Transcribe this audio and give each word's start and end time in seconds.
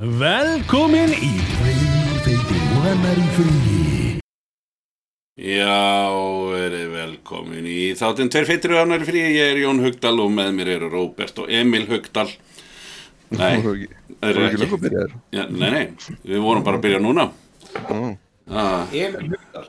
Velkomin 0.00 1.10
í 1.12 1.34
Freyfeiti 1.58 2.60
og 2.72 2.84
hennar 2.86 3.18
í 3.20 3.24
fríi. 3.34 4.14
Já, 5.36 6.08
verið 6.54 6.86
velkomin 6.94 7.66
í 7.68 7.90
þáttinn 8.00 8.32
Tveir 8.32 8.48
feitir 8.48 8.72
og 8.78 8.80
annar 8.80 9.04
frí, 9.04 9.20
ég 9.36 9.52
er 9.52 9.60
Jón 9.60 9.82
Hugdal 9.84 10.14
og 10.24 10.32
með 10.32 10.56
mér 10.56 10.72
eru 10.78 10.88
Róbert 10.94 11.42
og 11.44 11.52
Emil 11.52 11.84
Hugdal 11.90 12.32
Nei, 13.28 13.60
það 13.60 14.24
eru 14.30 14.48
voru 14.48 14.80
ekki 14.88 15.04
Já, 15.36 15.44
Nei, 15.52 15.68
nei, 15.68 15.84
við 16.24 16.44
vorum 16.48 16.64
bara 16.64 16.80
að 16.80 16.88
byrja 16.88 17.04
núna 17.04 17.28
Já. 17.76 18.16
ah, 18.56 18.96
Emil 18.96 19.34
Hugdal 19.36 19.68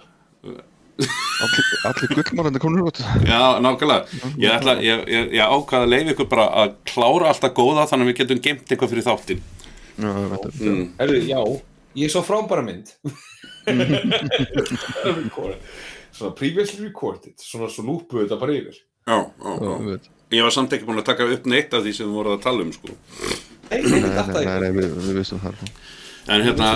allir, 1.43 1.71
allir 1.91 2.20
gullmálandi 2.21 2.63
komnir 2.63 2.88
út 2.88 3.04
Já, 3.27 3.59
nákvæmlega 3.59 4.32
Ég, 4.39 4.52
ætla, 4.55 4.79
ég, 4.79 5.07
ég, 5.11 5.41
ákvaða 5.43 5.89
að 5.89 5.98
leiða 5.98 6.16
ykkur 6.16 6.32
bara 6.32 6.52
að 6.63 6.77
klára 6.88 7.34
alltaf 7.36 7.57
góða 7.59 7.89
þannig 7.91 8.07
að 8.07 8.13
við 8.13 8.21
getum 8.23 8.48
gemt 8.48 8.71
eitthvað 8.71 8.95
fyrir 8.95 9.11
þáttinn 9.11 9.50
Mm. 10.02 10.86
Herru, 10.99 11.20
já, 11.27 11.41
ég 12.02 12.13
svo 12.13 12.21
frábæra 12.25 12.63
mynd. 12.66 12.88
Svona 16.12 16.34
previously 16.35 16.81
recorded 16.84 17.38
Svona 17.39 17.70
svo 17.71 17.85
lúpuðu 17.88 18.26
þetta 18.26 18.38
bara 18.41 18.55
yfir. 18.57 18.76
Já, 19.07 19.17
já, 19.21 19.52
Já, 19.62 19.99
ég 20.38 20.45
var 20.45 20.53
samt 20.55 20.73
ekki 20.76 20.88
búin 20.88 21.02
að 21.02 21.09
taka 21.12 21.27
upp 21.29 21.48
neitt 21.49 21.73
af 21.73 21.81
því 21.85 21.93
sem 21.95 22.07
við 22.09 22.17
vorum 22.20 22.35
að 22.38 22.43
tala 22.45 22.66
um 22.66 22.73
sko. 22.76 22.95
Nei, 23.71 23.81
nei, 23.88 23.99
Nei, 24.62 24.71
við, 24.76 24.88
vissum 25.16 25.40
það. 25.41 25.55
En 26.31 26.43
hérna, 26.45 26.68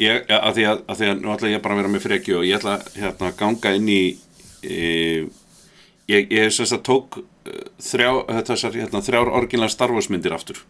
ég, 0.00 0.24
að 0.32 0.52
því 0.56 0.64
að, 0.70 0.78
að 0.88 1.00
því 1.00 1.06
að 1.10 1.18
nú 1.20 1.32
ætla 1.34 1.50
ég 1.52 1.64
bara 1.64 1.76
að 1.76 1.80
vera 1.82 1.92
með 1.92 2.04
frekju 2.06 2.38
og 2.38 2.46
ég 2.48 2.56
ætla 2.60 2.76
hérna 2.94 3.28
að 3.28 3.36
ganga 3.42 3.74
inn 3.76 3.90
í 3.92 4.02
e, 4.64 4.78
ég, 6.08 6.32
ég 6.32 6.54
sem 6.54 6.68
sagt 6.68 6.86
tók 6.88 7.18
eh, 7.20 7.66
þrjá, 7.84 8.10
þessar 8.48 8.78
hérna, 8.80 9.02
þrjár 9.04 9.32
orginlega 9.40 9.74
starfosmyndir 9.74 10.34
aftur 10.36 10.62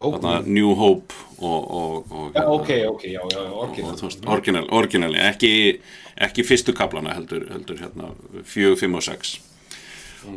New 0.00 0.74
Hope 0.76 1.14
og, 1.38 1.70
og, 1.70 2.12
og, 2.12 2.32
Já, 2.34 2.40
hérna, 2.40 2.52
ok, 2.52 2.70
ok, 2.90 3.02
já, 3.04 3.20
já, 3.32 4.26
orginal. 4.26 4.68
orginali 4.70 5.18
ekki, 5.18 5.80
ekki 6.20 6.44
fyrstu 6.44 6.74
kaplana 6.76 7.14
heldur, 7.16 7.46
heldur 7.52 7.80
hérna, 7.80 8.10
fjög, 8.44 8.76
fimm 8.80 8.94
og 8.94 9.02
sex. 9.02 9.38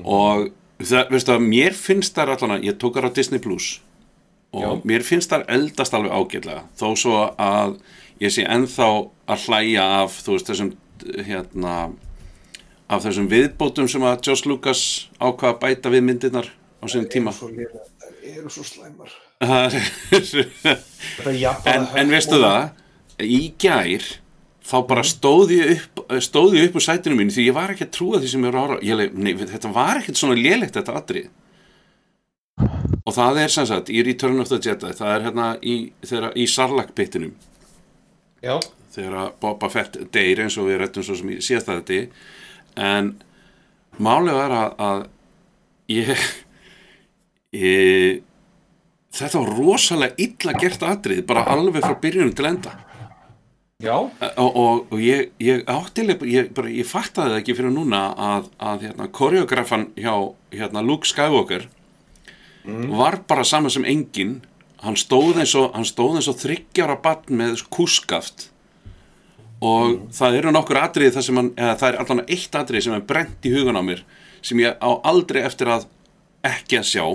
Og 0.04 0.50
það, 0.80 1.12
veistu 1.12 1.36
að 1.36 1.46
mér 1.48 1.76
finnst 1.76 2.16
þar 2.16 2.36
allan 2.38 2.56
að 2.58 2.68
ég 2.70 2.80
tók 2.80 2.96
þar 2.96 3.10
á 3.12 3.16
Disney 3.16 3.40
Plus 3.44 3.80
og 4.56 4.64
Já. 4.64 4.70
mér 4.88 5.04
finnst 5.06 5.30
þar 5.30 5.44
eldast 5.52 5.94
alveg 5.94 6.12
ágætlega 6.16 6.64
þó 6.80 6.88
svo 6.98 7.18
að 7.38 7.76
ég 8.24 8.34
sé 8.34 8.48
ennþá 8.50 8.88
að 9.30 9.44
hlæja 9.46 9.84
af 10.02 10.16
þú 10.24 10.38
veist 10.38 10.50
þessum 10.50 10.72
hérna 11.28 11.76
af 12.90 13.04
þessum 13.06 13.28
viðbótum 13.30 13.88
sem 13.92 14.04
að 14.08 14.24
Josh 14.26 14.48
Lucas 14.50 14.82
ákvað 15.20 15.52
að 15.52 15.60
bæta 15.62 15.92
við 15.94 16.06
myndirnar 16.08 16.50
á 16.82 16.86
sinni 16.90 17.12
tíma. 17.12 17.36
Það 17.36 18.16
eru 18.24 18.50
svo 18.50 18.66
slæmar 18.66 19.14
en, 19.40 19.76
Það 21.20 21.68
er 21.72 22.00
en 22.02 22.10
veistu 22.12 22.40
það 22.42 23.24
í 23.24 23.40
gær 23.62 24.08
þá 24.70 24.76
bara 24.90 25.04
stóð 25.08 25.54
ég 25.56 25.70
upp 25.78 26.02
stóð 26.24 26.58
ég 26.60 26.68
upp 26.70 26.76
úr 26.80 26.84
sætinu 26.86 27.16
mínu 27.18 27.34
því 27.34 27.46
ég 27.48 27.56
var 27.56 27.72
ekki 27.74 27.88
að 27.88 27.94
trúa 27.96 28.20
því 28.22 28.32
sem 28.34 28.44
ég 28.46 28.54
var 28.58 28.76
leik- 28.84 29.16
nei, 29.18 29.32
þetta 29.40 29.72
var 29.74 30.02
ekkert 30.02 30.20
svona 30.20 30.36
lélegt 30.38 30.76
þetta 30.78 30.98
atrið 31.00 31.30
og 33.08 33.16
það 33.16 33.40
er 33.46 33.54
sem 33.56 33.66
sagt 33.70 33.90
í 33.96 34.04
Return 34.06 34.44
of 34.44 34.52
the 34.52 34.60
Jedi 34.62 34.92
það 35.00 35.14
er 35.16 35.26
hérna 35.30 35.48
í, 35.64 35.78
í 36.36 36.46
Sarlacc 36.52 36.92
pittinum 36.98 37.32
Já, 38.44 38.56
þegar 38.96 39.34
Boba 39.42 39.68
Fett 39.72 39.98
deyr 40.14 40.44
eins 40.46 40.56
og 40.60 40.68
við 40.70 40.78
rættum 40.84 41.04
svo 41.08 41.16
sem 41.20 41.32
ég 41.34 41.42
síðast 41.44 41.72
að 41.72 41.82
þetta 41.82 41.98
en 42.80 43.10
málið 44.00 44.38
var 44.38 44.54
að, 44.56 44.70
að 44.80 45.02
ég, 45.96 46.28
ég 47.60 48.22
þetta 49.16 49.42
var 49.42 49.58
rosalega 49.58 50.22
illa 50.26 50.54
gert 50.60 50.86
atrið 50.86 51.26
bara 51.30 51.48
alveg 51.54 51.84
frá 51.86 51.96
byrjunum 52.02 52.36
til 52.38 52.50
enda. 52.50 52.76
Já, 53.80 53.96
og, 53.96 54.56
og, 54.60 54.88
og 54.92 55.00
ég, 55.00 55.30
ég 55.40 55.62
áttilega 55.72 56.28
ég, 56.28 56.50
ég 56.52 56.88
fattaði 56.88 57.32
það 57.32 57.38
ekki 57.40 57.54
fyrir 57.56 57.72
núna 57.72 58.02
að, 58.12 58.50
að 58.60 58.82
hérna, 58.90 59.06
koreografan 59.16 59.86
hjá 59.96 60.12
hérna, 60.52 60.84
Luke 60.84 61.08
Skywalker 61.08 61.70
var 62.92 63.22
bara 63.28 63.46
saman 63.48 63.72
sem 63.72 63.88
engin 63.88 64.42
hann 64.84 65.00
stóð 65.00 65.40
eins 65.40 65.54
og, 65.56 65.70
hann 65.74 65.88
stóð 65.88 66.20
eins 66.20 66.28
og 66.28 66.36
þryggjára 66.42 66.98
barn 67.04 67.40
með 67.40 67.64
kúskaft. 67.72 68.50
Og 69.64 70.12
það 70.16 70.38
eru 70.42 70.54
nokkur 70.56 70.80
atriði 70.80 71.16
þar 71.16 71.26
sem 71.30 71.40
hann, 71.40 71.50
eða 71.56 71.78
það 71.80 71.90
er 71.90 72.00
allan 72.04 72.22
eitt 72.28 72.58
atriði 72.60 72.86
sem 72.86 72.98
er 72.98 73.08
brent 73.08 73.48
í 73.48 73.54
hugan 73.56 73.80
á 73.80 73.84
mér 73.84 74.04
sem 74.44 74.60
ég 74.60 74.76
á 74.76 74.92
aldrei 75.08 75.42
eftir 75.44 75.72
að 75.72 75.88
ekki 76.48 76.80
að 76.80 76.92
sjá. 76.92 77.06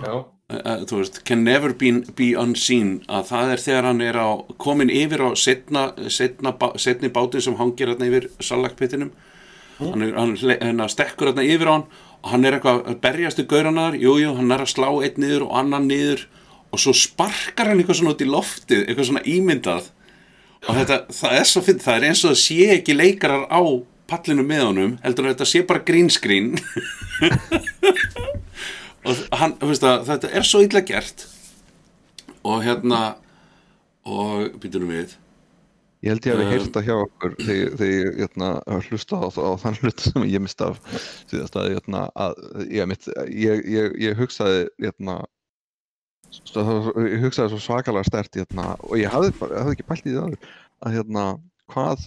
Já 0.00 0.16
uh, 0.52 0.82
þú 0.86 1.00
veist, 1.02 1.20
can 1.28 1.42
never 1.46 1.72
be, 1.74 1.90
be 2.18 2.28
unseen. 2.38 3.00
Að 3.10 3.28
það 3.32 3.52
er 3.56 3.62
þegar 3.64 3.88
hann 3.90 4.02
er 4.06 4.18
á 4.20 4.28
komin 4.62 4.92
yfir 4.92 5.24
á 5.26 5.30
setna, 5.38 5.86
setna, 6.12 6.52
setni 6.80 7.10
bátin 7.14 7.42
sem 7.44 7.56
hangir 7.60 7.92
hérna 7.92 8.08
yfir 8.10 8.28
salakpittinum 8.40 9.10
hann, 9.80 10.02
er, 10.06 10.14
hann, 10.16 10.36
hle- 10.40 10.60
hann 10.62 10.80
stekkur 10.88 11.32
hérna 11.32 11.44
yfir 11.44 11.68
á 11.68 11.74
hann 11.76 11.86
og 12.22 12.30
hann 12.32 12.46
er 12.48 12.56
eitthvað 12.56 12.86
að 12.90 13.00
berjast 13.04 13.42
í 13.42 13.44
gauranar 13.50 13.94
jújú, 13.98 14.22
jú, 14.24 14.30
hann 14.38 14.54
er 14.54 14.62
að 14.64 14.70
slá 14.72 14.86
einn 15.04 15.18
niður 15.20 15.44
og 15.50 15.52
annan 15.60 15.84
niður 15.90 16.22
og 16.74 16.80
svo 16.82 16.94
sparkar 16.96 17.68
hann 17.70 17.78
eitthvað 17.82 18.00
svona 18.00 18.14
út 18.16 18.24
í 18.24 18.30
loftið, 18.30 18.86
eitthvað 18.88 19.06
svona 19.10 19.22
ímyndað. 19.30 19.90
Og 20.66 20.78
þetta, 20.80 20.96
það 21.14 21.36
er 21.38 21.46
svo 21.52 21.62
finn 21.62 21.78
það 21.84 21.98
er 22.00 22.06
eins 22.08 22.24
og 22.24 22.32
það 22.32 22.40
sé 22.42 22.56
ekki 22.78 22.96
leikarar 22.96 23.44
á 23.52 23.60
pallinu 24.10 24.42
með 24.48 24.64
honum, 24.64 24.96
heldur 25.04 25.28
að 25.28 25.34
þetta 25.36 25.46
sé 25.52 25.62
bara 25.68 25.84
green 25.86 26.08
screen 26.14 26.52
og 29.06 29.38
hann, 29.40 29.54
að 29.62 30.08
þetta 30.10 30.32
er 30.32 30.46
svo 30.46 30.64
illa 30.64 30.82
gert. 30.86 31.26
Og 32.46 32.60
hérna 32.62 33.16
og 34.06 34.58
býtum 34.62 34.86
við. 34.90 35.16
Ég 36.04 36.12
held 36.12 36.26
ég 36.28 36.34
að 36.34 36.40
við 36.42 36.46
Um, 36.46 36.52
heyrta 36.52 36.82
hjá 36.84 36.94
okkur 36.94 37.32
þegar 37.40 37.88
ég 37.88 38.18
hérna, 38.20 38.50
hlusta 38.86 39.18
á, 39.18 39.26
á 39.26 39.52
þann 39.62 39.78
hlut 39.80 40.04
sem 40.04 40.26
ég 40.28 40.42
mist 40.44 40.60
af 40.62 40.76
síðast 41.30 41.56
að, 41.56 41.70
hérna, 41.72 42.02
að 42.14 42.36
ég, 42.68 42.86
mitt, 42.90 43.08
ég, 43.32 43.64
ég, 43.72 43.96
ég 44.04 44.20
hugsaði 44.20 44.66
hérna, 44.84 45.16
ég 46.30 47.24
hugsaði 47.24 47.54
svo 47.54 47.62
svakalega 47.64 48.06
stert 48.06 48.38
hérna, 48.38 48.74
og 48.84 49.00
ég 49.00 49.10
hafði, 49.10 49.32
bara, 49.40 49.64
hafði 49.64 49.78
ekki 49.78 49.88
pælt 49.88 50.06
í 50.06 50.14
það 50.14 50.36
að 50.84 50.98
hérna, 50.98 51.26
hvað 51.72 52.06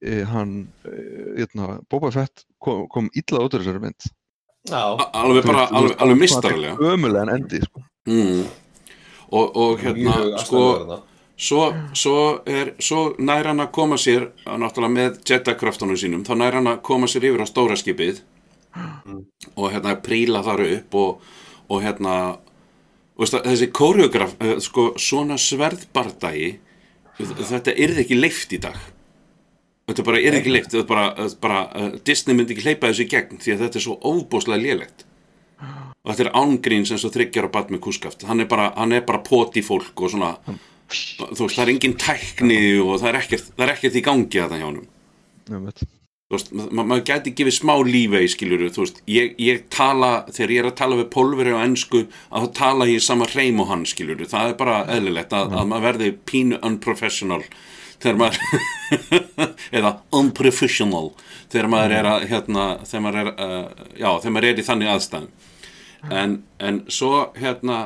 e, 0.00 0.18
hann 0.32 0.56
e, 0.88 0.96
hérna, 1.42 1.70
Boba 1.92 2.10
Fett 2.16 2.48
kom, 2.64 2.88
kom 2.90 3.12
illa 3.14 3.44
út 3.44 3.54
úr 3.54 3.62
þessari 3.62 3.84
mynd 3.84 4.10
alveg 5.12 5.44
bara, 5.44 5.66
alveg, 5.70 5.96
alveg 6.00 6.20
mistarlega 6.20 6.76
ömulega 6.80 7.22
en 7.26 7.34
endi 7.36 7.60
sko. 7.64 7.82
mm. 8.08 8.44
og, 9.30 9.56
og 9.56 9.82
hérna 9.82 10.14
sko, 10.40 10.62
svo, 11.36 11.66
svo 11.92 12.20
er 12.46 12.72
svo 12.80 13.02
nær 13.18 13.50
hann 13.50 13.60
að 13.60 13.72
koma 13.76 13.98
sér 14.00 14.30
náttúrulega 14.46 14.94
með 14.96 15.18
jetakraftunum 15.28 15.98
sínum 16.00 16.24
þá 16.24 16.34
nær 16.40 16.60
hann 16.60 16.72
að 16.72 16.80
koma 16.86 17.10
sér 17.10 17.28
yfir 17.28 17.44
á 17.44 17.46
stóra 17.50 17.76
skipið 17.76 18.22
og 19.54 19.70
hérna 19.70 19.98
príla 20.02 20.42
þar 20.46 20.64
upp 20.66 20.98
og, 20.98 21.28
og 21.68 21.84
hérna 21.84 22.16
veist, 23.18 23.36
að, 23.36 23.50
þessi 23.50 23.70
koreograf 23.74 24.34
eh, 24.40 24.56
sko, 24.64 24.92
svona 24.96 25.38
sverðbardagi 25.40 26.54
þetta 27.20 27.76
er 27.76 28.00
ekki 28.02 28.18
leift 28.18 28.56
í 28.56 28.62
dag 28.62 28.78
þetta 29.88 30.06
bara 30.06 30.20
er 30.20 30.38
ekki 30.40 30.84
bara, 30.88 31.64
uh, 31.76 31.96
Disney 32.04 32.36
myndi 32.36 32.56
ekki 32.56 32.68
hleypa 32.68 32.90
þessu 32.90 33.06
í 33.06 33.10
gegn 33.14 33.40
því 33.42 33.56
að 33.56 33.66
þetta 33.66 33.80
er 33.80 33.86
svo 33.86 33.98
óbúslega 34.00 34.62
lélegt. 34.62 35.08
Og 36.04 36.12
þetta 36.12 36.26
er 36.26 36.36
ángríns 36.36 36.92
eins 36.92 37.04
og 37.06 37.14
þryggjar 37.14 37.48
á 37.48 37.54
bat 37.54 37.70
með 37.72 37.84
kúskaft. 37.86 38.24
Hann 38.28 38.44
er 38.44 38.48
bara, 38.48 38.72
hann 38.76 38.92
bara 39.06 39.22
poti 39.24 39.62
fólk 39.64 40.04
og 40.04 40.12
svona 40.12 40.34
þú 40.90 41.46
veist, 41.46 41.56
það 41.56 41.64
er 41.64 41.72
engin 41.74 41.98
tækni 42.00 42.62
og 42.82 42.96
það 43.00 43.10
er 43.10 43.20
ekkert, 43.22 43.50
það 43.54 43.66
er 43.66 43.74
ekkert 43.74 43.98
í 43.98 44.04
gangi 44.04 44.40
að 44.42 44.54
það 44.54 44.62
hjá 44.62 44.66
Einmitt. 45.54 45.84
þú 45.84 46.36
veist, 46.36 46.52
ma 46.56 46.84
maður 46.84 47.04
gæti 47.10 47.34
gefið 47.38 47.56
smá 47.58 47.74
lífey 47.88 48.30
skilur 48.32 48.64
þú 48.72 48.84
veist, 48.84 49.00
ég, 49.10 49.34
ég 49.40 49.64
tala 49.72 50.12
þegar 50.30 50.54
ég 50.54 50.62
er 50.62 50.70
að 50.70 50.78
tala 50.80 50.98
við 51.00 51.10
pólveri 51.14 51.54
á 51.56 51.64
ennsku 51.64 52.04
að 52.04 52.46
þá 52.46 52.58
tala 52.60 52.88
ég 52.90 53.00
í 53.00 53.04
sama 53.04 53.28
hreim 53.32 53.60
og 53.64 53.70
hann 53.72 53.86
skilur 53.88 54.24
það 54.28 54.52
er 54.52 54.58
bara 54.60 54.80
eðlilegt 54.94 55.36
að, 55.36 55.52
að 55.52 55.70
maður 55.72 55.88
verði 55.88 56.10
pínu 56.30 56.60
unprofessional 56.64 57.42
þegar 58.04 58.20
maður 58.20 58.38
eða 59.80 59.92
unprofessional. 60.14 61.08
Þegar 61.52 61.70
maður 61.72 61.96
er 61.98 62.08
að 62.10 62.26
hérna, 62.30 62.66
þegar 62.84 63.04
maður 63.06 63.20
er, 63.22 63.32
uh, 63.34 63.90
já, 63.96 64.08
þegar 64.22 64.34
maður 64.36 64.48
er 64.50 64.60
í 64.60 64.66
þannig 64.68 64.92
aðstæðum. 64.94 65.50
En, 66.12 66.38
en 66.60 66.80
svo 66.92 67.12
hérna 67.38 67.78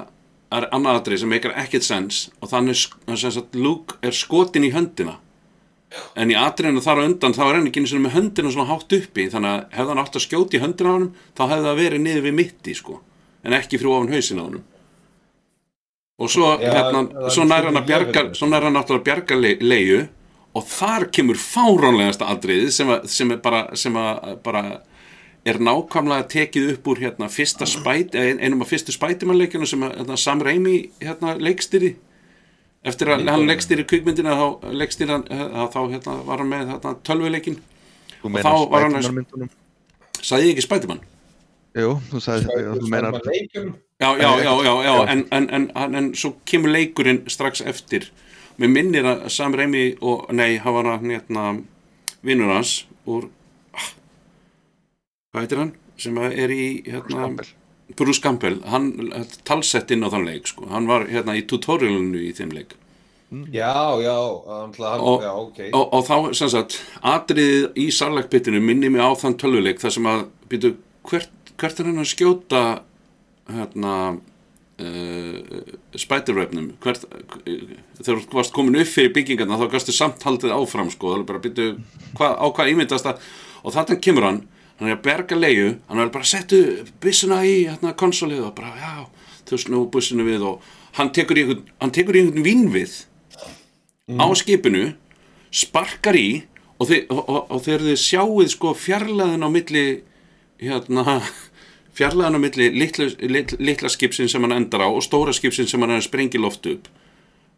er 0.55 0.67
annað 0.75 1.03
atrið 1.03 1.23
sem 1.23 1.31
meikar 1.31 1.55
ekkert 1.61 1.87
sens 1.87 2.25
og 2.41 2.51
þannig 2.51 2.79
sagt 3.21 3.55
Luke 3.55 3.99
er 4.03 4.17
skotin 4.17 4.67
í 4.67 4.73
höndina. 4.75 5.19
En 6.19 6.33
í 6.33 6.37
atriðinu 6.37 6.83
þar 6.85 7.01
á 7.01 7.07
undan 7.07 7.37
þá 7.37 7.43
er 7.47 7.55
hann 7.59 7.69
ekki 7.71 7.81
einu 7.81 7.91
sinni 7.93 8.05
með 8.05 8.17
höndina 8.17 8.51
svona 8.53 8.69
hátt 8.73 8.93
uppi. 8.93 9.29
Þannig 9.33 9.53
að 9.55 9.77
hefði 9.79 9.93
hann 9.93 10.03
átt 10.03 10.19
að 10.19 10.25
skjóti 10.25 10.59
í 10.59 10.63
höndina 10.65 10.91
á 10.93 10.97
honum 10.97 11.15
þá 11.39 11.45
hefði 11.45 11.69
það 11.69 11.81
verið 11.83 12.03
niður 12.05 12.27
við 12.27 12.37
mitti 12.41 12.75
sko. 12.77 12.99
En 13.47 13.57
ekki 13.57 13.79
fyrir 13.79 13.95
ofan 13.95 14.13
hausin 14.13 14.43
á 14.43 14.45
honum 14.45 14.67
og 16.19 16.31
svo, 16.33 16.49
Já, 16.59 16.73
hérna, 16.75 17.03
svo 17.31 17.45
nær 17.47 17.69
hann 17.69 17.79
að 17.79 17.87
bjarga 17.93 18.23
svo 18.35 18.49
nær 18.51 18.65
hann 18.67 18.75
náttúrulega 18.75 19.01
að 19.03 19.09
bjarga 19.09 19.37
le, 19.39 19.53
leiðu 19.63 20.01
og 20.59 20.65
þar 20.67 21.05
kemur 21.15 21.39
fáránlegasta 21.39 22.27
atriðið 22.33 22.71
sem, 22.75 22.89
að, 22.91 23.07
sem 23.13 23.31
er 23.35 23.41
bara, 23.45 23.61
sem 23.79 23.95
að, 24.01 24.33
bara 24.43 24.63
er 25.49 25.61
nákvæmlega 25.63 26.27
tekið 26.33 26.73
upp 26.75 26.89
úr 26.91 26.99
hérna, 27.05 27.29
fyrsta 27.31 27.69
spæt, 27.71 28.17
ein- 28.19 28.41
einum 28.43 28.65
af 28.65 28.73
fyrstu 28.73 28.93
spætimannleikjunum 28.97 29.69
sem 29.71 29.85
að, 29.87 29.95
hérna, 30.01 30.17
Sam 30.19 30.43
Raimi 30.45 30.77
hérna, 31.01 31.37
leikstýri 31.39 31.95
eftir 32.89 33.11
að 33.15 33.25
hann 33.29 33.47
leggstýri 33.49 33.85
kvikmyndina 33.91 34.35
þá 34.39 34.73
leggstýri 34.81 35.11
hann 35.15 35.25
eh, 35.31 35.47
þá 35.75 35.79
hérna, 35.93 36.17
var 36.27 36.43
hann 36.43 36.51
með 36.53 36.69
hérna, 36.73 36.93
tölvuleikin 37.07 37.57
Þú 38.23 38.31
þá 38.43 38.53
var 38.73 38.89
hann- 38.89 39.51
ég 40.43 40.53
ekki 40.57 40.67
Spiderman 40.67 41.01
Jú, 41.77 41.91
þú 42.11 42.21
sagði 42.23 42.63
þú 42.81 42.89
meinar 42.91 43.19
já, 43.19 44.09
já, 44.17 44.31
já, 44.41 44.53
já, 44.65 44.73
já, 44.83 44.83
Já. 44.89 44.95
En, 45.13 45.25
en, 45.33 45.49
en, 45.55 45.67
en, 45.75 45.95
en 46.01 46.09
svo 46.15 46.33
kemur 46.49 46.71
leikurinn 46.73 47.25
strax 47.31 47.61
eftir. 47.67 48.09
Mér 48.59 48.71
minnir 48.73 49.07
að 49.07 49.29
Sam 49.31 49.55
Raimi 49.55 49.97
og, 50.01 50.27
nei, 50.35 50.57
hann 50.63 50.75
var 50.75 50.89
hann 50.97 51.11
hérna, 51.13 51.45
vinnur 52.27 52.51
hans 52.55 52.87
úr 53.07 53.29
ah, 53.75 53.91
hvað 55.33 55.45
heitir 55.45 55.63
hann? 55.63 55.73
Sem 55.99 56.19
að 56.19 56.35
er 56.39 56.55
í 56.55 56.65
hérna. 56.87 57.29
Bruce 57.99 58.21
Campbell. 58.23 58.61
Hann 58.69 58.91
talsett 59.49 59.91
inn 59.95 60.05
á 60.07 60.11
þann 60.13 60.27
leik 60.29 60.47
sko. 60.51 60.67
hann 60.71 60.87
var 60.91 61.07
hérna 61.09 61.37
í 61.39 61.47
tutorialinu 61.49 62.21
í 62.23 62.33
þeim 62.37 62.53
leik. 62.55 62.75
Já, 63.53 63.75
já, 64.01 64.17
hann, 64.49 64.73
hann, 64.79 65.01
Og- 65.05 65.23
já, 65.23 65.33
ok. 65.37 65.59
og, 65.73 65.89
og 65.93 66.05
þá 66.07 66.35
sem 66.35 66.49
sagt 66.49 66.79
atriðið 67.05 67.77
í 67.77 67.91
sarlækbyttinu 67.93 68.61
minni 68.65 68.89
mig 68.89 69.03
á 69.05 69.13
þann 69.21 69.37
tölvuleik 69.37 69.83
þar 69.83 69.93
sem 69.93 70.07
að 70.09 70.23
býtu 70.49 70.71
hvert, 71.11 71.29
hvert 71.59 71.81
er 71.81 71.91
hann 71.91 72.03
að 72.03 72.11
skjóta 72.13 72.63
hérna 73.49 73.95
uh, 74.15 75.39
spætirvefnum 75.99 76.71
hvert 76.85 77.07
þegar 77.99 78.23
þú 78.25 78.39
varst 78.39 78.55
komin 78.57 78.79
upp 78.81 78.93
fyrir 78.93 79.15
byggingarna 79.17 79.59
þá 79.61 79.67
gastu 79.73 79.95
samt 79.97 80.25
haldið 80.27 80.55
áfram 80.57 80.93
sko. 80.93 81.15
Það 81.15 81.21
er 81.21 81.29
bara 81.33 81.45
býtu 81.45 81.69
hva, 82.19 82.35
á 82.37 82.47
hvað 82.47 82.73
ímyndast 82.75 83.09
það? 83.09 83.27
Og 83.65 83.75
þannig 83.75 84.03
kemur 84.05 84.29
hann 84.29 84.43
hann 84.79 84.91
er 84.93 84.97
að 84.97 85.05
berga 85.07 85.39
leiðu 85.39 85.71
hann 85.89 86.03
er 86.03 86.13
bara 86.15 86.27
að 86.27 86.33
setja 86.33 86.89
byssuna 87.03 87.41
í 87.47 87.55
hérna 87.67 87.95
konsolið 87.99 88.45
og 88.47 88.55
bara 88.59 88.75
já 88.79 88.93
þú 89.49 89.61
snú 89.65 89.81
byssuna 89.91 90.27
við 90.27 90.45
og 90.47 90.69
hann 90.99 91.11
tekur 91.15 91.39
í 91.39 91.45
einhvern, 91.45 91.65
í 91.65 92.21
einhvern 92.21 92.47
vínvið 92.47 92.95
á 94.19 94.27
skipinu 94.39 94.85
sparkar 95.51 96.19
í 96.19 96.29
og, 96.79 96.87
þið, 96.91 97.01
og, 97.11 97.23
og, 97.25 97.41
og 97.51 97.65
þegar 97.65 97.87
þið 97.89 98.01
sjáuð 98.05 98.53
sko 98.55 98.75
fjarlæðin 98.79 99.47
á 99.47 99.49
milli 99.51 99.85
hérna 100.63 101.19
fjarlæðin 101.99 102.39
á 102.39 102.41
milli 102.45 102.71
litla, 102.77 103.09
litla, 103.21 103.59
litla 103.61 103.91
skipsin 103.93 104.31
sem 104.31 104.45
hann 104.47 104.57
endar 104.57 104.87
á 104.87 104.89
og 104.89 105.03
stóra 105.05 105.35
skipsin 105.37 105.69
sem 105.71 105.83
hann 105.83 105.97
er 105.97 106.03
að 106.03 106.09
sprengja 106.09 106.41
loft 106.43 106.67
upp. 106.71 106.89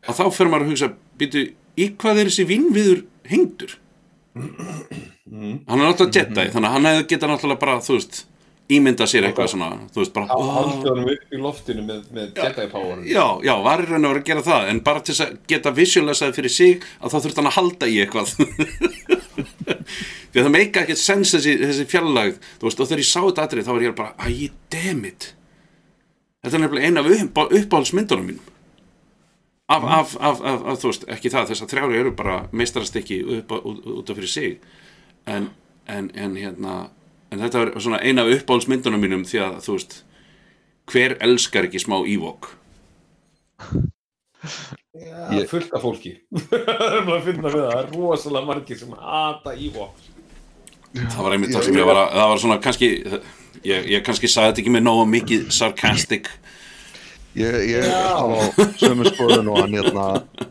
Að 0.09 0.23
þá 0.23 0.25
fer 0.33 0.49
maður 0.49 0.67
að 0.67 0.73
hugsa 0.73 0.91
býtu, 1.21 1.45
í 1.77 1.91
hvað 2.01 2.23
er 2.23 2.31
þessi 2.33 2.49
vinnviður 2.49 3.05
hengdur? 3.29 3.77
Hann 4.41 5.81
er 5.81 5.87
alltaf 5.89 6.11
Jedi 6.15 6.49
þannig 6.55 6.69
að 6.69 6.75
hann 6.77 6.89
hefði 6.89 7.07
geta 7.11 7.31
náttúrulega 7.31 7.61
bara 7.61 7.81
þú 7.85 7.97
veist 7.99 8.21
ímynda 8.71 9.07
sér 9.11 9.27
eitthvað 9.27 9.49
svona 9.53 9.69
þú 9.91 10.03
veist 10.03 10.13
bara 10.15 10.39
Haldið 10.39 10.89
hann 10.91 11.11
upp 11.11 11.35
í 11.35 11.41
loftinu 11.43 11.85
með, 11.87 12.05
með 12.15 12.39
Jedi 12.39 12.67
Power 12.71 13.03
Já, 13.11 13.25
já, 13.43 13.53
var 13.65 13.83
í 13.83 13.89
raun 13.89 14.07
og 14.07 14.15
verið 14.15 14.23
að 14.23 14.29
gera 14.31 14.45
það 14.47 14.71
en 14.71 14.83
bara 14.87 15.03
til 15.07 15.17
að 15.17 15.35
geta 15.51 15.75
visualisaði 15.75 16.37
fyrir 16.39 16.55
sig 16.55 16.87
að 17.01 17.15
þá 17.15 17.19
þurft 17.27 17.41
hann 17.41 17.51
að 17.51 17.57
halda 17.59 17.91
í 17.91 17.99
eitthvað 18.05 18.29
því 20.31 20.41
að 20.41 20.47
það 20.47 20.55
meika 20.57 20.85
ekkert 20.85 21.01
sens 21.03 21.35
þessi, 21.35 21.57
þessi 21.65 21.87
fjallag 21.91 22.37
þú 22.61 22.69
veist, 22.69 22.81
og 22.81 22.89
þegar 22.91 23.03
ég 23.05 23.09
sá 23.11 23.21
þetta 23.27 23.47
atrið 23.49 23.67
þá 23.69 23.73
var 23.75 23.87
ég 23.87 23.97
bara 23.99 24.15
æ, 24.31 24.51
damn 24.75 25.05
it. 25.09 25.29
Þetta 26.45 26.57
er 26.57 26.63
nefnilega 26.65 26.87
eina 26.91 27.03
af 27.05 27.11
upp, 27.17 27.41
uppáhaldsmyndunum 27.61 28.29
mínum. 28.31 28.47
Af, 29.71 29.85
af, 29.85 30.15
af, 30.19 30.41
af, 30.43 30.63
af, 30.73 30.79
þú 30.83 30.89
veist, 30.91 31.05
ekki 31.15 31.31
það 31.31 31.51
þess 31.53 31.63
að 31.67 31.73
þrjári 31.75 31.99
eru 32.01 32.13
bara 32.19 32.39
meistarast 32.57 32.97
ekki 32.99 33.21
upp, 33.41 33.53
út, 33.61 33.85
út 34.01 34.11
af 34.11 34.17
fyrir 34.19 34.33
sig. 34.33 34.57
En, 35.31 35.51
en, 35.87 36.09
en 36.15 36.39
hérna 36.41 36.79
en 37.31 37.39
þetta 37.45 37.61
var 37.63 37.75
svona 37.79 38.01
eina 38.03 38.25
af 38.25 38.33
uppáhaldsmyndunum 38.41 39.03
mínum 39.05 39.27
því 39.29 39.43
að 39.45 39.59
þú 39.67 39.77
veist 39.77 39.99
hver 40.91 41.15
elskar 41.23 41.69
ekki 41.69 41.79
smá 41.79 42.01
ívok 42.11 42.49
Já, 45.01 45.29
Ég- 45.37 45.47
fullt 45.49 45.71
af 45.77 45.83
fólki. 45.85 46.17
Það 46.51 46.97
er 46.97 47.05
bara 47.07 47.19
að 47.21 47.27
finna 47.29 47.51
við 47.53 47.61
það, 47.61 47.69
það 47.71 47.81
er 47.83 47.91
rosalega 47.95 48.49
margir 48.49 48.79
sem 48.81 48.95
hata 48.99 49.53
Ewok 49.55 50.01
það 50.97 51.21
var 51.25 51.37
einmitt 51.37 51.55
það 51.55 51.69
sem 51.69 51.79
ég 51.79 51.89
var 51.89 52.01
að 52.03 52.17
það 52.17 52.33
var 52.33 52.43
svona 52.45 52.61
kannski 52.65 52.91
ég, 53.67 53.91
ég 53.91 54.05
kannski 54.07 54.31
sagði 54.31 54.53
þetta 54.53 54.63
ekki 54.65 54.75
með 54.77 54.87
nógu 54.87 55.09
mikið 55.11 55.51
sarcastic. 55.55 56.31
Ég, 57.39 57.57
ég 57.71 57.85
er 57.87 57.93
alltaf 58.11 58.59
á 58.59 58.75
sömu 58.81 59.07
skoðun 59.07 59.51
og 59.53 59.61
hann 59.61 59.77
hérna, 59.79 60.07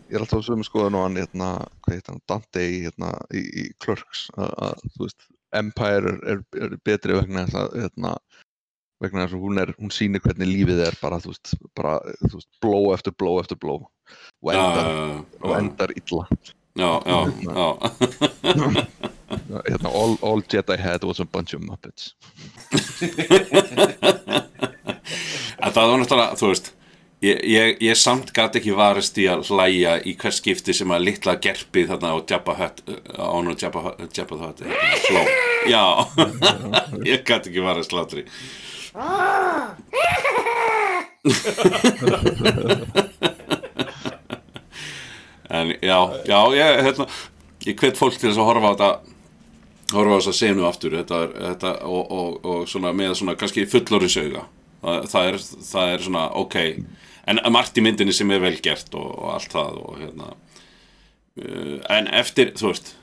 ég 0.07 0.15
er 0.15 0.24
alltaf 0.24 0.39
á 0.39 0.47
sömu 0.47 0.63
skoðun 0.63 0.95
og 0.95 1.07
hann 1.09 1.19
hérna, 1.19 1.50
hvað 1.83 1.97
heit 1.97 2.12
hann, 2.12 2.21
Dante 2.31 2.63
í, 2.63 2.77
hérna, 2.86 3.09
í, 3.36 3.41
í 3.44 3.65
Clerks, 3.83 4.30
að, 4.38 4.53
að, 4.63 4.86
þú 4.94 5.07
veist, 5.07 5.25
Empire 5.59 6.13
er, 6.24 6.45
er, 6.62 6.77
betri 6.88 7.18
vegna 7.18 7.44
þess 7.50 7.59
að, 7.59 7.75
hérna, 7.83 8.13
vegna 9.03 9.25
þess 9.25 9.36
að 9.36 9.44
hún 9.44 9.63
er, 9.65 9.74
hún 9.75 9.91
sýnir 9.91 10.24
hvernig 10.24 10.51
lífið 10.53 10.86
er 10.86 11.00
bara, 11.01 11.19
þú 11.19 11.33
veist, 11.33 11.51
bara, 11.75 11.97
þú 12.21 12.31
veist, 12.38 12.50
bló 12.63 12.80
eftir 12.95 13.18
bló 13.19 13.36
eftir 13.41 13.59
bló 13.59 13.75
og 13.81 14.53
endar, 14.53 14.89
og 15.41 15.51
já, 15.51 15.57
endar 15.59 15.95
illa. 16.00 16.24
Já, 16.79 17.01
já, 17.05 17.27
já. 17.43 17.77
Hérna, 19.67 19.89
all, 19.89 20.17
all 20.21 20.41
Jedi 20.41 20.77
had 20.77 21.03
was 21.03 21.19
a 21.19 21.25
bunch 21.25 21.53
of 21.53 21.61
Muppets. 21.61 22.15
en 25.59 25.73
það 25.73 25.89
var 25.89 25.97
náttúrulega, 26.01 26.35
þú 26.39 26.47
veist 26.51 26.67
ég, 27.25 27.37
ég, 27.43 27.77
ég 27.83 27.95
samt 27.99 28.31
gæti 28.35 28.57
ekki 28.61 28.73
varist 28.77 29.17
í 29.19 29.25
að 29.31 29.39
hlæja 29.49 29.93
í 30.07 30.11
hvers 30.19 30.37
skipti 30.41 30.71
sem 30.75 30.91
að 30.93 31.05
litla 31.09 31.33
gerpið 31.41 31.89
þarna 31.93 32.09
á 32.15 32.17
Jabba 32.31 32.53
Hutt 32.59 32.77
án 33.17 33.49
og 33.51 33.57
Jabba, 33.59 33.79
Jabba 34.15 34.35
Hutt 34.43 34.59
hérna, 34.63 34.89
hló, 35.09 35.21
já 35.69 35.83
ég 37.11 37.19
gæti 37.27 37.45
ekki 37.51 37.61
varist 37.65 37.93
hlátri 37.95 38.23
en 45.50 45.74
já, 45.81 45.98
já 46.30 46.40
ég, 46.56 46.81
hérna, 46.88 47.07
ég 47.66 47.80
hvet 47.80 47.98
fólk 47.98 48.18
til 48.18 48.30
þess 48.30 48.42
að 48.42 48.50
horfa 48.50 48.69
á 48.69 48.74
þetta 48.74 48.92
horfa 49.96 50.16
á 50.16 50.19
þess 50.19 50.31
að 50.31 50.38
senu 50.40 50.66
aftur. 50.69 50.96
Þetta, 51.00 51.19
þetta, 51.34 51.74
og, 51.90 52.12
og, 52.13 52.40
og 52.46 52.69
svona 52.69 52.94
með 52.96 53.16
svona 53.19 53.38
kannski 53.40 53.66
fullorðisauga 53.69 54.46
það, 54.84 55.07
það, 55.12 55.40
það 55.72 55.94
er 55.94 56.06
svona 56.06 56.28
ok. 56.40 56.60
En 57.30 57.42
margt 57.54 57.78
í 57.78 57.84
myndinni 57.86 58.13
sem 58.16 58.31
er 58.34 58.44
vel 58.44 58.56
gert 58.63 58.94
og, 58.98 59.10
og 59.18 59.34
allt 59.36 59.54
það 59.54 59.81
og 59.84 59.98
hérna 60.01 60.30
uh, 60.31 61.75
en 61.98 62.10
eftir 62.19 62.54
þú 62.60 62.72
veist 62.72 62.94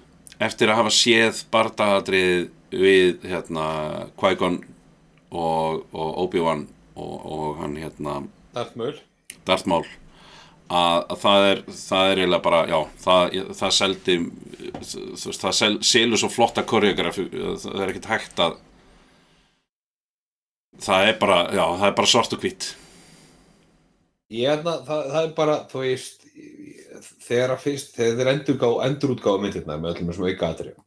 eftir 0.43 0.71
að 0.71 0.81
hafa 0.83 0.95
séð 0.95 1.45
bardagadrið 1.53 2.49
við 2.77 3.23
hérna 3.25 3.67
Qui-Gon 4.21 4.59
og, 5.31 5.85
og 5.95 6.11
Obi-Wan 6.27 6.67
og, 6.97 7.15
og 7.23 7.63
hann 7.63 7.79
hérna 7.81 8.19
Darth 8.57 8.77
Maul. 8.77 8.99
Darth 9.47 9.71
Maul 9.71 9.87
að, 10.67 11.01
að 11.13 11.19
það 11.23 11.49
er 11.51 11.61
það 11.71 12.11
er 12.11 12.21
eiginlega 12.21 12.45
bara, 12.47 12.63
já, 12.71 12.79
það, 13.05 13.37
það 13.61 13.75
seldi 13.79 14.17
þú 14.77 15.03
veist, 15.29 15.43
það 15.43 15.59
sel, 15.61 15.75
selur 15.87 16.23
svo 16.23 16.31
flotta 16.33 16.65
koreografi, 16.67 17.29
það 17.31 17.85
er 17.85 17.93
ekkert 17.93 18.11
hægt 18.11 18.43
að 18.47 18.57
það 20.87 21.13
er 21.13 21.21
bara, 21.21 21.39
já, 21.55 21.65
það 21.65 21.87
er 21.91 21.97
bara 22.01 22.13
svart 22.15 22.37
og 22.37 22.45
hvitt 22.45 22.73
Ég 24.35 24.51
hefna, 24.51 24.81
það, 24.83 25.05
það 25.13 25.21
er 25.23 25.35
bara, 25.37 25.61
þú 25.71 25.85
veist 25.85 26.25
þegar 27.27 27.55
að 27.55 27.63
fyrst, 27.63 27.95
þegar 27.95 28.19
þeir 28.19 28.33
endurgá 28.33 28.69
endurútgáðu 28.89 29.43
myndirna 29.45 29.79
með 29.79 29.95
öllum 29.95 30.11
þessum 30.11 30.29
auka 30.31 30.51
atriðum 30.51 30.83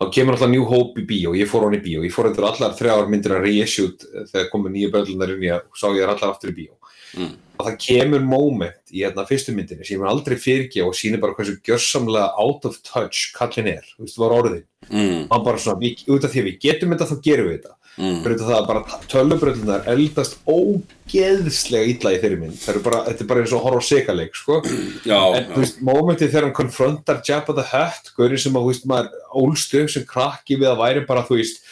þá 0.00 0.12
kemur 0.16 0.36
alltaf 0.36 0.50
New 0.52 0.66
Hope 0.68 1.02
í 1.02 1.06
bíó 1.08 1.32
ég 1.36 1.50
fór 1.50 1.66
hann 1.66 1.76
í 1.76 1.82
bíó, 1.84 2.04
ég 2.06 2.14
fór 2.14 2.30
endur 2.30 2.46
allar 2.48 2.76
þrjáar 2.78 3.10
myndir 3.10 3.34
að 3.36 3.46
reisshoot 3.48 4.06
þegar 4.30 4.50
komu 4.52 4.72
nýju 4.72 4.92
börlunar 4.94 5.34
inn 5.34 5.44
í 5.44 5.50
að 5.52 5.66
sá 5.76 5.88
ég 5.90 6.04
þær 6.04 6.14
allar 6.14 6.32
aftur 6.34 6.52
í 6.54 6.56
bíó 6.62 6.79
Mm. 7.16 7.32
og 7.58 7.66
það 7.66 7.78
kemur 7.84 8.22
moment 8.24 8.92
í 8.94 9.02
hérna 9.02 9.26
fyrstu 9.28 9.54
myndinni 9.56 9.84
sem 9.84 9.96
ég 9.96 10.02
mun 10.02 10.12
aldrei 10.12 10.36
fyrirgefa 10.40 10.88
og 10.88 10.96
sýnir 10.96 11.22
bara 11.22 11.34
hversu 11.36 11.56
gjörsamlega 11.66 12.32
out 12.38 12.68
of 12.68 12.78
touch 12.86 13.32
kallin 13.36 13.72
er, 13.74 13.86
þú 13.96 14.06
veist, 14.06 14.20
var 14.20 14.36
orðin 14.36 14.66
mm, 14.88 15.26
hann 15.30 15.44
bara 15.44 15.60
svona, 15.60 15.80
við, 15.82 16.04
út 16.10 16.24
af 16.24 16.32
því 16.32 16.42
að 16.42 16.48
við 16.48 16.58
getum 16.64 16.94
þetta 16.94 17.08
þá 17.10 17.20
gerum 17.26 17.48
við 17.48 17.56
þetta. 17.58 17.76
Mm, 18.00 18.20
fyrir 18.24 18.38
það 18.38 18.54
að 18.54 18.68
bara 18.68 18.98
tölubröldunar 19.10 19.88
eldast 19.90 20.36
ógeðslega 20.48 21.90
illa 21.90 22.12
í 22.14 22.20
þeirri 22.22 22.38
mynd. 22.40 22.56
Það 22.62 22.78
er 22.78 22.84
bara, 22.86 23.00
þetta 23.08 23.24
er 23.24 23.30
bara 23.32 23.42
eins 23.42 23.54
og 23.56 23.66
á 23.66 23.72
sigaleik 23.84 24.38
sko. 24.38 24.60
já, 25.10 25.20
en 25.36 25.50
þú 25.50 25.64
veist, 25.64 25.82
momentið 25.90 26.30
þegar 26.30 26.46
hann 26.46 26.56
konfrontar 26.56 27.22
Jabba 27.26 27.56
the 27.58 27.66
Hutt, 27.72 28.12
gauri 28.16 28.40
sem 28.40 28.56
að 28.56 28.66
þú 28.66 28.72
veist, 28.72 28.88
maður 28.90 29.40
ólstu 29.42 29.84
sem 29.90 30.06
krakki 30.08 30.60
við 30.60 30.70
að 30.70 30.82
væri 30.84 31.06
bara 31.10 31.26
þú 31.26 31.40
veist, 31.42 31.64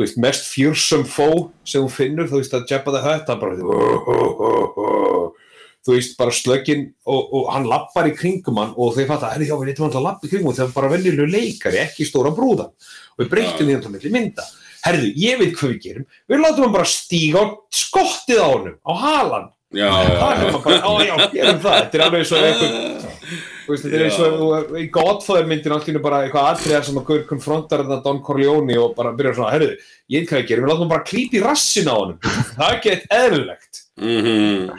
þú 0.00 0.06
veist 0.06 0.20
mest 0.24 0.46
fjörsum 0.48 1.04
fó 1.04 1.28
sem 1.68 1.82
hún 1.84 1.92
finnur, 1.92 2.28
þú 2.30 2.40
veist 2.40 2.54
að 2.56 2.70
Jabba 2.70 2.94
the 2.94 3.02
Hutt 3.04 3.28
hann 3.28 3.40
bara 3.42 3.56
þú 5.84 5.96
veist, 5.96 6.16
bara 6.16 6.32
slögginn 6.34 6.88
og, 7.08 7.20
og 7.36 7.50
hann 7.52 7.68
lappar 7.68 8.08
í 8.08 8.14
kringum 8.16 8.60
hann 8.60 8.72
og 8.76 8.94
þeir 8.96 9.08
fatta, 9.10 9.34
herri, 9.34 9.48
já, 9.48 9.56
við 9.60 9.70
nýttum 9.70 9.86
hann 9.86 10.00
að 10.00 10.06
lappa 10.06 10.28
í 10.28 10.32
kringum 10.32 10.56
þegar 10.56 10.74
bara 10.74 10.90
venjulegu 10.94 11.28
leikari, 11.28 11.80
ekki 11.84 12.08
stóra 12.08 12.32
brúðan. 12.36 12.72
Og 13.16 13.22
við 13.24 13.30
breyttum 13.32 13.68
því 13.68 13.76
hann 13.76 13.94
milli 13.94 14.12
mynda. 14.16 14.48
Herðu, 14.80 15.12
ég 15.20 15.40
veit 15.40 15.56
hvað 15.56 15.72
við 15.74 15.80
gerum. 15.84 16.10
Við 16.28 16.44
látum 16.44 16.66
hann 16.66 16.76
bara 16.76 16.88
stíga 16.88 17.44
á 17.44 17.44
skottið 17.82 18.40
á 18.40 18.48
honum 18.48 18.76
á 18.80 18.92
halan, 19.04 19.48
já, 19.76 19.88
það 19.88 20.10
er 20.10 20.14
já, 20.14 20.20
hann 20.24 20.64
bara, 20.64 20.80
á 20.80 20.92
já, 21.04 21.14
gerum 21.34 21.64
það. 21.64 21.80
Þetta 21.80 21.98
er 21.98 22.06
alveg 22.06 22.24
og 22.24 22.30
þú 22.30 22.44
veist, 22.46 22.62
þetta 23.68 23.92
er 23.96 24.06
eins 24.06 24.18
og 24.24 24.74
í 24.80 24.86
Godfather 24.94 25.46
myndin 25.50 25.74
einu 25.76 26.02
bara 26.04 26.22
eitthvað 26.24 26.50
atriða 26.54 26.82
sem 26.86 27.00
að 27.00 27.06
Gaur 27.10 27.26
konfrontar 27.28 27.84
þetta 27.84 28.00
Don 28.04 28.22
Corleone 28.24 28.78
og 28.80 28.96
bara 28.96 29.12
byrjar 29.16 29.36
svona, 29.38 29.52
herðu, 29.56 29.76
ég 30.10 30.24
veit 30.24 30.30
hvað 30.32 30.42
við 30.42 30.48
gerum 30.50 30.64
við 30.66 30.72
látum 30.72 30.84
hann 30.86 30.94
bara 30.94 31.08
klípa 31.10 31.38
í 31.38 31.44
rassin 31.44 31.90
á 31.90 31.94
honum 31.96 32.18
það 32.56 32.66
er 32.68 32.76
ekki 32.78 32.94
eitt 32.96 33.16
eðlilegt 33.20 33.86
Mhm. 34.00 34.70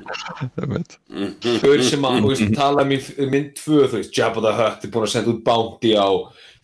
Þau 1.61 1.73
sem 1.85 2.05
að, 2.07 2.15
þú 2.23 2.29
veist, 2.31 2.47
tala 2.57 2.85
um 2.85 2.93
í 2.95 2.97
mynd 3.29 3.51
tvö, 3.59 3.83
þú 3.91 3.99
veist, 3.99 4.15
Jabba 4.17 4.41
the 4.41 4.53
Hutt 4.57 4.87
er 4.87 4.93
búin 4.95 5.05
að 5.05 5.11
senda 5.13 5.29
út 5.33 5.43
bounty 5.45 5.91
á, 5.93 6.09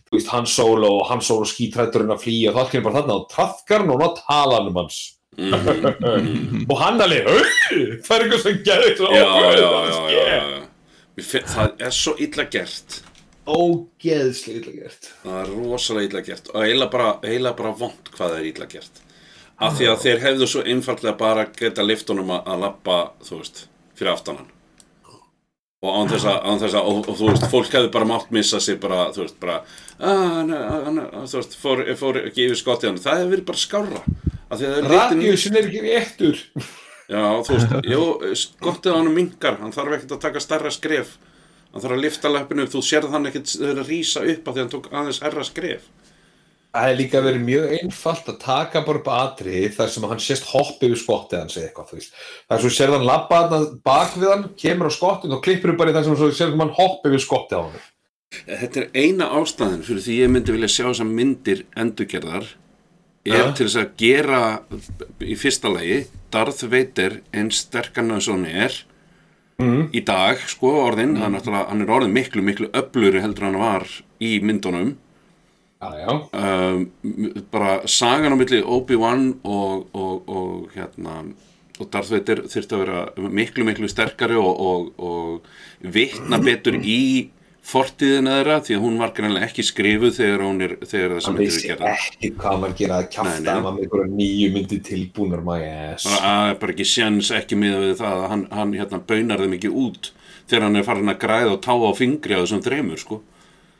þú 0.08 0.16
veist, 0.16 0.32
Han 0.32 0.48
Solo 0.50 0.90
og 0.98 1.06
Han 1.12 1.22
Solo 1.22 1.46
skítrætturinn 1.46 2.10
að 2.14 2.24
flýja 2.24 2.50
og 2.50 2.58
það 2.58 2.72
kemur 2.72 2.88
bara 2.90 3.02
þarna 3.02 3.14
á 3.14 3.28
trafkarn 3.30 3.92
og 3.94 4.02
ná 4.02 4.08
talan 4.24 4.72
um 4.72 4.80
hans. 4.82 4.98
og 5.38 6.76
hann 6.82 6.98
alveg, 7.04 7.28
"Hey, 7.30 7.84
það 8.02 8.16
er 8.16 8.24
eitthvað 8.24 8.42
sem 8.42 8.58
gerði 8.66 8.96
svo 8.98 9.12
já, 9.14 9.22
já, 9.22 9.50
já, 9.54 9.68
já, 9.70 9.92
sker." 9.94 10.26
já. 10.34 10.42
Mér 10.48 10.67
finn- 11.24 11.46
það 11.48 11.82
er 11.88 11.94
svo 11.94 12.14
illa 12.18 12.44
gert. 12.52 13.00
Ógeðslega 13.48 14.60
illa 14.60 14.72
gert. 14.82 15.10
það 15.24 15.38
er 15.42 15.52
rosalega 15.56 16.08
illa 16.10 16.20
gert 16.26 16.50
og 16.52 16.62
eiginlega 16.64 16.90
bara, 16.92 17.12
eiginlega 17.24 17.56
bara 17.62 17.72
vond 17.80 18.10
hvað 18.12 18.34
það 18.34 18.38
er 18.42 18.48
illa 18.52 18.66
gert. 18.74 19.00
Af 19.58 19.74
því 19.78 19.86
að 19.90 20.02
þeir 20.04 20.20
hefðu 20.22 20.46
svo 20.46 20.60
einfallega 20.62 21.16
bara 21.18 21.46
geta 21.56 21.82
liftunum 21.82 22.28
að, 22.30 22.42
að 22.52 22.60
lappa 22.66 22.98
þú 23.26 23.40
veist, 23.40 23.64
fyrir 23.98 24.12
aftanan 24.12 24.46
og 25.78 25.94
án 25.94 26.08
þess 26.10 26.24
að, 26.26 26.38
án 26.42 26.58
þess 26.58 26.74
að 26.74 26.88
og, 26.90 26.96
og 27.08 27.16
þú 27.20 27.26
veist, 27.30 27.44
fólk 27.52 27.74
hefðu 27.76 27.90
bara 27.94 28.08
mátt 28.10 28.30
missa 28.34 28.58
sig 28.60 28.80
bara, 28.82 29.04
þú 29.14 29.22
veist, 29.24 29.36
bara 29.42 29.60
að, 29.98 30.22
hann, 30.34 30.50
hann, 30.52 31.00
þú 31.30 31.38
veist, 31.38 31.54
fór, 31.62 31.82
fór 32.00 32.18
ekki 32.24 32.48
yfir 32.48 32.58
skottið 32.58 32.90
hann, 32.90 32.98
það 33.04 33.20
hefur 33.22 33.32
verið 33.36 33.46
bara 33.52 34.02
að 34.48 34.62
litin 34.64 34.88
Radíusin 34.90 35.56
er 35.60 35.68
ekki 35.68 35.82
réttur. 35.84 36.40
Já, 37.08 37.22
þú 37.46 37.56
veist, 37.56 37.74
jú, 37.94 38.02
skottið 38.42 38.94
á 38.94 38.98
hann 38.98 39.14
mingar, 39.16 39.58
hann 39.62 39.74
þarf 39.74 39.98
ekkert 39.98 40.18
að 40.18 40.24
taka 40.26 40.44
stærra 40.44 40.72
skref 40.74 41.16
hann 41.72 41.84
þarf 41.84 41.96
að 41.96 42.04
lifta 42.04 42.32
löpinu 42.32 42.64
upp, 42.64 42.72
þú 42.74 42.84
sérð 42.84 43.14
hann 43.14 43.28
ekkert 43.30 43.54
að 43.64 43.82
rísa 43.88 44.24
upp 44.24 44.48
af 44.48 44.54
því 44.54 44.58
að 44.58 44.64
hann 44.64 44.74
tók 44.74 44.90
aðeins 44.92 45.22
herra 45.24 45.46
skref 45.46 45.88
Það 46.68 46.90
er 46.90 46.98
líka 46.98 47.20
verið 47.24 47.44
mjög 47.46 47.70
einfalt 47.78 48.26
að 48.28 48.40
taka 48.42 48.80
bara 48.84 49.00
upp 49.00 49.06
atriði 49.10 49.70
þar 49.72 49.92
sem 49.92 50.04
hann 50.10 50.20
sést 50.20 50.48
hopp 50.50 50.82
yfir 50.84 51.00
skottið 51.00 51.40
hans 51.40 51.56
eða 51.56 51.64
eitthvað, 51.70 51.86
þú 51.88 51.96
veist. 51.96 52.18
Það 52.44 52.56
er 52.56 52.62
svo 52.64 52.72
sérð 52.76 52.96
hann 52.98 53.06
labba 53.08 53.38
hann 53.40 53.64
bak 53.88 54.18
við 54.18 54.32
hann, 54.34 54.44
kemur 54.60 54.92
á 54.92 54.98
skottið 54.98 55.34
og 55.34 55.40
klippur 55.46 55.72
upp 55.72 55.80
bara 55.80 55.94
í 55.94 55.96
það 55.96 56.10
sem 56.10 56.34
sérð 56.36 56.60
hann 56.60 56.74
hopp 56.76 57.08
yfir 57.08 57.24
skottið 57.24 57.56
á 57.56 57.62
hann. 57.64 57.86
Þetta 58.44 58.82
er 58.82 58.88
eina 59.00 59.30
ástæðin 59.40 59.84
fyrir 59.88 60.04
því 60.04 60.18
ég 60.20 60.32
myndi 60.34 60.54
vilja 60.58 60.70
sjá 60.74 60.84
þessar 60.90 61.08
myndir 61.08 61.64
endurgerðar 61.72 62.50
er 63.26 63.52
til 63.56 63.66
þess 63.66 63.76
að 63.82 63.90
gera 64.00 64.42
í 65.20 65.34
fyrsta 65.36 65.68
lagi 65.72 66.06
Darth 66.32 66.64
Vader 66.70 67.20
eins 67.34 67.64
sterkan 67.66 68.10
að 68.14 68.24
svona 68.28 68.52
er 68.66 68.84
Mm. 69.58 69.88
í 69.90 70.04
dag, 70.06 70.38
sko 70.46 70.68
orðin 70.86 71.16
hann, 71.18 71.32
náttúrulega- 71.34 71.68
hann 71.68 71.80
er 71.82 71.88
orðin 71.90 72.12
miklu, 72.14 72.40
miklu 72.46 72.68
öfluri 72.70 73.20
heldur 73.20 73.42
en 73.48 73.54
hann 73.54 73.60
var 73.60 73.86
í 74.20 74.40
myndunum 74.40 74.92
Já, 75.82 75.90
já. 75.98 76.28
um, 76.32 76.90
bara 77.50 77.80
sagan 77.88 78.32
á 78.32 78.36
milli 78.38 78.62
Obi-Wan 78.62 79.40
og, 79.42 79.88
og, 79.92 80.28
og 80.28 80.70
hérna 80.76 81.34
og 81.80 81.90
Darth 81.90 82.10
Vader 82.10 82.42
þurfti 82.46 82.70
að 82.76 82.84
vera 82.86 83.30
miklu 83.30 83.64
miklu 83.64 83.88
sterkari 83.90 84.36
og, 84.38 84.60
og, 84.60 84.92
og 84.98 85.42
vitna 85.82 86.38
betur 86.38 86.78
í 86.78 87.28
fortíðina 87.68 88.38
þeirra 88.38 88.58
því 88.64 88.76
að 88.76 88.84
hún 88.84 88.98
var 89.02 89.10
greinlega 89.16 89.48
ekki 89.48 89.64
skrifuð 89.66 90.14
þegar 90.16 90.44
hún 90.46 90.64
er 90.64 90.74
þegar 90.82 91.14
þessar 91.16 91.28
Hann 91.28 91.38
myndir 91.38 91.52
vissi 91.52 91.64
er 91.66 91.72
gerða 91.74 91.94
ekki 91.94 92.30
hvað 92.38 92.60
maður 92.62 92.76
gera 92.80 93.00
að 93.00 93.08
nei. 93.28 93.50
að 93.52 93.64
maður 93.66 93.80
með 94.02 94.14
nýju 94.20 94.52
myndi 94.54 94.78
tilbúnar 94.88 95.42
my 95.44 95.58
ass. 95.64 96.06
bara, 96.08 96.20
að, 96.32 96.52
bara 96.62 96.74
ekki 96.76 96.88
sjans 96.88 97.32
ekki 97.38 97.58
við 97.84 97.96
það 98.00 98.22
að 98.22 98.30
hann, 98.32 98.46
hann 98.56 98.76
hérna, 98.78 99.02
baunar 99.10 99.44
þeim 99.44 99.58
ekki 99.58 99.72
út 99.84 100.12
þegar 100.48 100.66
hann 100.68 100.80
er 100.80 100.88
farin 100.88 101.12
að 101.12 101.20
græða 101.26 101.56
og 101.56 101.60
táa 101.68 101.92
á 101.92 101.92
fingri 101.98 102.38
á 102.38 102.40
þessum 102.40 102.64
þremur 102.64 103.02
sko 103.04 103.20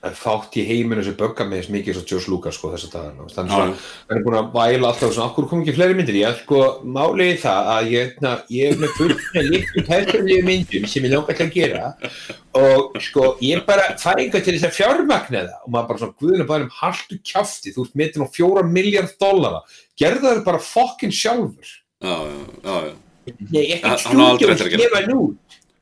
En 0.07 0.14
fátt 0.14 0.55
í 0.55 0.62
heiminu 0.62 1.02
sem 1.02 1.14
bögga 1.19 1.43
með 1.43 1.59
þess 1.59 1.71
mikið 1.75 1.97
svo 1.97 2.02
George 2.07 2.31
Lucas 2.31 2.55
sko 2.55 2.69
þess 2.71 2.87
að 2.87 2.93
dagana. 2.95 3.25
Þannig 3.35 3.55
að 3.57 3.62
hann 3.64 4.19
er 4.21 4.21
búin 4.23 4.37
að 4.38 4.52
væla 4.55 4.90
alltaf 4.93 5.11
svona, 5.14 5.31
okkur 5.33 5.49
kom 5.50 5.64
ekki 5.64 5.75
fleiri 5.75 5.97
myndir. 5.99 6.19
Ég 6.21 6.37
sko, 6.45 6.61
málið 6.87 7.33
er 7.33 7.40
það 7.43 7.71
að 7.73 7.90
ég, 7.95 8.12
na, 8.23 8.35
ég 8.55 8.71
er 8.71 8.78
með 8.78 8.93
fullt 9.00 9.25
með 9.35 9.49
líktum 9.55 9.88
persónlegu 9.88 10.45
myndum 10.47 10.87
sem 10.93 11.09
ég 11.09 11.14
langar 11.17 11.40
til 11.40 11.49
að 11.49 11.57
gera 11.57 11.90
og 12.59 13.00
sko, 13.09 13.26
ég 13.43 13.67
bara 13.67 13.88
fæ 13.99 14.09
enga 14.14 14.38
til 14.38 14.55
þess 14.55 14.69
að 14.71 14.78
fjármagna 14.78 15.43
það 15.43 15.67
og 15.67 15.75
maður 15.75 15.90
bara 15.90 16.02
svona, 16.05 16.17
guðinu 16.23 16.49
bara 16.52 16.69
um 16.69 16.73
haltu 16.78 17.19
kjafti, 17.33 17.75
þú 17.75 17.88
ert 17.88 17.99
metin 17.99 18.25
á 18.25 18.28
fjóra 18.38 18.64
miljard 18.67 19.19
dollara, 19.19 19.61
gerðu 19.99 20.25
það 20.28 20.43
bara 20.47 20.62
fokkin 20.62 21.14
sjálfur. 21.14 21.75
já, 22.07 22.14
já, 22.14 22.40
já, 22.62 22.81
já. 22.87 22.97
Nei, 23.28 23.64
ekki 23.76 23.90
eftir 23.93 24.23
að 24.23 24.33
að 24.33 24.40
gera 24.40 24.69
gefa 24.73 25.00
nú. 25.11 25.23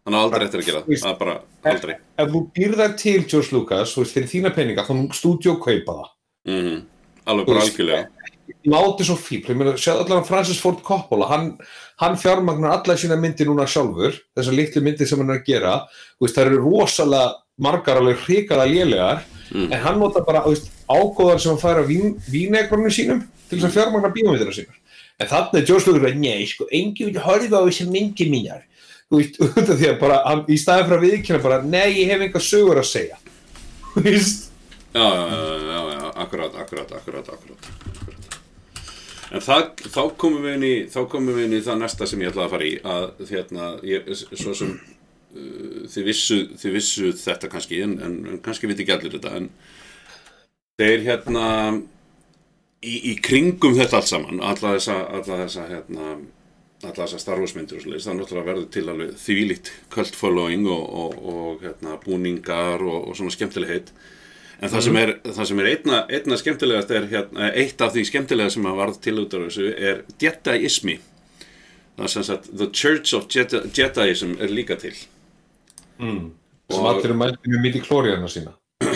Hann 0.07 0.17
á 0.17 0.19
aldrei 0.23 0.47
eftir 0.47 0.63
að 0.63 0.69
gera 0.71 0.83
það. 0.87 1.01
Það 1.03 1.13
er 1.13 1.19
bara 1.21 1.37
aldrei. 1.73 1.95
Ef 2.23 2.29
þú 2.33 2.43
býrðar 2.57 2.97
til 3.03 3.19
George 3.27 3.53
Lucas, 3.57 3.95
veist, 3.99 4.15
fyrir 4.17 4.31
þína 4.31 4.55
peninga, 4.55 4.87
þá 4.87 4.93
nú 4.97 5.09
stúdíu 5.13 5.57
kaupa 5.59 5.99
það. 6.01 6.13
mm 6.47 6.85
alveg 7.27 7.47
bara 7.51 7.63
algjörlega. 7.65 8.07
náti 8.71 9.05
svo 9.07 9.17
fíl, 9.19 9.41
ég 9.43 9.57
meina, 9.59 9.73
séð 9.75 10.05
allan 10.05 10.25
Francis 10.25 10.61
Ford 10.63 10.79
Coppola, 10.87 11.27
hann, 11.27 11.49
hann 11.99 12.15
fjármagnar 12.17 12.77
alla 12.77 12.95
sína 12.95 13.17
myndir 13.19 13.49
núna 13.49 13.67
sjálfur, 13.67 14.15
þessar 14.39 14.55
litlu 14.55 14.83
myndir 14.87 15.09
sem 15.11 15.19
hann 15.19 15.33
er 15.35 15.41
að 15.41 15.49
gera, 15.49 15.73
veist, 16.23 16.37
það 16.39 16.53
eru 16.53 16.61
rosalega 16.63 17.33
margar 17.59 17.99
alveg 17.99 18.23
hrikalega 18.27 18.71
lélegar, 18.73 19.25
Mm. 19.47 19.73
en 19.73 19.79
hann 19.81 19.99
nota 20.01 20.21
bara, 20.27 20.41
veist, 20.43 20.73
ágóðar 20.91 21.39
sem 21.39 21.53
hann 21.53 21.61
fær 21.63 21.79
vín, 21.87 22.17
vínegrunum 22.31 22.91
sínum 22.91 23.21
til 23.49 23.59
þess 23.61 23.69
að 23.69 23.77
fjármagna 23.77 24.11
bíómyndina 24.15 24.51
sínar. 24.55 24.75
En 25.21 25.27
þannig 25.31 25.61
er 25.61 25.67
George 25.67 25.87
Lucas, 25.93 26.15
nei, 26.19 26.47
sko, 26.47 26.67
engi 26.73 27.05
vil 27.07 27.21
horfa 27.23 27.59
á 27.59 27.63
þessi 27.63 27.87
myndir 27.87 28.27
mínar, 28.31 28.63
þú 29.11 29.21
veist, 29.21 29.41
út 29.47 29.63
af 29.63 29.73
því 29.77 29.91
að 29.93 30.01
bara, 30.03 30.19
hann, 30.27 30.45
í 30.51 30.59
staðin 30.61 30.97
að 30.97 31.07
viðkynna 31.07 31.43
bara, 31.45 31.61
nei, 31.63 32.01
ég 32.01 32.13
hef 32.13 32.27
enga 32.27 32.43
sögur 32.43 32.83
að 32.83 32.91
segja, 32.91 33.21
þú 33.93 34.05
veist, 34.07 34.51
já, 34.97 35.05
já, 35.05 35.41
já, 35.71 35.81
já, 35.93 36.03
akkurat, 36.25 36.61
akkurat, 36.65 36.99
akkurat, 37.01 37.33
akkurat. 37.37 37.73
En 39.35 39.43
það, 39.43 39.65
þá 39.91 40.03
komum 40.21 40.45
við 40.47 40.53
inn 40.57 40.67
í, 40.67 40.75
þá 40.91 41.01
komum 41.11 41.35
við 41.35 41.49
inn 41.49 41.57
í 41.59 41.65
það 41.67 41.81
næsta 41.81 42.07
sem 42.07 42.21
ég 42.23 42.31
ætlaði 42.31 42.47
að 42.47 42.53
fara 42.55 42.69
í, 42.69 42.77
að 42.95 43.33
hérna, 43.33 43.71
ég, 43.87 44.13
svo 44.39 44.55
sem 44.55 44.71
uh, 44.77 45.81
þið, 45.91 46.05
vissu, 46.07 46.39
þið 46.63 46.77
vissu 46.79 47.11
þetta 47.19 47.51
kannski, 47.51 47.81
en, 47.83 47.97
en, 48.07 48.15
en 48.31 48.39
kannski 48.45 48.71
viti 48.71 48.87
ekki 48.87 48.95
allir 48.95 49.17
þetta, 49.17 49.41
en 49.41 49.51
þeir 50.79 51.05
hérna, 51.09 51.49
í, 52.87 52.95
í 53.11 53.17
kringum 53.19 53.75
þetta 53.79 53.99
allt 53.99 54.13
saman, 54.13 54.41
alla 54.41 54.77
þessa, 54.77 55.01
alla 55.19 55.41
þessa, 55.43 55.67
hérna, 55.73 56.15
alla 56.85 57.07
þessa 57.07 57.21
starfosmyndir 57.23 57.79
og 57.79 57.85
svoleiðis, 57.85 58.05
það 58.07 58.19
náttúrulega 58.21 58.51
verður 58.51 58.67
til 58.75 58.85
alveg 58.93 59.15
þvílíkt 59.23 59.73
cult 59.95 60.19
following 60.19 60.67
og, 60.69 60.85
og, 61.01 61.17
og 61.33 61.65
hérna, 61.65 61.97
búningar 62.03 62.85
og, 62.85 63.09
og 63.09 63.17
svona 63.17 63.33
skemmtilegheit 63.33 63.93
en 64.57 64.73
það 64.73 64.85
sem 64.87 64.99
er, 65.01 65.13
það 65.27 65.49
sem 65.51 65.61
er 65.61 65.69
einna, 65.73 65.99
einna 66.19 66.39
skemmtilegast 66.41 66.95
er 66.97 67.09
hérna, 67.11 67.51
eitt 67.61 67.83
af 67.85 67.93
því 67.95 68.07
skemmtilega 68.09 68.55
sem 68.55 68.69
að 68.69 68.81
varð 68.81 68.99
til 69.05 69.19
út 69.21 69.37
af 69.37 69.45
þessu 69.47 69.67
er 69.75 70.03
Jediismi. 70.23 70.97
Það 71.97 72.07
er 72.07 72.13
sem 72.13 72.27
sagt 72.29 72.49
The 72.53 72.69
Church 72.73 73.17
of 73.17 73.29
Jedi, 73.33 73.61
Jediism 73.77 74.37
er 74.41 74.53
líka 74.53 74.79
til. 74.81 74.97
Mm. 76.01 76.33
sem 76.71 76.83
Og- 76.83 76.89
allir 76.95 77.15
mælti 77.15 77.53
með 77.53 77.63
midi 77.63 77.81
klóriðana 77.85 78.29
sína. 78.33 78.57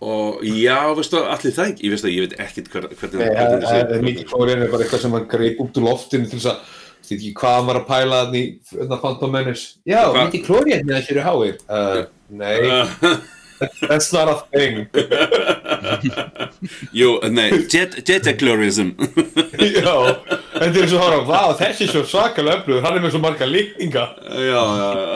og 0.00 0.42
já, 0.44 0.80
veistu, 0.96 1.20
allir 1.20 1.54
það 1.56 1.70
ekki? 1.72 1.86
Ég 1.86 2.08
ég 2.12 2.20
veit 2.24 2.72
hver, 2.72 2.88
hvernig, 2.96 3.30
það 3.66 3.94
er 3.96 4.02
mikið 4.04 4.26
klóriðan 4.32 4.64
er 4.64 4.72
bara 4.72 4.84
eitthvað 4.84 5.04
sem 5.04 5.16
hann 5.16 5.28
greip 5.28 5.60
út 5.60 5.76
úr 5.76 5.86
loftinu 5.90 6.28
til 6.28 6.40
þess 6.40 6.50
að 6.52 6.74
veit 7.10 7.20
ekki 7.20 7.34
hvað 7.40 7.54
hann 7.58 7.68
var 7.70 7.78
að 7.80 7.88
pæla 7.92 8.16
þannig 8.24 8.42
í 8.42 8.44
þarna 8.72 8.96
Phantom 9.04 9.30
Menace. 9.36 9.64
Já, 9.88 10.02
Hva- 10.10 10.24
mikið 10.28 10.42
klóriðan 10.48 10.86
með 10.88 10.94
þessu 11.00 11.10
eru 11.16 11.24
háir. 11.26 11.56
Uh, 11.68 12.00
nei, 12.28 12.58
that's 13.88 14.08
not 14.12 14.28
a 14.28 14.36
thing. 14.52 14.76
Jú, 16.96 17.10
nei, 17.32 17.50
Jed, 17.72 17.92
Jediclorism 18.08 18.88
Já, 19.76 19.94
þetta 20.56 20.78
er 20.82 20.88
svo 20.90 20.98
hóra, 21.00 21.18
vá, 21.28 21.40
þessi 21.58 21.82
er 21.86 21.90
svo 21.94 22.02
svakalega 22.08 22.56
öflugur, 22.62 22.82
hann 22.84 22.96
er 22.98 23.02
með 23.06 23.12
svo 23.16 23.20
marga 23.24 23.46
líkninga. 23.48 24.04
já, 24.26 24.62
já, 24.80 24.90
já 25.00 25.06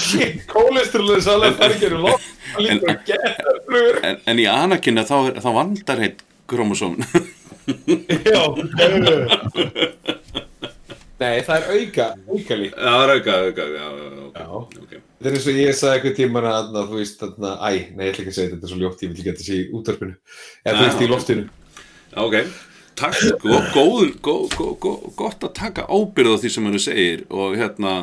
Shit, 0.00 0.34
kólesterolið 0.50 1.20
sálega 1.26 1.54
fergir 1.60 1.92
um 1.98 2.02
loft, 2.08 2.28
hann 2.54 2.64
líka 2.66 2.86
að 2.94 3.00
geta 3.10 3.40
öflugur. 3.54 3.96
en, 4.08 4.16
en 4.32 4.36
í 4.42 4.44
Anakina 4.50 5.02
þá, 5.08 5.16
er- 5.30 5.40
þá 5.44 5.50
vandar 5.56 5.98
heitt 6.04 6.20
kromosóm 6.50 6.94
Já, 8.30 8.42
nei, 8.76 9.90
Nei, 11.20 11.42
það 11.44 11.56
er 11.58 11.66
auka, 11.76 12.04
auka 12.32 12.56
lík. 12.56 12.76
Það 12.80 13.02
er 13.04 13.10
auka, 13.12 13.32
auka, 13.44 13.64
já, 13.68 13.82
já, 13.84 14.04
já, 14.08 14.20
ok, 14.26 14.38
Já. 14.40 14.46
ok. 14.80 14.92
Þetta 15.20 15.28
er 15.28 15.34
eins 15.36 15.48
og 15.50 15.58
ég 15.60 15.74
sagði 15.76 15.98
eitthvað 15.98 16.14
tíma 16.16 16.42
að, 16.48 16.70
þú 16.88 16.96
veist, 16.96 17.18
þarna, 17.20 17.50
æ, 17.60 17.68
nei, 17.92 18.06
ég 18.06 18.14
ætla 18.14 18.22
ekki 18.24 18.32
að 18.32 18.36
segja 18.38 18.46
þetta, 18.48 18.56
þetta 18.56 18.68
er 18.68 18.72
svo 18.72 18.78
ljótt, 18.80 19.02
ég 19.04 19.10
vil 19.10 19.18
ekki 19.18 19.28
að 19.28 19.34
þetta 19.34 19.48
sé 19.50 19.58
í 19.58 19.66
útvarpinu. 19.76 20.14
Eða 20.64 20.78
þú 20.78 20.86
veist, 20.86 21.02
í 21.04 21.10
loftinu. 21.10 21.44
Ok, 22.24 22.36
takk, 23.02 23.20
gó, 23.44 23.58
góð, 23.74 24.06
gó, 24.24 24.34
gó, 24.56 24.70
gó, 24.86 24.94
gott 25.20 25.44
að 25.50 25.52
taka 25.60 25.84
ábyrð 25.92 26.32
á 26.32 26.40
því 26.40 26.54
sem 26.56 26.70
henni 26.70 26.80
segir 26.86 27.26
og 27.28 27.52
hérna, 27.60 27.94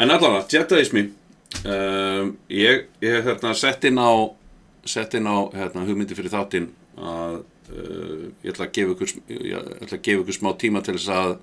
en 0.00 0.16
allavega, 0.16 0.48
Jediismi, 0.56 1.04
um, 1.68 2.32
ég, 2.48 2.86
ég 3.04 3.28
hérna 3.28 3.52
sett 3.60 3.84
inn 3.92 4.00
á, 4.00 4.08
sett 4.88 5.20
inn 5.20 5.28
á 5.28 5.36
hérna, 5.52 5.84
hugmyndi 5.84 6.16
fyrir 6.16 6.32
þáttinn 6.32 6.72
að 6.96 7.42
uh, 7.42 7.48
ég 7.72 8.52
ætla 8.52 8.68
að 8.68 8.72
gefa 8.76 8.94
ykkur, 8.96 9.10
sm- 9.12 9.26
ég 9.32 9.56
ætla 9.56 9.98
að 9.98 10.04
gefa 10.06 10.22
ykkur 10.22 10.38
smá 10.38 10.52
tíma 10.60 10.84
til 10.84 10.96
þess 10.98 11.12
að 11.16 11.34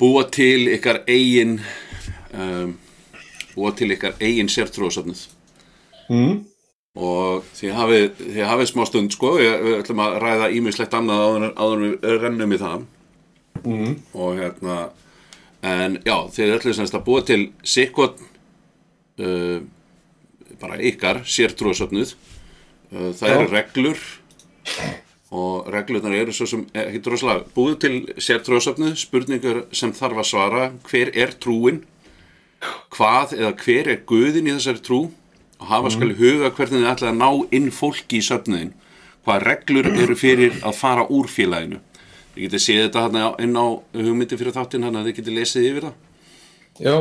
búa 0.00 0.24
til 0.34 0.70
ykkar 0.74 1.02
eigin, 1.06 1.58
um, 2.34 2.74
búa 3.54 3.70
til 3.76 3.92
ykkar 3.94 4.18
eigin 4.20 4.50
sértrúasöfnuð. 4.52 5.28
Mm? 6.10 6.42
og 6.94 7.46
þið 7.58 7.72
hafið, 7.74 8.04
þið 8.20 8.44
hafið 8.46 8.68
smá 8.70 8.84
stund 8.86 9.14
sko, 9.14 9.32
við, 9.40 9.54
ætlum 9.80 10.02
að 10.04 10.18
ræða 10.22 10.50
ímislegt 10.54 10.92
annað 10.94 11.22
áður, 11.24 11.46
áður 11.58 11.80
við 11.82 12.20
rennum 12.22 12.54
í 12.54 12.58
það 12.60 12.84
mm. 13.64 13.96
og 14.14 14.38
hérna 14.38 14.76
en 15.64 15.96
já, 16.06 16.14
þið 16.36 16.54
ætlum 16.58 16.76
semst 16.78 16.94
að 16.94 17.06
búa 17.08 17.24
til 17.26 17.40
sikkot 17.66 18.22
uh, 19.18 19.58
bara 20.60 20.78
ykkar 20.86 21.24
sértrúasöfnuð 21.26 22.14
uh, 22.14 23.10
það 23.10 23.26
Já. 23.26 23.34
eru 23.34 23.50
reglur 23.50 24.04
og 25.34 25.66
reglurnar 25.72 26.14
eru 26.14 26.34
svo 26.34 26.46
sem 26.46 26.62
ekki 26.78 27.02
droslega 27.02 27.42
búið 27.56 27.76
til 27.82 27.96
sértrúasöfnuð 28.22 28.94
spurningur 29.00 29.64
sem 29.74 29.92
þarf 29.96 30.22
að 30.22 30.30
svara. 30.30 30.70
Hver 30.86 31.10
er 31.14 31.34
trúin? 31.42 31.82
Hvað 32.94 33.34
eða 33.40 33.52
hver 33.64 33.90
er 33.92 34.04
guðin 34.08 34.48
í 34.48 34.54
þessari 34.54 34.84
trú? 34.84 35.02
Og 35.60 35.68
hafa 35.70 35.90
skal 35.94 36.12
í 36.12 36.18
huga 36.18 36.52
hvernig 36.54 36.82
þið 36.82 36.90
ætla 36.92 37.10
að 37.10 37.20
ná 37.20 37.28
inn 37.56 37.70
fólki 37.74 38.20
í 38.20 38.24
söfnuðin 38.24 38.72
hvað 39.24 39.44
reglur 39.48 39.88
eru 39.88 40.16
fyrir 40.18 40.56
að 40.64 40.78
fara 40.78 41.04
úr 41.08 41.28
félaginu? 41.32 41.80
Þið 42.34 42.46
getið 42.46 42.62
séð 42.64 42.80
þetta 42.82 43.04
hérna 43.06 43.26
inn 43.44 43.56
á 43.56 43.66
hugmyndi 43.94 44.38
fyrir 44.40 44.56
þáttinn 44.56 44.84
þannig 44.84 45.00
að 45.00 45.08
þið 45.08 45.18
getið 45.18 45.38
lesið 45.38 45.68
yfir 45.68 45.86
það. 45.86 45.94
Já, 46.84 46.96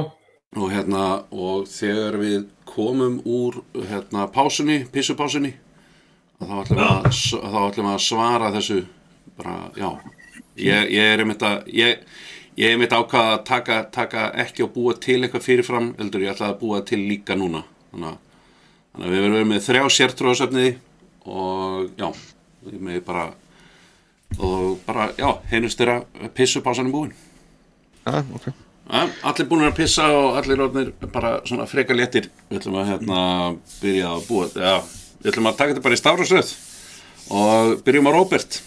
og 0.54 0.68
hérna 0.72 1.06
og 1.34 1.68
þegar 1.72 2.20
við 2.22 2.40
komum 2.70 3.20
úr 3.26 3.60
hérna 3.90 4.28
pásunni, 4.32 4.84
pissupásunni 4.94 5.56
þá 6.42 6.54
ætlum 6.64 6.80
við 6.80 7.90
að, 7.90 7.94
að 7.94 8.04
svara 8.08 8.52
þessu 8.56 8.80
bara, 9.38 9.58
já. 9.78 9.90
Ég, 10.60 10.90
ég 10.94 11.14
er 11.14 11.24
einmitt 11.24 11.44
að 11.46 11.70
ég, 11.74 12.04
ég 12.60 12.68
er 12.68 12.76
einmitt 12.76 12.94
ákvað 12.94 13.30
að 13.32 13.46
taka, 13.50 13.78
taka 13.94 14.26
ekki 14.44 14.66
að 14.66 14.74
búa 14.76 14.96
til 15.02 15.20
eitthvað 15.22 15.46
fyrirfram 15.48 15.94
heldur 15.98 16.26
ég 16.26 16.34
ætla 16.36 16.52
að 16.52 16.60
búa 16.62 16.82
til 16.86 17.02
líka 17.02 17.38
núna. 17.40 17.64
Þannig 17.94 18.12
að, 18.12 18.20
þannig 18.94 19.08
að 19.08 19.16
við 19.16 19.26
verðum 19.28 19.54
með 19.54 19.64
þrjá 19.68 19.86
sértrúasöfniði 19.98 20.76
og 21.24 21.88
já, 21.98 22.10
við 22.68 22.84
með 22.90 23.00
bara 23.08 23.30
og 24.42 24.80
bara, 24.86 25.10
já, 25.18 25.30
heinust 25.52 25.82
þeirra 25.82 26.30
pissupásanum 26.38 26.94
búin. 26.94 27.12
Já, 28.04 28.20
ok. 28.36 28.48
Ja, 28.94 29.06
allir 29.30 29.48
búin 29.48 29.64
að 29.64 29.78
pissa 29.78 30.10
og 30.12 30.38
allir 30.42 30.62
orðnir 30.66 30.92
bara 31.14 31.38
svona 31.48 31.68
freka 31.70 31.96
léttir. 31.96 32.28
Við 32.50 32.60
ætlum 32.60 32.80
að 32.82 32.90
hérna 32.92 33.20
byrja 33.80 34.10
að 34.12 34.26
búa 34.28 34.48
já, 34.58 34.74
við 35.24 35.32
ætlum 35.32 35.50
að 35.52 35.58
taka 35.60 35.74
þetta 35.74 35.86
bara 35.88 35.98
í 35.98 36.02
stafrásröð 36.04 36.54
og 37.34 37.84
byrjum 37.88 38.10
á 38.10 38.16
Róbert. 38.16 38.62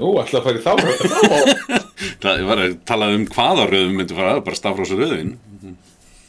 Nú 0.00 0.14
ætla 0.18 0.40
að 0.40 0.46
fara 0.48 0.58
í 0.58 0.64
þá 0.64 0.72
þá- 1.30 2.20
það 2.24 2.44
var 2.48 2.62
að 2.64 2.76
tala 2.88 3.10
um 3.14 3.26
hvaða 3.30 3.66
röðum 3.70 3.98
myndi 4.00 4.16
fara 4.16 4.38
bara 4.44 4.58
stafrásröðin 4.58 5.36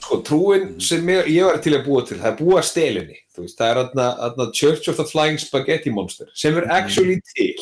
Sko, 0.05 0.19
trúin 0.22 0.75
sem 0.86 1.01
ég, 1.10 1.31
ég 1.34 1.48
var 1.48 1.55
til 1.65 1.72
að 1.74 1.88
búa 1.88 2.03
til, 2.05 2.19
það 2.22 2.27
er 2.29 2.36
búa 2.38 2.60
stelinni 2.62 3.15
veist, 3.39 3.55
það 3.57 3.72
er 3.72 3.79
aðna, 3.81 4.03
aðna 4.27 4.45
Church 4.53 4.86
of 4.91 5.00
the 5.00 5.05
Flying 5.10 5.39
Spaghetti 5.41 5.89
Monster 5.89 6.27
sem 6.38 6.53
er 6.62 6.67
actually 6.75 7.15
til. 7.31 7.55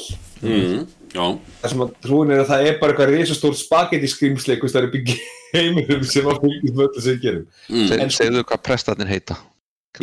Mm, 0.43 0.81
já, 1.15 1.23
það 1.63 1.71
sem 1.71 1.83
að 1.85 1.93
trúin 2.03 2.33
er 2.35 2.41
að 2.43 2.49
það 2.51 2.65
er 2.67 2.75
bara 2.81 2.91
eitthvað 2.97 3.13
risastór 3.15 3.55
spagetti 3.55 4.09
skrýmsli 4.11 4.57
eitthvað 4.57 4.73
stærri 4.73 4.91
byggi 4.97 5.15
heiminum 5.55 6.03
sem 6.11 6.27
að 6.33 6.43
fylgjast 6.43 6.75
með 6.75 6.83
öllu 6.89 7.05
sem 7.07 7.23
gerum. 7.23 7.47
Mm, 7.71 7.87
sko- 7.93 8.11
segðu 8.19 8.43
hvað 8.51 8.63
prestarnir 8.67 9.13
heita. 9.15 9.39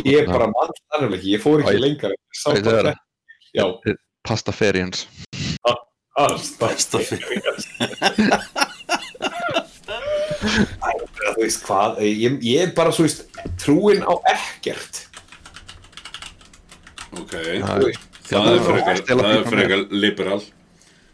Ég 0.05 0.21
er 0.21 0.27
bara 0.31 0.47
mann 0.47 0.71
þannig 0.93 1.17
ekki, 1.19 1.31
ég 1.35 1.41
fór 1.43 1.63
ekki 1.63 1.75
æ, 1.75 1.79
það. 1.81 2.63
bara 2.65 2.93
er- 2.93 3.79
alls 6.21 6.49
besta 6.59 6.99
fyrir 6.99 7.41
þú 10.41 11.41
veist 11.41 11.65
hvað, 11.67 11.99
ég, 12.05 12.37
ég 12.45 12.63
er 12.67 12.71
bara 12.77 12.93
svo 12.95 13.05
veist, 13.05 13.25
trúin 13.61 14.01
á 14.05 14.13
ekkert. 14.33 15.03
Ok, 17.19 17.33
Það 17.35 17.85
er- 17.89 17.99
það 18.31 18.47
er 18.47 18.65
frekar 18.65 19.01
það 19.11 19.71
er 19.75 19.85
liberal. 19.91 20.41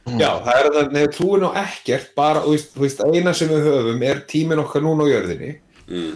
Já, 0.07 0.29
það 0.45 0.55
er 0.61 0.67
það, 0.71 0.91
nefnir 0.93 1.13
trúin 1.17 1.43
á 1.43 1.51
ekkert 1.65 2.11
bara, 2.15 2.41
þú 2.45 2.53
veist, 2.55 2.69
þú 2.75 2.83
veist, 2.85 3.01
eina 3.11 3.33
sem 3.35 3.49
við 3.51 3.65
höfum 3.67 4.03
er 4.07 4.21
tíminn 4.29 4.61
okkar 4.63 4.81
núna 4.85 5.03
á 5.03 5.11
jörðinni. 5.11 5.49
Mm, 5.89 6.13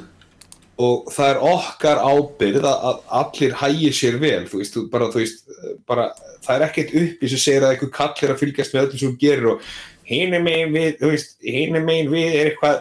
og 0.81 1.09
það 1.13 1.31
er 1.31 1.39
okkar 1.51 2.01
ábyrð 2.01 2.67
að, 2.67 2.85
að 2.89 2.99
allir 3.19 3.55
hægir 3.61 3.95
sér 3.95 4.17
vel, 4.21 4.43
þú 4.49 4.61
veist, 4.61 4.75
þú, 4.75 4.83
bara, 4.91 5.09
þú 5.13 5.21
veist, 5.21 5.41
bara, 5.89 6.05
það 6.45 6.53
er 6.55 6.65
ekkert 6.67 6.93
uppi 7.01 7.31
sem 7.31 7.41
segir 7.41 7.65
að 7.65 7.75
einhver 7.75 7.91
kall 7.95 8.13
er 8.25 8.33
að 8.33 8.43
fylgjast 8.43 8.75
með 8.75 8.87
öllu 8.87 9.01
sem 9.01 9.11
þú 9.11 9.21
gerir 9.21 9.49
og 9.53 9.67
hinum 10.11 10.47
megin 10.47 10.75
við, 10.75 10.93
þú 11.01 11.11
veist, 11.13 11.35
megin 11.77 12.13
við 12.13 12.37
er 12.37 12.51
eitthvað, 12.51 12.79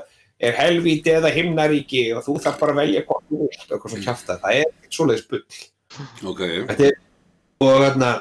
er 0.51 0.57
helvíti 0.57 1.15
eða 1.15 1.33
himnaríki 1.35 2.05
og 2.17 2.25
þú 2.27 2.37
þarf 2.45 2.63
bara 2.63 2.77
að 2.77 2.83
velja 2.83 3.07
hvað 3.09 3.25
þú 3.29 3.41
og 3.41 3.59
eitthvað 3.59 3.95
svo 3.95 4.05
kjafta, 4.07 4.39
það 4.45 4.61
er 4.61 4.95
svoleiðis 4.97 5.27
bull. 5.33 5.43
ok, 6.33 6.45
Þetta 6.71 6.87
er, 6.89 7.01
og 7.61 7.75
þarna, 7.85 8.13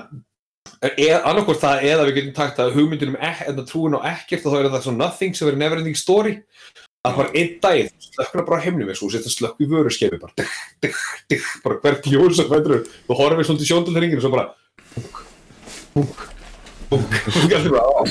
er 0.90 1.16
annarkvort 1.30 1.64
það 1.64 1.86
eða 1.94 2.10
við 2.10 2.18
getum 2.20 2.36
takt 2.42 2.60
að 2.60 2.76
hugmyndin 2.76 3.14
um 3.14 3.22
ek, 3.30 3.46
en 3.48 3.64
trúin 3.70 3.96
á 3.96 4.02
ekkert 4.12 4.46
og 4.46 4.56
þá 4.56 4.60
er 4.60 4.72
það 4.74 4.86
svona 4.88 5.06
nothing 5.06 5.38
sem 5.38 5.48
verður 5.48 5.64
never 5.64 5.82
ending 5.82 6.00
story 6.00 6.36
að 7.08 7.16
bara 7.16 7.32
einn 7.40 7.54
dag 7.64 7.88
slökkna 8.04 8.44
bara 8.48 8.60
heimnum 8.66 8.90
og 8.92 8.98
þú 9.00 9.08
setja 9.14 9.32
slökk 9.32 9.62
í 9.64 9.68
vöruskefi 9.72 10.18
bara, 10.20 10.34
dygg, 10.36 10.52
dygg, 10.84 10.98
dygg, 11.32 11.44
bara 11.64 11.78
hvert 11.84 12.04
ljós 12.12 12.36
sem 12.36 12.50
fættur 12.50 12.82
þú 13.08 13.16
horfir 13.22 13.48
svolítið 13.48 13.70
sjóndalringin 13.70 14.20
og 14.20 14.24
svo 14.26 14.32
bara 14.34 14.48
búk, 14.98 15.22
búk, 15.96 16.18
búk 16.92 17.12
og 17.30 17.56
allir 17.56 17.72
bara, 17.72 17.88
á, 17.88 18.02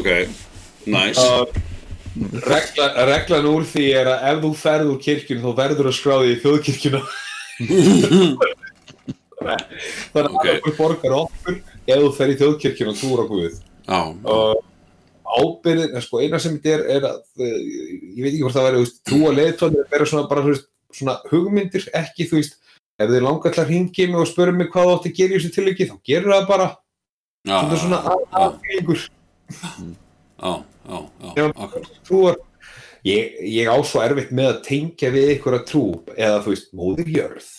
ok 0.00 0.08
nice. 0.88 1.20
Uh, 1.20 1.44
regla, 2.46 2.86
reglan 3.10 3.48
úr 3.50 3.66
því 3.68 3.84
er 4.00 4.08
að 4.14 4.24
ef 4.30 4.38
þú 4.46 4.50
ferð 4.62 4.92
úr 4.94 5.00
kirkjun 5.04 5.42
þá 5.44 5.50
verður 5.58 5.90
að 5.90 5.96
skráði 5.98 6.30
í 6.32 6.38
þjóðkirkjuna. 6.44 7.00
Þannig 9.36 10.30
að 10.30 10.36
Ok. 10.36 10.46
okkur 10.54 10.74
borgar 10.78 11.12
okkur 11.18 11.58
ef 11.60 11.98
þú 12.00 12.08
fer 12.16 12.32
í 12.32 12.38
þjóðkirkjuna 12.40 12.94
og 12.94 12.98
trúur 13.02 13.20
á 13.20 13.26
Guð. 13.28 13.58
Já, 13.86 14.00
og 14.32 14.64
ábyrðin, 15.26 16.00
sko, 16.04 16.20
eina 16.22 16.38
sem 16.42 16.56
þetta 16.58 16.72
er 16.76 16.84
er 16.96 17.06
að, 17.10 17.20
eh, 17.42 17.58
ég 18.16 18.22
veit 18.22 18.32
ekki 18.32 18.42
hvort 18.44 18.56
það 18.56 18.66
væri 18.68 18.80
þú 18.80 19.10
trúa 19.10 19.34
leiðtóðin 19.34 19.82
er 19.82 19.90
bara 19.90 20.08
svona, 20.10 20.28
bara, 20.30 20.44
veist, 20.46 20.68
svona 20.94 21.16
hugmyndir, 21.30 21.86
ekki, 21.92 22.28
þú 22.30 22.40
veist 22.40 22.58
ef 22.96 23.10
þið 23.10 23.24
langar 23.26 23.52
til 23.52 23.62
að 23.62 23.70
ringi 23.72 24.06
mig 24.08 24.20
og 24.22 24.30
spörum 24.30 24.58
mig 24.60 24.70
hvað 24.72 24.88
þú 24.88 24.96
átti 24.96 25.12
að 25.12 25.18
gera 25.18 25.34
í 25.34 25.38
þessu 25.38 25.54
tilviki, 25.56 25.88
þá 25.90 25.96
gerur 26.10 26.34
það 26.34 26.48
bara. 26.48 26.68
Er 27.46 27.76
svona 27.78 28.00
já, 28.02 28.14
aðfengur 28.40 29.02
já, 30.42 30.52
já, 30.88 30.98
já, 31.36 31.44
akkurat. 31.54 32.40
ég, 33.06 33.36
ég 33.46 33.70
á 33.70 33.76
svo 33.86 34.02
erfitt 34.02 34.32
með 34.34 34.50
að 34.50 34.62
tengja 34.66 35.12
við 35.14 35.46
að 35.46 35.62
trú 35.68 35.84
eða 36.16 36.40
þú 36.42 36.54
veist, 36.54 36.72
móðir 36.74 37.12
jörð. 37.12 37.52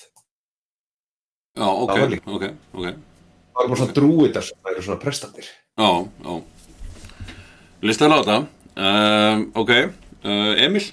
Já, 1.58 1.68
ok, 1.68 1.96
ok, 2.26 2.44
ok. 2.74 2.90
Það 3.58 3.64
er 3.64 3.72
bara 3.72 3.80
svona 3.80 3.96
drúitar 3.96 4.46
sem 4.46 4.60
það 4.62 4.74
eru 4.74 4.86
svona 4.86 5.02
prestandir. 5.02 5.48
Já, 5.78 5.90
já 6.26 6.57
Listan 7.88 8.14
á 8.14 8.18
þetta 8.22 8.38
um, 8.78 9.44
Ok, 9.64 9.72
uh, 10.28 10.54
Emil? 10.64 10.86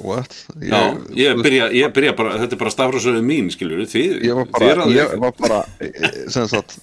What? 0.00 0.34
Ég, 0.60 0.68
Já, 0.68 0.80
ég 1.16 1.40
byrja, 1.44 1.66
ég 1.72 1.92
byrja 1.96 2.12
bara 2.18 2.34
Þetta 2.42 2.56
er 2.56 2.60
bara 2.60 2.72
stafrásöðu 2.74 3.22
mín, 3.24 3.48
skilur 3.52 3.80
Þið, 3.88 4.16
Ég 4.26 4.36
var 4.36 4.48
bara, 4.52 4.86
ég 4.92 5.14
var 5.22 5.32
bara, 5.38 5.60
eh, 5.80 6.18
sem 6.32 6.46
sagt, 6.50 6.76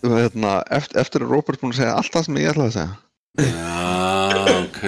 hérna, 0.00 0.60
eftir, 0.72 1.00
eftir 1.02 1.24
að 1.26 1.34
Robert 1.34 1.60
búin 1.60 1.74
að 1.74 1.80
segja 1.82 1.96
allt 2.00 2.12
það 2.14 2.24
sem 2.28 2.38
ég 2.40 2.50
ætlaði 2.54 2.70
að 2.70 2.76
segja. 2.78 2.92
Já, 3.50 4.54
ok. 4.56 4.80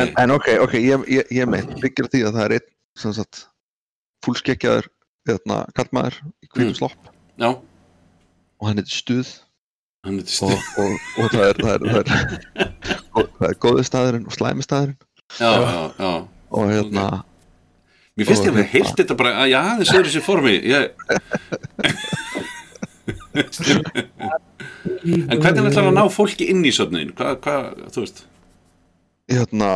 En, 0.00 0.12
en 0.24 0.32
ok, 0.38 0.48
ok, 0.64 0.74
ég, 0.80 1.04
ég, 1.12 1.28
ég 1.36 1.50
meint, 1.52 1.74
byggir 1.82 2.08
á 2.08 2.12
því 2.14 2.22
að 2.24 2.38
það 2.38 2.46
er 2.46 2.54
einn, 2.56 2.68
sem 3.04 3.14
sagt, 3.20 3.42
fullskeggjaður, 4.24 4.88
hérna, 5.28 5.58
kallmaður 5.76 6.16
í 6.40 6.48
hvítum 6.48 6.70
Mm. 6.72 6.78
slopp. 6.80 7.12
Já, 7.44 7.50
og 7.52 8.68
hann 8.70 8.80
heitir 8.80 8.96
Stuð 8.96 9.34
og, 10.04 10.54
og, 10.82 10.94
og 11.18 11.32
það 11.32 11.44
er, 11.48 11.60
það 11.64 11.74
er, 11.74 11.80
það 11.88 12.00
er, 12.00 12.06
það 13.14 13.48
er 13.48 13.58
góði 13.64 13.84
staðurinn 13.88 14.28
og 14.28 14.36
slæmi 14.36 14.66
staðurinn. 14.66 14.98
Já, 15.38 15.50
já, 15.50 15.80
já 15.98 16.12
og 16.54 16.70
hérna, 16.70 17.24
Mér 18.14 18.28
finnst 18.28 18.44
ég 18.46 18.52
að 18.52 18.60
við 18.60 18.68
heilt 18.70 19.00
þetta 19.00 19.14
bara 19.18 19.30
að 19.42 19.48
já, 19.50 19.60
þið 19.80 19.88
segir 19.88 20.06
þessi 20.06 20.20
formi 20.22 20.52
ég... 20.70 20.82
En 25.24 25.40
hvernig 25.42 25.66
ætlar 25.66 25.88
að 25.88 25.96
ná 25.96 26.04
fólki 26.12 26.46
inn 26.52 26.62
í 26.62 26.70
söfnin? 26.74 27.10
Hvað, 27.18 27.32
hvað, 27.42 27.66
þú 27.96 28.04
veist? 28.04 28.22
Hérna, 29.32 29.70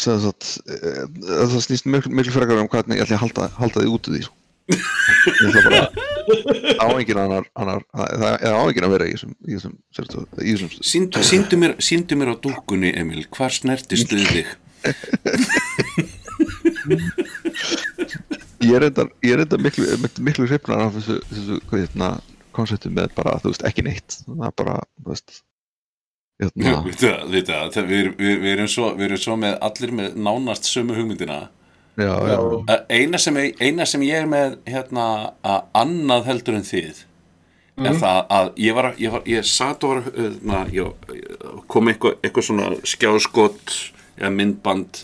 sem 0.00 0.22
sagt, 0.22 0.54
eh, 0.70 1.04
það 1.26 1.58
snýst 1.66 1.90
miklu, 1.90 2.32
frekar 2.32 2.62
um 2.62 2.70
hvernig 2.72 3.02
ég 3.02 3.04
ætla 3.04 3.18
að 3.18 3.24
halda, 3.26 3.50
halda 3.58 3.82
því 3.82 3.92
út 3.92 4.08
úr 4.08 4.16
því, 4.16 4.22
sko. 4.24 4.36
Ég 4.72 5.44
ætla 5.50 5.64
bara, 5.66 5.82
á 6.80 6.86
enginn 6.98 7.20
annar, 7.24 7.44
annar, 7.58 7.82
það 7.94 8.44
á 8.44 8.46
enginn 8.64 8.86
að 8.88 8.94
vera 8.96 9.08
í 9.08 9.10
þessum, 9.14 9.32
í 9.44 9.46
þessum, 9.56 9.74
sérstu, 9.96 10.16
í 10.40 10.42
þessum, 10.54 10.70
Sýndu, 10.92 11.18
sýndu, 11.26 11.54
mér, 11.60 11.72
mér 12.20 12.32
á 12.32 12.34
dúkkunni, 12.46 12.90
Emil 12.98 13.24
Hvar 13.34 13.52
snertist 13.54 14.08
þið 14.12 14.24
þig? 14.34 14.48
ég 18.64 18.76
er 18.78 18.86
enda, 18.88 19.06
ég 19.24 19.34
er 19.36 19.42
enda 19.44 19.58
miklu, 19.60 19.86
miklu, 20.24 20.46
hrifnar 20.48 20.86
af 20.86 20.94
þessu, 20.98 21.16
þessu, 21.30 21.58
hérna, 21.72 22.08
konseptu 22.54 22.88
með 22.94 23.12
bara, 23.16 23.36
þú 23.42 23.52
veist, 23.52 23.64
ekki 23.68 23.84
neitt, 23.86 24.10
það 24.26 24.46
er 24.48 24.54
bara, 24.60 24.76
þú 25.02 25.08
veist, 25.12 25.28
hérna, 26.42 26.76
það, 26.94 27.18
veitu 27.34 27.50
það, 27.50 27.66
það- 27.76 27.90
við, 27.90 28.04
við, 28.20 28.34
við, 28.44 28.50
erum 28.54 28.70
svo, 28.70 28.86
við 28.98 29.04
erum 29.08 29.22
svo 29.26 29.34
með 29.40 29.58
allir 29.68 29.94
með 30.00 30.08
nánast 30.28 30.64
sömu 30.70 30.96
hugmyndina 30.98 31.38
já, 31.96 32.12
já, 32.28 32.38
Já. 32.68 32.76
Eina, 32.88 33.18
sem 33.18 33.36
ég, 33.36 33.58
eina 33.60 33.86
sem 33.86 34.02
ég 34.06 34.22
er 34.24 34.30
með 34.30 34.56
hérna 34.66 35.08
að 35.46 35.66
annað 35.84 36.30
heldur 36.30 36.58
en 36.58 36.66
þið 36.66 37.04
er 37.82 37.96
það 37.98 38.20
að 38.30 38.50
ég 38.62 38.76
var, 38.76 38.88
ég, 38.98 39.10
var, 39.10 39.24
ég 39.26 39.46
satt 39.48 39.84
og 39.86 39.94
var 39.94 40.04
að, 40.06 40.36
na, 40.46 40.60
ég, 40.74 41.08
kom 41.70 41.90
eitthvað, 41.90 42.20
eitthvað 42.22 42.46
svona 42.48 42.68
skjáskot 42.86 43.74
eða 44.20 44.30
myndband 44.34 45.00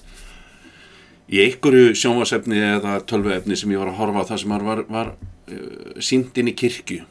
í 1.30 1.40
einhverju 1.44 1.94
sjónvarsefni 1.98 2.60
eða 2.76 2.98
tölvuefni 3.10 3.58
sem 3.58 3.74
ég 3.74 3.82
var 3.82 3.90
að 3.92 3.98
horfa 4.02 4.22
á 4.26 4.28
það 4.30 4.42
sem 4.42 4.54
var, 4.54 4.66
var, 4.66 4.84
var 4.90 5.12
uh, 5.14 5.98
sínt 6.02 6.38
inn 6.38 6.50
í 6.50 6.56
kirkju. 6.58 7.02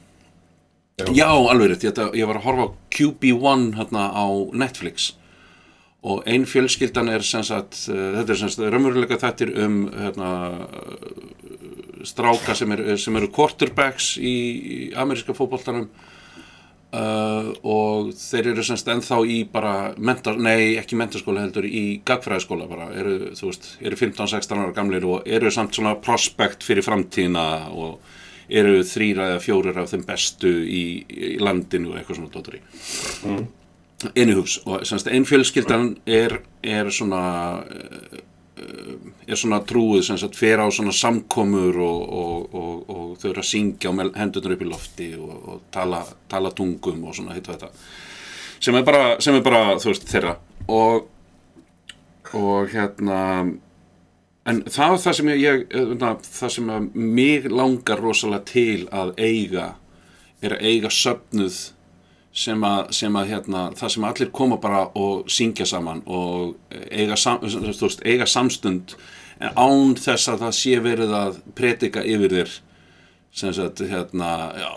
Já, 1.15 1.29
alveg 1.31 1.71
rétt, 1.71 1.85
ég, 1.87 1.99
ég 2.19 2.27
var 2.27 2.39
að 2.39 2.47
horfa 2.47 2.67
á 2.67 2.75
QB1 2.95 3.69
hérna 3.79 4.09
á 4.11 4.27
Netflix 4.51 5.13
og 6.03 6.23
ein 6.29 6.45
fjölskyldan 6.47 7.11
er 7.11 7.25
sem 7.27 7.43
sagt, 7.43 7.75
uh, 7.91 8.19
þetta 8.19 8.35
er 8.35 8.41
sem 8.41 8.51
sagt 8.53 8.71
raunveruleika 8.71 9.19
þettir 9.19 9.51
um 9.65 9.81
hérna, 9.91 10.29
stráka 12.07 12.55
sem, 12.55 12.71
er, 12.75 12.85
sem 13.01 13.17
eru 13.19 13.31
quarterbacks 13.33 14.13
í, 14.21 14.35
ameríska 14.95 15.35
fótboltanum 15.35 15.89
uh, 16.95 17.49
og 17.67 18.13
þeir 18.15 18.53
eru 18.53 18.63
sem 18.65 18.79
sagt 18.79 18.93
ennþá 18.93 19.19
í 19.27 19.41
bara 19.51 19.73
mentar, 19.97 20.39
nei 20.39 20.77
ekki 20.79 20.99
mentarskóla 20.99 21.43
heldur 21.43 21.67
í 21.67 21.99
gagfræðaskóla 22.07 22.69
bara, 22.71 22.89
eru, 22.95 23.33
þú 23.35 23.51
veist, 23.51 23.73
eru 23.83 23.99
15-16 23.99 24.63
ára 24.63 24.75
gamlir 24.77 25.07
og 25.09 25.27
eru 25.27 25.51
samt 25.53 25.75
svona 25.75 25.97
prospect 25.99 26.63
fyrir 26.67 26.85
framtíðina 26.85 27.45
og 27.75 27.99
eru 28.49 28.79
þrýra 28.87 29.33
eða 29.33 29.43
fjórir 29.43 29.77
af 29.77 29.91
þeim 29.91 30.07
bestu 30.07 30.49
í, 30.63 30.83
í 31.05 31.37
landinu 31.43 31.91
og 31.91 31.99
eitthvað 31.99 32.21
svona 32.21 32.33
dótari 32.33 32.63
einu 33.27 33.58
hús 34.35 34.59
og 34.65 34.85
semst 34.87 35.07
ein 35.07 35.25
fjölskyldan 35.25 35.97
er, 36.05 36.39
er 36.63 36.89
svona 36.89 37.63
eh, 37.69 38.19
eh, 38.57 38.95
er 39.27 39.35
svona 39.35 39.61
trúið 39.61 40.03
sem 40.07 40.17
sagt 40.17 40.35
fer 40.35 40.59
á 40.59 40.67
svona 40.71 40.91
samkomur 40.91 41.77
og, 41.77 42.01
og, 42.09 42.55
og, 42.55 42.89
og 42.89 43.17
þau 43.19 43.29
eru 43.31 43.43
að 43.43 43.49
syngja 43.51 43.91
og 43.91 44.15
hendurnar 44.15 44.55
upp 44.55 44.61
í 44.61 44.69
lofti 44.69 45.09
og, 45.19 45.61
tala, 45.71 46.03
tala 46.29 46.51
tungum 46.51 47.03
og 47.05 47.15
svona 47.15 47.35
hitt 47.35 47.49
og 47.49 47.57
þetta. 47.57 47.71
Sem 48.59 48.75
er 48.75 48.83
bara, 48.83 49.19
sem 49.21 49.35
er 49.35 49.43
bara 49.43 49.77
þú 49.79 49.91
veist 49.91 50.07
þeirra. 50.09 50.35
Og, 50.69 51.07
og 52.35 52.71
hérna 52.71 53.19
en 54.49 54.63
það 54.65 54.93
var 54.93 55.01
það 55.03 55.17
sem 55.19 55.31
ég, 55.35 55.65
na, 55.99 56.13
það 56.23 56.55
sem 56.55 56.71
mig 56.93 57.49
langar 57.51 58.01
rosalega 58.01 58.47
til 58.49 58.87
að 58.95 59.13
eiga 59.19 59.73
er 60.41 60.55
að 60.55 60.65
eiga 60.71 60.91
söfnuð 60.93 61.59
sem 62.39 62.63
að, 62.63 62.93
sem 62.95 63.15
að 63.19 63.33
hérna, 63.33 63.63
það 63.75 63.93
sem 63.95 64.07
allir 64.07 64.31
koma 64.35 64.59
bara 64.61 64.85
og 64.99 65.27
syngja 65.31 65.67
saman 65.67 66.01
og 66.07 66.55
eiga, 66.87 67.17
sam, 67.19 67.41
veist, 67.43 68.03
eiga 68.05 68.27
samstund 68.29 68.95
en 69.39 69.59
án 69.59 69.95
þess 69.99 70.31
að 70.31 70.45
það 70.45 70.55
sé 70.55 70.79
verið 70.83 71.15
að 71.15 71.39
predika 71.57 72.03
yfir 72.03 72.35
þér 72.37 72.57
sem 73.39 73.53
sagt, 73.53 73.83
hérna, 73.85 74.29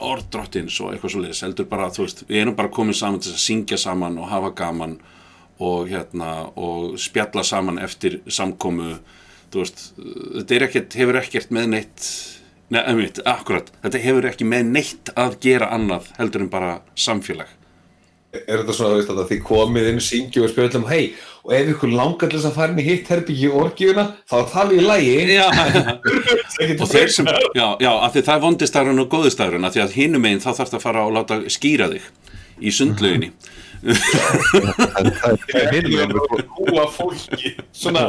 orðdrottins 0.05 0.77
og 0.83 0.93
eitthvað 0.93 1.15
svo 1.15 1.23
leiðis, 1.23 1.41
heldur 1.47 1.69
bara, 1.71 1.89
þú 1.95 2.05
veist, 2.05 2.23
við 2.29 2.43
erum 2.43 2.59
bara 2.59 2.73
komin 2.75 2.97
saman 2.97 3.23
til 3.23 3.33
að 3.33 3.41
syngja 3.41 3.79
saman 3.81 4.19
og 4.21 4.29
hafa 4.29 4.53
gaman 4.59 4.99
og 5.63 5.89
hérna, 5.89 6.35
og 6.59 6.99
spjalla 7.01 7.45
saman 7.47 7.81
eftir 7.83 8.21
samkomu, 8.29 8.99
þú 9.53 9.63
veist, 9.63 9.87
þetta 9.97 10.57
er 10.57 10.67
ekkert, 10.69 10.99
hefur 11.01 11.21
ekkert 11.23 11.55
með 11.55 11.71
neitt, 11.73 12.11
neða, 12.73 12.93
einmitt, 12.93 13.19
akkurat, 13.29 13.73
þetta 13.85 14.05
hefur 14.07 14.29
ekki 14.31 14.47
með 14.49 14.71
neitt 14.77 15.13
að 15.19 15.37
gera 15.45 15.73
annað 15.75 16.09
heldur 16.19 16.47
en 16.47 16.53
bara 16.53 16.79
samfélag. 16.99 17.51
Er 18.33 18.63
þetta 18.63 18.75
svona, 18.75 19.03
að 19.13 19.27
þið 19.29 19.41
komið 19.45 19.89
inn, 19.91 19.99
syngjum 20.01 20.47
og 20.47 20.53
spjöldum, 20.55 20.87
hei, 20.89 21.13
og 21.45 21.53
ef 21.53 21.73
ykkur 21.75 21.91
langar 21.93 22.31
til 22.33 22.39
þess 22.39 22.49
að 22.49 22.55
fara 22.57 22.73
inn 22.73 22.81
í 22.81 22.87
hitt 22.87 23.11
herbyggi 23.13 23.51
í 23.51 23.57
orgíuna, 23.61 24.07
þá 24.31 24.37
er 24.39 24.47
það 24.55 24.73
í 24.73 24.79
lægi. 24.87 25.17
Já, 25.37 25.47
sem, 27.13 27.29
já, 27.29 27.67
já, 27.77 27.91
af 27.93 28.15
því 28.15 28.23
það 28.23 28.35
er 28.35 28.45
vondistærun 28.47 29.05
og 29.05 29.11
góðistærun, 29.13 29.69
af 29.69 29.77
því 29.77 29.85
að 29.85 29.99
hinum 29.99 30.31
einn 30.31 30.41
þá 30.41 30.49
þarf 30.55 30.73
það 30.73 30.79
að 30.79 30.87
fara 30.87 31.05
og 31.11 31.13
láta 31.19 31.43
skýra 31.53 31.91
þig 31.93 32.09
í 32.63 32.73
sundlauginni. 32.73 33.35
það 33.37 33.61
það 33.83 35.59
er 35.59 35.89
er 35.91 36.13
að 36.15 36.45
húa 36.57 36.85
fólki, 36.93 37.55
svona, 37.75 38.05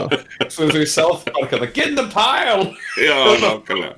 svona 0.48 0.82
í 0.84 0.90
South 0.90 1.26
Park, 1.30 1.56
að 1.58 1.72
get 1.74 1.88
in 1.92 1.96
the 1.98 2.06
pile. 2.14 2.70
Já, 3.02 3.18
nákvæmlega. 3.44 3.96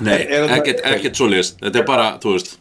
Nei, 0.00 0.18
Er 0.32 0.48
ekkert, 0.58 0.84
ekkert 0.88 1.18
svoleiðis, 1.18 1.54
þetta 1.60 1.80
er 1.80 1.88
bara, 1.88 2.06
þú 2.20 2.34
veist, 2.36 2.54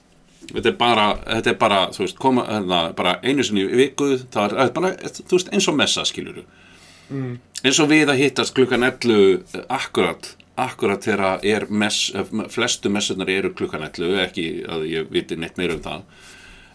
þetta 0.50 0.70
er 0.70 0.78
bara, 0.80 1.08
þetta 1.24 1.52
er 1.54 1.58
bara, 1.60 1.80
þú 1.96 2.04
veist, 2.04 2.20
koma, 2.20 2.46
hérna, 2.50 2.82
bara 2.98 3.18
einu 3.24 3.46
sinni 3.48 3.64
í 3.66 3.80
viku, 3.80 4.14
það 4.34 4.46
er, 4.46 4.56
það 4.58 4.64
er 4.66 4.74
bara, 4.78 4.94
þú 5.20 5.38
veist, 5.38 5.52
eins 5.56 5.70
og 5.72 5.78
messa, 5.80 6.06
skilur 6.08 6.44
mm. 6.44 7.34
eins 7.64 7.80
og 7.84 7.92
við 7.92 8.12
að 8.12 8.22
hittast 8.24 8.56
klukkan 8.58 8.88
11, 8.88 9.64
akkurat, 9.72 10.34
akkurat 10.60 11.08
þegar 11.08 11.46
er 11.48 11.68
mess, 11.72 12.12
flestu 12.54 12.92
messunar 12.94 13.32
eru 13.32 13.54
klukkan 13.56 13.88
11, 13.88 14.20
ekki 14.28 14.48
að 14.70 14.88
ég 14.92 15.12
viti 15.14 15.40
neitt 15.40 15.60
meira 15.60 15.78
um 15.78 15.84
það, 15.86 16.04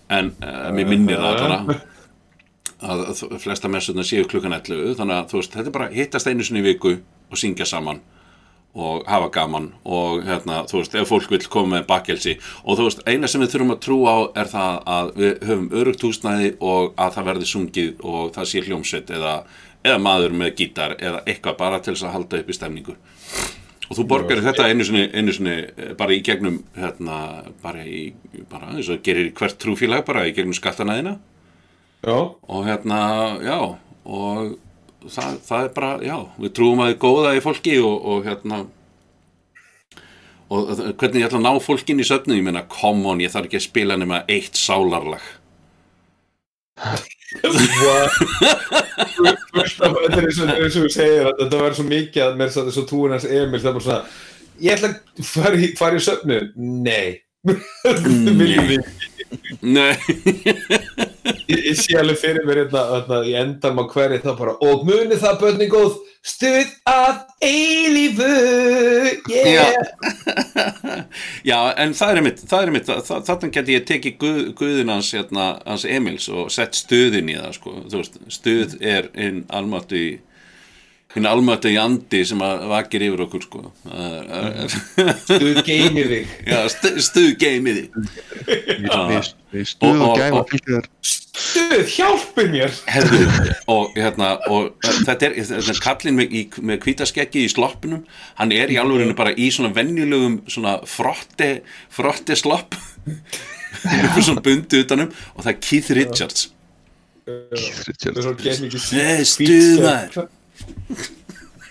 en 0.09 0.33
uh, 0.43 0.69
mér 0.75 0.91
minnir 0.91 1.23
það 1.23 1.41
þarna 1.43 1.79
að 2.79 3.01
að 3.11 3.41
flesta 3.43 3.71
messunar 3.71 4.07
séu 4.07 4.27
klukkan 4.31 4.55
11 4.55 4.95
þannig 5.01 5.17
að 5.17 5.33
þú 5.33 5.41
veist, 5.41 5.57
þetta 5.57 5.71
er 5.71 5.75
bara 5.75 5.91
hittast 5.95 6.31
einu 6.31 6.47
sinni 6.47 6.63
viku 6.63 6.95
og 7.29 7.41
syngja 7.41 7.67
saman 7.67 8.01
og 8.79 9.07
hafa 9.09 9.31
gaman 9.35 9.73
og 9.85 10.23
hérna, 10.27 10.61
þú 10.71 10.83
veist, 10.83 10.95
ef 10.95 11.11
fólk 11.11 11.31
vil 11.33 11.41
koma 11.51 11.77
með 11.77 11.87
bakkelsi 11.89 12.37
og 12.63 12.79
þú 12.79 12.89
veist, 12.89 13.03
eina 13.09 13.31
sem 13.31 13.43
við 13.43 13.55
þurfum 13.55 13.75
að 13.75 13.81
trúa 13.87 14.13
á 14.15 14.19
er 14.43 14.51
það 14.53 14.83
að 14.95 15.11
við 15.17 15.47
höfum 15.49 15.71
örugt 15.81 16.05
húsnæði 16.07 16.53
og 16.61 16.93
að 16.95 17.17
það 17.17 17.31
verði 17.33 17.49
sungið 17.53 18.05
og 18.05 18.35
það 18.37 18.51
sé 18.53 18.63
hljómsveit 18.69 19.15
eða, 19.19 19.35
eða 19.83 20.03
maður 20.05 20.37
með 20.43 20.55
gítar 20.61 20.95
eða 21.01 21.25
eitthvað 21.27 21.59
bara 21.65 21.81
til 21.83 21.97
þess 21.97 22.07
að 22.07 22.15
halda 22.19 22.43
upp 22.43 22.53
í 22.53 22.59
stemningu 22.61 22.99
og 23.89 23.97
þú 23.97 24.05
borgar 24.09 24.43
þetta 24.45 24.69
einu 24.69 24.85
sinni, 24.87 25.09
einu 25.17 25.35
sinni 25.35 25.57
eh, 25.65 25.93
bara 25.99 26.15
í 26.17 26.23
gegnum 26.25 26.61
hérna, 26.77 27.19
bara 27.65 27.85
í, 27.89 28.13
bara 28.51 28.75
eins 28.75 28.91
og 28.93 29.03
gerir 29.05 29.33
hvert 29.37 29.59
trúfélag 29.61 30.05
bara 30.09 30.27
í 30.29 30.35
gegnum 30.37 30.57
skattanæðina 30.57 31.19
Já, 32.07 32.15
og 32.15 32.67
hérna, 32.69 32.99
já 33.43 33.59
og 34.09 34.59
það, 35.11 35.39
það 35.49 35.65
er 35.65 35.73
bara, 35.75 35.93
já 36.05 36.17
við 36.39 36.53
trúum 36.55 36.83
að 36.83 36.91
það 36.91 36.95
er 36.95 37.01
góða 37.03 37.33
í 37.35 37.43
fólki 37.43 37.79
og, 37.83 37.97
og 38.13 38.29
hérna 38.29 38.61
og 40.49 40.71
hvernig 40.73 41.21
ég 41.21 41.27
ætla 41.27 41.41
að 41.43 41.45
ná 41.45 41.61
fólkin 41.61 42.01
í 42.01 42.07
söfnu 42.09 42.39
ég 42.39 42.47
meina, 42.47 42.65
come 42.73 43.05
on, 43.11 43.21
ég 43.21 43.33
þarf 43.33 43.51
ekki 43.51 43.61
að 43.61 43.67
spila 43.67 43.99
nema 44.01 44.23
eitt 44.31 44.57
sálarlag 44.57 45.25
Þetta 49.79 49.89
er 50.17 50.25
eins 50.25 50.41
og 50.41 50.75
þú 50.75 50.91
segir 50.93 51.29
að 51.29 51.35
þetta 51.43 51.61
verður 51.61 51.79
svo 51.79 51.87
mikið 51.89 52.23
að 52.25 52.37
mér 52.41 52.51
satt 52.55 52.69
þess 52.71 52.83
að 52.83 52.91
túin 52.93 53.15
hans 53.15 53.29
Emil 53.29 53.61
það 53.63 53.71
er 53.71 53.77
bara 53.79 53.87
svona 53.87 54.03
ég 54.59 54.75
ætla 54.75 54.89
að 54.91 54.99
fara 55.29 55.57
í, 55.59 55.71
fara 55.79 55.99
í 55.99 56.05
söfnu 56.09 56.39
Nei 56.57 57.09
Nei, 59.63 59.95
Ég, 61.49 61.65
ég 61.71 61.79
sé 61.79 61.97
alveg 61.99 62.19
fyrir 62.21 62.45
mér 62.49 62.63
hérna, 62.65 62.85
hérna 62.95 63.19
í 63.27 63.35
endan 63.39 63.81
á 63.81 63.85
hverju 63.89 64.21
það 64.25 64.39
bara 64.43 64.55
og 64.69 64.85
muni 64.89 65.19
það 65.21 65.41
börni 65.43 65.69
góð 65.73 65.97
stuð 66.25 66.71
að 66.89 67.19
eilífu. 67.45 68.31
Yeah. 69.33 69.75
já, 71.51 71.59
en 71.77 71.95
það 71.97 72.13
er 72.13 72.23
mitt 72.27 72.43
það 72.45 72.63
er 72.63 72.73
mitt, 72.75 72.93
þarna 73.09 73.53
geti 73.55 73.77
ég 73.77 73.87
tekið 73.89 74.17
guð, 74.23 74.41
guðin 74.59 74.93
hans, 74.93 75.13
hérna, 75.17 75.51
hans 75.67 75.87
Emils 75.89 76.29
og 76.33 76.53
sett 76.55 76.79
stuðin 76.79 77.33
í 77.33 77.39
það, 77.39 77.53
sko. 77.59 77.77
Veist, 77.93 78.19
stuð 78.33 78.79
er 78.81 79.13
einn 79.17 79.45
almáttu 79.49 80.01
í 80.01 80.09
hinn 81.15 81.25
almáttu 81.27 81.71
í 81.73 81.77
andi 81.81 82.21
sem 82.29 82.41
að 82.45 82.67
vakir 82.69 83.05
yfir 83.07 83.23
okkur, 83.25 83.45
sko. 83.47 83.61
Stuð 85.25 85.63
geimi 85.67 86.05
þig. 86.11 86.35
Já, 86.47 86.59
stu, 86.73 86.91
stuð 87.01 87.31
geimiði 87.41 87.87
stuð 89.65 90.03
Og- 90.05 90.19
gæma 90.21 90.43
stuð 91.09 91.87
hjálpi 91.95 92.45
mér. 92.53 92.75
Og 93.73 93.95
hérna 93.97 94.35
og 94.53 94.75
þetta 94.85 95.31
er, 95.31 95.37
þetta 95.41 95.73
er 95.73 95.81
kallinn 95.87 96.19
með, 96.19 96.35
í, 96.37 96.43
með 96.61 96.83
kvítaskeggi 96.85 97.47
í 97.47 97.51
sloppinum 97.53 98.03
hann 98.41 98.53
er 98.53 98.69
í 98.75 98.77
alvörinu 98.81 99.17
bara 99.17 99.33
í 99.33 99.49
svona 99.55 99.73
venjulegum 99.77 100.43
svona 100.51 100.77
frotti 100.85 101.51
frotti 101.95 102.37
slopp. 102.37 102.77
Með 103.09 104.21
svona 104.27 104.43
bundi 104.45 104.83
utanum 104.85 105.09
og 105.35 105.45
það 105.45 105.53
er 105.55 105.61
Keith 105.65 105.91
Richards. 105.97 106.49
Keith 107.29 108.13
það 108.13 108.35
Richards. 108.37 108.93
er 108.93 109.25
svo 110.13 110.29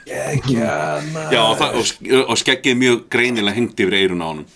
Gekja 0.07 0.67
Já, 1.33 1.41
og, 1.43 1.57
það, 1.59 1.77
og, 1.81 1.85
og 2.31 2.37
skeggið 2.39 2.71
er 2.73 2.79
mjög 2.79 3.01
greinilega 3.11 3.57
hengt 3.57 3.81
yfir 3.83 3.95
eirun 3.99 4.23
á 4.23 4.27
honum. 4.29 4.47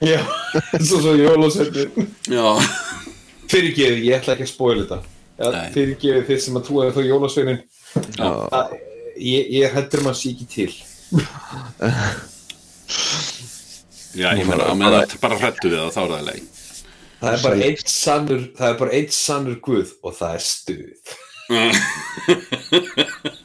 Já, 0.00 0.20
svo 0.80 0.98
svo 1.04 1.12
jólasveitin 1.18 2.08
Já, 2.32 2.46
Fyrirgeði, 3.50 4.00
ég 4.08 4.16
ætla 4.20 4.32
ekki 4.36 4.46
að 4.46 4.52
spóla 4.54 4.80
þetta. 4.84 4.98
Ja. 5.40 5.48
Fyrirgeði 5.74 6.22
þið 6.28 6.38
sem 6.46 6.56
að 6.60 6.66
trúa 6.68 6.88
þó 6.94 7.02
jólasveinin 7.06 7.60
Já. 8.16 8.30
Það- 8.54 8.78
Ég, 9.20 9.50
ég 9.52 9.74
hættur 9.74 10.00
maður 10.00 10.16
sé 10.16 10.30
ekki 10.32 10.46
til. 10.48 10.72
Já, 14.16 14.30
ég 14.38 14.46
meina, 14.48 14.70
með 14.78 14.94
það 14.96 15.12
bara 15.22 15.36
hrættu 15.42 15.68
við 15.70 15.76
það, 15.82 15.90
þá 15.94 16.00
er 16.00 16.10
það 16.14 16.24
leið 16.30 16.46
Það 17.20 17.34
er 17.36 17.42
bara 17.44 17.58
eitt 17.66 17.90
sannur 17.92 18.42
Það 18.56 18.68
er 18.72 18.78
bara 18.80 18.94
eitt 18.96 19.12
sannur 19.14 19.58
guð 19.66 19.88
og 20.08 20.12
það 20.16 20.32
er 20.38 20.42
stuð 20.46 20.90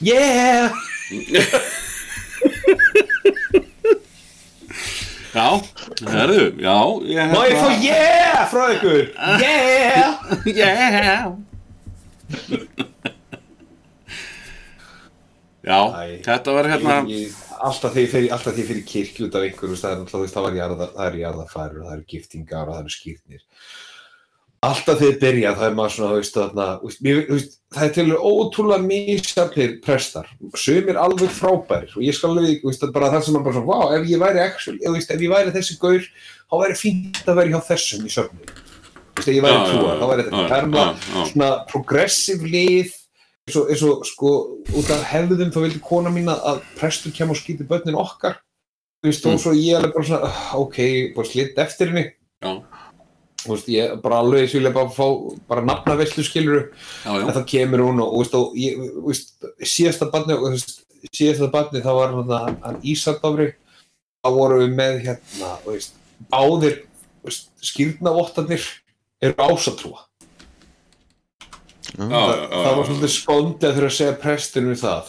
yeah. 0.00 0.72
Já, 5.30 5.46
herðu, 6.10 6.44
já 6.58 6.76
ég 7.06 7.30
Má 7.30 7.42
ég 7.46 7.60
fá 7.60 7.68
yeah 7.84 8.42
frá 8.50 8.64
ykkur? 8.74 9.04
Yeah. 9.38 10.16
Yeah. 10.50 11.36
Já, 15.60 15.78
Æ. 15.92 16.22
þetta 16.24 16.52
var 16.56 16.66
hérna 16.72 16.94
Ég- 17.04 17.28
ég- 17.28 17.34
alltaf 17.60 17.92
því 17.94 18.04
fyrir, 18.08 18.30
alltaf 18.32 18.54
því 18.56 18.64
fyrir 18.70 18.84
kirkju 18.88 19.26
út 19.28 19.34
af 19.36 19.44
einhverju 19.44 19.76
það 19.76 19.92
er 19.92 19.98
það 20.80 21.06
er 21.06 21.18
jarðafærur 21.20 21.84
það 21.84 21.92
eru 21.98 22.06
giftingar 22.14 22.68
og 22.70 22.74
það 22.74 22.80
eru 22.86 22.94
skýrnir 22.94 23.42
alltaf 24.62 24.98
þegar 25.00 25.14
þið 25.14 25.20
byrja 25.22 25.50
það 25.56 25.66
er 25.70 25.76
maður 25.78 25.92
svona, 25.94 26.16
veist, 26.18 26.34
þarna, 26.36 26.64
veist, 26.84 27.00
mér, 27.04 27.20
veist 27.30 27.54
það 27.72 27.84
er 27.86 27.92
til 27.96 28.04
ótrúlega 28.20 28.84
mísaflir 28.84 29.76
prestar, 29.84 30.26
sumir 30.60 30.98
alveg 31.00 31.30
frábærir 31.32 31.94
og 31.96 32.02
ég 32.04 32.16
skal 32.16 32.34
alveg, 32.34 32.60
er 32.90 32.92
bara 32.96 33.08
það 33.14 33.24
sem 33.24 33.34
maður 33.38 33.46
bara 33.46 33.56
svona, 33.56 33.70
wow, 33.70 33.94
ef 33.96 34.10
ég 34.10 34.20
væri 34.20 34.42
þú 34.84 34.92
veist, 34.98 35.14
ef 35.14 35.24
ég 35.24 35.32
væri 35.32 35.54
þessi 35.56 35.78
gaur, 35.80 36.08
þá 36.50 36.54
væri 36.64 36.76
fínt 36.82 37.22
að 37.24 37.40
vera 37.40 37.54
hjá 37.54 37.60
þessum 37.70 38.04
í 38.04 38.12
ef 39.20 39.32
ég 39.36 39.44
væri 39.46 39.64
trúar, 39.70 39.96
þá 40.00 40.06
væri 40.12 40.26
þetta 40.28 40.44
er 40.44 40.52
já. 41.14 41.24
svona 41.32 41.50
progressive 41.70 42.48
lið. 42.52 42.92
Eins 43.50 43.56
og, 43.56 43.70
sko 44.06 44.30
út 44.78 44.90
af 44.94 45.02
hefðum 45.10 45.50
þá 45.50 45.58
vildi 45.64 45.80
kona 45.82 46.12
mín 46.12 46.28
að- 46.30 46.44
prestur 46.78 47.10
kemur 47.16 47.34
og 47.34 47.40
skýti 47.40 47.66
börnin 47.66 47.96
okkar. 47.98 48.36
Og 49.02 49.08
Mm. 49.32 49.40
svo 49.42 49.52
ég 49.56 49.76
alveg 49.76 49.92
bara 49.94 50.04
svona 50.04 50.24
"Ah, 50.28 50.54
ok, 50.60 50.76
bara 51.16 51.26
slitt 51.26 51.56
eftir 51.58 51.88
henni. 51.88 52.12
Já, 52.44 52.62
þú 53.40 53.54
veist, 53.54 53.70
ég 53.72 53.96
bara 54.04 54.20
alveg 54.20 54.52
vilja 54.54 54.72
bara 54.74 54.92
fá 54.92 55.06
bara 55.48 55.64
nafna 55.64 55.96
veislu 56.00 56.24
skiluru 56.26 56.66
en 57.08 57.32
þá 57.32 57.42
kemur 57.48 57.84
hún 57.86 58.02
og, 58.04 58.18
veist, 58.20 58.36
og 58.36 58.58
ég, 58.58 58.76
þú 58.76 59.06
veist, 59.08 59.32
síðasta 59.64 60.10
barni 60.12 60.36
veist, 60.42 60.84
síðasta 61.08 61.50
barni 61.52 61.82
þá 61.84 61.90
var 61.96 62.14
hann, 62.18 62.60
hann 62.64 62.78
Ísardófri 62.84 63.54
þá 64.20 64.28
vorum 64.36 64.64
við 64.64 64.76
með 64.76 65.00
hérna 65.06 65.54
þú 65.64 65.74
veist, 65.76 65.96
áðir 66.28 66.78
skýrnavottarnir 67.60 68.64
eru 69.20 69.36
ásatrúa. 69.36 70.06
Já, 71.90 72.06
það, 72.06 72.34
það 72.52 72.76
var 72.76 72.86
svolítið 72.86 73.12
skóndi 73.12 73.66
að 73.66 73.76
þurfa 73.76 73.90
að 73.90 73.96
segja 73.96 74.18
prestinu 74.20 74.76
það 74.78 75.08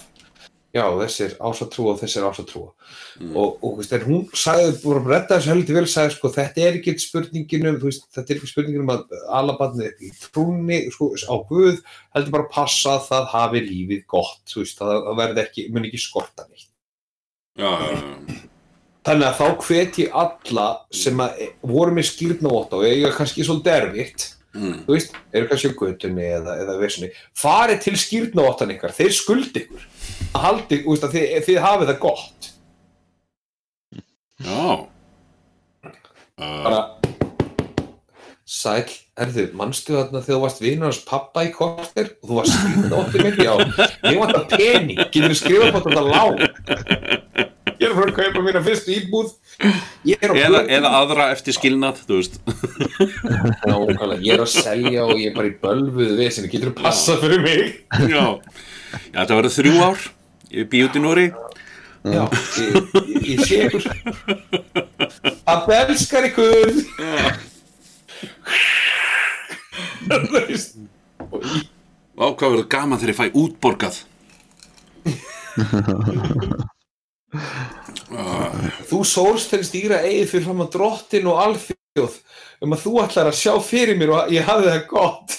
já, 0.71 0.83
þessi 1.01 1.23
er 1.27 1.33
ásatrúa 1.43 1.93
og 1.93 2.01
þessi 2.01 2.21
er 2.21 2.27
ásatrúa 2.29 2.71
Mm. 3.19 3.35
og, 3.35 3.57
og 3.61 3.73
veist, 3.77 3.91
hún 4.07 4.21
sagði, 4.33 4.71
búin 4.81 5.01
að 5.01 5.09
redda 5.11 5.35
þessu 5.35 5.51
heldur 5.51 5.75
vel 5.77 5.89
sagði, 5.91 6.13
sko, 6.15 6.29
þetta 6.31 6.61
er 6.63 6.77
ekki 6.79 6.93
spurningin 7.03 7.67
um 7.69 7.79
veist, 7.81 8.05
þetta 8.15 8.31
er 8.33 8.39
ekki 8.39 8.49
spurningin 8.49 8.85
um 8.85 8.93
að 8.93 9.15
alabarnið 9.37 9.89
upp 9.89 10.05
í 10.07 10.11
trúni, 10.23 10.77
sko, 10.95 11.09
á 11.27 11.35
Guð 11.49 11.81
heldur 12.15 12.33
bara 12.37 12.47
að 12.47 12.53
passa 12.55 12.95
að 12.95 13.03
það 13.09 13.27
hafi 13.33 13.63
lífið 13.67 14.05
gott, 14.15 14.55
veist, 14.55 14.79
það, 14.79 15.11
verði 15.19 15.43
ekki 15.43 15.67
mun 15.75 15.89
ekki 15.89 16.01
skorta 16.01 16.47
neitt 16.47 16.69
já, 17.59 17.67
já, 17.67 17.91
já. 17.99 18.39
þannig 19.09 19.27
að 19.27 19.39
þá 19.41 19.65
hvet 19.67 20.01
ég 20.05 20.19
alla 20.23 20.67
sem 21.03 21.25
að 21.27 21.45
voru 21.75 21.97
með 21.99 22.09
skýrnavott 22.13 22.77
og 22.79 22.87
eiga 22.87 23.11
kannski 23.19 23.45
svolítið 23.45 23.77
erfitt 23.81 24.27
Mm. 24.51 24.81
þú 24.83 24.95
veist, 24.97 25.13
eru 25.31 25.47
kannski 25.47 25.69
á 25.71 25.79
götunni 25.79 26.25
eða, 26.27 26.57
eða 26.59 26.77
vesinni, 26.81 27.11
farið 27.39 27.83
til 27.85 27.93
skýrnavottan 28.01 28.73
ykkar, 28.73 28.95
þeir 28.97 29.13
skuldi 29.15 29.63
ykkur. 29.63 29.85
Að 30.31 30.45
haldi, 30.45 30.79
þú 30.83 30.95
veist, 30.95 31.05
að 31.07 31.15
þið, 31.15 31.35
þið 31.47 31.59
hafið 31.65 31.91
það 31.91 32.01
gott. 32.03 32.49
Já. 34.41 34.65
Bara 36.41 36.81
sæl, 38.51 38.91
erðu, 39.23 39.47
manstu 39.55 39.95
þarna 39.95 40.19
þegar 40.25 40.35
þú 40.35 40.41
varst 40.43 40.61
vinur 40.65 40.89
hans 40.89 41.01
pappa 41.07 41.45
í 41.47 41.53
korter? 41.55 42.11
Og 42.19 42.27
þú 42.33 42.41
varst 42.41 42.57
skýrnavottin 42.57 43.25
mig, 43.29 43.39
já. 43.39 43.55
Ég 44.09 44.19
vant 44.19 44.35
að 44.35 44.57
pening, 44.57 45.01
getur 45.07 45.31
við 45.31 45.39
skrifað 45.39 45.73
på 45.77 45.83
þetta 45.87 46.03
lán 46.11 46.35
ég 47.91 47.91
er 47.91 47.95
að 47.95 47.97
fara 47.99 48.11
að 48.11 48.19
kaupa 48.21 48.39
mína 48.47 48.61
fyrstu 48.65 48.89
íbúð 48.95 49.27
er 50.15 50.29
eða, 50.41 50.59
eða 50.77 50.89
aðra 51.01 51.23
eftir 51.35 51.53
skilnað, 51.57 51.95
þú 52.07 52.13
veist 52.21 52.33
Nákvæmlega, 53.67 54.21
ég 54.25 54.31
er 54.37 54.41
að 54.45 54.51
selja 54.55 55.01
og 55.05 55.13
ég 55.19 55.27
er 55.31 55.35
bara 55.37 55.49
í 55.51 55.55
bölvuðu 55.61 56.13
vesinni, 56.19 56.49
getur 56.53 56.69
þú 56.71 56.75
passað 56.85 57.17
fyrir 57.25 57.41
mig? 57.43 57.59
Já, 58.07 58.25
já 59.11 59.19
þetta 59.21 59.37
verður 59.41 59.55
þrjú 59.59 59.75
ár 59.89 59.99
Ég 60.51 60.59
er 60.65 60.69
bíut 60.71 60.97
í 60.97 60.99
Nóri 61.03 61.27
Já, 62.01 62.23
ég, 63.21 63.37
sé 63.45 63.55
ykkur. 63.67 63.83
Að 65.45 65.59
belskar 65.69 66.25
ykkur. 66.31 66.71
Það 70.07 70.21
veist. 70.33 70.71
Og 71.27 71.45
í- 71.45 71.61
Vá, 72.17 72.25
hvað 72.33 72.49
verður 72.55 72.65
gaman 72.73 72.97
þegar 73.03 73.13
ég 73.13 73.19
fæ 73.21 73.37
útborgað 73.37 73.95
Þú 78.89 79.01
sólst 79.07 79.53
til 79.53 79.63
stýra 79.67 80.01
eigið 80.05 80.29
fyrir 80.31 80.47
fram 80.49 80.63
að 80.65 80.73
drottin 80.75 81.29
og 81.31 81.39
alþjóð 81.45 82.17
um 82.61 82.75
að 82.75 82.83
þú 82.83 82.93
ætlar 83.05 83.29
að 83.31 83.39
sjá 83.39 83.53
fyrir 83.63 83.99
mér 83.99 84.15
og 84.15 84.33
ég 84.33 84.47
hafi 84.47 84.67
það 84.67 84.81
gott. 84.91 85.37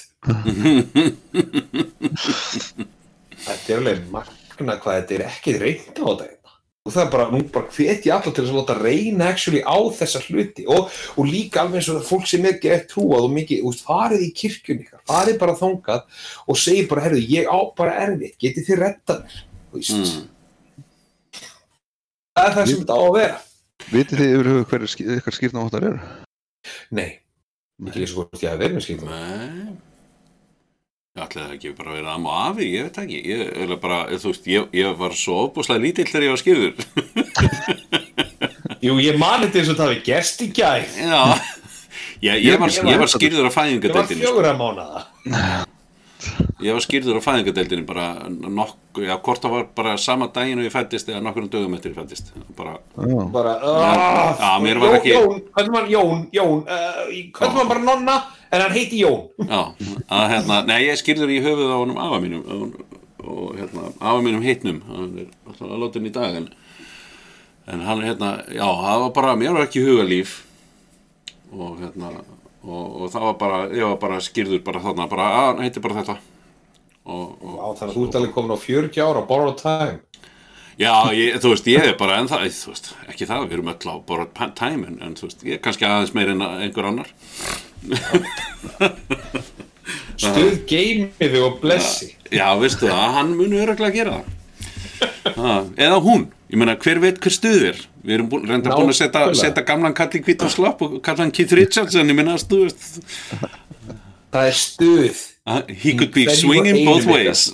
þetta 3.43 3.67
er 3.69 3.81
alveg 3.81 4.07
magna 4.13 4.79
hvað 4.79 4.97
þetta 5.01 5.19
er 5.19 5.27
ekki 5.29 5.57
reynd 5.59 6.01
á 6.01 6.09
þetta. 6.09 6.39
Og 6.83 6.91
það 6.91 7.05
er 7.05 7.11
bara, 7.13 7.29
nú 7.31 7.39
bara 7.55 7.69
hvet 7.71 8.07
ég 8.09 8.15
allar 8.17 8.35
til 8.35 8.43
að 8.43 8.57
láta 8.57 8.75
reyna 8.81 9.29
actually 9.31 9.61
á 9.63 9.79
þessa 9.95 10.19
hluti 10.25 10.65
og, 10.67 10.91
og 11.15 11.29
líka 11.31 11.63
alveg 11.63 11.79
eins 11.79 11.91
og 11.93 12.03
fólk 12.09 12.27
sem 12.27 12.43
er 12.43 12.57
ekki 12.57 12.73
eftir 12.75 12.97
trúað 12.97 13.29
og 13.29 13.35
mikið, 13.37 13.63
úst, 13.71 13.85
farið 13.87 14.25
í 14.27 14.33
kirkjun 14.41 14.83
ykkar, 14.83 15.05
farið 15.07 15.39
bara 15.45 15.55
þangað 15.61 16.27
og 16.43 16.59
segið 16.59 16.89
bara, 16.91 17.05
herðu, 17.07 17.23
ég 17.37 17.47
á 17.47 17.59
bara 17.79 17.99
erfitt, 18.03 18.35
getið 18.43 18.67
þið 18.67 18.83
rettað 18.83 19.23
mér, 19.29 19.37
þú 19.71 19.79
veist. 19.79 19.95
mm. 20.01 20.25
Það 22.33 22.49
er 22.49 22.55
það 22.57 22.69
sem 22.71 22.83
þetta 22.83 22.97
á 22.97 23.03
að 23.03 23.17
vera. 23.19 23.39
Vitið 23.93 24.21
þið 24.23 24.35
yfir 24.37 24.47
hver 24.71 24.85
ykkar 25.19 25.37
skýrnavottar 25.39 25.89
eru? 25.89 26.11
Nei, 26.95 27.09
ekki 27.89 28.05
eins 28.05 28.13
og 28.15 28.21
hvort 28.23 28.45
ég 28.45 28.61
verið 28.61 28.79
með 28.79 28.87
skýrnum. 28.87 29.11
Nei 29.11 29.91
Ég 31.13 31.21
ætlaði 31.27 31.45
það 31.45 31.55
ekki 31.59 31.71
bara 31.77 31.91
að 31.91 31.97
vera 31.99 32.13
amma 32.17 32.31
og 32.33 32.45
afi, 32.49 32.67
ég 32.73 32.87
veit 32.87 32.95
það 32.97 33.03
ekki 33.05 33.19
Ég, 33.29 33.41
ég, 33.61 33.73
bara, 33.83 33.97
þú 34.17 34.31
veist, 34.31 34.47
ég, 34.49 34.71
ég 34.79 34.95
var 34.97 35.17
svo 35.21 35.35
ofbúslega 35.43 35.83
lítill 35.83 36.07
þegar 36.09 36.25
ég 36.25 36.33
var 36.33 36.41
skýrður 36.41 36.73
Jú, 38.87 38.95
ég 39.05 39.19
mani 39.21 39.51
þetta 39.51 39.61
eins 39.61 39.73
og 39.75 39.77
það 39.77 39.91
hafi 39.91 40.01
gerst 40.07 40.41
í 40.41 40.49
gær. 40.57 40.89
Já 40.97 41.21
Ég, 42.31 42.39
ég, 42.47 42.57
var, 42.63 42.73
ég 42.73 43.03
var 43.03 43.13
skýrður 43.13 43.45
á 43.45 43.45
Ég 43.45 43.49
var 43.51 43.57
fæðingadeildinni 43.59 44.23
sko. 44.23 44.33
fjögur 44.33 44.49
að 44.49 45.72
mánaða. 46.23 46.55
Ég 46.63 46.73
var 46.77 46.85
skýrður 46.85 47.19
á 47.19 47.23
fæðingadeildinni 47.27 47.87
bara 47.87 48.05
nokkuð, 48.31 49.07
já, 49.09 49.17
hvort 49.25 49.43
það 49.43 49.51
var 49.57 49.65
bara 49.77 49.97
sama 49.99 50.29
daginn 50.33 50.59
og 50.63 50.67
ég 50.69 50.73
fættist 50.75 51.09
eða 51.11 51.23
nokkur 51.27 51.49
dögum 51.51 51.75
eftir 51.75 51.93
ég 51.93 51.99
fættist 51.99 52.33
bara, 52.57 52.77
Já. 52.97 53.25
Bara, 53.33 53.55
uh, 53.59 54.39
Já, 54.39 54.53
mér 54.63 54.79
var 54.83 54.95
ekki- 54.99 55.15
Jón, 55.17 55.43
hvernig 55.57 55.73
var 55.73 55.87
Jón, 55.91 56.27
Jón, 56.33 56.63
uh, 56.63 57.03
hvernig 57.39 57.57
var 57.57 57.67
bara 57.73 57.81
nonna, 57.89 58.17
en 58.53 58.61
hann 58.61 58.73
heiti 58.73 59.01
Jón. 59.03 59.29
já, 59.39 59.63
að 60.11 60.29
hérna 60.35 60.65
nei, 60.67 60.81
ég 60.87 61.01
skýrður 61.03 61.31
í 61.35 61.41
höfuð 61.43 61.73
á 61.73 61.77
honum 61.83 61.99
afa 61.99 62.21
mínum 62.21 62.43
og, 62.47 62.85
og 63.25 63.57
hérna, 63.59 63.89
afa 64.01 64.21
mínum 64.23 64.43
heitnum 64.43 64.83
hann 64.89 65.19
er 65.19 65.27
alltaf 65.49 65.67
að 65.69 65.79
láta 65.83 65.99
henni 65.99 66.11
í 66.11 66.13
dag 66.13 66.35
en, 66.37 66.49
en 67.67 67.81
hann, 67.81 68.03
hérna, 68.07 68.31
já, 68.53 68.67
það 68.67 69.01
var 69.07 69.11
bara 69.19 69.35
mér 69.37 69.53
var 69.59 69.67
ekki 69.67 69.83
hugalíf 69.87 70.43
og 71.53 71.81
hérna 71.83 72.13
og, 72.63 73.03
og 73.03 73.11
það 73.13 73.27
var 73.29 73.35
bara, 73.41 73.59
ég 73.75 73.87
var 73.89 73.99
bara 74.03 74.21
skýrður 74.23 74.63
bara 74.67 74.83
þarna, 74.85 75.09
bara, 75.11 75.27
að, 75.39 75.49
hann 75.51 75.63
heitir 75.67 75.85
bara 75.85 75.99
þetta 76.01 76.17
og, 77.03 77.27
og 77.43 77.53
Já, 77.59 77.65
þannig 77.81 77.91
að 77.91 77.95
þú 77.97 78.07
ert 78.07 78.19
alveg 78.21 78.35
komin 78.37 78.55
á 78.55 78.59
40 78.63 79.03
ára, 79.03 79.23
borrowed 79.27 79.59
time. 79.59 79.99
Já, 80.81 80.93
ég, 81.13 81.37
þú 81.43 81.51
veist, 81.53 81.67
ég 81.69 81.85
er 81.91 81.97
bara 82.01 82.19
en 82.23 82.31
það, 82.31 82.47
þú 82.57 82.71
veist, 82.73 82.87
ekki 83.13 83.27
það, 83.29 83.43
við 83.49 83.57
erum 83.59 83.73
öll 83.75 83.91
á 83.93 83.95
bara 84.09 84.29
time 84.57 84.89
en, 84.89 85.01
en 85.05 85.17
þú 85.19 85.27
veist, 85.29 85.43
ég 85.47 85.59
er 85.59 85.65
kannski 85.65 85.85
aðeins 85.89 86.15
meir 86.17 86.33
en 86.33 86.45
einhver 86.47 86.89
annar 86.89 87.11
Stuð 90.23 90.63
geimiði 90.71 91.41
og 91.43 91.59
blessi. 91.63 92.13
Já, 92.31 92.47
veistu 92.61 92.87
það, 92.87 93.09
hann 93.17 93.35
muni 93.37 93.59
öruglega 93.61 93.91
að 93.91 93.99
gera 93.99 94.21
það 94.23 95.73
Eða 95.83 95.99
hún, 96.05 96.29
ég 96.53 96.59
meina, 96.61 96.77
hver 96.77 97.01
veit 97.03 97.19
hver 97.23 97.33
stuð 97.35 97.67
er 97.73 97.81
Við 98.03 98.17
erum 98.17 98.29
búin, 98.33 98.47
reynda 98.51 98.75
búin 98.75 98.91
að 98.91 98.99
setja, 98.99 99.27
setja 99.39 99.63
gamlan 99.67 99.95
kall 99.95 100.11
í 100.19 100.23
hvít 100.27 100.43
og 100.43 100.51
slapp 100.51 100.81
og 100.83 100.97
kalla 101.07 101.23
hann 101.25 101.31
Keith 101.35 101.55
Richardson, 101.55 102.09
ég 102.11 102.17
meina, 102.19 102.35
veist 102.37 103.01
Það 104.33 104.47
er 104.49 104.57
stuð. 104.57 105.19
uh, 105.47 105.61
He 105.69 105.93
could 105.99 106.13
be 106.15 106.25
swinging 106.35 106.85
both 106.89 107.07
ways 107.07 107.51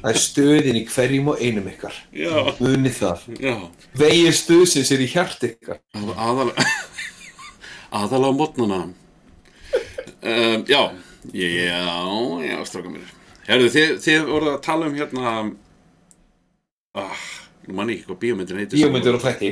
Það 0.00 0.08
er 0.12 0.18
stuðin 0.18 0.78
í 0.80 0.84
hverjum 0.88 1.28
og 1.32 1.40
einum 1.44 1.66
ykkar. 1.70 1.94
Já, 2.16 2.32
Munið 2.60 2.96
það. 2.98 3.24
já 3.42 3.54
Vegið 4.00 4.36
stuðsins 4.38 4.90
er 4.94 5.02
í 5.04 5.08
hjart 5.12 5.44
ykkar. 5.50 5.80
Að- 5.98 6.14
aðalega 6.16 6.66
aðalega 7.90 8.30
á 8.30 8.38
mótnana 8.38 8.78
um, 8.86 10.64
já 10.70 10.82
já, 11.34 11.80
já, 12.46 12.56
stráka 12.68 12.92
mér 12.92 13.08
Herðu, 13.50 13.68
þið, 13.74 13.88
þið 14.04 14.28
voruð 14.30 14.52
að 14.54 14.60
tala 14.66 14.86
um 14.90 14.94
hérna 15.00 15.32
ah, 16.98 17.26
nú 17.66 17.76
manni 17.76 17.96
ekki 17.98 18.08
hvað 18.08 18.20
bíómyndin 18.24 18.62
heitir. 18.62 18.80
Bíómyndur 18.80 19.18
og 19.18 19.24
þætti. 19.24 19.50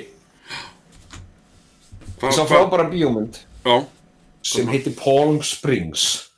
Hva, 2.19 2.33
Svo 2.35 2.47
frábæra 2.51 2.89
bíómynd 2.91 3.39
já, 3.63 3.77
sem 4.43 4.71
heitir 4.73 4.97
Palm 4.99 5.39
Springs. 5.47 6.31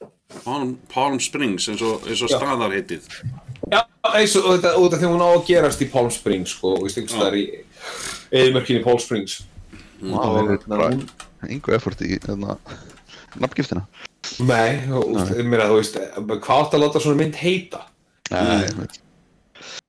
Palm, 0.45 0.77
Palm 0.93 1.17
Springs 1.23 1.69
eins 1.73 1.83
og, 1.85 2.05
eins 2.07 2.21
og 2.25 2.33
staðar 2.33 2.75
heitið. 2.77 3.09
Já, 3.71 3.81
eins 4.13 4.37
og 4.37 4.51
þetta, 4.53 4.75
út 4.81 4.97
af 4.97 5.01
því 5.01 5.13
hún 5.15 5.25
á 5.25 5.31
að 5.31 5.47
gerast 5.49 5.85
í 5.85 5.89
Palm 5.91 6.13
Springs 6.13 6.55
sko, 6.57 6.77
og 6.77 6.93
það 6.93 7.27
er 7.31 7.41
í 7.41 7.47
eðimörkinni 8.43 8.85
Palm 8.85 9.01
Springs. 9.01 9.41
Það 10.01 10.21
og 10.21 10.39
er 10.43 10.55
hérna, 10.55 10.77
bara 10.77 11.51
engu 11.51 11.77
effort 11.77 12.01
í 12.05 12.15
hérna, 12.15 12.57
nafngiftina. 13.41 13.87
Nei, 14.45 14.81
og. 14.93 15.17
Mér, 15.49 15.65
þú 15.71 15.77
veist, 15.79 15.97
hvað 16.21 16.51
átt 16.57 16.77
að 16.77 16.85
láta 16.85 17.03
svona 17.03 17.23
mynd 17.23 17.39
heita? 17.41 17.87
Nei, 18.31 18.89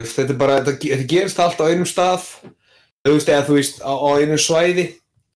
Þetta 0.05 0.33
er 0.33 0.39
bara, 0.39 0.57
þetta, 0.61 0.89
þetta 0.93 1.09
gerist 1.11 1.41
allt 1.43 1.61
á 1.61 1.69
einum 1.69 1.89
stað, 1.89 2.27
þú 3.05 3.15
veist, 3.15 3.31
eða 3.31 3.45
þú 3.47 3.57
veist, 3.57 3.81
á, 3.81 3.91
á 3.93 4.09
einu 4.17 4.39
svæði. 4.41 4.87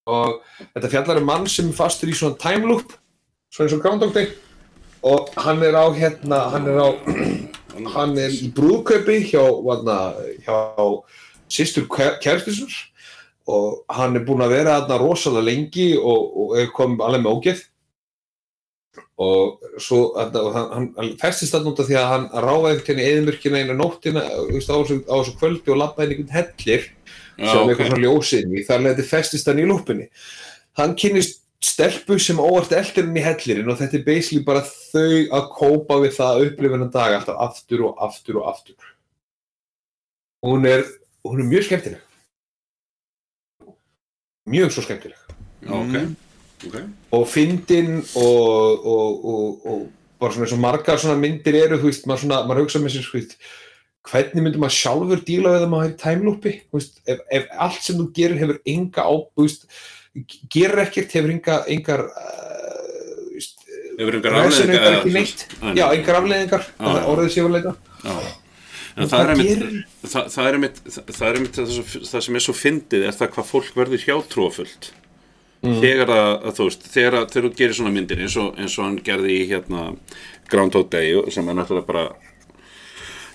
Og 0.05 0.39
þetta 0.61 0.91
fjallar 0.93 1.21
um 1.21 1.29
mann 1.29 1.47
sem 1.49 1.69
er 1.71 1.77
fastur 1.77 2.11
í 2.11 2.17
svona 2.17 2.37
time 2.41 2.69
loop, 2.69 2.93
svona 3.49 3.69
eins 3.69 3.77
og 3.77 3.85
Groundhog 3.85 4.15
Day. 4.15 4.33
Og 5.05 5.29
hann 5.41 5.61
er 5.65 5.77
á 5.77 5.85
hérna, 5.93 6.41
hann 6.53 6.69
er 6.69 6.81
á, 6.81 6.89
hann 7.95 8.17
er 8.21 8.33
í 8.33 8.49
brúðkaupi 8.55 9.21
hjá, 9.31 9.43
vatna, 9.65 9.99
hjá 10.45 10.57
sýstur 11.51 11.87
kærstisur 12.21 12.73
og 13.45 13.85
hann 13.93 14.17
er 14.17 14.25
búinn 14.25 14.43
að 14.45 14.55
vera 14.55 14.79
þarna 14.79 14.97
rosalega 15.01 15.45
lengi 15.45 15.89
og, 15.97 16.23
og 16.41 16.55
er 16.57 16.71
komið 16.73 17.03
alveg 17.05 17.23
með 17.23 17.35
ógeð 17.35 17.61
og 19.15 19.69
svo 19.79 19.99
og 20.17 20.49
hann, 20.55 20.71
hann, 20.73 20.87
hann 20.97 21.13
festist 21.21 21.55
þarna 21.55 21.71
út 21.71 21.79
af 21.79 21.87
því 21.87 21.99
að 22.01 22.09
hann 22.11 22.25
ráfaði 22.33 22.71
einhvern 22.73 22.87
veginn 22.87 23.03
í 23.03 23.09
eðimörkina 23.11 23.61
einu 23.61 23.77
nóttina 23.79 24.25
á, 24.27 24.35
þessu, 24.51 24.97
á 25.07 25.15
þessu 25.15 25.35
kvöldi 25.39 25.71
og 25.71 25.79
labbaði 25.79 26.17
inn 26.17 26.25
einhvern 26.25 26.35
hellir 26.35 26.89
Já, 27.35 27.47
sem 27.51 27.61
ok. 27.61 27.69
eitthvað 27.69 27.89
svona 27.89 28.03
ljósinn 28.03 28.53
í. 28.55 28.65
Þar 28.67 28.83
leði 28.85 29.07
festist 29.07 29.47
hann 29.51 29.61
í 29.63 29.67
lúpinni 29.69 30.09
hann 30.79 30.95
kynnist 30.99 31.41
stelpu 31.63 32.17
sem 32.21 32.39
óvart 32.39 32.73
eldir 32.75 33.07
hann 33.07 33.17
í 33.17 33.23
hellirinn 33.23 33.71
og 33.71 33.79
þetta 33.79 33.99
er 33.99 34.05
basically 34.07 34.43
bara 34.45 34.63
þau 34.65 35.07
að 35.37 35.47
kópa 35.55 35.99
við 36.03 36.17
það 36.17 36.33
að 36.33 36.47
upplifa 36.49 36.77
hennan 36.77 36.91
dag 36.93 37.15
alltaf 37.17 37.39
aftur 37.47 37.85
og 37.87 38.03
aftur 38.05 38.41
og 38.41 38.49
aftur. 38.51 38.91
Hún 40.45 40.67
er 40.69 40.85
hún 41.25 41.41
er 41.41 41.49
mjög 41.49 41.67
skemmtileg. 41.69 42.03
Mjög 44.51 44.75
svo 44.75 44.85
skemmtileg. 44.85 45.35
Ok. 45.65 45.95
Ok. 46.69 46.77
og 47.17 47.27
fyndin 47.31 47.91
og, 48.15 48.85
og, 48.95 49.25
og, 49.33 49.67
og 49.71 49.85
bara 50.21 50.33
svona 50.33 50.47
eins 50.47 50.55
og 50.55 50.63
margar 50.63 51.01
svona 51.01 51.19
myndir 51.19 51.57
eru 51.59 51.79
þú 51.81 51.89
veist, 51.91 52.07
maður, 52.09 52.23
svona, 52.25 52.41
maður 52.49 52.63
hugsa 52.65 52.81
með 52.83 52.95
sér 52.95 53.09
veist, 53.13 53.35
hvernig 54.05 54.45
myndir 54.45 54.61
maður 54.63 54.77
sjálfur 54.79 55.25
díla 55.27 55.51
við 55.55 55.65
það 55.65 55.73
maður 55.73 55.91
er 55.91 56.47
í 56.53 56.55
veist, 56.77 57.01
ef, 57.05 57.21
ef 57.39 57.51
allt 57.67 57.81
sem 57.83 57.99
þú 57.99 58.07
gerir 58.15 58.41
hefur 58.43 58.61
enga 58.75 59.05
á, 59.05 59.13
veist, 59.41 59.67
gerir 60.55 60.83
ekkert 60.85 61.17
hefur 61.19 61.35
enga, 61.35 61.59
engar 61.75 62.05
uh, 62.09 62.41
Hefur 63.95 64.17
neitt. 65.07 65.45
Nei, 65.61 65.75
já, 65.79 65.85
engar 65.95 66.17
afleðingar 66.19 66.65
orðið 67.07 67.29
séfurleita 67.37 67.75
Já. 68.03 68.17
En 68.95 69.09
það 69.11 69.21
er 69.21 69.31
einmitt, 69.33 69.63
það, 70.07 70.27
það 70.31 70.45
er 70.49 70.57
einmitt, 70.57 70.77
það, 70.87 71.23
er 71.27 71.37
einmitt 71.39 71.57
það, 71.59 71.71
sem- 71.75 72.03
það 72.07 72.21
sem 72.27 72.37
er 72.39 72.43
svo 72.45 72.53
fyndið 72.55 73.05
er 73.09 73.15
það 73.17 73.31
hvað 73.35 73.49
fólk 73.49 73.73
verður 73.75 74.03
hjátrúafullt 74.05 74.89
Mm. 75.63 75.79
þegar 75.81 76.11
að, 76.13 76.31
að 76.45 76.57
þú 76.57 76.67
veist 76.67 76.87
þegar, 76.93 77.15
að, 77.17 77.27
þegar 77.33 77.47
þú 77.47 77.57
gerir 77.59 77.77
svona 77.77 77.93
myndir 77.95 78.21
eins 78.21 78.35
og, 78.37 78.51
eins 78.59 78.75
og 78.77 78.85
hann 78.85 78.97
gerði 79.05 79.33
í 79.33 79.45
hérna 79.49 79.85
Groundhog 80.51 80.89
Day 80.93 81.15
sem 81.33 81.47
er 81.49 81.57
náttúrulega 81.57 81.87
bara 81.87 82.05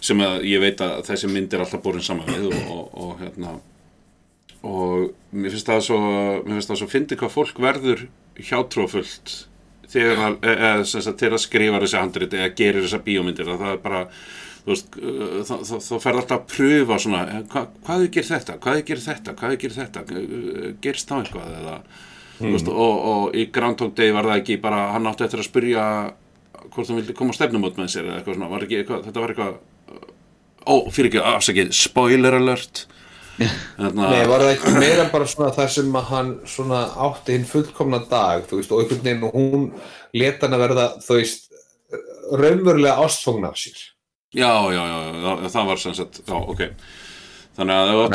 sem 0.00 0.20
að 0.24 0.44
ég 0.48 0.62
veit 0.62 0.80
að 0.84 1.02
þessi 1.08 1.30
mynd 1.32 1.52
er 1.52 1.64
alltaf 1.64 1.82
borin 1.84 2.04
saman 2.04 2.30
við 2.30 2.52
og, 2.52 2.60
og, 2.76 2.84
og 3.02 3.24
hérna 3.24 3.56
og 4.60 5.10
mér 5.32 5.54
finnst 5.54 5.70
það 5.72 5.82
svo 5.88 6.00
mér 6.44 6.58
finnst 6.58 6.72
það 6.72 6.80
svo 6.82 6.90
fyndið 6.92 7.22
hvað 7.22 7.34
fólk 7.34 7.62
verður 7.64 8.04
hjátrúafullt 8.40 9.34
þegar 9.90 10.22
að, 10.28 10.36
e, 10.44 10.52
e, 10.54 10.70
sagt, 10.86 11.16
þegar 11.18 11.36
að 11.36 11.42
skrifa 11.44 11.80
þessi 11.82 11.98
handrit 11.98 12.36
eða 12.36 12.52
gerir 12.60 12.86
þessa 12.86 13.02
bíómyndir 13.08 13.50
að 13.50 13.64
það 13.64 13.72
er 13.74 13.82
bara 13.88 14.04
uh, 14.04 15.40
þá, 15.48 15.96
ferð 15.96 16.20
alltaf 16.20 16.36
að 16.36 16.46
pröfa 16.52 17.00
svona, 17.02 17.24
eh, 17.26 17.42
hva, 17.50 17.64
hvað 17.88 18.04
er 18.04 18.14
gerir 18.14 18.30
þetta? 18.30 18.56
Hvað 18.62 18.78
er 18.78 18.86
gerir 18.92 19.04
þetta, 19.08 19.34
hvað 19.40 19.56
er 19.56 19.60
gerir 19.64 19.78
þetta? 19.80 20.04
Gerist 20.84 21.10
þá 21.10 21.16
eitthvað? 21.18 21.58
Eða 21.58 21.76
þú 22.40 22.52
veist, 22.54 22.70
og, 22.72 23.02
og 23.12 23.36
í 23.36 23.46
Groundhog 23.52 23.92
Day 23.98 24.14
var 24.16 24.28
það 24.28 24.40
ekki 24.42 24.60
bara, 24.62 24.86
hann 24.94 25.08
átti 25.10 25.26
eftir 25.26 25.42
að 25.42 25.48
spyrja 25.48 25.84
hvort 26.70 26.88
hann 26.88 27.00
vildi 27.00 27.16
koma 27.16 27.34
á 27.34 27.38
stefnumót 27.38 27.76
með 27.80 27.92
sér 27.92 28.08
eða 28.08 28.20
eitthvað 28.20 28.38
svona, 28.38 28.48
var 28.52 28.64
ekki 28.66 28.80
eitthvað, 28.80 29.04
þetta 29.08 29.24
var 29.24 29.34
eitthvað 29.34 29.58
ó, 30.64 30.74
fyrir 30.94 31.10
ekki, 31.10 31.20
afsakið, 31.32 31.74
spoiler 31.76 32.38
alert. 32.38 32.86
Þarna, 33.40 34.08
Nei, 34.12 34.24
var 34.28 34.42
það 34.44 34.50
ekki 34.52 34.72
meira 34.76 35.06
bara 35.12 35.28
svona 35.30 35.52
þar 35.56 35.70
sem 35.72 35.94
að 35.96 36.10
hann 36.10 36.32
svona 36.54 36.80
átti 37.06 37.36
hinn 37.36 37.46
fullkomna 37.48 38.02
dag, 38.10 38.44
þú 38.48 38.58
veist, 38.58 38.74
og 38.74 38.82
einhvern 38.82 39.06
veginn 39.06 39.28
og 39.28 39.36
hún 39.38 39.70
leta 40.16 40.46
hann 40.46 40.58
að 40.58 40.64
verða, 40.66 40.88
þú 41.06 41.20
veist, 41.20 41.46
raunverulega 42.30 43.06
ástfóngn 43.06 43.48
af 43.48 43.56
sér. 43.60 43.78
Já, 44.36 44.52
já, 44.70 44.82
já, 44.86 44.98
já, 45.24 45.48
það 45.50 45.70
var 45.72 45.80
sem 45.82 45.96
sagt, 45.96 46.20
já, 46.28 46.36
ok 46.36 46.68
Þannig 47.58 47.76
að 47.76 47.90
ef 47.90 48.14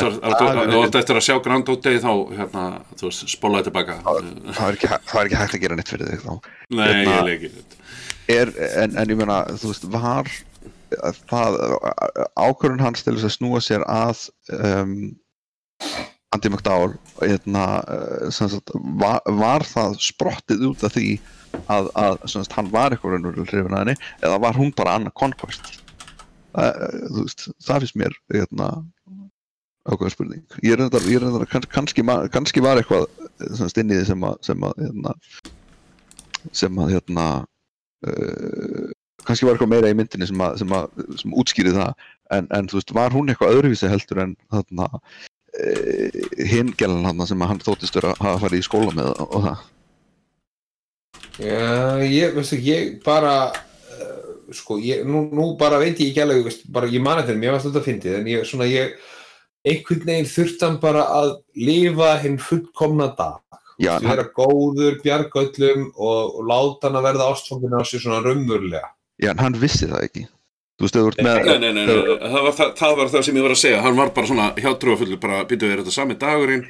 þú 0.72 0.80
átt 0.82 0.98
eftir 1.00 1.18
að 1.18 1.24
sjá 1.26 1.34
Groundhog 1.44 1.80
Day 1.84 1.98
þá, 2.02 2.12
hérna, 2.38 2.64
þú 2.96 3.10
veist, 3.10 3.26
spólaði 3.30 3.68
tilbaka 3.68 3.98
það 4.02 4.62
er 4.66 4.78
ekki, 4.78 4.88
ekki 5.22 5.40
hægt 5.42 5.56
að 5.58 5.62
gera 5.66 5.76
neitt 5.78 5.92
fyrir 5.92 6.10
þig 6.10 6.24
þá. 6.24 6.32
Nei, 6.72 6.86
Hérna- 6.88 7.12
ég 7.12 7.26
leiki 7.28 7.50
þetta 7.58 7.76
en, 8.82 8.96
en 8.96 9.12
ég 9.12 9.20
meina, 9.20 9.36
þú 9.60 9.70
veist, 9.70 9.86
var 9.92 10.32
það 11.30 11.60
ákvörðun 12.38 12.82
hans 12.82 13.04
til 13.04 13.14
þess 13.16 13.28
að 13.28 13.34
snúa 13.36 13.62
sér 13.62 13.84
að 13.90 14.26
um, 14.56 14.96
Andy 16.34 16.50
McDowell 16.50 16.96
hérna, 17.20 17.64
sem 18.34 18.50
sagt, 18.50 18.72
var, 19.00 19.20
var 19.38 19.64
það 19.66 19.96
sprottið 20.02 20.66
út 20.72 20.84
af 20.86 20.94
því 20.96 21.08
að, 21.72 21.90
að 21.94 22.18
sagt, 22.30 22.54
hann 22.56 22.70
var 22.72 22.94
eitthvað 22.94 23.16
raunverulega 23.16 23.50
hrifin 23.52 23.76
að 23.76 23.84
henni 23.84 23.96
eða 24.26 24.40
var 24.42 24.58
hún 24.58 24.72
bara 24.76 24.96
annað 24.98 25.16
conquest 25.22 25.70
það, 26.56 26.82
þú 27.14 27.24
veist, 27.24 27.46
það 27.66 27.84
finnst 27.84 27.98
mér 28.02 28.18
hérna, 28.34 28.70
ákveðin 29.86 30.14
spurning. 30.14 30.56
Ég 30.64 30.74
er 30.74 30.82
reyndar, 30.82 31.46
kann, 31.50 31.66
kannski, 31.72 32.04
kannski 32.34 32.62
var 32.64 32.80
eitthvað 32.80 33.06
sem 33.38 33.60
sagt, 33.62 33.80
inn 33.80 33.92
í 33.92 33.98
því 33.98 34.06
sem 34.10 34.26
að 34.26 34.38
sem 34.46 34.66
að, 34.66 34.82
hérna, 34.82 35.14
sem 36.62 36.80
að 36.82 36.92
hérna 36.94 37.26
uh, 38.06 38.90
kannski 39.26 39.46
var 39.46 39.56
eitthvað 39.56 39.72
meira 39.74 39.92
í 39.92 39.96
myndinni 39.98 40.28
sem, 40.28 40.42
að, 40.42 40.58
sem, 40.62 40.74
að, 40.76 41.06
sem 41.22 41.38
útskýri 41.42 41.74
það. 41.76 42.10
En, 42.34 42.50
en 42.56 42.68
þú 42.70 42.80
veist, 42.80 42.92
var 42.96 43.14
hún 43.14 43.30
eitthvað 43.30 43.58
öðruvísi 43.58 43.90
heldur 43.90 44.22
en 44.24 44.34
þarna 44.54 44.90
uh, 44.90 46.20
hinn 46.50 46.74
gælan 46.78 47.06
hann 47.06 47.26
sem 47.28 47.42
að 47.42 47.52
hann 47.54 47.64
þóttist 47.66 47.98
vera 47.98 48.14
að 48.14 48.22
hafa 48.26 48.44
farið 48.46 48.62
í 48.62 48.66
skóla 48.66 48.94
með 48.96 49.12
og 49.26 49.48
það? 49.48 49.64
Já, 51.36 52.00
ég, 52.00 52.32
veistu, 52.32 52.58
ég 52.64 52.96
bara, 53.04 53.34
uh, 53.52 54.32
sko, 54.56 54.78
ég, 54.82 55.04
nú, 55.08 55.26
nú 55.36 55.50
bara 55.60 55.80
veit 55.82 56.00
ég 56.00 56.10
ekki 56.10 56.24
alveg, 56.24 56.46
veist, 56.48 56.64
bara 56.72 56.88
ég 56.90 57.04
mani 57.04 57.26
þetta, 57.26 57.38
mér 57.42 57.54
varst 57.56 57.68
þetta 57.68 57.82
að 57.82 57.88
fyndið, 57.90 58.18
en 58.20 58.30
ég, 58.32 58.46
svona, 58.48 58.68
ég, 58.70 58.96
einhvern 59.66 60.04
veginn 60.06 60.28
þurfti 60.30 60.66
hann 60.66 60.78
bara 60.82 61.02
að 61.16 61.32
lifa 61.58 62.12
hinn 62.22 62.38
fullkomna 62.42 63.10
dag. 63.18 63.42
Já, 63.76 63.98
vera 64.00 64.24
góður, 64.32 64.96
bjarga 65.02 65.42
öllum 65.42 65.90
og, 66.00 66.38
og 66.40 66.46
láta 66.48 66.88
hann 66.88 66.96
að 66.96 67.08
verða 67.10 67.26
ástfangin 67.32 67.76
á 67.76 67.82
sér 67.84 68.00
svona 68.00 68.22
raunverulega. 68.24 68.88
já, 69.20 69.30
en 69.34 69.42
hann 69.44 69.58
vissi 69.60 69.88
það 69.90 70.06
ekki 70.06 70.22
þú 70.80 70.86
veist, 70.86 71.20
með 71.20 71.44
Nei, 71.44 71.58
nei, 71.58 71.72
nei, 71.72 71.84
nei. 71.84 72.16
Það, 72.20 72.40
var 72.46 72.56
það, 72.56 72.72
það 72.80 72.96
var 72.96 73.12
það 73.12 73.26
sem 73.28 73.36
ég 73.36 73.46
var 73.46 73.54
að 73.54 73.60
segja 73.62 73.82
Hann 73.84 73.96
var 74.00 74.10
bara 74.16 74.30
svona 74.30 74.48
hjátrúafullur 74.56 75.20
bara, 75.20 75.42
býtu, 75.48 75.68
er 75.68 75.80
þetta 75.82 75.94
sami 75.94 76.16
dagurinn 76.20 76.66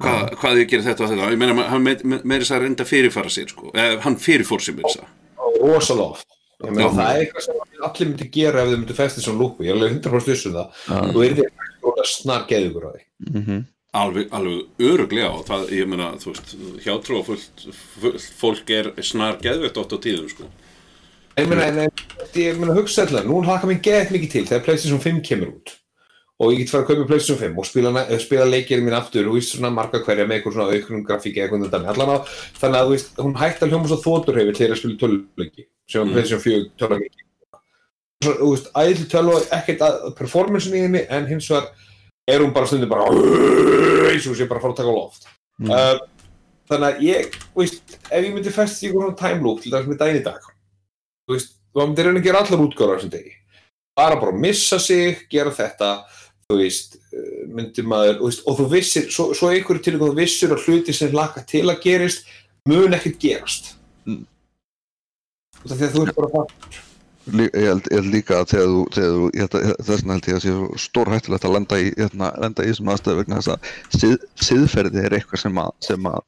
Hva, 0.00 0.14
hvað 0.40 0.60
ég 0.62 0.68
gerir 0.72 0.84
þetta 0.88 1.04
og 1.04 1.12
þetta 1.12 1.30
ég 1.32 1.40
meina, 1.40 1.68
hann 1.68 1.84
meiri 1.84 2.08
me, 2.08 2.20
meiri 2.24 2.44
þess 2.44 2.56
að 2.56 2.64
reynda 2.64 2.88
fyrirfara 2.88 3.32
sér 3.32 3.48
sko. 3.52 3.72
eh, 3.76 3.96
hann 4.04 4.16
fyrirfór 4.20 4.64
sér 4.64 4.76
meiri 4.80 4.92
þess 4.92 5.04
að 5.04 6.24
Og 6.60 6.76
Já. 6.76 6.88
það 6.92 7.06
er 7.08 7.22
eitthvað 7.22 7.44
sem 7.46 7.60
allir 7.86 8.08
myndi 8.10 8.26
gera 8.34 8.62
ef 8.62 8.68
þau 8.68 8.78
myndi 8.80 8.96
festið 8.98 9.24
svona 9.24 9.40
lúpu. 9.40 9.64
Ég 9.64 9.70
er 9.72 9.78
alveg 9.78 9.94
100% 9.96 10.26
viss 10.28 10.46
um 10.50 10.56
það. 10.58 10.80
Já. 10.90 10.98
Þú 11.14 11.22
er 11.24 11.38
að 11.40 11.69
snar 12.06 12.46
geðugur 12.50 12.88
á 12.88 12.90
því. 12.94 13.04
Mhm. 13.30 13.60
alveg, 13.92 14.28
alveg 14.30 14.86
öruglega 14.86 15.30
og 15.34 15.46
það, 15.48 15.70
ég 15.74 15.88
meina, 15.90 16.12
þú 16.22 16.30
veist, 16.30 16.52
hjátrúafullt 16.84 17.64
fullt 18.00 18.26
fólk 18.38 18.70
er 18.70 18.92
snar 19.02 19.40
geðvett 19.42 19.76
oft 19.76 19.92
á 19.92 19.98
tíðum, 19.98 20.28
sko 20.30 20.46
Ég 21.40 21.48
meina, 21.48 21.86
ég 22.34 22.58
meina 22.58 22.74
hugsa 22.76 23.02
alltaf, 23.06 23.24
nú 23.26 23.40
hlaka 23.42 23.66
mér 23.66 23.80
gett 23.82 24.10
mikið 24.14 24.30
til 24.30 24.44
þegar 24.46 24.64
PlayStation 24.66 25.00
5 25.00 25.22
kemur 25.26 25.54
út 25.54 25.72
og 26.40 26.52
ég 26.54 26.62
get 26.62 26.70
fara 26.72 26.84
að 26.84 26.88
kaupa 26.92 27.06
PlayStation 27.10 27.40
5 27.40 27.58
og 27.60 27.66
spila, 27.68 28.04
spila 28.22 28.46
leikir 28.48 28.80
mín 28.80 28.96
aftur 28.96 29.28
og 29.28 29.36
víst 29.36 29.56
svona 29.56 29.72
marga 29.74 30.00
hverja 30.04 30.24
með 30.24 30.38
eitthvað 30.38 30.56
svona 30.56 30.76
auknum 30.76 31.02
grafík 31.04 31.36
eða 31.36 31.48
eitthvað 31.48 31.74
þannig 31.74 31.90
allan 31.92 32.14
á, 32.14 32.18
þannig 32.60 32.78
að 32.78 32.86
þú 32.86 32.94
veist, 32.94 33.10
hún 33.20 33.36
hætti 33.40 33.66
að 33.66 33.74
hljóma 33.74 33.90
svo 33.90 33.98
þóturhefi 34.06 34.54
til 34.56 34.70
að 34.70 34.78
spila 34.80 35.00
töluleiki 35.02 35.66
sem 35.90 36.00
Mm. 36.00 36.08
mm. 36.08 36.14
PlayStation 36.14 36.44
4 36.46 36.70
töluleiki 36.80 37.26
Svo, 38.20 38.32
þú 38.36 38.48
veist, 38.52 38.66
æðli 38.76 39.06
tölu 39.08 39.34
ekkert 39.56 39.80
að 39.86 39.94
performance 40.18 40.68
í 40.68 40.82
henni 40.82 41.00
en 41.08 41.24
hins 41.30 41.46
vegar 41.48 41.70
er 42.28 42.42
hún 42.44 42.50
bara 42.52 42.68
stundum 42.68 42.90
bara 42.90 43.06
eins 44.10 44.26
og 44.28 44.36
sé 44.36 44.44
bara 44.48 44.60
að 44.60 44.66
fara 44.66 44.74
að 44.74 44.80
taka 44.82 44.96
loft 44.96 45.28
Mm. 45.60 45.68
uh, 45.76 45.98
þannig 46.70 46.86
að 46.88 47.00
ég, 47.04 47.34
veist, 47.52 47.94
ef 48.08 48.22
ég 48.24 48.30
myndi 48.32 48.48
festa 48.54 48.86
í 48.86 48.88
einhvern 48.88 49.16
time 49.18 49.42
loop 49.44 49.58
til 49.60 49.72
dæmis 49.74 49.90
með 50.00 50.14
í 50.16 50.22
dag 50.24 50.38
þú 50.48 51.34
veist, 51.34 51.50
þá 51.76 51.80
myndi 51.82 52.04
reyna 52.06 52.20
að 52.22 52.24
gera 52.30 52.40
allar 52.40 52.62
útgáður 52.64 52.92
á 52.92 52.96
þessum 52.96 53.10
degi 53.12 53.32
bara 54.00 54.16
bara 54.22 54.32
missa 54.40 54.78
sig, 54.80 55.18
gera 55.28 55.52
þetta 55.52 55.90
þú 56.48 56.56
veist, 56.62 56.96
uh, 57.12 57.42
myndi 57.52 57.84
maður 57.84 58.20
þú 58.22 58.30
veist, 58.30 58.44
og 58.48 58.56
þú 58.60 58.68
vissir, 58.72 59.08
svo, 59.12 59.26
svo 59.36 59.50
einhverju 59.52 59.84
til 59.84 59.96
þú 60.00 60.08
vissir 60.16 60.54
að 60.56 60.64
hluti 60.64 60.96
sem 60.96 61.12
laka 61.12 61.44
til 61.44 61.66
að 61.68 61.82
gerist 61.84 62.24
mun 62.68 62.96
ekkert 62.96 63.20
gerast 63.20 63.74
Mm. 64.08 64.24
Því 65.68 65.76
að 65.84 65.92
þú 65.92 66.06
ert 66.08 66.16
bara 66.16 66.32
fattur 66.38 66.70
lí- 66.72 66.86
ég 67.38 67.68
held, 67.68 67.86
ég 67.90 67.96
held 68.00 68.10
líka 68.14 68.40
að 68.40 68.50
þegar 68.54 68.72
þú, 68.72 68.82
þegar 68.96 69.14
þú 69.14 69.30
ég 69.30 69.44
held 69.44 69.56
að, 69.58 69.70
þess 69.78 69.94
vegna 69.94 70.16
held 70.16 70.28
ég 70.28 70.36
að 70.36 70.44
sé 70.44 70.52
svo 70.56 70.82
stór 70.84 71.12
hættulegt 71.14 71.46
að 71.46 71.56
lenda 71.56 71.80
í, 71.80 71.88
hérna, 71.98 72.28
lenda 72.44 72.66
í 72.66 72.70
þessum 72.72 72.92
aðstöðu 72.94 73.22
vegna 73.22 73.40
þess 73.40 73.52
að 73.54 73.72
sið, 74.00 74.28
siðferði 74.48 75.02
er 75.04 75.16
eitthvað 75.18 75.42
sem 75.44 75.62
að, 75.62 75.72
sem 75.86 76.10
að 76.10 76.20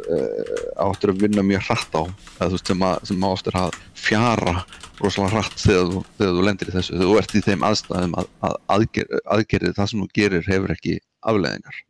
uh, 0.00 0.58
áttur 0.86 1.14
að 1.14 1.24
vinna 1.24 1.46
mjög 1.46 1.64
hratt 1.68 1.96
á. 1.98 2.02
Eða, 2.40 2.60
sem, 2.62 2.84
að, 2.90 3.08
sem 3.10 3.24
að 3.28 3.38
áttur 3.38 3.58
að 3.62 3.80
fjara 4.04 4.58
rosalega 5.00 5.32
hratt 5.38 5.58
þegar 5.64 5.90
þú, 5.92 6.04
þegar 6.20 6.36
þú 6.38 6.46
lendir 6.50 6.70
í 6.70 6.76
þessu. 6.76 6.94
Þegar 6.98 7.10
þú 7.10 7.18
ert 7.22 7.34
í 7.34 7.46
þeim 7.48 7.66
aðstæðum 7.70 8.20
að, 8.20 8.30
að 8.48 8.60
aðger, 8.78 9.18
aðgerið 9.38 9.74
það 9.80 9.90
sem 9.90 10.04
þú 10.04 10.12
gerir 10.20 10.48
hefur 10.52 10.76
ekki 10.76 11.00
afleðingar 11.24 11.82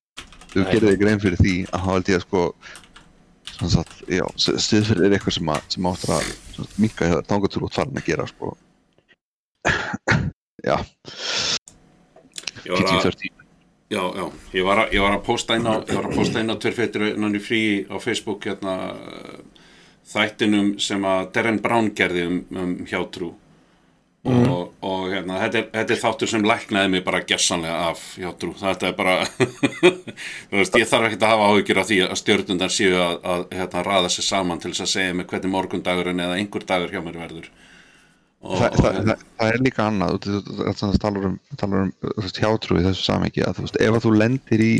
þú 0.54 0.64
gerir 0.70 0.92
þig 0.92 1.00
grein 1.02 1.22
fyrir 1.22 1.40
því 1.40 1.54
að 1.70 1.84
þá 1.84 1.90
held 1.90 2.10
ég 2.10 2.20
að 2.20 2.24
sko 2.28 2.42
stiðferð 4.40 5.06
er 5.06 5.16
eitthvað 5.16 5.38
sem, 5.38 5.50
að, 5.54 5.66
sem 5.74 5.88
áttur 5.90 6.14
að 6.16 6.30
minka 6.80 7.08
þér 7.10 7.26
þú 7.60 7.68
ert 7.68 7.78
farin 7.78 8.00
að 8.00 8.08
gera 8.08 8.28
sko. 8.30 8.54
Já, 10.64 10.76
var 12.72 12.80
að, 12.80 12.88
PG-13 12.88 13.44
já, 13.92 14.02
já, 14.16 14.24
ég 14.56 14.64
var 14.64 14.80
að, 14.84 14.94
ég 14.96 15.04
var 15.04 15.16
að 15.16 15.24
posta 15.26 15.58
inn 15.58 15.68
á, 15.68 15.74
ég 15.84 15.98
var 15.98 16.08
að 16.08 16.16
posta 16.18 16.40
inn 16.40 16.52
á 16.52 16.56
í 17.36 17.42
frí 17.42 17.62
á 17.84 17.96
Facebook 18.00 18.46
hérna 18.48 18.76
þættinum 20.08 20.74
sem 20.82 21.04
að 21.08 21.28
Darren 21.36 21.60
Brown 21.64 21.90
gerði 21.96 22.26
um, 22.30 22.38
um 22.60 22.74
hjátrú 22.88 23.32
og, 24.24 24.70
og 24.80 25.02
hérna, 25.12 25.36
þetta 25.42 25.58
er, 25.60 25.66
þetta 25.74 25.94
er 25.94 26.00
þáttur 26.00 26.30
sem 26.30 26.46
læknaði 26.48 26.92
mig 26.94 27.02
bara 27.04 27.20
gessanlega 27.28 27.90
af 27.90 28.04
hjátrú, 28.16 28.54
þetta 28.56 28.88
er 28.88 28.94
bara 28.96 29.16
veist, 30.54 30.78
ég 30.80 30.88
þarf 30.88 31.10
ekkert 31.10 31.26
að 31.26 31.34
hafa 31.34 31.50
áhyggjur 31.50 31.80
af 31.82 31.90
því 31.90 31.98
að 32.06 32.16
stjórnundar 32.22 32.72
séu 32.72 32.94
að, 32.96 33.18
að 33.34 33.44
hérna, 33.58 33.84
raða 33.90 34.12
sér 34.14 34.28
saman 34.30 34.62
til 34.62 34.72
þess 34.72 34.86
að 34.86 34.92
segja 34.94 35.18
mig 35.18 35.28
hvernig 35.28 35.52
morgundagurinn 35.52 36.24
eða 36.24 36.38
einhver 36.40 36.64
dagur 36.68 36.94
hjá 36.94 37.02
mér 37.04 37.20
verður. 37.20 37.50
Og, 38.44 38.58
Þa, 38.60 38.66
og, 38.68 38.80
það, 38.80 38.96
það, 39.08 39.26
það 39.40 39.50
er 39.50 39.62
líka 39.64 39.88
annað 39.88 40.16
þú, 40.24 40.88
talar 41.00 41.28
um, 41.30 41.92
um 42.12 42.32
hjátrú 42.36 42.80
í 42.80 42.84
þessu 42.84 43.06
samhengi 43.06 43.44
að 43.44 43.58
þú 43.58 43.66
veist, 43.66 43.78
ef 43.80 43.98
að 43.98 44.04
þú 44.04 44.14
lendir 44.20 44.64
í 44.64 44.72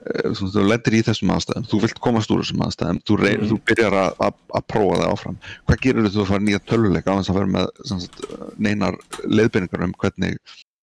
þú, 0.00 0.30
veist, 0.30 0.54
þú 0.54 0.64
lendir 0.66 0.96
í 0.96 1.02
þessum 1.06 1.32
aðstæðum, 1.34 1.66
þú 1.70 1.80
vilt 1.84 2.00
komast 2.04 2.32
úr 2.32 2.42
þessum 2.42 2.64
aðstæðum 2.66 3.00
þú, 3.08 3.18
rey, 3.20 3.36
þú 3.50 3.58
byrjar 3.70 3.96
að, 4.00 4.10
að, 4.26 4.38
að 4.58 4.66
prófa 4.72 4.98
það 5.00 5.14
áfram. 5.14 5.38
Hvað 5.68 5.82
gerir 5.86 6.08
þú 6.08 6.22
að 6.24 6.30
fara 6.30 6.46
nýja 6.46 6.62
töluleika 6.70 7.14
á 7.14 7.18
þess 7.20 7.32
að 7.32 7.38
vera 7.40 7.52
með 7.56 7.70
sagt, 7.90 8.24
neinar 8.56 8.98
leiðbeiningar 9.26 9.86
um 9.86 9.96
hvernig, 10.00 10.38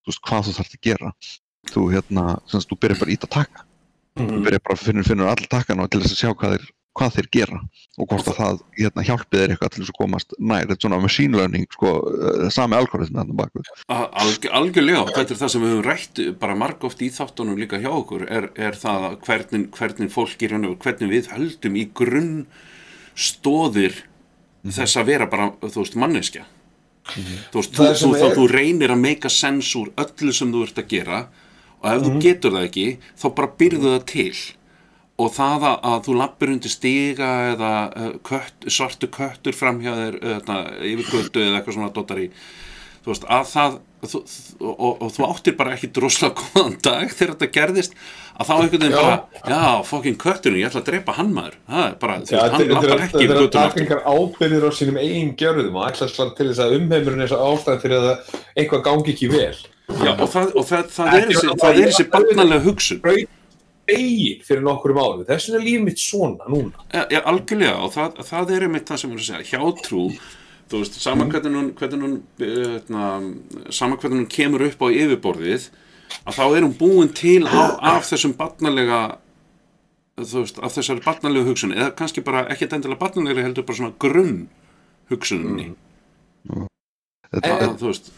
þú 0.05 0.11
veist, 0.11 0.23
hvað 0.29 0.47
þú 0.47 0.55
þarf 0.59 0.77
að 0.77 0.83
gera? 0.89 1.13
Þú 1.67 1.85
hérna, 1.91 2.25
sem 2.47 2.61
sagt, 2.61 2.71
þú 2.71 2.79
byrjar 2.85 3.01
bara 3.03 3.15
ít 3.15 3.27
að 3.27 3.33
taka. 3.37 3.65
Þú 4.17 4.41
byrjar 4.47 4.65
bara 4.65 4.77
að 4.77 4.85
finnur, 4.85 5.07
finnur 5.07 5.31
all 5.31 5.49
takkana 5.51 5.89
til 5.91 6.01
þess 6.03 6.15
að 6.15 6.21
sjá 6.21 6.31
hvað 6.33 6.55
þeir, 6.55 6.69
hvað 6.97 7.15
þeir 7.17 7.27
gera 7.37 7.59
og 7.97 8.07
hvort 8.11 8.27
að 8.29 8.37
það 8.37 8.59
hérna, 8.77 9.03
hjálpið 9.07 9.41
er 9.43 9.53
eitthvað 9.53 9.71
til 9.73 9.81
þess 9.83 9.93
að 9.93 9.99
komast 10.01 10.33
nær, 10.37 10.65
þetta 10.67 10.75
er 10.77 10.81
svona 10.85 10.99
machine 11.01 11.37
learning 11.39 11.65
sko, 11.73 11.93
uh, 12.11 12.49
sami 12.53 12.77
algoritmi 12.77 13.17
þarna 13.21 13.37
baku 13.39 13.63
Alg, 13.89 14.47
algjörlega, 14.59 15.05
þetta 15.15 15.33
er 15.35 15.41
það 15.41 15.53
sem 15.55 15.65
við 15.65 15.73
höfum 15.75 15.87
rætt 15.87 16.21
bara 16.41 16.57
margóft 16.59 17.01
í 17.05 17.09
þáttunum 17.13 17.57
líka 17.61 17.79
hjá 17.81 17.89
okkur 17.93 18.27
er, 18.29 18.49
er 18.57 18.77
það 18.77 19.07
að 19.11 19.17
hvernig, 19.29 19.65
hvernig 19.77 20.13
fólk 20.13 20.45
veru, 20.47 20.75
hvernig 20.83 21.13
við 21.15 21.31
höldum 21.33 21.79
í 21.81 21.87
grunn 21.97 22.35
stóðir 23.17 23.95
þess 24.67 24.97
að 24.99 25.09
vera 25.13 25.27
bara, 25.31 25.49
þú 25.63 25.81
veist, 25.83 25.95
manneskja. 25.97 26.45
Þú 27.07 27.61
veist, 27.61 27.71
þú, 27.73 27.83
Það 27.87 27.93
þú, 28.01 28.07
þú, 28.11 28.25
er- 28.27 28.35
þú 28.35 28.45
reynir 28.51 28.91
að 28.93 28.99
meika 29.05 29.29
sens 29.31 29.69
úr 29.79 29.93
öllu 29.97 30.33
sem 30.35 30.51
þú 30.51 30.63
ert 30.67 30.81
að 30.81 30.89
gera 30.91 31.19
og 31.77 31.87
ef 31.93 32.01
þú 32.03 32.11
getur 32.25 32.55
það 32.57 32.65
ekki, 32.67 32.85
þá 33.21 33.25
bara 33.37 33.51
byrðu 33.61 33.93
það 33.93 34.05
til 34.11 34.31
og 35.17 35.33
það 35.33 35.67
að, 35.71 35.77
að 35.89 35.99
þú 36.05 36.15
lappir 36.19 36.53
undir 36.53 36.73
stiga 36.73 37.31
eða 37.55 37.73
uh, 37.89 38.13
kött, 38.27 38.69
svartu 38.69 39.09
köttur 39.13 39.57
framhjá 39.57 39.95
þér 39.97 40.17
uh, 40.21 40.63
yfir 40.85 41.11
götu 41.11 41.43
eða 41.43 41.59
eitthvað 41.59 41.77
svona 41.79 41.93
dottar 41.95 42.21
í 42.21 42.29
þú 43.07 43.13
veist, 43.13 43.27
að 43.31 43.45
það 43.53 43.77
þú, 44.11 44.19
og, 44.59 44.73
og, 44.73 44.97
og 45.05 45.11
þú 45.15 45.27
áttir 45.29 45.55
bara 45.57 45.73
ekki 45.77 45.89
droslega 45.95 46.35
góðan 46.41 46.75
dag 46.83 47.13
þegar 47.13 47.31
þetta 47.33 47.49
gerðist 47.55 47.95
að 48.37 48.49
þá 48.49 48.53
einhvern 48.57 48.83
veginn 48.83 48.97
bara, 48.97 49.15
já, 49.47 49.61
fokkin 49.87 50.19
kötturinn 50.21 50.59
ég 50.59 50.69
ætla 50.69 50.83
að 50.83 50.89
drepa 50.91 51.15
hann 51.17 51.31
maður, 51.33 51.55
það 51.71 51.85
er 51.85 51.95
bara 52.03 52.17
þú 52.19 52.35
veist, 52.35 52.57
hann 52.57 52.73
lappar 52.73 53.05
ekki 53.05 53.07
þetta 53.07 53.23
yfir 53.23 53.37
er 53.37 53.41
að 53.41 53.49
taka 53.55 53.81
einhver 53.81 54.03
ábyrðir 54.11 54.67
á 54.67 54.71
sínum 54.77 54.99
eigin 55.01 55.33
gjörðum 55.39 55.79
og 55.79 55.87
ætla 55.87 56.09
svona 56.11 56.37
til 56.37 56.49
þess 56.51 56.63
að 56.67 56.77
umheimurinn 56.77 57.25
er 57.25 57.31
svo 57.31 57.41
ástæðan 57.47 57.81
fyrir 57.85 58.05
að 58.11 58.37
eitthvað 58.53 58.85
gangi 58.91 59.15
ekki 59.15 59.31
vel. 59.31 59.57
Já, 60.03 60.11
og 60.11 60.27
það, 60.27 60.49
og 60.59 60.65
það, 60.67 60.87
það 60.91 61.13
er 61.15 61.29
það 61.47 61.69
er 61.71 61.85
þessi 61.87 62.07
barnalega 62.11 62.65
hugsun 62.67 63.03
eigin 63.91 64.43
fyrir 64.47 64.65
nokkurum 64.65 64.99
árum. 65.01 65.23
Þess 65.27 65.49
vegna 65.49 65.61
er 65.61 65.67
líf 65.67 65.85
mitt 65.85 66.01
svona 66.01 66.49
núna. 66.51 66.85
Já, 66.91 67.03
já, 67.13 67.21
algjörlega 67.31 67.77
og 67.85 67.93
það, 67.95 68.21
það 68.31 68.53
er 68.55 68.67
einmitt 68.67 68.91
það 68.91 69.01
sem 69.01 69.13
erum 69.13 69.23
að 69.23 69.29
segja 69.29 69.49
hjátrú, 69.53 70.05
þú 70.67 70.81
veist, 70.81 70.97
sama 71.01 71.27
hvernig 71.31 71.55
hún, 71.55 71.69
hvernig 71.79 72.05
hún 72.05 72.17
hérna, 72.41 73.03
sama 73.71 73.99
hvernig 73.99 74.23
hún 74.23 74.31
kemur 74.31 74.65
upp 74.67 74.83
á 74.83 74.87
yfirborðið 74.91 75.69
að 76.27 76.37
þá 76.37 76.43
er 76.45 76.65
hún 76.65 76.75
búin 76.77 77.13
til 77.15 77.43
á, 77.47 77.79
af 77.95 78.07
þessum 78.09 78.35
barnalega 78.39 79.01
þú 80.17 80.43
veist, 80.43 80.61
af 80.63 80.75
þessari 80.75 81.03
barnalega 81.05 81.47
hugsun 81.47 81.75
eða 81.75 81.91
kannski 81.97 82.23
bara 82.25 82.45
ekkert 82.51 82.77
endilega 82.77 83.03
barnalega 83.03 83.45
heldur 83.45 83.67
bara 83.67 83.79
svona 83.79 83.97
grunn 84.01 84.47
hugsuninni 85.11 85.69
þetta, 86.49 87.53
að, 87.53 87.75
þú 87.81 87.91
veist, 87.91 88.11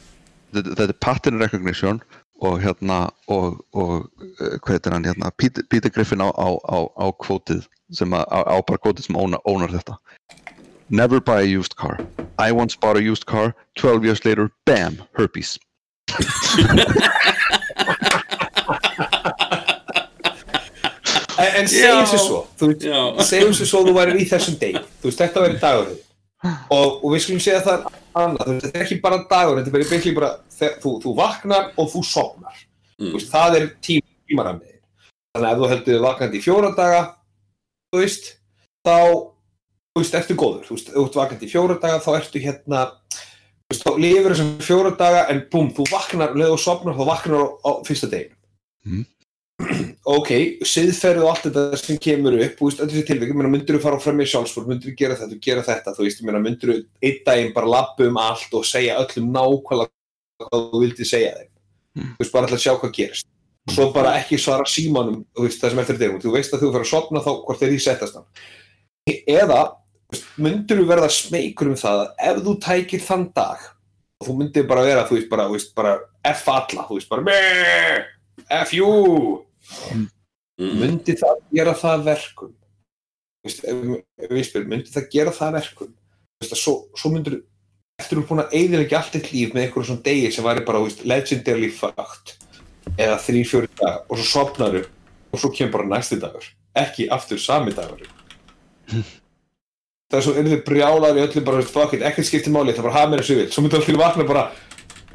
þetta, 0.53 0.70
þetta 0.70 0.88
er 0.88 0.99
pattern 1.05 1.43
recognition 1.43 2.01
og 2.42 2.60
hérna 2.64 3.00
og, 3.28 3.60
og 3.74 4.10
uh, 4.22 4.56
hvað 4.64 4.76
heitir 4.76 4.96
hann 4.96 5.08
hérna 5.08 5.32
Peter, 5.38 5.64
Peter 5.70 5.90
Griffin 5.90 6.24
á, 6.24 6.30
á, 6.32 6.50
á, 6.56 6.78
á 6.96 7.06
kvótið 7.24 7.66
sem 7.92 8.14
að, 8.16 8.26
á, 8.32 8.40
á 8.48 8.58
bara 8.64 8.82
kvótið 8.84 9.10
sem 9.10 9.20
ónar, 9.20 9.44
ónar 9.48 9.74
þetta. 9.74 9.98
Never 10.90 11.20
buy 11.22 11.44
a 11.44 11.60
used 11.60 11.76
car. 11.76 12.00
I 12.40 12.52
once 12.52 12.76
bought 12.76 12.98
a 12.98 13.04
used 13.04 13.26
car. 13.26 13.54
12 13.76 14.06
years 14.06 14.26
later, 14.26 14.50
bam, 14.66 14.98
herpes. 15.18 15.60
En, 21.40 21.68
segjum 21.68 22.06
sér 22.08 22.20
svo 22.20 22.40
segjum 23.24 23.54
sér 23.56 23.68
svo 23.70 23.82
þú 23.88 23.94
væri 23.96 24.20
í 24.20 24.28
þessum 24.28 24.58
deg 24.60 24.80
þú 25.00 25.08
veist, 25.08 25.22
þetta 25.22 25.44
væri 25.44 25.60
dagur 25.62 25.94
og, 26.72 27.00
og 27.04 27.08
við 27.14 27.24
skulum 27.24 27.44
segja 27.44 27.62
það 27.64 27.86
annað 28.18 28.55
þetta 28.64 28.72
er 28.74 28.86
ekki 28.86 29.01
bara 29.03 29.22
dagur, 29.30 29.60
þetta 29.60 29.70
er 29.70 29.76
bara, 29.76 30.14
bara 30.20 30.32
þegar, 30.57 30.76
þú, 30.84 30.91
þú 31.03 31.16
vaknar 31.20 31.72
og 31.78 31.93
þú 31.93 32.03
sopnar 32.05 32.66
Mm. 32.99 33.14
Veist, 33.16 33.30
það 33.32 33.53
er 33.55 33.66
tím, 33.80 34.01
tímarammiðin 34.28 34.80
þannig 35.32 35.45
að 35.47 35.53
ef 35.53 35.60
þú 35.62 35.68
heldur 35.72 36.01
vaknandi 36.03 36.39
í 36.39 36.43
fjóra 36.43 36.72
daga 36.76 36.97
þú 37.93 38.01
veist, 38.01 38.26
þá 38.84 38.97
þú 38.99 40.01
veist, 40.01 40.18
ertu 40.20 40.36
góður, 40.36 40.66
þú 40.68 40.76
veist, 40.76 40.89
ef 40.89 40.97
þú 40.97 41.03
ert 41.05 41.16
vaknandi 41.22 41.47
í 41.47 41.53
fjóra 41.53 41.78
daga 41.80 42.01
þá 42.03 42.10
ertu 42.18 42.41
hérna 42.43 42.82
þú 42.99 43.72
veist, 43.72 43.86
þá 43.86 43.91
lifur 44.03 44.36
þessum 44.36 44.51
fjóra 44.68 44.91
daga 44.99 45.22
en 45.32 45.39
búm, 45.53 45.70
þú 45.78 45.86
vaknar, 45.93 46.36
leðu 46.36 46.57
og 46.57 46.62
sopnar 46.66 46.97
þá 46.99 47.05
vaknar 47.07 47.39
á, 47.39 47.47
á 47.64 47.72
fyrsta 47.88 48.12
deginu 48.12 48.36
Mhm. 48.84 49.05
ok, 50.10 50.30
siðferð 50.66 51.24
og 51.24 51.32
allt 51.32 51.45
þetta 51.47 51.80
sem 51.80 51.99
kemur 52.01 52.38
upp, 52.39 52.55
þú 52.57 52.68
veist, 52.70 52.84
öllu 52.84 52.95
þessi 52.95 53.07
tilvík 53.07 53.34
myndur 53.38 53.78
þú 53.78 53.82
fara 53.84 54.01
fram 54.01 54.22
í 54.24 54.28
sjálfsvörð, 54.30 54.70
myndur 54.72 54.91
þú 54.91 54.95
gera 54.97 55.18
þetta 55.20 55.36
og 55.36 55.41
gera 55.45 55.66
þetta, 55.68 55.95
þú 55.95 56.05
veist, 56.05 56.24
myndur 56.26 56.72
þú 56.72 56.78
einn 57.05 57.20
daginn 57.28 57.55
bara 57.55 57.74
lappa 57.76 58.07
um 58.07 58.22
allt 58.22 58.55
og 58.57 58.68
segja 58.68 58.99
öllum 59.01 59.32
nákvæmlega 59.36 60.45
hvað 60.45 60.70
þú 60.72 60.84
vildi 60.86 61.07
segja 61.07 61.34
þeim? 61.38 61.51
Mm. 61.99 62.14
þú 62.16 62.24
veist, 62.24 62.34
bara 62.34 62.49
alltaf 62.49 62.64
sjá 62.64 62.74
hvað 62.76 62.95
gerist. 62.95 63.30
Og 63.70 63.76
svo 63.76 63.89
bara 63.93 64.16
ekki 64.18 64.39
svara 64.41 64.66
símanum 64.70 65.20
þú 65.36 65.45
veist, 65.45 65.60
það 65.62 65.74
sem 65.74 65.82
eftir 65.84 65.99
þetta, 65.99 66.22
þú 66.24 66.36
veist 66.38 66.55
að 66.55 66.64
þú 66.64 66.72
fyrir 66.74 66.88
að 66.88 66.93
sopna 66.93 67.26
þá 67.26 67.32
hvort 67.34 67.62
þeir 67.62 67.76
í 67.76 67.82
settast 67.84 68.18
hann. 68.18 68.30
Eða, 69.30 69.60
myndur 70.41 70.82
þú 70.82 70.88
verða 70.89 71.12
smeykur 71.14 71.70
um 71.70 71.78
það 71.78 72.05
að 72.05 72.24
ef 72.32 72.41
þú 72.47 72.55
tækir 72.66 73.03
þann 73.05 73.28
dag 73.36 73.68
þú 74.26 74.36
myndir 74.36 74.66
bara 74.68 74.84
vera, 74.84 75.05
þú 75.07 75.16
veist, 75.16 75.30
bara, 75.32 75.45
þú 75.47 75.55
veist, 75.55 75.76
bara 75.78 75.93
F 76.28 76.47
alla, 76.51 76.88
þú 76.89 76.97
veist, 76.97 77.12
bara 77.12 77.38
F 78.60 78.74
you 78.76 78.89
myndi 80.59 81.15
það 81.20 81.43
gera 81.55 81.76
það 81.78 82.07
verkum? 82.09 82.55
Veist, 83.45 83.63
ef, 83.63 83.86
við 84.28 84.43
spyrum, 84.47 84.74
myndi 84.74 84.91
það 84.93 85.07
gera 85.13 85.36
það 85.36 85.55
verkum? 85.59 85.93
Veist, 86.39 86.55
að 86.55 86.61
svo, 86.63 86.76
svo 86.99 87.13
myndir 87.13 87.39
eftir 87.99 88.20
ert 88.20 88.30
búin 88.30 88.43
að 88.43 88.55
eyðilegja 88.55 88.99
allt 88.99 89.17
eitt 89.20 89.32
líf 89.34 89.53
með 89.53 89.65
einhverjum 89.65 89.88
svona 89.89 90.05
degi 90.05 90.32
sem 90.32 90.45
væri 90.45 90.63
bara 90.67 90.82
veist, 90.84 91.03
legendarily 91.07 91.70
fucked 91.76 92.36
eða 92.95 93.17
þrý, 93.26 93.41
fjóri 93.47 93.72
dag 93.80 94.07
og 94.07 94.20
svo 94.20 94.28
sopnaru 94.30 94.84
og 95.30 95.41
svo 95.41 95.51
kemur 95.55 95.76
bara 95.78 95.89
næsti 95.95 96.20
dagur 96.22 96.47
ekki 96.80 97.09
aftur 97.11 97.41
sami 97.41 97.76
dagur 97.76 98.05
það 98.89 100.20
er 100.20 100.26
svo 100.26 100.38
þið 100.38 100.63
brjálar 100.67 101.20
í 101.20 101.26
öllu 101.26 101.43
bara, 101.45 101.65
fuck 101.65 101.97
it, 101.97 102.05
ekkert 102.07 102.30
skiptir 102.30 102.55
máli 102.55 102.76
það 102.76 102.88
bara 102.88 102.97
hafa 103.01 103.11
mér 103.11 103.24
þessu 103.26 103.39
vilt, 103.41 103.53
svo 103.53 103.65
myndir 103.65 103.84
allir 103.84 104.01
vakna 104.01 104.28
bara 104.30 104.47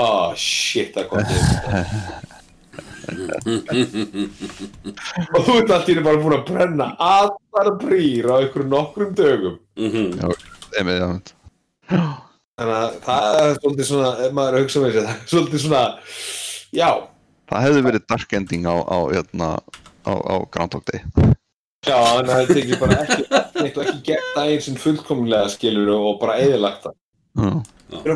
oh 0.04 0.36
shit, 0.36 0.94
það 0.94 1.10
kom 1.10 2.30
og 5.34 5.40
þú 5.46 5.56
ert 5.60 5.72
allir 5.78 6.02
bara 6.04 6.22
búin 6.22 6.36
að 6.38 6.46
brenna 6.50 6.86
allar 6.98 7.70
brýr 7.80 8.30
á 8.30 8.34
einhverjum 8.40 8.70
nokkrum 8.72 9.14
dögum. 9.18 9.56
Mhm. 9.78 10.04
Þannig 12.54 12.74
að 12.78 12.98
það 13.02 13.36
er 13.42 13.56
svolítið 13.58 13.86
svona 13.88 14.10
ef 14.24 14.34
maður 14.36 14.60
hugsa 14.62 14.82
með 14.82 14.92
sér, 14.94 15.06
það 15.08 15.14
er 15.14 15.30
svolítið 15.32 15.62
svona 15.64 15.82
já, 16.74 16.90
það 17.50 17.64
hefði 17.66 17.80
verið 17.88 18.04
dark 18.12 18.36
ending 18.38 18.68
á, 18.70 18.74
á, 18.78 18.98
hérna, 19.10 19.48
á, 20.06 20.12
á 20.14 20.34
Groundhog 20.54 20.84
Day 20.86 21.00
já, 21.82 21.96
þannig 21.98 22.30
að 22.30 22.38
það 22.38 22.52
tekið 22.54 22.78
bara 22.84 22.98
ekki 23.02 23.24
og 23.64 23.80
ekki 23.84 23.96
gert 24.06 24.30
daginn 24.38 24.62
sem 24.68 24.76
fullkomlega 24.84 25.50
skilur 25.50 25.90
og 25.96 26.20
bara 26.22 26.38
eðilagt 26.44 26.86
það. 26.86 26.94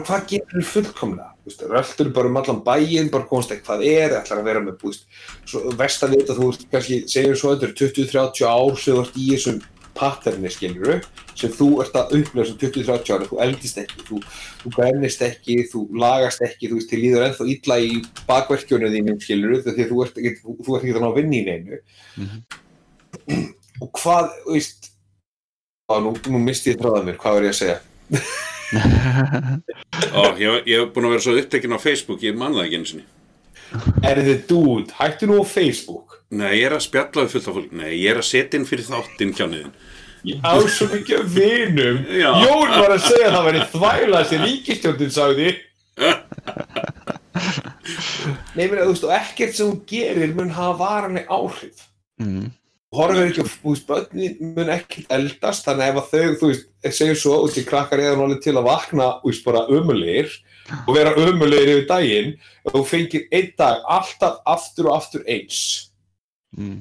Hvað 0.07 0.29
gerir 0.31 0.69
fullkomlega 0.71 1.33
Röltur 1.69 2.13
bara 2.15 2.31
um 2.31 2.39
allan 2.41 2.61
bæinn 2.67 3.11
bara 3.13 3.27
komast 3.31 3.55
ekki 3.55 3.67
hvað 3.69 3.87
er, 3.89 4.15
ætlar 4.21 4.43
að 4.43 4.51
vera 4.51 4.63
með 4.65 4.79
búist, 4.83 5.09
svo 5.49 5.73
vest 5.79 6.05
að 6.05 6.17
vita 6.17 6.37
þú 6.37 6.53
ert 6.53 6.69
kannski 6.73 7.01
segjum 7.11 7.37
svo 7.39 7.55
þetta 7.55 7.69
er 7.69 7.75
20-30 7.83 8.49
ár 8.49 8.79
sem 8.79 8.95
þú 8.95 9.05
ert 9.05 9.19
í 9.19 9.27
þessum 9.33 9.61
patterni 9.99 10.51
skilur 10.53 11.01
sem 11.39 11.53
þú 11.55 11.69
ert 11.83 11.97
að 11.99 12.15
upplifa 12.19 12.47
sem 12.49 12.59
20-30 12.61 13.15
ára 13.15 13.29
þú 13.29 13.41
eldist 13.45 13.81
ekki, 13.83 14.05
þú, 14.09 14.21
þú 14.63 14.73
brennist 14.77 15.25
ekki 15.27 15.57
þú 15.73 15.85
lagast 16.03 16.45
ekki, 16.47 16.71
þú 16.71 16.79
veist, 16.79 16.91
til 16.93 17.01
líður 17.03 17.27
ennþá 17.29 17.49
illa 17.55 17.79
í 17.83 17.91
bakverkjónu 18.29 18.93
þínum 18.95 19.21
skilur 19.23 19.63
því 19.65 19.75
að 19.75 19.93
þú 19.93 20.05
ert 20.05 20.21
ekki, 20.23 20.35
þú, 20.43 20.57
ert 20.59 20.85
ekki 20.85 20.97
þannig 20.97 21.09
að 21.09 21.19
vinna 21.21 21.39
í 21.39 21.43
neinu. 21.49 21.81
Og 23.79 23.91
hvað, 23.95 24.31
veist 24.51 24.91
á, 25.87 25.95
nú, 26.03 26.15
nú 26.29 26.43
misti 26.43 26.75
ég 26.75 26.83
þráðað 26.83 27.11
mér, 27.11 27.19
hvað 27.23 27.39
var 27.39 27.49
ég 27.49 27.55
að 27.55 27.61
segja 27.63 27.79
Ó, 30.19 30.23
ég, 30.41 30.67
ég 30.69 30.75
hef 30.83 30.91
búin 30.95 31.09
að 31.09 31.15
vera 31.15 31.25
svo 31.25 31.37
upptekinn 31.41 31.77
á 31.77 31.81
Facebook, 31.81 32.25
ég 32.27 32.37
man 32.37 32.57
það 32.57 32.67
ekki 32.67 32.81
eins 32.83 32.97
og 32.99 33.07
er 34.09 34.23
þið 34.25 34.43
dude, 34.49 34.95
hættu 34.97 35.29
nú 35.29 35.41
á 35.41 35.47
Facebook. 35.49 36.19
Nei, 36.33 36.55
ég 36.61 36.71
er 36.71 36.77
að 36.77 36.87
spjalla 36.87 37.25
við 37.25 37.35
fullt 37.35 37.49
af 37.49 37.57
fólk 37.57 37.73
Nei, 37.77 37.91
ég 37.99 38.11
er 38.13 38.21
að 38.21 38.29
setja 38.29 38.57
inn 38.57 38.69
fyrir 38.69 38.87
þáttinn 38.89 39.35
kjániðin 39.37 39.73
ég 40.27 40.43
á 40.43 40.59
svo 40.67 40.89
mikið 40.91 41.25
vinum. 41.35 41.99
Já. 42.11 42.31
Jón 42.45 42.73
var 42.75 42.95
að 42.95 43.05
segja 43.07 43.29
að 43.29 43.35
það 43.37 43.49
væri 43.49 43.65
þvæla 43.73 44.23
sem 44.29 44.45
ríkistjóndin 44.45 45.13
sagði. 45.15 45.49
Nei, 48.57 48.65
menn, 48.67 48.81
þú 48.83 48.93
veist, 48.93 49.07
og 49.07 49.15
ekkert 49.15 49.57
sem 49.57 49.71
hún 49.71 49.83
gerir 49.89 50.35
mun 50.37 50.55
hafa 50.55 50.79
varanleg 50.83 51.31
áhrif. 51.33 51.85
Mm. 52.23 52.51
Horfir 52.95 53.27
ekki 53.29 53.45
þú 53.49 53.73
veist, 53.75 53.87
börnin 53.89 54.53
mun 54.57 54.71
ekkert 54.73 55.11
eldast, 55.13 55.67
þannig 55.67 55.91
ef 55.91 55.99
að 56.01 56.13
þau, 56.13 56.37
þú 56.41 56.51
veist, 56.53 56.69
segjum 56.97 57.19
svo, 57.21 57.35
út 57.45 57.59
í 57.61 57.65
krakkar 57.69 58.01
eða 58.05 58.23
alveg 58.25 58.41
til 58.47 58.55
að 58.57 58.69
vakna, 58.69 59.09
þú 59.23 59.33
veist, 59.33 59.45
bara 59.45 59.65
umulir 59.69 60.31
og 60.87 60.95
vera 60.97 61.13
umulir 61.17 61.73
yfir 61.75 61.89
daginn 61.89 62.31
og 62.65 62.75
þú 62.77 62.85
fengir 62.89 63.27
einn 63.33 63.53
dag 63.59 63.85
alltaf 63.89 64.41
aftur 64.47 64.91
og 64.91 64.99
aftur 65.01 65.27
eins 65.29 65.85
Mm. 66.57 66.79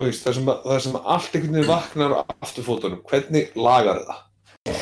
þú 0.00 0.06
veist, 0.06 0.22
það 0.24 0.34
sem, 0.38 0.46
að, 0.48 0.62
það 0.64 0.78
sem 0.80 0.94
allt 0.96 1.34
einhvern 1.36 1.56
veginn 1.58 1.68
vaknar 1.68 2.12
á 2.16 2.20
afturfótunum, 2.40 3.02
hvernig 3.04 3.50
lagar 3.52 3.98
það 4.08 4.78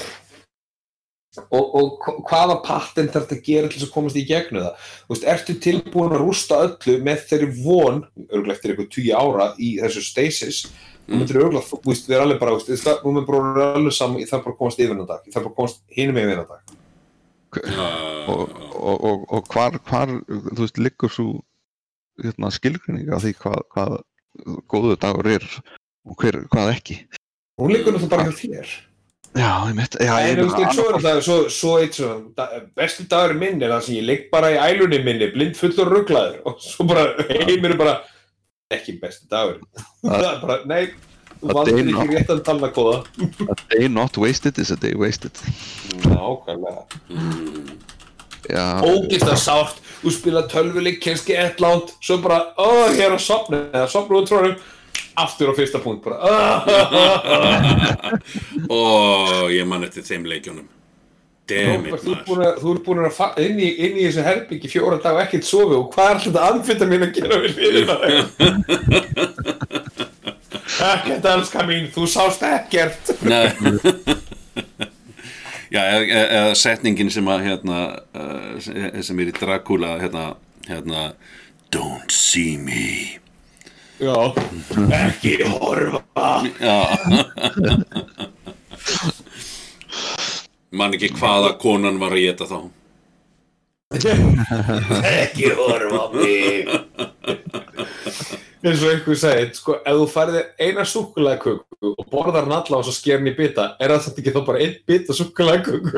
og, 1.51 1.64
og 1.78 1.99
hva- 2.05 2.16
hvaða 2.30 2.57
patent 2.64 3.12
þarf 3.14 3.26
þetta 3.28 3.37
að 3.39 3.47
gera 3.51 3.68
til 3.70 3.78
þess 3.80 3.89
að 3.89 3.95
komast 3.95 4.16
í 4.20 4.24
gegnu 4.28 4.62
það? 4.64 4.89
Þú 5.07 5.14
veist, 5.14 5.26
ertu 5.34 5.57
tilbúin 5.66 6.14
að 6.16 6.22
rústa 6.24 6.61
öllu 6.66 6.97
með 7.07 7.24
þeirri 7.30 7.49
von, 7.64 8.03
örgulega 8.30 8.57
eftir 8.57 8.72
eitthvað 8.74 8.91
20 8.97 9.16
ára 9.20 9.49
í 9.59 9.70
þessu 9.82 10.05
stasis? 10.07 10.62
Þú 11.07 11.20
myndir 11.20 11.41
örgulega, 11.43 11.68
þú 11.70 11.80
veist, 11.87 12.09
við 12.09 12.16
erum 12.16 12.26
alveg 12.28 12.41
bara 12.43 12.57
það- 12.87 13.03
bara 13.30 13.53
vera 13.55 13.74
alveg 13.80 13.93
saman, 13.95 14.20
ég 14.22 14.30
þarf 14.32 14.45
bara 14.45 14.55
að 14.55 14.59
komast 14.62 14.80
yfir 14.82 14.97
dag, 15.12 15.20
ég 15.26 15.32
þarf 15.37 15.45
bara 15.45 15.55
að 15.55 15.59
komast 15.61 15.80
hinum 15.97 16.14
með 16.18 16.28
hennar 16.32 16.49
dag. 16.51 16.74
Og, 18.26 18.51
og, 18.74 19.05
og, 19.07 19.22
og 19.32 19.47
hvar, 19.53 19.78
hvar 19.87 20.11
þú 20.26 20.59
veist, 20.64 20.78
liggur 20.82 21.12
svo 21.14 21.28
hérna, 22.22 22.51
skilgrinning 22.53 23.09
á 23.12 23.16
því 23.22 23.32
hvað, 23.39 23.62
hvað 23.72 23.95
góðu 24.72 24.97
dagur 25.01 25.28
er 25.37 25.47
og 26.07 26.16
hver, 26.20 26.43
hvað 26.53 26.72
ekki? 26.74 26.99
Hún 27.61 27.72
liggur 27.72 27.95
náttúrulega 27.95 28.12
bara 28.12 28.26
hjá 28.28 28.37
þér 28.43 28.74
já, 29.34 29.50
ég 29.68 29.74
mitt 29.74 29.96
já, 30.00 30.12
En 30.20 30.28
ég 30.28 30.38
þú 30.38 30.46
veist, 30.52 30.78
og 30.80 30.94
er 30.94 31.02
það, 31.06 31.20
svo, 31.26 31.38
svo 31.52 31.72
eitt 31.82 31.94
svo, 31.98 32.10
da, 32.36 32.46
bestu 32.76 33.04
dagur 33.10 33.34
minn 33.40 33.62
er 33.62 33.70
það 33.74 33.82
sem 33.88 33.94
ég 33.98 34.06
ligg 34.06 34.28
bara 34.32 34.52
í 34.54 34.60
ælunni 34.70 35.02
minni, 35.04 35.30
blind 35.34 35.56
fullur 35.58 35.90
rugglaður 35.92 36.38
og 36.46 36.60
svo 36.62 36.86
bara 36.88 37.08
heimir 37.28 37.74
er 37.74 37.80
bara 37.80 37.96
ekki 38.70 38.96
bestu 39.02 39.26
dagur. 39.30 39.58
það 40.04 40.28
er 40.30 40.40
bara, 40.46 40.58
nei, 40.66 40.86
þú 41.42 41.64
day 41.66 41.74
ekki 41.82 41.92
not- 41.92 42.14
réttan 42.14 42.40
talnakóða. 42.46 43.02
a 43.50 43.56
day 43.74 43.88
not 43.88 44.16
wasted 44.16 44.58
is 44.58 44.70
a 44.70 44.76
day 44.76 44.94
wasted. 44.94 45.32
Nákvæmlega. 46.06 46.86
já, 48.50 48.64
Ógist 48.86 49.26
það 49.26 49.40
sárt, 49.42 49.82
þú 50.02 50.12
spila 50.14 50.42
tölvuleik, 50.50 51.00
kannski 51.02 51.34
ett 51.36 51.60
lánt, 51.60 51.92
svo 52.04 52.18
bara, 52.22 52.40
ó, 52.58 52.88
ég 52.94 53.04
er 53.08 53.14
að 53.16 53.22
sopna, 53.26 53.64
eða 53.72 53.88
sopna 53.90 54.20
út 54.22 54.28
trónum, 54.30 54.56
aftur 55.16 55.49
á 55.51 55.53
fyrsta 55.57 55.78
punkt, 55.84 56.03
bara, 56.05 56.16
Ó, 58.70 58.72
ég 59.53 59.66
man 59.68 59.84
eftir 59.86 60.03
þeim 60.07 60.24
leikjónum 60.28 60.68
Damn 61.47 61.84
Róbert, 61.86 61.94
it, 61.94 62.01
þú 62.03 62.11
ert 62.11 62.12
maður. 62.16 62.26
búin 62.26 62.42
að, 62.42 62.57
þú 62.59 62.66
ert 62.74 62.82
búin 62.88 62.99
að 63.07 63.12
fa- 63.14 63.36
inn 63.38 63.55
í, 63.62 63.68
inn 63.86 63.94
í 64.01 64.03
þessu 64.09 64.22
herbyggi 64.26 64.66
fjóra 64.72 64.99
dag 65.05 65.14
og 65.14 65.22
ekkert 65.22 65.47
sofi 65.47 65.74
og 65.78 65.92
hvað 65.94 66.11
er 66.11 66.18
þetta 66.24 66.42
anfita 66.51 66.84
mín 66.90 67.07
að 67.07 67.14
gera 67.20 67.36
við 67.44 67.53
liðina 67.62 67.97
ekkert 70.90 71.24
elska 71.30 71.61
mín, 71.68 71.86
þú 71.94 72.03
sást 72.11 72.42
ekkert. 72.47 73.03
Já, 75.74 75.80
eða, 75.82 76.03
eða- 76.07 76.30
eða 76.40 76.55
setningin 76.59 77.11
sem 77.11 77.26
að 77.30 77.42
hérna, 77.47 77.78
uh, 78.14 78.55
sem 79.03 79.18
er 79.22 79.30
í 79.32 79.34
Dracula 79.38 79.97
hérna, 80.03 80.24
hérna 80.68 81.01
Don't 81.74 82.11
see 82.14 82.55
me 82.59 83.18
já, 84.01 84.34
ekki 85.07 85.36
horfa. 85.44 86.28
Já. 86.61 86.78
Man 90.76 90.97
ekki 90.97 91.12
hvaða 91.16 91.55
konan 91.62 92.01
var 92.03 92.16
að 92.16 92.24
geta 92.26 92.49
þá. 92.51 92.59
Ekki 95.12 95.55
horfa 95.57 96.05
mig. 96.14 96.68
Eins 98.66 98.82
og 98.82 98.90
einhver 98.90 99.18
segir 99.20 99.53
sko, 99.55 99.76
ef 99.86 99.94
þú 100.01 100.07
færði 100.11 100.40
eina 100.59 100.82
súkulæðköku 100.90 101.76
og 101.92 102.09
borðar 102.11 102.47
hann 102.47 102.57
alla 102.57 102.80
og 102.80 102.86
svo 102.86 102.94
sker 102.94 103.20
hann 103.20 103.30
í 103.30 103.34
bita 103.36 103.76
er 103.78 103.92
það 103.92 104.05
þetta 104.07 104.22
ekki 104.22 104.34
þá 104.34 104.42
bara 104.49 104.62
einn 104.64 104.76
bita 104.90 105.16
súkulæðköku 105.16 105.88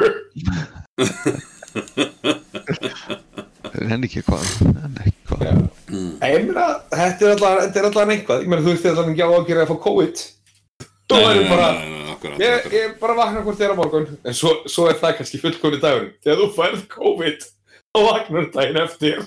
henni 3.88 4.06
ekki 4.10 4.24
hvað 4.26 4.44
henni 4.60 5.06
ekki 5.06 5.22
hvað 5.30 5.77
Ég 5.88 6.48
meina, 6.48 6.66
þetta 6.92 7.30
er 7.30 7.38
þetta 7.42 7.80
er 7.80 7.88
allan 7.88 8.12
einhvað, 8.14 8.42
ég 8.44 8.50
meina 8.50 8.64
þú 8.64 8.74
veist 8.74 8.88
allan 8.90 9.12
ekki 9.14 9.24
á 9.24 9.30
að 9.30 9.46
gera 9.48 9.64
að 9.64 9.70
fá 9.70 9.78
COVID. 9.86 10.24
Þú 11.08 11.20
verður 11.24 11.46
bara, 11.48 11.68
Nei, 11.72 11.78
nei, 11.78 11.92
nei, 11.94 12.10
akkurat, 12.12 12.42
ég, 12.44 12.66
ég 12.76 12.98
bara 13.00 13.16
vakna 13.16 13.44
hvort 13.46 13.60
þér 13.60 13.72
á 13.72 13.76
morgun. 13.78 14.10
En 14.28 14.36
svo, 14.36 14.52
svo 14.68 14.90
er 14.90 14.98
það 15.00 15.14
kannski 15.20 15.40
fullkomni 15.40 15.80
dagur 15.80 16.10
Þegar 16.20 16.42
þú 16.42 16.48
færð 16.58 16.84
COVID, 16.92 17.48
þá 17.88 17.98
vaknar 18.04 18.50
daginn 18.58 18.82
eftir. 18.82 19.24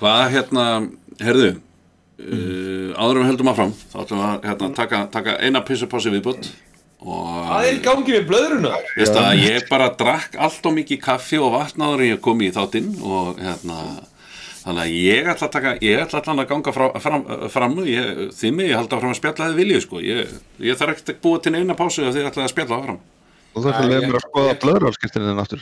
Hvað 0.00 0.24
hérna, 0.34 0.64
herðu 1.22 1.50
uh, 2.18 2.90
áður 2.98 3.18
en 3.18 3.22
við 3.22 3.28
heldum 3.32 3.52
áfram 3.52 3.74
þá 3.78 3.98
ætlum 4.02 4.20
við 4.20 4.28
að 4.28 4.48
hérna, 4.48 4.70
taka, 4.76 5.02
taka 5.14 5.36
eina 5.42 5.62
pissupási 5.66 6.12
viðbútt 6.14 6.50
Það 6.98 7.64
er 7.68 7.76
í 7.76 7.80
gangi 7.84 8.12
með 8.16 8.24
blöðruna? 8.28 8.72
Veist 8.98 9.16
að 9.20 9.42
ég 9.44 9.68
bara 9.70 9.86
drakk 9.98 10.32
allt 10.42 10.64
og 10.66 10.72
mikið 10.74 10.98
kaffi 11.04 11.38
og 11.38 11.52
vatn 11.54 11.84
áður 11.86 12.00
en 12.02 12.08
ég 12.10 12.20
kom 12.24 12.40
í 12.42 12.48
þáttinn 12.54 12.88
og 13.06 13.38
hérna 13.38 13.76
þannig 14.64 14.82
að 14.82 14.96
ég 14.98 15.28
ætla 15.30 15.46
að 15.46 15.52
taka, 15.54 15.70
ég 15.86 16.02
ætla 16.02 16.18
allan 16.20 16.42
að 16.42 16.48
ganga 16.50 16.72
frá, 16.74 16.86
fram, 17.00 17.22
fram 17.54 17.76
mig, 17.78 17.86
ég 17.94 18.74
haldi 18.76 18.98
áfram 18.98 19.14
að 19.14 19.20
spjalla 19.20 19.46
þið 19.52 19.60
viljið 19.62 19.84
sko. 19.86 20.02
Ég, 20.04 20.34
ég 20.66 20.76
þarf 20.80 20.92
ekkert 20.96 21.14
að 21.14 21.20
búa 21.24 21.38
til 21.46 21.54
eina 21.56 21.78
pásu 21.78 22.02
og 22.04 22.12
þið 22.18 22.26
ætla 22.32 22.44
að 22.44 22.52
spjalla 22.52 22.80
áfram. 22.82 22.98
Og 23.54 23.64
það 23.64 23.78
leiða 23.88 24.02
ég- 24.02 24.08
mér 24.10 24.18
að 24.18 24.26
skoða 24.26 24.58
blöðrafskiptinu 24.66 25.30
þinn 25.30 25.42
aftur. 25.46 25.60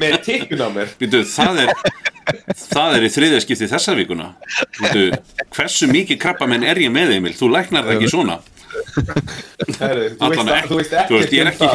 Með 0.00 0.14
tikkun 0.24 0.64
á 0.64 0.68
mér. 0.72 0.88
Býtu, 1.02 1.20
það 1.28 1.60
er 1.66 1.74
það 2.72 2.96
er 2.96 3.04
í 3.04 3.10
þriðja 3.12 3.42
skipti 3.44 3.68
þessa 3.74 3.94
vikuna. 3.98 4.30
Býtu, 4.78 5.04
hversu 5.58 5.90
mikið 5.90 6.20
krabbamenn 6.22 6.64
er 6.64 6.80
ég 6.86 6.90
með 6.94 7.12
Emil, 7.18 7.34
þú 7.36 7.50
læknar 7.52 7.84
það 7.84 7.98
ekki 7.98 8.12
svona 8.14 8.38
Herri, 8.74 10.08
þú, 10.18 10.28
veist, 10.30 10.42
að- 10.42 10.52
ekki, 10.56 10.68
þú 10.70 10.78
veist 10.80 10.92
þú 11.08 11.18
veist, 11.18 11.32
ég 11.34 11.40
er 11.40 11.46
um 11.46 11.52
ekki 11.52 11.66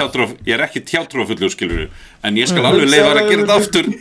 ég 0.50 0.54
er 0.58 0.64
ekki 0.66 0.84
hjátrúfullur 0.94 1.54
skilur 1.54 1.88
en 2.24 2.40
ég 2.40 2.50
skal 2.52 2.66
alveg 2.70 2.90
leifa 2.92 3.10
þér 3.10 3.22
að 3.24 3.30
gera 3.32 3.44
þetta 3.44 3.58
aftur. 3.60 3.92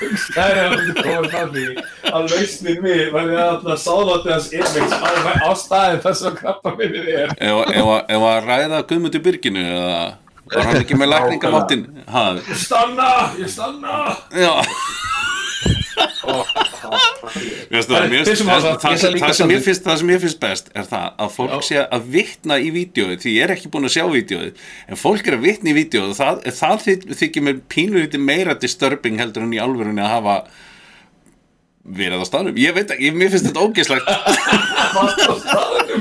Það 0.00 0.50
er 0.50 0.58
alveg 0.64 1.00
komið 1.00 1.26
fram 1.34 1.50
því 1.54 1.64
að 2.10 2.30
lausnin 2.32 2.78
mig 2.86 3.02
var 3.12 3.26
því 3.28 3.36
að 3.36 3.50
alltaf 3.50 3.82
sáðátti 3.84 4.32
hans 4.32 4.48
image 4.56 5.00
á, 5.44 5.50
staðin 5.60 6.00
þess 6.06 6.24
að 6.30 6.38
krabba 6.40 6.72
minnið 6.78 7.10
er 7.12 7.34
ef, 7.36 7.58
ef, 7.76 8.24
að 8.30 8.48
ræða 8.48 8.80
Guðmundur 8.88 9.24
Byrginu 9.26 9.66
eða 9.74 10.00
var 10.50 10.66
hann 10.66 10.80
ekki 10.80 10.96
með 10.98 11.12
lækningamáttin 11.12 11.84
Stanna, 12.58 13.10
ég 13.38 13.52
stanna. 13.52 14.00
Já 14.34 14.54
það, 17.90 18.12
ég 18.12 18.24
sem- 18.26 18.46
standa. 18.46 18.78
finnst, 19.64 19.84
það 19.84 19.96
sem 20.00 20.08
mér 20.10 20.20
finnst 20.24 20.40
best 20.42 20.70
er 20.74 20.84
það 20.90 21.06
að 21.24 21.30
fólk 21.36 21.52
Já. 21.54 21.60
sé 21.68 21.76
að 21.86 22.02
vitna 22.14 22.54
í 22.58 22.70
vídjóið 22.74 23.18
því 23.22 23.30
ég 23.36 23.42
er 23.46 23.52
ekki 23.54 23.70
búin 23.72 23.86
að 23.88 23.94
sjá 23.96 24.04
vídjóið 24.10 24.52
en 24.88 24.96
fólk 25.00 25.24
er 25.30 25.36
að 25.38 25.44
vitna 25.46 25.70
í 25.70 25.76
vídjóið 25.78 26.08
og 26.10 26.16
það, 26.18 26.34
það 26.60 26.76
þy- 26.86 27.14
þykir 27.20 27.42
mér 27.48 27.56
pínlítið 27.76 28.20
meira 28.30 28.54
disturbing 28.58 29.16
heldur 29.20 29.42
en 29.46 29.54
í 29.56 29.60
alvörunni 29.62 30.02
að 30.04 30.14
hafa 30.16 30.36
verið 31.90 32.20
á 32.20 32.26
staðnum 32.28 32.58
ég 32.60 32.74
veit 32.76 32.90
ekki, 32.92 33.08
mér 33.16 33.30
finnst 33.32 33.46
þetta 33.48 33.64
ógeðslegt 33.64 34.06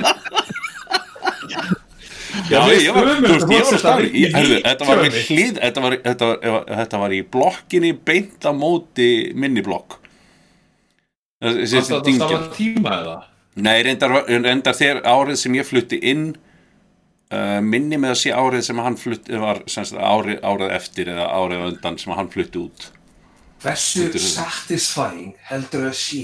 Já, 2.50 2.60
ég 2.74 2.94
var, 2.96 3.08
þú 3.14 3.30
veist, 3.30 3.46
ég 3.46 3.48
var 3.50 3.66
þetta 3.70 3.80
staðnum 3.84 4.16
í 4.20 4.24
heyrðu, 4.34 4.60
Þetta 4.66 4.88
var 4.90 5.02
við 5.04 5.10
vídeóinu. 5.16 5.26
hlýð 5.30 5.60
Þetta 5.64 5.84
var, 5.86 5.96
þetta 6.08 6.30
var, 6.30 6.64
þetta 6.82 7.02
var 7.04 7.16
í 7.16 7.22
blokkinni 7.36 7.92
beint 8.10 8.48
á 8.48 8.52
móti 8.56 9.10
minni 9.36 9.64
blokk 9.66 9.98
Það 11.40 11.60
er 11.64 12.04
dingja 12.08 12.28
sama 12.30 12.52
tíma 12.56 12.94
eða? 13.00 13.18
Nei, 13.60 13.78
reyndar, 13.86 14.14
reyndar 14.28 14.76
þegar 14.78 15.02
árið 15.08 15.38
sem 15.42 15.56
ég 15.60 15.68
flutti 15.68 16.00
inn 16.12 16.26
uh, 16.34 17.60
minni 17.64 17.98
með 18.00 18.14
að 18.16 18.20
sé 18.22 18.34
árið 18.36 18.66
sem 18.70 18.82
hann 18.84 18.98
flutti 19.00 19.40
var 19.42 19.62
semst, 19.72 19.96
árið, 19.96 20.40
árið 20.48 20.74
eftir 20.78 21.12
eða 21.14 21.26
árið 21.40 21.66
undan 21.70 21.98
sem 22.02 22.14
hann 22.16 22.30
flutti 22.34 22.62
út 22.66 22.90
er- 23.66 24.16
satisfying 24.24 25.34
heldur 25.50 25.88
það 25.90 25.98
sé 26.00 26.22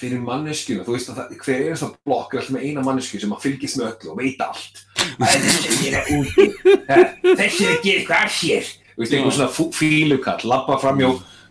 fyrir 0.00 0.22
manneskjuna, 0.24 0.84
þú 0.86 0.94
veist 0.96 1.10
að 1.12 1.18
það, 1.20 1.34
hver 1.44 1.60
er 1.60 1.74
þess 1.74 1.86
að 1.86 1.94
blokk 2.08 2.34
er 2.34 2.40
alltaf 2.40 2.54
með 2.56 2.66
eina 2.66 2.84
mannesku 2.86 3.20
sem 3.20 3.34
að 3.36 3.44
fylgist 3.44 3.78
með 3.80 3.90
öllu 3.90 4.12
og 4.12 4.20
veit 4.20 4.40
allt. 4.44 4.74
Þessi 5.20 5.90
er 5.90 6.10
úti. 6.16 6.46
Eh, 6.80 7.04
þessi 7.28 7.66
er 7.66 7.74
að 7.74 7.84
gera 7.84 7.98
eitthvað 8.00 8.24
af 8.24 8.32
sér. 8.36 8.64
Þú 8.90 9.04
veist, 9.04 9.14
einhver 9.16 9.36
svona 9.36 9.70
fílukall 9.76 10.42
labba 10.50 10.74
fram 10.82 10.98
hjá 11.00 11.10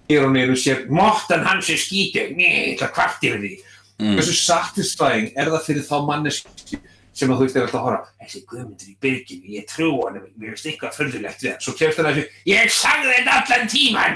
hér 0.09 0.25
og 0.25 0.31
niður 0.33 0.55
og 0.55 0.61
sér 0.61 0.85
mottan 0.89 1.45
hans 1.45 1.69
er 1.69 1.79
skítur, 1.81 2.27
nei, 2.37 2.75
það 2.79 2.95
kvart 2.97 3.25
yfir 3.29 3.41
því. 3.45 3.53
Hversu 3.99 4.35
satisfying 4.37 5.27
er 5.35 5.51
það 5.51 5.65
fyrir 5.67 5.83
þá 5.85 5.97
mannesku 6.07 6.79
sem 7.19 7.31
að 7.33 7.41
þú 7.41 7.43
veist 7.45 7.57
er 7.57 7.65
alltaf 7.65 7.81
að 7.81 7.85
horfa 7.89 8.07
þessi 8.23 8.39
guðmundur 8.47 8.87
í 8.87 8.93
byrginu, 9.03 9.47
ég 9.57 9.63
trú 9.67 9.89
hann 10.05 10.19
mér 10.39 10.53
finnst 10.53 10.67
eitthvað 10.69 10.95
förðulegt 10.95 11.41
við 11.43 11.49
hann. 11.51 11.63
Svo 11.65 11.73
kemst 11.75 11.97
hann 11.99 12.07
að 12.07 12.15
þessu, 12.19 12.29
ég 12.47 12.63
sagði 12.71 13.11
þetta 13.17 13.33
allan 13.39 13.65
tíman 13.73 14.15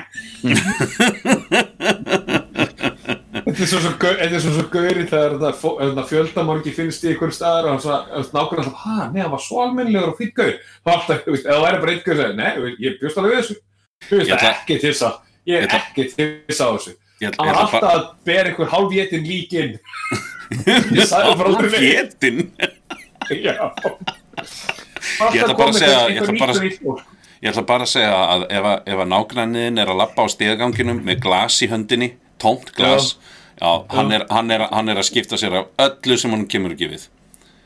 Þetta 3.54 3.64
er 3.64 3.70
svo 3.70 3.80
svo, 3.84 3.92
þetta 4.02 4.26
er 4.26 4.42
svo, 4.42 4.52
svo 4.56 4.64
gauri 4.74 5.04
þegar 5.10 5.34
þetta 5.44 6.04
fjöldamorgi 6.10 6.72
finnst 6.74 7.04
í 7.06 7.12
einhverjum 7.12 7.36
staðar 7.36 7.68
og 7.68 7.74
hann 7.74 7.84
svo 7.84 7.94
nákvæmlega 8.34 8.64
alltaf, 8.64 8.80
hæ, 8.82 8.96
nei, 9.14 9.22
hann 9.22 9.32
var 9.36 9.44
svo 9.44 9.60
almennilegur 9.64 10.10
og 10.14 10.18
fýtt 10.18 10.34
gaur. 10.40 10.54
Og 10.86 10.92
alltaf, 10.96 11.22
þú 11.28 11.36
veist, 11.36 11.46
eða 11.46 11.58
það 11.60 11.66
væri 11.68 11.82
bara 11.84 11.94
einn 11.94 12.04
gaur 12.08 12.18
sem, 12.24 12.36
nei, 12.40 12.50
þú 12.58 12.64
veist, 12.66 12.82
ég 12.88 12.98
bjóst 13.04 13.20
alveg 13.22 13.34
við 13.34 13.40
þessu. 13.44 13.58
Þú 14.08 14.18
veist, 14.18 14.30
Ég 14.30 14.36
ætla- 14.38 14.54
ekki 14.58 14.80
til 14.82 14.90
þess 14.94 15.06
að 15.08 15.14
ég 15.54 15.56
er 15.68 15.78
ekki 15.78 16.08
til 16.16 16.28
þess 16.50 16.62
að 16.66 16.74
þessu. 16.78 16.96
hann 17.24 17.48
var 17.48 17.60
alltaf 17.62 17.84
að 17.94 18.04
bera 18.26 18.50
einhver 18.50 18.72
hálfétin 18.74 19.28
líkin 19.28 19.78
ég 20.98 21.06
sagði 21.08 21.36
bara 21.40 21.50
neitt. 21.54 22.18
Fétin 22.20 22.52
Já. 23.44 23.70
Ég 25.34 25.44
ætla 25.44 25.56
bara 25.58 25.70
að 25.72 25.78
segja- 25.80 26.10
ég 26.10 26.22
ætla 26.24 26.36
bara 26.40 26.54
að- 26.54 26.64
að 27.44 27.84
að 27.86 27.92
segja 27.92 28.18
að 28.34 28.44
ef, 28.50 28.64
að- 28.74 28.84
að 29.04 29.08
nágranniðin 29.14 29.80
er 29.84 29.88
að 29.94 30.00
lappa 30.02 30.24
á 30.24 30.28
stegaganginum 30.32 31.00
með 31.04 31.20
glas 31.24 31.62
í 31.64 31.68
höndinni, 31.72 32.14
tómt 32.40 32.72
glas, 32.76 33.14
já, 33.14 33.43
hann, 33.62 34.12
er, 34.12 34.26
hann, 34.30 34.52
er, 34.52 34.68
hann 34.72 34.90
er 34.90 35.02
að 35.02 35.10
skipta 35.10 35.38
sér 35.40 35.60
af 35.62 35.68
öllu 35.88 36.18
sem 36.20 36.34
hann 36.34 36.48
kemur 36.50 36.74
ekki 36.76 36.90
við. 36.94 37.08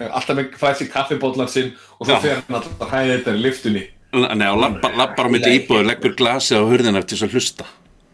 alltaf 0.07 0.35
með 0.37 0.57
fæst 0.61 0.83
í 0.85 0.89
kaffibóllan 0.93 1.49
sinn 1.49 1.71
og 1.97 2.07
Já. 2.07 2.15
þá 2.17 2.21
fer 2.25 2.41
hann 2.41 2.59
alltaf 2.59 2.83
að 2.85 2.93
hæða 2.93 3.13
þetta 3.17 3.35
í 3.37 3.43
lyftunni 3.45 3.85
Nei, 4.17 4.47
og 4.47 4.61
lappar, 4.61 5.27
á 5.27 5.29
myndi 5.29 5.51
íbúður, 5.57 5.89
leggur 5.89 6.13
glasið 6.15 6.61
á 6.63 6.69
hurðina 6.69 7.01
til 7.03 7.17
þess 7.17 7.25
að 7.27 7.33
hlusta. 7.35 7.65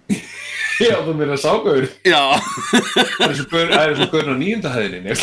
Já, 0.82 0.96
þú 1.06 1.14
meina 1.20 1.36
ságaur 1.38 1.86
Já, 2.02 2.22
Það 2.74 3.28
er 3.28 3.36
svo 3.38 3.62
er 3.62 3.94
svo 4.00 4.08
gaurinn 4.10 4.34
á 4.34 4.38
nýjunda 4.42 4.70
hæðinni 4.74 5.14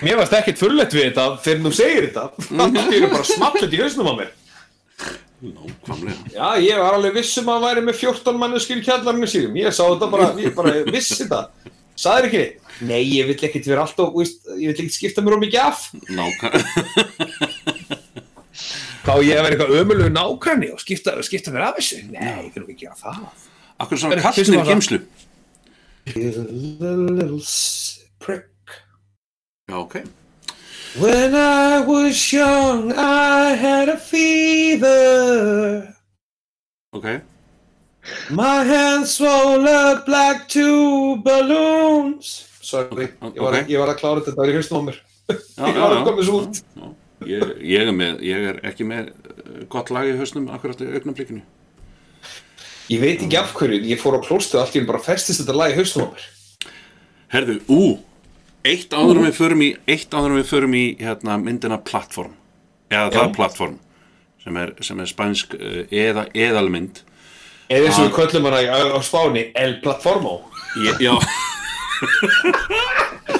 Mér 0.00 0.16
varst 0.20 0.36
ekkert 0.38 0.60
furlegt 0.60 0.94
við 0.94 1.08
þetta 1.10 1.24
þegar 1.44 1.64
þú 1.66 1.72
segir 1.76 2.06
þetta 2.08 2.24
Það 2.46 2.94
er 2.94 3.08
bara 3.10 3.26
smallet 3.28 3.74
í 3.74 3.82
hausnum 3.82 4.10
á 4.12 4.14
mér 4.20 4.30
nákvæmlega. 5.40 6.30
Já, 6.34 6.46
ég 6.60 6.80
var 6.80 6.96
alveg 6.96 7.14
viss 7.16 7.38
um 7.40 7.50
að 7.52 7.64
væri 7.66 7.84
með 7.86 7.98
14 8.02 8.40
manneskir 8.40 8.80
í 8.80 8.84
kjallarinu 8.86 9.28
sínum 9.30 9.56
Ég 9.60 9.72
sá 9.72 9.82
þetta 9.86 10.08
bara, 10.12 10.26
ég 10.40 10.56
bara 10.56 10.74
vissi 10.88 11.16
þetta 11.22 11.40
Saður 12.00 12.28
ekki? 12.30 12.44
Nei, 12.88 13.02
ég 13.12 13.28
vill 13.28 13.36
ekkert 13.48 13.68
vera 13.68 13.84
alltaf, 13.84 14.12
víst, 14.16 14.44
ég 14.56 14.70
vill 14.70 14.76
ekkert 14.76 14.96
skipta 14.96 15.24
mér 15.24 15.36
um 15.36 15.42
mikið 15.44 15.64
af 15.64 15.86
Nákvæmlega. 16.08 16.68
Hvað 19.00 19.16
á 19.16 19.24
ég 19.24 19.38
að 19.38 19.44
vera 19.46 19.54
eitthvað 19.54 19.78
ömulegu 19.80 20.12
nákvæmni 20.12 20.68
og 20.74 20.80
skipta, 20.82 21.16
skipta 21.24 21.52
mér 21.54 21.70
af 21.70 21.78
þessu? 21.80 22.02
Nei, 22.12 22.50
ég 22.50 22.54
vil 22.56 22.66
ekki 22.66 22.84
gera 22.84 22.98
það 23.00 23.22
Akkur 23.80 23.96
svona 23.96 24.20
kallnir. 24.20 25.06
The 26.10 26.90
little 27.16 27.40
prick 28.20 28.50
Já, 29.70 29.76
ok. 29.78 30.02
When 30.98 31.36
I 31.36 31.80
was 31.86 32.32
young 32.32 32.92
I 32.92 33.54
had 33.54 33.88
a 33.88 33.96
fever. 33.96 35.94
Ok. 36.92 37.20
My 38.30 38.64
hands 38.64 39.14
swelled 39.14 39.68
up 39.68 40.08
like 40.08 40.48
two 40.48 41.16
balloons. 41.22 42.48
Sorry, 42.60 43.06
ég, 43.06 43.38
var, 43.38 43.54
ok. 43.54 43.70
ég 43.70 43.78
var 43.78 43.92
að 43.92 44.00
klára 44.02 44.24
þetta, 44.26 44.42
er 44.42 44.50
í 44.50 44.56
haustum 44.58 44.82
á 44.82 44.82
mér 44.88 44.98
Ég 45.70 45.78
var 45.78 45.94
að 45.94 46.02
koma 46.08 46.18
þessu 46.18 46.34
út. 46.40 46.60
Ég, 47.28 47.46
ég, 47.62 47.86
er 47.86 47.94
með, 47.94 48.20
ég 48.26 48.50
er 48.50 48.60
ekki 48.66 48.86
með 48.88 49.12
uh, 49.14 49.62
gott 49.70 49.94
lag 49.94 50.10
í 50.10 50.18
hausnum 50.18 50.50
akkurat 50.50 50.82
í 50.82 50.90
augnablikinu. 50.90 51.42
Ég 52.90 53.02
veit 53.02 53.22
ekki 53.22 53.38
af 53.38 53.54
hverju, 53.54 53.78
ég 53.86 54.02
fór 54.02 54.18
á 54.18 54.26
klóstu 54.26 54.58
allt 54.58 54.74
í 54.74 54.82
einu 54.82 54.90
bara 54.90 55.02
festist 55.04 55.44
þetta 55.44 55.54
lag 55.54 55.74
í 55.74 55.78
haustum 55.78 56.08
á 56.08 56.18
mér. 56.18 56.30
Herðu, 57.30 57.60
ú, 57.70 57.82
eitt 58.64 58.92
áður 58.92 59.22
við 59.24 59.36
förum 59.38 59.62
í, 59.64 59.70
eitt 59.88 60.12
áður 60.14 60.34
en 60.34 60.40
við 60.40 60.48
förum 60.50 60.74
í 60.76 60.84
hérna, 61.00 61.38
myndina 61.40 61.78
plattform, 61.84 62.34
eða 62.90 63.10
það 63.14 63.24
Já. 63.26 63.32
plattform, 63.36 63.78
sem 64.44 64.56
er, 64.60 64.74
sem 64.84 65.00
er 65.00 65.08
spænsk 65.10 65.54
uh, 65.56 65.80
eða, 65.90 66.26
eðalmynd. 66.34 67.02
Eða 67.70 67.86
eins 67.86 67.98
og 68.02 68.08
við 68.08 68.14
köllum 68.18 68.48
hana 68.50 68.60
á, 68.66 68.78
á 68.92 69.00
Spáni 69.06 69.46
El 69.54 69.76
Platformo. 69.84 70.40
Já, 71.00 71.14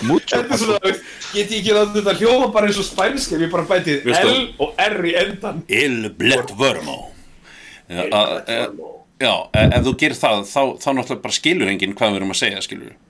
Þetta 0.00 0.38
er 0.54 0.58
svona, 0.60 0.78
veist, 0.84 1.02
get 1.34 1.50
ég 1.50 1.58
ekki 1.60 1.72
að 1.74 1.94
þetta 1.98 2.14
hljóma 2.20 2.48
bara 2.54 2.68
eins 2.70 2.78
og 2.80 2.86
spænsk 2.86 3.34
ef 3.36 3.42
ég 3.44 3.50
bara 3.52 3.66
bætið 3.68 4.06
L 4.14 4.32
og 4.62 4.78
R 4.80 4.98
í 5.10 5.14
endan 5.18 5.62
el 5.68 6.08
plattformo. 6.18 6.96
Já, 7.90 8.04
að- 8.06 8.32
að- 8.54 8.80
já, 9.20 9.34
e- 9.52 9.68
ef 9.76 9.84
þú 9.88 9.94
gerir 9.98 10.16
það, 10.20 10.44
þá, 10.46 10.62
þá 10.80 10.88
náttúrulega 10.94 11.22
bara 11.26 11.36
skilur 11.36 11.68
enginn 11.72 11.94
hvað 11.98 12.12
við 12.14 12.20
erum 12.20 12.30
að 12.36 12.40
segja, 12.44 12.60
skilur 12.64 12.90
Það 12.90 12.94
það 12.94 12.94
er 12.94 13.09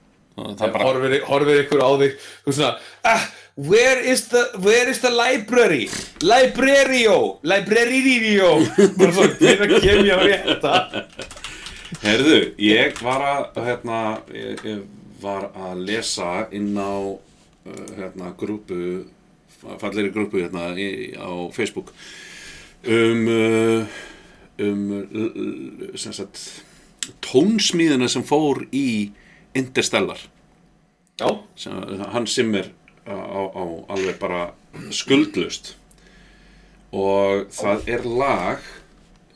bara, 0.61 0.87
horfir, 0.87 1.19
horfir 1.29 1.63
ykkur 1.65 1.85
á 1.85 1.91
þig 2.05 2.17
þú 2.47 2.57
svona, 2.57 2.73
ah, 3.05 3.27
where 3.57 4.01
is 4.01 4.29
the 4.33 4.47
where 4.65 4.89
is 4.91 5.01
the 5.05 5.11
library? 5.11 5.89
Librario, 6.25 7.39
librario 7.43 8.55
bara 8.97 9.13
svo, 9.13 9.29
hvernig 9.41 9.85
kem 9.85 10.05
ég 10.09 10.17
á 10.17 10.21
rétta 10.25 10.75
herðu, 12.05 12.39
ég 12.63 12.99
var 13.05 13.25
að, 13.27 13.61
hérna, 13.67 14.01
ég, 14.35 14.63
ég 14.65 14.83
var 15.21 15.51
að 15.53 15.85
lesa 15.89 16.47
inn 16.55 16.73
á, 16.79 16.95
uh, 17.17 17.83
hérna, 17.99 18.33
grúpu, 18.39 19.07
fallegri 19.61 20.13
grúpu, 20.15 20.41
hérna, 20.41 20.71
í, 20.79 21.13
á 21.19 21.29
Facebook, 21.55 21.93
um, 22.87 23.27
uh, 23.29 24.01
um, 24.63 25.93
sem 25.99 26.15
sagt, 26.17 26.41
tónsmíðina 27.25 28.09
sem 28.13 28.25
fór 28.27 28.65
í 28.73 29.11
Interstellar. 29.55 30.19
já, 31.21 31.29
sem, 31.57 31.73
hann 32.13 32.27
Simmer 32.27 32.71
á, 33.07 33.13
á, 33.13 33.41
á 33.53 33.65
alveg 33.93 34.19
bara 34.21 34.53
skuldlust 34.95 35.75
og 36.93 37.51
það 37.53 37.89
er 37.91 38.07
lag 38.07 38.63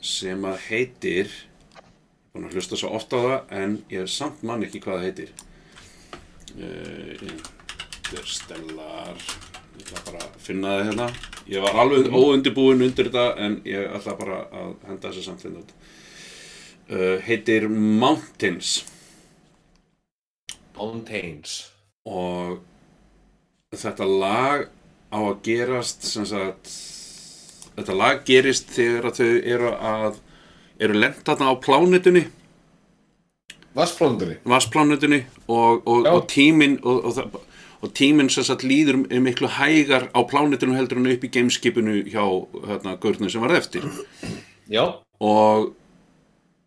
sem 0.01 0.45
að 0.45 0.63
heitir 0.69 1.33
búin 2.35 2.49
að 2.49 2.57
hlusta 2.57 2.79
svo 2.79 2.91
oft 2.97 3.13
á 3.15 3.19
það 3.19 3.53
en 3.59 3.75
ég 3.91 4.03
er 4.03 4.11
samt 4.11 4.41
mann 4.43 4.63
ekki 4.65 4.81
hvað 4.83 4.97
það 4.97 5.05
heitir. 5.07 5.29
Uh, 6.55 7.13
Interstellar. 8.05 9.21
Ég 9.75 9.87
ætla 9.87 10.01
bara 10.09 10.23
að 10.23 10.35
finna 10.43 10.73
það 10.73 10.83
hérna. 10.89 11.07
Ég 11.51 11.63
var 11.63 11.79
alveg 11.83 12.09
óundibúin 12.11 12.83
undir 12.83 13.09
þetta 13.09 13.25
en 13.45 13.59
ég 13.67 13.87
ætla 13.97 14.17
bara 14.19 14.41
að 14.51 14.73
henda 14.89 15.07
þessu 15.07 15.23
samt 15.25 15.45
hérna 15.45 15.63
uh, 16.89 17.17
heitir 17.25 17.67
Mountains 17.71 18.77
Mountains 20.77 21.57
og 22.05 22.59
þetta 23.75 24.07
lag 24.07 24.67
á 25.11 25.19
að 25.19 25.41
gerast 25.45 26.05
sem 26.07 26.27
sagt 26.27 26.71
þetta 27.75 27.97
lag 27.97 28.23
gerist 28.27 28.71
þegar 28.75 29.09
að 29.09 29.19
þau 29.19 29.29
eru 29.55 29.71
að 29.75 30.19
eru 30.85 30.97
lent 30.99 31.21
þarna 31.27 31.51
á 31.51 31.55
plánetunni. 31.63 32.25
Vassplóndunni 33.75 34.37
vassplánetunni 34.47 35.21
og, 35.51 35.81
og, 35.83 36.05
og 36.07 36.27
tíminn 36.31 36.77
og, 36.83 37.09
og, 37.81 37.89
tíminn 37.95 38.31
sem 38.31 38.45
sagt 38.47 38.63
líður 38.63 39.01
um 39.03 39.25
miklu 39.25 39.49
hægar 39.51 40.07
á 40.15 40.19
plánetunum 40.23 40.77
heldur 40.79 41.01
en 41.01 41.11
upp 41.11 41.25
í 41.27 41.31
gameskipinu 41.31 41.97
hjá 42.07 42.23
hérna 42.69 42.95
gaurnu 43.03 43.31
sem 43.31 43.43
var 43.43 43.55
eftir. 43.59 43.87
Já, 44.71 44.95
og 45.19 45.73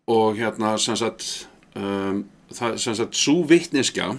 og 0.09 0.37
hérna 0.37 0.77
sem 0.81 0.97
sagt 0.97 1.49
um, 1.77 2.23
það 2.55 2.77
sem 2.83 2.97
sagt 2.97 3.17
svo 3.17 3.41
vitneskja 3.49 4.13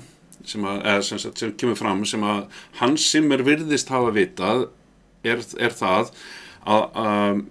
sem, 0.46 0.64
að, 0.64 1.02
sem, 1.06 1.20
sem 1.20 1.54
kemur 1.60 1.78
fram 1.78 2.04
sem 2.08 2.22
að 2.24 2.44
hans 2.80 3.06
sem 3.12 3.26
er 3.34 3.44
virðist 3.46 3.90
hafa 3.92 4.12
vitað 4.16 4.68
er, 5.26 5.42
er 5.60 5.74
það 5.76 6.12
að 6.70 6.86
um, 7.00 7.42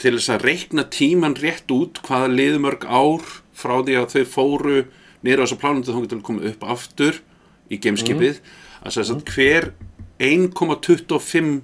til 0.00 0.14
þess 0.16 0.32
að 0.32 0.46
reikna 0.48 0.86
tíman 0.88 1.36
rétt 1.36 1.70
út 1.74 2.00
hvaða 2.06 2.30
liðu 2.32 2.62
mörg 2.64 2.86
ár 2.88 3.26
frá 3.56 3.76
því 3.84 3.98
að 4.00 4.14
þau 4.14 4.32
fóru 4.32 4.78
niður 5.20 5.42
á 5.42 5.44
þessu 5.44 5.60
plánutu 5.60 5.92
þá 5.92 6.00
til 6.00 6.18
að 6.20 6.26
koma 6.30 6.46
upp 6.48 6.64
aftur 6.76 7.20
í 7.68 7.78
gameskipið 7.82 8.40
að 8.80 8.96
sem 8.96 9.08
sagt 9.10 9.34
hver 9.34 9.72
1,25 10.20 11.60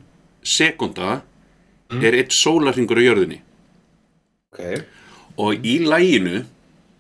sekunda 0.47 1.21
er 1.97 2.17
eitt 2.19 2.35
sólarringur 2.35 3.01
á 3.01 3.07
jörðinni. 3.07 3.41
Ok. 4.53 4.61
Og 5.41 5.67
í 5.67 5.79
læginu 5.85 6.45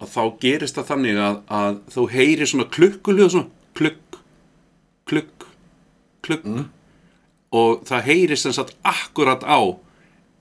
að 0.03 0.12
þá 0.12 0.22
gerist 0.42 0.78
það 0.78 0.88
þannig 0.90 1.20
að, 1.22 1.36
að 1.59 1.78
þú 1.94 2.07
heyrir 2.12 2.51
svona 2.51 2.68
klukkuljóð 2.76 3.30
svona 3.32 3.70
klukk, 3.76 4.18
klukk, 5.09 5.47
klukk 6.26 6.49
og 7.57 7.84
það 7.88 8.09
heyri 8.11 8.38
sem 8.40 8.55
sagt 8.57 8.76
akkurat 8.86 9.44
á 9.47 9.61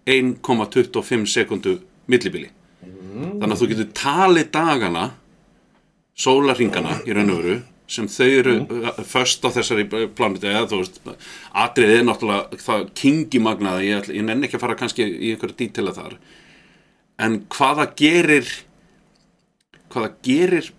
1,25 0.05 1.25
sekundu 1.29 1.79
millibili. 2.11 2.49
Þannig 3.15 3.53
að 3.53 3.61
þú 3.61 3.69
getur 3.71 3.93
talið 3.95 4.51
dagana 4.53 5.05
sólarringana 6.15 6.99
í 7.07 7.15
raun 7.15 7.31
og 7.33 7.41
veru 7.41 7.55
sem 7.91 8.07
þau 8.09 8.27
eru 8.27 8.53
mm. 8.63 9.03
först 9.05 9.43
á 9.45 9.49
þessari 9.53 9.85
planetu 10.17 10.49
eða 10.49 10.69
þú 10.71 10.79
veist, 10.81 10.95
atriðið 11.53 11.99
er 11.99 12.07
náttúrulega 12.07 12.61
það 12.63 12.85
kingi 12.97 13.41
magnaða, 13.45 13.83
ég, 13.85 14.07
ég 14.09 14.25
nenni 14.25 14.47
ekki 14.47 14.57
að 14.57 14.63
fara 14.63 14.77
kannski 14.79 15.05
í 15.05 15.33
einhverju 15.35 15.57
dítila 15.59 15.93
þar. 15.93 16.15
En 17.21 17.43
hvaða 17.53 17.85
gerir 17.99 18.49
hvaða 19.95 20.11
gerir 20.25 20.69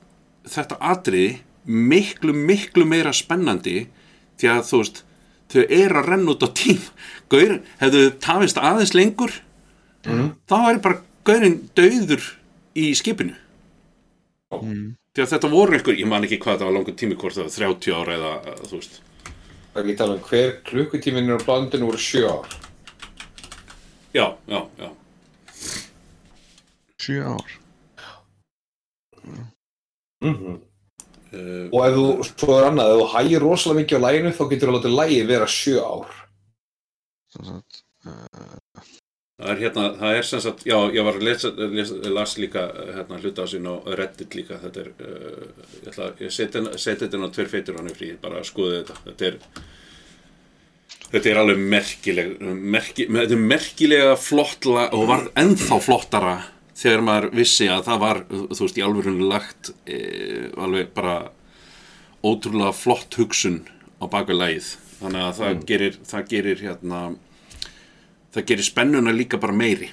þetta 0.46 0.78
atriði 0.92 1.40
miklu, 1.66 2.34
miklu 2.36 2.86
meira 2.86 3.14
spennandi 3.16 3.86
því 4.38 4.52
að 4.52 4.62
þú 4.68 4.80
veist 4.82 5.02
þau 5.52 5.62
eru 5.62 6.00
að 6.00 6.08
renna 6.10 6.34
út 6.34 6.44
á 6.44 6.48
tím. 6.58 6.84
Gaur, 7.32 7.58
hefðu 7.80 8.04
tafist 8.22 8.60
aðeins 8.60 8.94
lengur 8.94 9.34
þá 10.06 10.56
væri 10.62 10.82
bara 10.84 11.00
gaurinn 11.26 11.58
dauður 11.74 12.22
í 12.78 12.92
skipinu. 12.94 13.34
Því 14.52 15.24
að 15.24 15.32
þetta 15.32 15.50
voru 15.50 15.74
einhver, 15.74 15.98
ég 15.98 16.08
man 16.08 16.26
ekki 16.26 16.38
hvað 16.42 16.58
þetta 16.58 16.68
var 16.68 16.76
langur 16.76 16.96
tími 17.00 17.16
hvort 17.18 17.34
það 17.34 17.48
var 17.48 17.56
30 17.56 17.96
ára 17.96 18.16
eða 18.18 18.56
þú 18.68 18.72
veist. 18.76 19.00
Það 19.72 19.80
er 19.80 19.86
ekki 19.86 19.98
tala 20.00 20.16
um 20.16 20.24
hver 20.28 20.54
klukkutíminn 20.68 21.32
er 21.32 21.42
á 21.42 21.46
blandinu 21.46 21.90
voru 21.90 22.00
sjö 22.00 22.28
ár. 22.30 22.54
já, 24.14 24.26
já, 24.48 24.60
já. 24.78 24.90
Sjö 27.02 27.24
ár. 27.34 27.56
Mm 29.26 30.56
uh, 31.34 31.68
Og 31.72 31.80
ef 31.84 31.96
þú, 31.96 32.06
svo 32.30 32.54
er 32.56 32.68
annað, 32.70 32.92
ef 32.92 33.00
þú 33.00 33.08
hægir 33.14 33.44
rosalega 33.44 33.80
mikið 33.82 33.98
á 33.98 34.04
læginu 34.06 34.34
þá 34.36 34.44
getur 34.52 34.70
þú 34.70 34.76
látið 34.76 34.94
lægi 35.00 35.18
vera 35.28 35.48
sjö 35.50 35.82
ár. 35.82 36.20
Sem 37.34 37.48
sagt, 37.50 37.80
uh, 38.06 38.84
það 39.36 39.52
er 39.52 39.62
hérna, 39.64 39.86
það 40.00 40.18
er 40.18 40.28
sem 40.30 40.42
sagt 40.46 40.66
já, 40.68 40.76
ég 40.96 41.08
var 41.08 41.18
að 41.18 41.26
lesa, 41.28 41.52
lesa, 41.76 41.98
las 42.16 42.36
líka 42.40 42.66
uh, 42.70 42.92
hérna 42.96 43.20
hluta 43.20 43.44
á 43.44 43.50
sín 43.52 43.68
og 43.68 43.88
reddit 44.00 44.36
líka 44.38 44.60
þetta 44.62 44.84
er, 44.84 44.92
uh, 44.96 45.64
ég 45.82 45.90
ætla, 45.92 46.12
ég 46.24 46.32
seti 46.32 46.62
seti 46.78 47.04
þetta 47.04 47.18
inn 47.18 47.28
á 47.28 47.34
tveir 47.34 47.50
feitur 47.52 47.80
hann 47.80 47.96
frí, 47.96 48.14
bara 48.22 48.40
að 48.40 48.48
skoða 48.52 48.84
þetta 48.84 49.02
þetta 49.10 49.32
er 49.32 49.42
Þetta 51.06 51.28
er 51.30 51.38
alveg 51.38 51.60
merkileg, 51.70 52.30
merki, 52.42 53.04
þetta 53.06 53.34
er 53.36 53.42
merkilega 53.52 54.14
flottla 54.18 54.88
og 54.96 55.04
var 55.06 55.28
ennþá 55.38 55.76
flottara 55.84 56.32
þegar 56.76 57.04
maður 57.06 57.28
vissi 57.36 57.68
að 57.72 57.84
það 57.88 58.02
var, 58.02 58.22
þú 58.30 58.62
veist, 58.62 58.78
í 58.78 58.84
alvörunni 58.84 59.28
lagt 59.30 59.70
e, 59.88 60.00
alveg 60.60 60.90
bara 60.96 61.16
ótrúlega 62.26 62.74
flott 62.76 63.16
hugsun 63.20 63.62
á 64.02 64.04
baka 64.10 64.36
lagið. 64.36 64.74
Þannig 65.00 65.22
að 65.26 65.38
það 65.38 65.62
gerir, 65.68 66.00
það 66.08 66.28
gerir 66.32 66.64
hérna, 66.64 67.00
það 68.34 68.50
gerir 68.50 68.68
spennuna 68.68 69.14
líka 69.14 69.40
bara 69.40 69.56
meiri. 69.56 69.90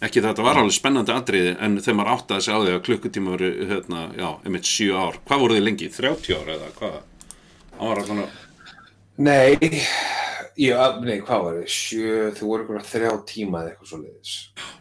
Ekki 0.00 0.22
þetta 0.24 0.44
var 0.44 0.56
alveg 0.56 0.72
spennandi 0.72 1.12
atriði 1.12 1.56
en 1.60 1.76
þegar 1.76 1.96
maður 1.98 2.14
áttaði 2.14 2.44
sig 2.46 2.56
á 2.56 2.60
því 2.60 2.74
að 2.74 2.84
klukkutíma 2.86 3.34
voru, 3.34 3.50
hérna, 3.68 4.04
já, 4.16 4.28
einmitt 4.48 4.68
7 4.68 4.94
ár. 4.96 5.18
Hvað 5.28 5.42
voru 5.44 5.58
þið 5.58 5.66
lengi? 5.66 5.90
30 5.92 6.38
ár 6.38 6.54
eða 6.56 6.70
hvað? 6.78 7.00
Var 7.80 8.00
svona, 8.08 8.24
Nei, 9.20 9.58
já, 10.60 10.80
nei, 11.00 11.16
hvað 11.24 11.42
var 11.46 11.58
þið? 11.60 11.72
Sjö, 11.74 12.14
þú 12.36 12.48
voru 12.50 12.64
ykkur 12.66 12.86
þrjá 12.90 13.10
tíma 13.30 13.62
eða 13.62 13.72
eitthvað 13.72 13.90
svo 13.90 13.98
leiðis. 14.04 14.32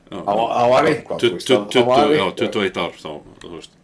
Það 0.10 0.30
var- 0.30 0.54
það 0.60 0.72
eitthvað, 0.92 1.20
þú 1.24 1.32
veist, 1.34 1.48
það- 1.50 1.60
það 1.60 1.74
20, 1.76 1.86
var 1.90 1.98
já, 2.00 2.24
eitthvað. 2.26 2.38
21 2.44 2.78
ár 2.84 2.96
þá, 3.04 3.12
þú 3.44 3.52
veist. 3.56 3.76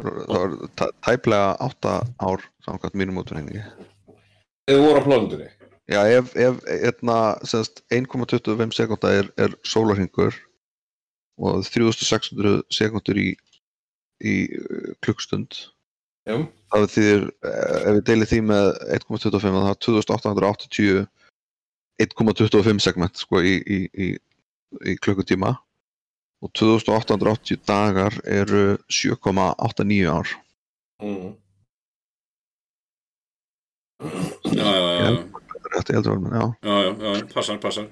það 0.00 0.34
var 0.34 0.50
tæ- 0.80 0.94
tæplega 1.06 1.56
átta 1.68 1.94
ár 2.20 2.44
samkvæmt 2.66 2.94
mínum 3.00 3.18
útrenningi. 3.22 3.64
Ef 4.68 4.76
þú 4.76 4.84
voru 4.86 5.00
á 5.00 5.04
plánundunni. 5.08 5.48
Já, 5.90 6.04
ef, 6.06 6.36
ef 6.36 6.60
eitna, 6.70 7.16
semst, 7.42 7.82
1,25 7.90 8.70
sekúnda 8.72 9.10
er, 9.10 9.26
er 9.36 9.48
sólarhingur 9.66 10.34
og 11.40 11.64
3600 11.66 12.62
sekundur 12.70 13.18
í, 13.18 13.34
í 14.22 14.34
uh, 14.54 14.94
klukkstund 15.02 15.56
Já, 16.28 16.36
það 16.70 16.86
þýðir, 16.94 17.24
eh, 17.50 17.78
ef 17.80 17.96
við 17.96 18.04
deilið 18.08 18.30
því 18.32 18.40
með 18.50 18.68
1,25 18.98 19.64
þá 19.64 19.70
er 19.72 19.80
2880 19.86 21.08
1,25 22.00 22.80
segment 22.80 23.20
sko 23.20 23.42
í, 23.44 23.56
í, 23.60 23.80
í, 23.92 24.08
í 24.88 24.96
klukkutíma 25.04 25.52
og 26.40 26.52
2880 26.56 27.60
dagar 27.68 28.16
eru 28.24 28.78
7,89 28.88 30.08
ár 30.08 30.34
mm. 31.04 31.30
Já, 34.00 34.64
já, 34.64 34.88
já, 34.96 35.10
ég 35.10 35.92
heldur 35.92 36.16
vel, 36.16 36.32
já. 36.32 36.46
já, 36.62 36.76
já, 36.82 37.16
já, 37.18 37.26
passar, 37.34 37.58
passar. 37.60 37.88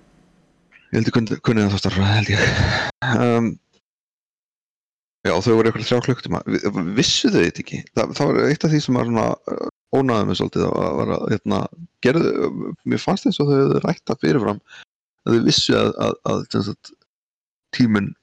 Ég 0.89 0.97
held 0.97 1.11
ég 1.11 1.41
kunni, 1.45 1.67
það 1.69 1.81
starfra, 1.83 2.07
held 2.15 2.31
ég. 2.33 2.47
Um, 3.05 3.51
já, 5.27 5.33
þau 5.45 5.55
voru 5.59 5.71
eitthvað 5.71 5.89
þrjá 5.89 6.01
klukktíma. 6.07 6.43
Vi- 6.47 6.93
Vissu 6.99 7.31
þau 7.33 7.41
þetta 7.43 7.63
ekki? 7.65 7.81
Það, 7.97 8.13
það 8.19 8.31
var 8.33 8.51
eitt 8.53 8.65
af 8.69 8.71
því 8.75 8.81
sem 8.85 8.99
var 9.01 9.11
uh, 9.25 9.67
ónaðið 9.99 10.29
mig 10.31 10.39
svolítið 10.41 10.67
að 10.69 10.95
var 11.01 11.13
að, 11.17 11.25
hérna, 11.35 11.59
gerðu, 12.07 12.31
mér 12.85 13.03
fannst 13.03 13.27
eins 13.27 13.41
og 13.43 13.51
þau 13.51 13.57
hefðu 13.59 13.83
rætt 13.87 14.05
það 14.11 14.23
fyrirfram 14.27 14.63
að 15.27 15.35
þau 15.39 15.43
vissu 15.49 15.75
að, 15.79 15.91
að, 16.07 16.15
að, 16.33 16.47
að 16.63 16.95
tíminn, 17.77 18.15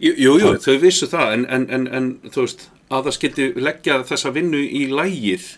Jú, 0.00 0.14
jú, 0.16 0.30
jú, 0.40 0.52
þau 0.64 0.78
vissu 0.80 1.06
það, 1.12 1.32
en, 1.36 1.42
en, 1.52 1.64
en, 1.76 1.82
en 1.98 2.06
þú 2.32 2.46
veist, 2.46 2.62
að 2.88 3.02
það 3.10 3.14
skildi 3.18 3.48
leggja 3.60 3.98
þessa 4.08 4.30
vinnu 4.32 4.62
í 4.64 4.86
lægið, 4.88 5.48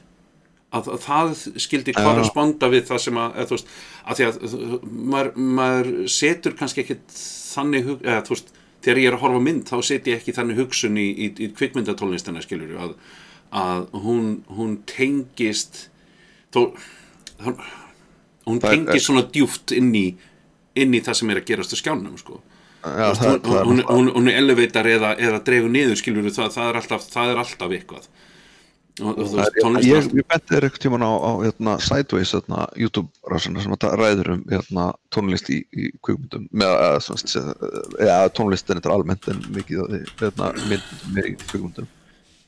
að, 0.74 0.88
að 0.96 1.04
það 1.04 1.34
skildi 1.62 1.94
korresponda 1.94 2.70
við 2.72 2.88
það 2.88 3.02
sem 3.04 3.20
að, 3.22 3.36
þú 3.46 3.54
veist, 3.54 3.70
að 4.02 4.18
því 4.18 4.26
að 4.26 4.57
maður, 5.14 5.30
maður 5.61 5.92
setur 6.11 6.57
kannski 6.59 6.82
ekkit 6.82 7.14
þannig, 7.20 7.86
hug- 7.86 8.02
eða 8.02 8.24
þú 8.26 8.34
veist, 8.34 8.50
þegar 8.87 9.03
ég 9.03 9.11
er 9.11 9.16
að 9.18 9.24
horfa 9.24 9.43
mynd, 9.43 9.64
þá 9.66 9.76
set 9.89 10.11
ég 10.11 10.20
ekki 10.20 10.34
þannig 10.37 10.61
hugsun 10.62 10.99
í, 11.03 11.07
í, 11.11 11.30
í 11.43 11.51
kvikmyndatónlistina, 11.59 12.43
skilur 12.45 12.76
að, 12.78 12.93
að 13.51 13.87
hún, 14.05 14.28
hún 14.55 14.76
tengist, 14.89 15.89
þó, 16.55 16.68
hún, 17.43 17.59
hún 18.47 18.62
tengist 18.62 19.09
svona 19.09 19.26
djúft 19.34 19.74
inn 19.74 19.91
í, 19.99 20.07
inn 20.78 20.95
í 20.95 21.03
það 21.03 21.20
sem 21.20 21.34
er 21.34 21.43
að 21.43 21.51
gerast 21.51 21.74
á 21.74 21.76
skjánum, 21.82 22.14
sko. 22.20 22.39
Já, 22.87 23.09
það, 23.18 23.41
hún, 23.51 23.66
hún, 23.66 23.82
hún, 23.89 24.12
hún 24.14 24.30
elevator 24.30 24.87
eða, 24.87 25.16
eða 25.18 25.43
dregur 25.43 25.72
niður 25.74 25.99
skilur 25.99 26.28
það, 26.30 26.53
það, 26.55 26.68
er 26.70 26.80
alltaf, 26.80 27.07
það 27.11 27.32
er 27.32 27.41
alltaf 27.43 27.74
eitthvað 27.74 28.11
ég, 28.97 30.07
er 30.09 30.24
benti 30.30 30.55
þér 30.55 30.66
eitthvað 30.66 30.82
tíman 30.86 31.05
á, 31.05 31.12
á 31.12 31.30
hérna, 31.44 31.74
Sideways 31.84 32.32
hérna, 32.32 32.62
YouTube-rásina 32.80 33.61
sem 33.62 33.74
að 33.76 33.80
ta- 33.84 33.92
ræður 34.01 34.30
um 34.36 34.42
hérna, 34.49 34.86
tónlist 35.12 35.51
í, 35.53 35.59
í 35.76 35.90
að 36.80 36.99
svona, 37.05 37.28
se- 37.28 38.07
ja, 38.09 38.18
tónlistin 38.32 38.80
er 38.80 38.94
almennt 38.94 39.28
en 39.28 39.42
mikið 39.53 39.97
hérna, 40.22 40.53
myndum 40.70 41.20
í 41.22 41.34
kvikmyndum. 41.44 41.88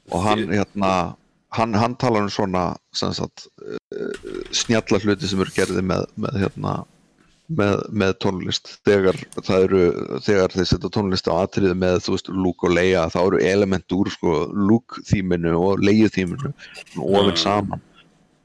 Og 0.08 0.24
hann, 0.24 0.46
hérna, 0.48 0.92
hann, 1.52 1.74
hann 1.76 1.96
talar 2.00 2.24
um 2.24 2.32
svona 2.32 2.64
sagt, 2.96 3.48
uh, 3.60 3.76
snjalla 4.56 5.02
hluti 5.04 5.28
sem 5.28 5.40
eru 5.44 5.52
gerði 5.52 5.84
með, 5.84 6.06
með 6.16 6.40
hérna 6.46 6.78
með, 7.48 7.82
með 7.90 8.14
tónlist 8.24 8.70
þegar 8.86 9.18
það 9.40 9.66
eru, 9.66 9.82
þegar 10.26 10.54
þeir 10.54 10.70
setja 10.72 10.92
tónlist 10.94 11.30
á 11.32 11.34
atriði 11.40 11.74
með, 11.78 12.00
þú 12.04 12.16
veist, 12.16 12.32
Luke 12.32 12.68
og 12.68 12.74
Leia 12.76 13.08
þá 13.12 13.20
eru 13.24 13.42
element 13.48 13.96
úr, 13.96 14.12
sko, 14.12 14.38
Luke 14.52 15.02
þýminu 15.08 15.56
og 15.56 15.84
Leia 15.84 16.10
þýminu 16.12 16.52
ofinn 17.00 17.38
saman 17.40 17.84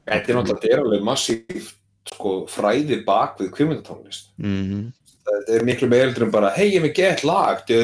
Þetta 0.04 0.30
er 0.30 0.36
náttúrulega 0.36 0.74
er 0.74 0.82
alveg 0.82 1.04
massíft 1.04 1.78
sko, 2.12 2.34
fræði 2.50 3.00
bak 3.06 3.40
við 3.40 3.48
kvimmundatónlist. 3.56 4.24
mm 4.40 4.92
Þetta 5.24 5.54
er 5.56 5.62
miklu 5.64 5.86
meira 5.88 6.04
heldur 6.04 6.26
en 6.26 6.32
bara, 6.34 6.50
hei, 6.52 6.66
ég 6.74 6.82
er 6.82 6.84
með 6.84 6.98
gett 6.98 7.22
lag. 7.24 7.62
Þetta 7.64 7.80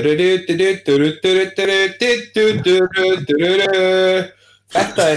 er... 5.08 5.16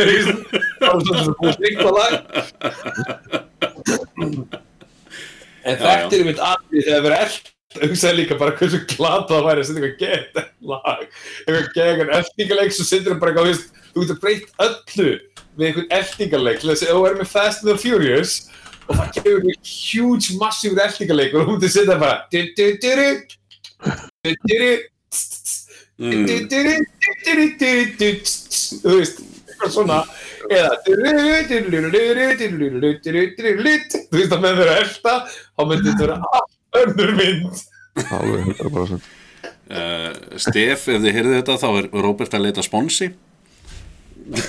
Það 0.00 0.08
er 0.08 1.02
svona 1.04 1.24
sem 1.26 1.36
búið 1.36 1.52
strikta 1.58 1.90
lag. 1.92 2.14
En 5.64 5.80
þetta 5.80 6.16
er 6.16 6.28
mitt 6.28 6.44
aðrið 6.44 6.86
þegar 6.88 7.02
verið 7.06 7.24
eld. 7.24 7.50
Hugsaði 7.80 8.16
líka 8.18 8.34
bara 8.38 8.56
hversu 8.58 8.80
glata 8.90 9.30
það 9.36 9.44
væri 9.46 9.60
að 9.62 9.66
setja 9.68 9.82
eitthvað 9.86 10.00
gett 10.02 10.34
lag. 10.66 11.02
Eitthvað 11.44 11.68
gegn 11.76 12.14
eldingaleik 12.16 12.72
svo 12.74 12.84
setur 12.88 13.12
það 13.12 13.20
bara 13.22 13.30
eitthvað, 13.30 13.46
þú 13.46 13.52
veist, 13.52 13.66
þú 13.90 13.98
getur 14.02 14.18
breytt 14.24 14.48
öllu 14.66 15.10
við 15.60 15.66
einhvern 15.68 15.92
eldingaleik. 16.00 16.58
Til 16.62 16.70
þess 16.72 16.84
að 16.86 16.90
þú 16.96 17.02
erum 17.06 17.20
með 17.22 17.30
Fast 17.30 17.62
and 17.62 17.70
the 17.70 17.76
Furious 17.78 18.32
og 18.90 18.94
það 18.98 19.08
kemur 19.16 19.38
einhver 19.38 19.58
huge, 19.70 20.26
massífur 20.40 20.82
eldingaleikur 20.86 21.38
og 21.40 21.46
þú 21.46 21.52
myndir 21.54 21.72
setja 21.76 21.96
bara 22.00 22.16
du-du-du-du, 22.32 23.08
du-du-du, 24.26 24.72
mm, 26.00 26.24
du-du-du-du-du-du-du, 26.26 28.10
þú 28.82 28.96
veist, 28.98 29.16
eitthvað 29.60 29.74
svona 29.76 30.00
eða 30.48 30.72
þú 34.08 34.18
veist 34.18 34.34
að 34.34 34.44
með 34.44 34.60
þeirra 34.60 34.76
elda 34.80 35.14
þá 35.28 35.62
myndir 35.68 35.90
þetta 35.90 36.04
vera 36.06 36.18
allt 36.40 36.52
önnur 36.80 37.16
mynd 37.20 37.64
alveg 38.10 38.52
100% 38.56 39.16
Uh, 39.70 40.10
Stef, 40.34 40.88
ef 40.90 40.98
þið 40.98 41.12
heyrðu 41.14 41.34
þetta 41.36 41.54
þá 41.62 41.66
er 41.78 41.86
Róbert 42.02 42.32
að 42.34 42.42
leita 42.42 42.62
sponsi 42.66 43.06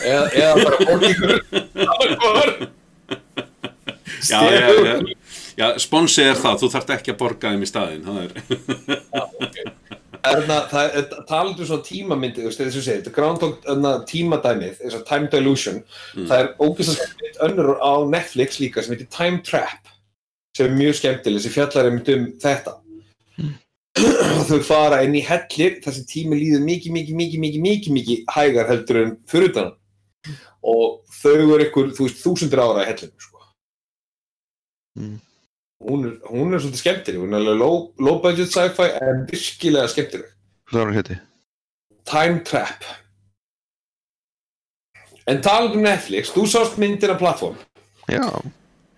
eða, 0.02 0.24
eða 0.34 0.64
bara 0.64 0.80
bólíkur 0.90 1.34
já, 4.26 4.40
já, 4.42 4.66
já, 4.82 4.96
já 5.62 5.68
sponsi 5.84 6.26
er 6.26 6.42
það, 6.42 6.58
þú 6.64 6.72
þarf 6.74 6.96
ekki 6.98 7.14
að 7.14 7.20
borga 7.20 7.54
þeim 7.54 7.62
í 7.62 7.70
staðin 7.70 8.02
það 8.08 8.18
er 8.24 8.32
já, 8.98 9.22
ok 9.22 9.62
það 10.26 10.98
er 11.00 11.08
talandu 11.30 11.66
svona 11.66 11.86
tímamyndi, 11.86 12.42
þú 12.42 12.50
veist, 12.50 12.62
þess 12.62 12.78
að 12.78 12.86
segja, 12.86 13.00
þetta 13.00 13.12
er 13.12 13.16
Groundhog 13.16 14.06
tímadæmið, 14.10 14.76
þess 14.82 14.98
að 15.00 15.08
Time 15.10 15.32
Dilution, 15.32 15.82
það 16.18 16.38
er 16.38 16.52
ógeðslega 16.62 17.08
skemmtilegt 17.08 17.42
önnur 17.48 17.72
á 17.82 17.94
Netflix 18.12 18.62
líka 18.62 18.84
sem 18.84 18.96
heitir 18.96 19.10
Time 19.14 19.42
Trap, 19.48 19.92
sem 20.58 20.70
er 20.70 20.78
mjög 20.78 21.00
skemmtileg, 21.00 21.44
sem 21.44 21.56
fjallar 21.56 21.90
einmitt 21.90 22.14
um 22.14 22.30
þetta. 22.44 22.78
Þau 24.52 24.62
fara 24.64 25.02
inn 25.04 25.18
í 25.20 25.24
hellir 25.26 25.82
þar 25.84 25.98
sem 25.98 26.08
tími 26.08 26.38
líður 26.40 26.64
mikið, 26.64 26.94
mikið, 26.96 27.18
mikið, 27.22 27.42
mikið, 27.44 27.66
mikið, 27.66 27.96
mikið 27.98 28.22
hægar 28.36 28.70
heldur 28.70 29.02
en 29.02 29.18
fyrir 29.30 29.52
utan 29.52 29.68
hann. 29.68 30.38
Og 30.62 31.02
þau 31.18 31.34
eru 31.34 31.66
ykkur, 31.66 31.92
þú 31.98 32.06
veist, 32.08 32.22
þúsundur 32.22 32.62
ára 32.62 32.86
í 32.86 32.88
hellinu, 32.92 33.18
sko. 33.20 33.44
Mm. 35.02 35.20
Hún 35.82 36.06
er, 36.06 36.16
hún 36.30 36.54
er 36.54 36.62
svolítið 36.62 36.82
skemmtileg, 36.84 37.22
hún 37.24 37.34
er 37.34 37.42
alveg 37.42 37.58
low, 37.58 37.78
low 37.98 38.20
budget 38.22 38.52
sci-fi 38.54 38.92
en 39.02 39.24
virkilega 39.30 39.90
skemmtileg. 39.90 40.28
Hvað 40.70 40.82
er 40.82 40.90
hann 40.92 41.00
héti? 41.00 41.20
Time 42.08 42.42
Trap 42.48 42.86
En 45.30 45.42
talað 45.44 45.78
um 45.78 45.86
Netflix, 45.86 46.32
þú 46.34 46.48
sást 46.50 46.80
myndir 46.82 47.14
af 47.14 47.20
plattform 47.22 47.58
Já, 48.10 48.26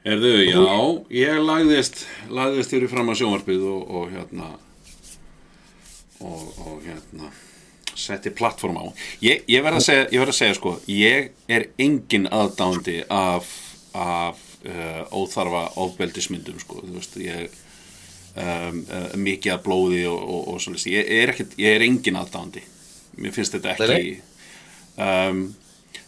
Herðu, 0.04 0.32
já, 0.44 0.78
ég 1.16 1.40
lagðist, 1.44 2.04
lagðist 2.32 2.74
fyrir 2.74 2.92
fram 2.92 3.12
að 3.12 3.22
sjónvarpið 3.22 3.66
og, 3.72 3.84
og 3.88 4.10
hérna 4.12 4.50
og, 6.24 6.42
og 6.64 6.80
hérna 6.84 7.30
setti 7.96 8.34
plattform 8.34 8.80
á. 8.84 8.86
Ég, 9.24 9.44
ég 9.48 9.64
verð 9.64 9.80
að 9.80 9.86
segja, 9.86 10.06
ég 10.12 10.24
verð 10.24 10.34
að 10.34 10.40
segja 10.40 10.58
sko, 10.58 10.74
ég 10.92 11.30
er 11.48 11.68
engin 11.80 12.28
aðdándi 12.34 12.98
af, 13.14 13.52
af 13.96 14.42
uh, 14.70 15.04
óþarfa 15.14 15.64
ofbeldismyndum 15.84 16.60
sko, 16.62 16.82
þú 16.84 16.98
veist, 16.98 17.18
ég 17.22 17.54
um, 18.36 18.84
uh, 18.88 19.10
mikið 19.20 19.56
af 19.58 19.64
blóði 19.66 20.04
og, 20.10 20.22
og, 20.22 20.48
og 20.54 20.64
svolítið, 20.64 20.98
ég 20.98 21.14
er 21.20 21.34
ekkert, 21.34 21.58
ég 21.62 21.78
er 21.78 21.86
engin 21.88 22.20
aðdándi. 22.20 22.64
Mér 23.22 23.36
finnst 23.36 23.54
þetta 23.54 23.76
ekki 23.76 24.18
um, 24.98 25.46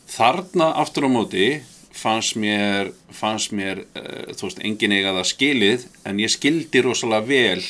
þarna 0.10 0.72
aftur 0.82 1.06
á 1.06 1.10
móti 1.12 1.48
fannst 1.96 2.36
mér, 2.40 2.92
fannst 3.14 3.54
mér 3.56 3.86
uh, 3.86 4.32
þú 4.36 4.50
veist, 4.50 4.62
engin 4.66 4.96
eiga 4.96 5.16
það 5.16 5.32
skilið 5.32 5.90
en 6.06 6.22
ég 6.24 6.34
skildi 6.34 6.84
rosalega 6.84 7.30
vel 7.30 7.66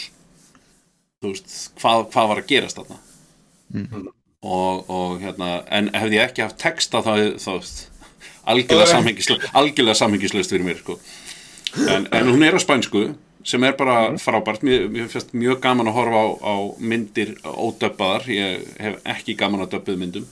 þú 1.21 1.33
veist, 1.33 1.57
hvað, 1.81 2.05
hvað 2.13 2.31
var 2.31 2.41
að 2.41 2.49
gerast 2.53 2.79
þarna. 2.79 3.01
Og, 4.45 4.89
og 4.93 5.21
hérna 5.23 5.63
en 5.73 5.89
hefði 5.95 6.19
ég 6.19 6.27
ekki 6.29 6.43
haft 6.45 6.59
texta 6.61 7.01
þá, 7.01 7.13
þá 7.41 7.51
veist, 7.57 7.79
algjörlega 8.45 9.97
samhengislaust 9.97 10.53
fyrir 10.53 10.65
mér 10.67 10.81
sko. 10.81 10.99
en, 11.89 12.07
en 12.11 12.31
hún 12.31 12.45
er 12.45 12.55
á 12.55 12.61
spænsku 12.61 13.07
sem 13.45 13.63
er 13.63 13.75
bara 13.77 14.15
frábært. 14.17 14.63
Mér, 14.65 14.87
mér 14.89 15.09
finnst 15.11 15.33
mjög 15.37 15.59
gaman 15.61 15.89
að 15.91 15.97
horfa 15.99 16.21
á, 16.21 16.27
á 16.41 16.55
myndir 16.81 17.35
ódöbbaðar, 17.43 18.25
ég 18.33 18.65
hef 18.81 18.97
ekki 19.15 19.35
gaman 19.37 19.65
að 19.65 19.75
döbbuð 19.75 19.99
myndum. 20.01 20.25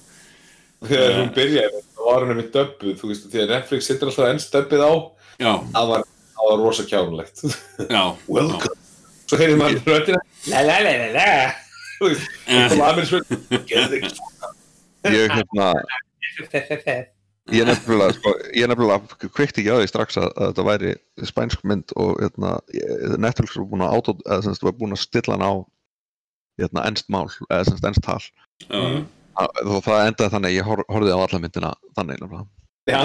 Þegar 0.84 1.14
hún 1.20 1.30
byrjaði, 1.36 1.82
það 1.96 2.08
var 2.10 2.26
henni 2.26 2.38
með 2.42 2.48
döbbuð 2.58 2.96
Þú 3.00 3.10
veist, 3.12 3.28
þegar 3.32 3.52
Netflix 3.54 3.88
sittur 3.88 4.10
alltaf 4.10 4.28
enn 4.28 4.42
döbbuð 4.56 4.84
á 4.84 4.92
já, 5.40 5.52
Það 5.78 5.92
var, 5.94 6.04
var 6.42 6.58
rosa 6.60 6.84
kjánulegt 6.90 7.44
já, 7.88 8.04
Welcome. 8.36 8.80
Svo 9.24 9.40
heyrðum 9.40 9.64
maður 9.64 9.88
röddina. 9.88 10.20
La 10.52 10.66
la 10.68 10.82
la 10.84 10.94
la 11.00 11.10
la. 11.16 11.30
Þú 12.02 12.12
veist, 12.12 12.28
það 12.50 12.86
að 12.90 13.00
mér 13.00 13.10
svo 13.14 13.24
Geðu 13.72 14.04
ég 15.14 15.36
hérna 15.40 15.72
Ég 17.52 17.66
nefnilega, 17.68 18.14
sko, 18.16 18.32
ég 18.56 18.70
nefnilega 18.72 19.28
kveikti 19.36 19.60
ekki 19.66 19.74
á 19.76 19.78
því 19.82 19.88
strax 19.92 20.16
að, 20.22 20.30
að 20.40 20.46
þetta 20.54 20.64
væri 20.70 20.92
spænsk 21.28 21.66
mynd 21.68 21.92
og 22.00 22.14
hérna, 22.24 22.54
ég- 22.72 23.18
Netflix 23.20 23.58
var 23.60 23.66
búin 23.68 23.84
að, 23.84 23.96
auto, 23.98 24.14
eða, 24.24 24.38
semst, 24.46 24.64
var 24.64 24.78
búin 24.80 24.96
að 24.96 25.02
stilla 25.04 25.36
hann 25.36 25.44
á 25.44 25.54
hérna, 26.62 26.86
ennst 26.88 27.10
mál, 27.12 27.28
eða 27.50 27.66
semst, 27.68 27.84
ennst 27.90 28.06
tal. 28.06 28.22
Já, 28.70 29.44
og 29.66 29.82
það 29.84 30.06
endaði 30.08 30.32
þannig 30.38 30.52
að 30.54 30.56
ég 30.56 30.70
hor, 30.70 30.84
horfði 30.94 31.12
á 31.12 31.20
alla 31.20 31.42
myndina 31.44 31.74
þannig 31.98 32.22
nefnilega. 32.24 32.48
Nei, 32.84 32.96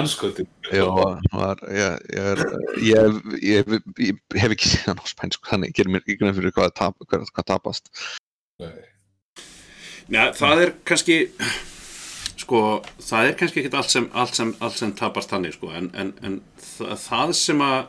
ég, 1.75 1.99
er, 2.31 2.39
ég, 2.83 3.19
ég, 3.43 3.75
ég, 3.75 3.77
ég 4.07 4.39
hef 4.43 4.55
ekki 4.55 4.71
séð 4.71 4.89
hann 4.93 4.99
á 5.03 5.05
spænsku 5.07 5.47
þannig 5.51 5.71
ég 5.71 5.77
gerir 5.81 5.93
mér 5.93 6.03
ekki 6.03 6.17
nefnir 6.19 6.39
fyrir 6.39 6.55
hvað, 6.55 6.73
tap, 6.79 6.95
hvað, 7.11 7.27
hvað 7.35 7.47
tapast. 7.51 7.91
Já, 10.09 10.23
það 10.35 10.63
er 10.65 10.73
kannski 10.89 11.19
sko, 12.39 12.61
það 13.03 13.27
er 13.27 13.35
kannski 13.39 13.63
ekki 13.63 13.75
allt 13.77 13.93
sem, 13.93 14.07
allt 14.13 14.37
sem, 14.37 14.53
allt 14.63 14.79
sem 14.79 14.93
tapast 14.97 15.33
þannig 15.33 15.57
sko, 15.57 15.71
en, 15.75 15.89
en, 15.93 16.13
en 16.25 16.39
það, 16.63 16.95
það 17.03 17.35
sem 17.39 17.63
að 17.65 17.79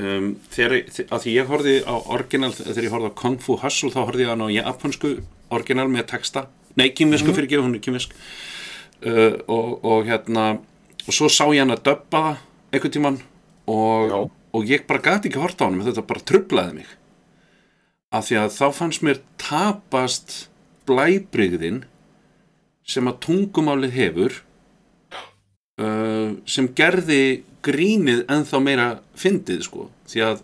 um, 0.00 0.28
þegar, 0.54 0.76
að 1.08 1.24
því 1.24 1.36
ég 1.36 1.50
horfði 1.50 1.76
á 1.84 1.94
orginal, 2.16 2.52
þegar 2.56 2.88
ég 2.88 2.94
horfði 2.94 3.12
á 3.12 3.20
Kung 3.22 3.38
Fu 3.42 3.58
Hustle 3.62 3.92
þá 3.94 4.00
horfði 4.04 4.26
ég 4.26 4.32
hann 4.32 4.46
á 4.46 4.54
japansku 4.54 5.14
orginal 5.52 5.88
með 5.92 6.08
texta, 6.14 6.46
nei, 6.78 6.88
kýmvisku 6.96 7.34
fyrir 7.34 7.50
ekki, 7.50 7.62
hún 7.64 7.76
er 7.76 7.84
kýmvisk 7.84 8.14
uh, 9.06 9.36
og, 9.50 9.74
og 9.82 10.08
hérna 10.08 10.46
og 11.02 11.12
svo 11.12 11.28
sá 11.32 11.44
ég 11.50 11.64
hann 11.64 11.74
að 11.74 11.84
döbba 11.90 12.36
einhvern 12.72 12.94
tímann 12.94 13.20
og, 13.70 14.30
og 14.54 14.68
ég 14.68 14.86
bara 14.88 15.02
gæti 15.02 15.30
ekki 15.30 15.42
hort 15.42 15.60
á 15.60 15.66
hann 15.66 15.82
þetta 15.82 16.06
bara 16.06 16.26
trublaði 16.28 16.80
mig. 16.80 16.90
Af 18.12 18.28
því 18.28 18.38
að 18.42 18.54
þá 18.58 18.66
fannst 18.76 19.04
mér 19.06 19.22
tapast 19.40 20.34
blæbrigðin 20.88 21.82
sem 22.92 23.08
að 23.10 23.20
tungumálið 23.26 23.96
hefur 23.96 24.38
uh, 25.80 26.32
sem 26.48 26.68
gerði 26.76 27.42
grínið 27.64 28.24
ennþá 28.30 28.62
meira 28.62 28.88
fyndið 29.18 29.66
sko. 29.68 29.88
Því 30.10 30.24
að 30.26 30.42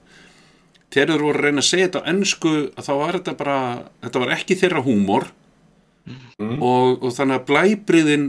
þegar 0.89 1.13
þeir 1.13 1.25
voru 1.27 1.37
að 1.37 1.45
reyna 1.45 1.65
að 1.65 1.69
segja 1.69 1.89
þetta 1.89 2.03
á 2.05 2.11
ennsku 2.13 2.55
þá 2.79 2.93
var 3.03 3.19
þetta 3.19 3.37
bara 3.43 3.59
þetta 4.07 4.23
var 4.25 4.35
ekki 4.39 4.59
þeirra 4.63 4.85
húmor. 4.87 5.29
Og, 6.39 7.03
og 7.05 7.11
þannig 7.13 7.35
að 7.37 7.49
blæbriðin 7.51 8.29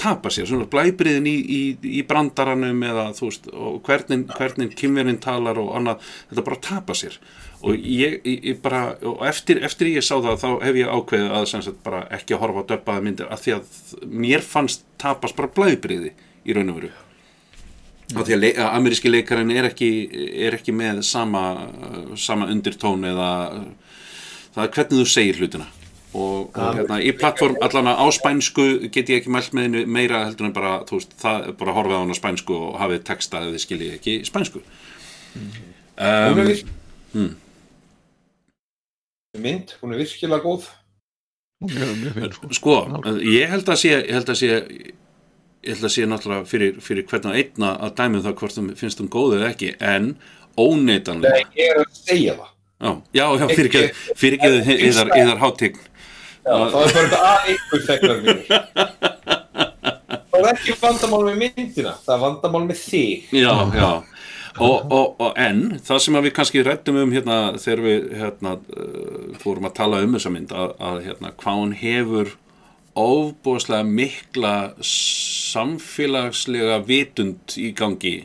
tapa 0.00 0.30
sér, 0.32 0.48
svona 0.48 0.66
blæbriðin 0.70 1.28
í, 1.30 1.34
í, 1.36 1.60
í 1.86 2.02
brandaranum 2.08 2.80
eða 2.82 3.04
þú 3.14 3.28
veist 3.28 3.46
og 3.52 3.76
hvernig, 3.86 4.24
hvernig 4.34 4.72
kynverinn 4.74 5.20
talar 5.22 5.60
og 5.62 5.68
annað, 5.78 6.02
þetta 6.32 6.44
bara 6.48 6.58
tapa 6.64 6.96
sér 6.98 7.20
og 7.62 7.76
ég, 7.76 8.18
ég, 8.24 8.58
bara 8.62 8.96
og 9.06 9.24
eftir, 9.26 9.62
eftir 9.64 9.90
ég 9.94 10.04
sá 10.04 10.14
það 10.18 10.42
þá 10.42 10.48
hef 10.66 10.78
ég 10.80 10.92
ákveðið 10.92 11.34
að 11.38 11.48
sagt 11.52 11.80
bara 11.86 12.04
ekki 12.14 12.36
að 12.36 12.42
horfa 12.44 12.64
á 12.64 12.68
döbbaða 12.72 13.04
myndir 13.06 13.32
af 13.32 13.42
því 13.44 13.56
að 13.56 13.80
mér 14.24 14.44
fannst 14.44 14.84
tapast 15.00 15.36
bara 15.38 15.52
blæbriði 15.56 16.12
í 16.46 16.56
raun 16.56 16.72
og 16.72 16.80
veru. 16.80 16.92
Af 18.14 18.22
því 18.28 18.36
að, 18.36 18.42
le 18.44 18.50
að 18.54 18.76
ameríski 18.78 19.10
leikarinn 19.10 19.50
er 19.50 19.66
ekki, 19.66 19.90
er 20.46 20.54
ekki 20.54 20.74
með 20.76 21.00
sama, 21.06 21.42
sama 22.20 22.46
undirtón 22.52 23.02
eða 23.08 23.30
það 24.54 24.62
er 24.62 24.70
hvernig 24.76 25.00
þú 25.00 25.06
segir 25.10 25.40
hlutina. 25.40 25.66
Og, 26.16 26.52
og 26.54 26.76
hérna, 26.78 27.00
í 27.02 27.10
plattform 27.16 27.58
allan 27.64 27.90
á 27.92 28.06
spænsku 28.14 28.86
get 28.94 29.10
ég 29.12 29.20
ekki 29.20 29.32
mælt 29.32 29.56
með 29.56 29.82
meira 29.90 30.22
heldur 30.24 30.48
en 30.48 30.54
bara, 30.56 30.78
þú 30.88 31.00
veist, 31.00 31.16
það 31.20 31.48
er 31.50 31.56
bara 31.58 31.72
að 31.72 31.78
horfa 31.80 31.98
á 31.98 32.00
hann 32.00 32.14
á 32.14 32.16
spænsku 32.16 32.56
og 32.56 32.78
hafið 32.80 33.02
texta 33.10 33.42
eða 33.42 33.56
þið 33.56 33.64
skiljið 33.64 33.96
ekki 33.98 34.14
spænsku. 34.28 34.62
Um, 35.36 36.40
hmm. 37.12 37.34
Mynd, 39.42 39.76
hún 39.80 39.94
er 39.94 40.02
virkilega 40.02 40.42
góð. 40.44 40.68
Sko. 42.52 42.76
ég 43.24 43.48
held 43.48 43.68
að 43.72 43.78
sé 43.80 43.92
ég 43.94 44.10
held 44.12 44.28
að 44.28 44.36
sé 44.36 44.48
ég 44.52 45.72
held 45.72 45.86
að 45.88 45.92
sé 45.94 46.04
náttúrulega 46.06 46.48
fyrir, 46.50 46.74
fyrir 46.84 47.06
hvern 47.08 47.30
og 47.30 47.38
einna 47.38 47.70
að 47.80 47.94
dæmi 47.96 48.18
um 48.18 48.24
það 48.26 48.36
hvort 48.42 48.56
það 48.58 48.74
finnst 48.76 49.00
hún 49.00 49.08
góð 49.12 49.38
eða 49.38 49.48
ekki 49.54 49.70
en 49.80 50.10
óneitanlega 50.60 51.32
Nei, 51.32 51.56
ég 51.56 51.72
er 51.72 51.80
að 51.80 51.96
segja 51.96 52.36
það. 52.36 52.52
Já, 52.76 52.92
já, 53.16 53.26
já 53.40 53.46
fyrir 53.56 53.70
ekki 53.72 54.84
yðar, 54.90 55.08
Já, 56.46 56.54
það 56.70 56.84
er 56.86 57.08
bara 57.10 57.30
að 57.40 57.86
þegnar 57.88 58.20
mínir 58.22 58.44
Það 60.36 60.44
er 60.44 60.50
ekki 60.52 60.76
vandamál 60.78 61.22
með 61.26 61.38
myndina 61.40 61.94
Það 62.04 62.12
er 62.14 62.20
vandamál 62.22 62.60
með 62.68 62.82
þig. 62.84 63.32
Já, 63.34 63.54
já 63.74 63.88
og, 64.62 64.92
og, 64.92 65.16
og 65.20 65.32
en, 65.40 65.80
það 65.84 65.98
sem 66.04 66.18
við 66.24 66.32
kannski 66.36 66.62
rættum 66.64 66.98
um 67.00 67.12
hérna 67.14 67.36
þegar 67.60 67.80
við 67.84 68.00
hérna, 68.20 68.50
uh, 68.72 69.36
fórum 69.42 69.68
að 69.68 69.76
tala 69.80 70.02
um 70.04 70.12
þessa 70.16 70.32
mynd 70.32 70.50
að, 70.56 70.70
að 70.90 70.96
hérna, 71.08 71.28
hvað 71.42 71.56
hún 71.60 71.74
hefur 71.80 72.28
ofbúðslega 72.96 73.84
mikla 73.84 74.54
samfélagslega 74.80 76.76
vitund 76.88 77.44
í 77.60 77.72
gangi 77.76 78.16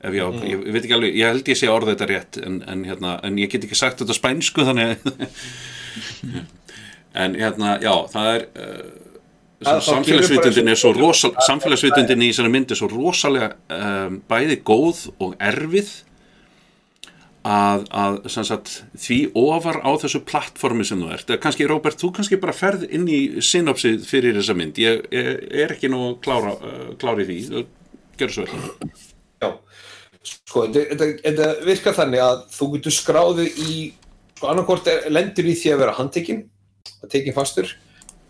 ef 0.00 0.12
ég, 0.16 0.22
á, 0.24 0.28
ég, 0.44 0.56
ég 0.56 0.72
veit 0.72 0.82
ekki 0.82 0.96
alveg, 0.96 1.12
ég 1.18 1.26
held 1.32 1.48
ég 1.50 1.58
sé 1.60 1.66
orða 1.72 1.92
þetta 1.92 2.10
rétt 2.12 2.34
en, 2.40 2.56
en, 2.68 2.80
hérna, 2.88 3.10
en 3.26 3.34
ég 3.40 3.48
get 3.52 3.64
ekki 3.66 3.78
sagt 3.78 3.98
þetta 4.00 4.16
spænsku 4.16 4.60
þannig 4.68 4.88
en 7.22 7.30
hérna, 7.36 7.68
já, 7.84 7.94
það 8.12 8.26
er 8.32 8.42
uh, 8.60 9.05
samfélagsvitundin 9.64 10.68
er 10.68 10.78
svo 10.78 10.92
rosal, 10.96 11.32
samfélagsvitundin 11.46 12.24
í 12.24 12.32
þessari 12.32 12.52
myndi 12.52 12.74
er 12.74 12.80
svo 12.80 12.90
rosalega 12.92 13.54
um, 13.72 14.18
bæði 14.28 14.58
góð 14.66 15.06
og 15.22 15.36
erfið 15.40 15.92
að, 17.46 17.86
að 17.94 18.18
sagt, 18.34 18.72
því 19.00 19.18
ofar 19.38 19.80
á 19.86 19.90
þessu 20.02 20.20
plattformi 20.26 20.84
sem 20.86 21.00
þú 21.00 21.12
ert, 21.14 21.34
kannski 21.42 21.68
Róbert, 21.70 22.00
þú 22.02 22.12
kannski 22.18 22.40
bara 22.42 22.56
ferð 22.56 22.88
inn 22.90 23.06
í 23.08 23.20
synopsið 23.44 24.02
fyrir 24.08 24.36
þessa 24.40 24.56
mynd. 24.58 24.80
Ég, 24.82 25.06
ég 25.14 25.46
er 25.64 25.76
ekki 25.76 25.90
nú 25.92 26.16
klára, 26.24 26.56
uh, 26.58 26.88
klári 27.00 27.28
því, 27.28 27.38
gjör 28.18 28.34
svo 28.34 28.48
vel. 28.50 28.90
Já, 29.44 29.52
sko, 30.26 30.66
þetta, 30.74 31.52
virkar 31.64 31.96
þannig 31.96 32.24
að 32.26 32.42
þú 32.58 32.70
getur 32.74 32.98
skráðu 32.98 33.46
í 33.46 33.78
sko 34.36 34.50
annarkort 34.52 34.88
lendir 35.08 35.48
í 35.48 35.56
því 35.56 35.72
að 35.72 35.82
vera 35.84 35.96
handtekinn 35.96 36.44
að 37.00 37.12
tekinn 37.14 37.36
fastur 37.36 37.72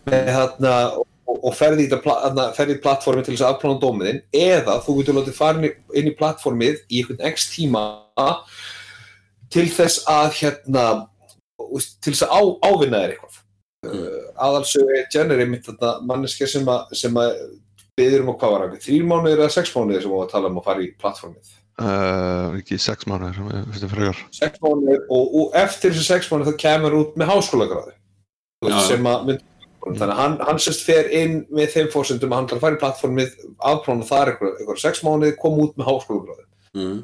með 0.07 0.29
þarna 0.37 0.73
og, 1.01 1.07
og 1.27 1.53
ferði 1.57 1.87
í, 1.87 1.89
í 1.91 2.79
plattformi 2.83 3.23
til 3.25 3.35
þess 3.35 3.43
að 3.45 3.53
afplána 3.53 3.81
dómiðin 3.81 4.21
eða 4.35 4.77
þú 4.85 4.95
getur 4.99 5.17
látið 5.19 5.37
fara 5.37 5.59
inn 5.61 6.09
í- 6.11 6.15
plattformið 6.17 6.79
í 6.87 7.01
einhvern 7.01 7.25
x 7.33 7.49
tíma 7.53 7.83
til 9.53 9.67
þess 9.71 10.05
að 10.11 10.31
hérna 10.39 10.87
til 12.03 12.13
þess 12.13 12.25
að 12.27 12.33
á, 12.33 12.41
ávinna 12.69 13.03
þér 13.03 13.13
eitthvað. 13.15 13.37
Uh, 13.87 14.23
aðalsögu 14.41 14.97
Jen 15.13 15.31
er 15.31 15.43
einmitt 15.43 15.67
þarna 15.67 15.91
manneskja 16.09 16.47
sem 16.49 16.65
að, 16.71 16.95
sem 16.97 17.19
að 17.21 17.35
byður 17.97 18.23
um 18.23 18.31
að 18.33 18.39
hvað 18.41 18.53
var 18.53 18.63
hann, 18.65 18.81
þrýr 18.83 19.05
mánuðir 19.07 19.43
eða 19.43 19.53
sex 19.53 19.71
mánuðir 19.75 20.03
sem 20.03 20.11
hún 20.11 20.19
var 20.21 20.27
að 20.27 20.33
tala 20.33 20.49
um 20.51 20.57
að 20.59 20.65
fara 20.67 20.83
í 20.83 20.89
plattformið 21.01 21.51
uh, 21.83 22.57
ekki 22.57 22.79
sex 22.81 23.07
mánuðir 23.09 23.37
það 23.37 24.23
sex 24.37 24.59
mánuðir 24.65 25.05
og, 25.13 25.37
og 25.41 25.55
eftir 25.61 25.93
þessi 25.93 26.07
sex 26.09 26.31
mánuðir 26.31 26.49
það 26.51 26.59
kemur 26.65 26.97
út 26.99 27.15
með 27.21 27.31
háskólagráði 27.31 27.95
sem 28.89 29.09
að 29.13 29.31
mynd, 29.87 29.99
þannig 29.99 30.15
að 30.15 30.21
hann, 30.21 30.35
hann 30.47 30.59
sérst 30.61 30.83
fer 30.87 31.09
inn 31.15 31.37
með 31.53 31.71
þeim 31.75 31.89
fórsendum 31.93 32.33
að 32.33 32.39
hann 32.39 32.47
ætlar 32.47 32.59
að 32.59 32.65
fara 32.65 32.77
í 32.77 32.81
plattformið 32.81 33.37
afplána 33.71 34.07
þar 34.07 34.33
eitthvað, 34.33 34.81
sex 34.81 35.03
mánuði 35.05 35.37
koma 35.39 35.63
út 35.65 35.79
með 35.79 35.89
háskólagráði 35.91 36.45
mm. 36.77 36.99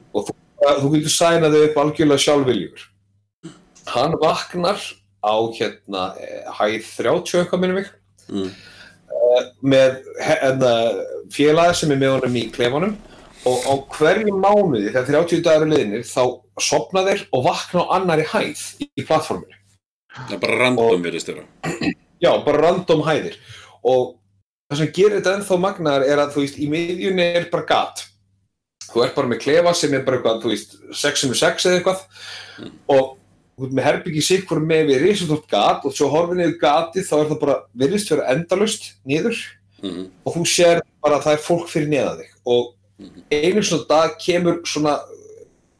að 0.67 0.84
þú 0.84 0.91
getur 0.95 1.15
sænaði 1.15 1.63
upp 1.67 1.79
algjörlega 1.84 2.25
sjálfviljugur. 2.25 2.86
Hann 3.93 4.19
vaknar 4.21 4.86
á 5.23 5.36
hérna 5.57 6.03
eh, 6.19 6.45
hæð 6.59 6.91
30 6.99 7.41
eitthvað 7.41 7.63
minnum 7.63 7.81
mig. 7.81 7.89
Mm. 8.31 8.53
með 9.65 9.97
hérna, 10.23 10.69
félagi 11.34 11.81
sem 11.81 11.91
er 11.91 11.99
með 11.99 12.15
honum 12.17 12.39
í 12.39 12.45
klefanum. 12.53 12.95
Og 13.49 13.65
á 13.67 13.73
hverju 13.97 14.38
mánuði 14.39 14.93
þegar 14.93 15.09
30 15.27 15.43
dagar 15.43 15.65
er 15.65 15.71
liðinir 15.73 16.07
þá 16.07 16.23
sopna 16.61 17.03
þeir 17.07 17.25
og 17.34 17.45
vakna 17.47 17.84
á 17.84 17.93
annari 17.97 18.25
hæð 18.29 18.61
í, 18.84 19.03
plattforminu 19.03 19.57
það 20.13 20.36
er 20.36 20.41
bara 20.43 20.57
random 20.61 21.05
verðist 21.05 21.29
þeirra 21.31 21.93
já, 22.24 22.32
bara 22.45 22.61
random 22.63 23.03
hæðir. 23.05 23.38
Og 23.84 24.15
það 24.71 24.82
sem 24.82 24.93
gerir 24.95 25.17
þetta 25.19 25.36
ennþá 25.38 25.59
magnar 25.61 26.05
er 26.07 26.21
að 26.24 26.36
þú 26.36 26.45
veist, 26.45 26.59
í 26.59 26.69
miðjunni 26.71 27.26
er 27.39 27.49
bara 27.51 27.67
gat. 27.69 28.05
Þú 28.89 29.03
ert 29.05 29.17
bara 29.17 29.32
með 29.32 29.43
klefa 29.43 29.74
sem 29.78 29.93
er 29.95 30.05
bara 30.05 30.19
eitthvað, 30.19 30.39
þú 30.43 30.53
veist, 30.53 30.78
6 31.03 31.24
sem 31.24 31.34
er 31.34 31.41
6 31.41 31.67
eða 31.69 31.80
eitthvað. 31.80 32.05
Og 32.93 33.03
þú 33.57 33.67
ert 33.67 33.76
með 33.78 33.88
herbyggi 33.89 34.24
sikkur 34.26 34.63
með 34.63 34.88
við 34.91 35.03
risastórt 35.07 35.49
gat 35.51 35.84
og 35.86 35.95
svo 35.95 36.09
horfið 36.13 36.39
niður 36.39 36.55
gatið 36.61 37.09
þá 37.09 37.17
er 37.19 37.28
það 37.32 37.43
bara 37.43 37.57
virðist 37.84 38.13
vera 38.13 38.32
endalust 38.34 38.89
niður. 39.05 39.43
Mm. 39.84 40.05
og 40.24 40.38
þú 40.38 40.41
sér 40.47 40.78
bara 41.03 41.17
að 41.17 41.26
það 41.26 41.34
er 41.36 41.41
fólk 41.43 41.65
fyrir 41.67 41.89
neðan 41.91 42.21
þig. 42.21 42.36
Og 42.47 42.69
einu 43.34 43.63
svona 43.67 43.88
dag 43.89 44.13
kemur 44.21 44.61
svona 44.63 44.93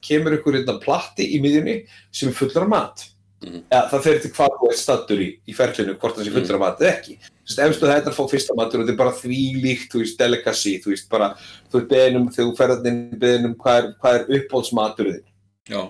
kemur 0.03 0.35
ykkur 0.35 0.57
einna 0.59 0.75
platti 0.83 1.29
í 1.35 1.39
miðjunni 1.43 1.77
sem 2.11 2.27
er 2.27 2.35
fullur 2.35 2.65
af 2.65 2.71
mat 2.73 3.05
Mhm. 3.43 3.63
ja, 3.71 3.81
það 3.91 4.03
fer 4.05 4.19
til 4.23 4.31
hvað 4.37 4.57
þú 4.59 4.69
ert 4.69 4.79
stattur 4.79 5.21
í, 5.23 5.29
í 5.47 5.55
ferlinu 5.57 5.95
hvort 5.99 6.15
það 6.17 6.27
sé 6.27 6.33
fullur 6.33 6.57
af 6.57 6.61
mat 6.63 6.83
eða 6.83 6.91
ekki. 6.93 7.17
Efstu 7.43 7.89
þetta 7.89 8.07
er 8.07 8.11
að 8.13 8.15
fá 8.15 8.23
fyrsta 8.31 8.55
matur 8.55 8.79
og 8.79 8.85
þetta 8.85 8.93
er 8.93 9.01
bara 9.01 9.17
því 9.17 9.39
líkt 9.63 9.91
þú 9.91 10.03
veist, 10.03 10.19
delicacy, 10.19 10.77
þú 10.79 10.93
veist, 10.93 11.09
bara 11.11 11.33
þú 11.71 11.81
ert 11.81 11.89
beðinum, 11.91 12.29
þú 12.31 12.45
ferðarinn 12.55 13.01
beðinum 13.19 13.55
hvað 13.59 13.79
er, 13.81 13.89
hvað 13.99 14.19
er 14.19 14.37
uppbólsmaturinn 14.37 15.25
já, 15.67 15.81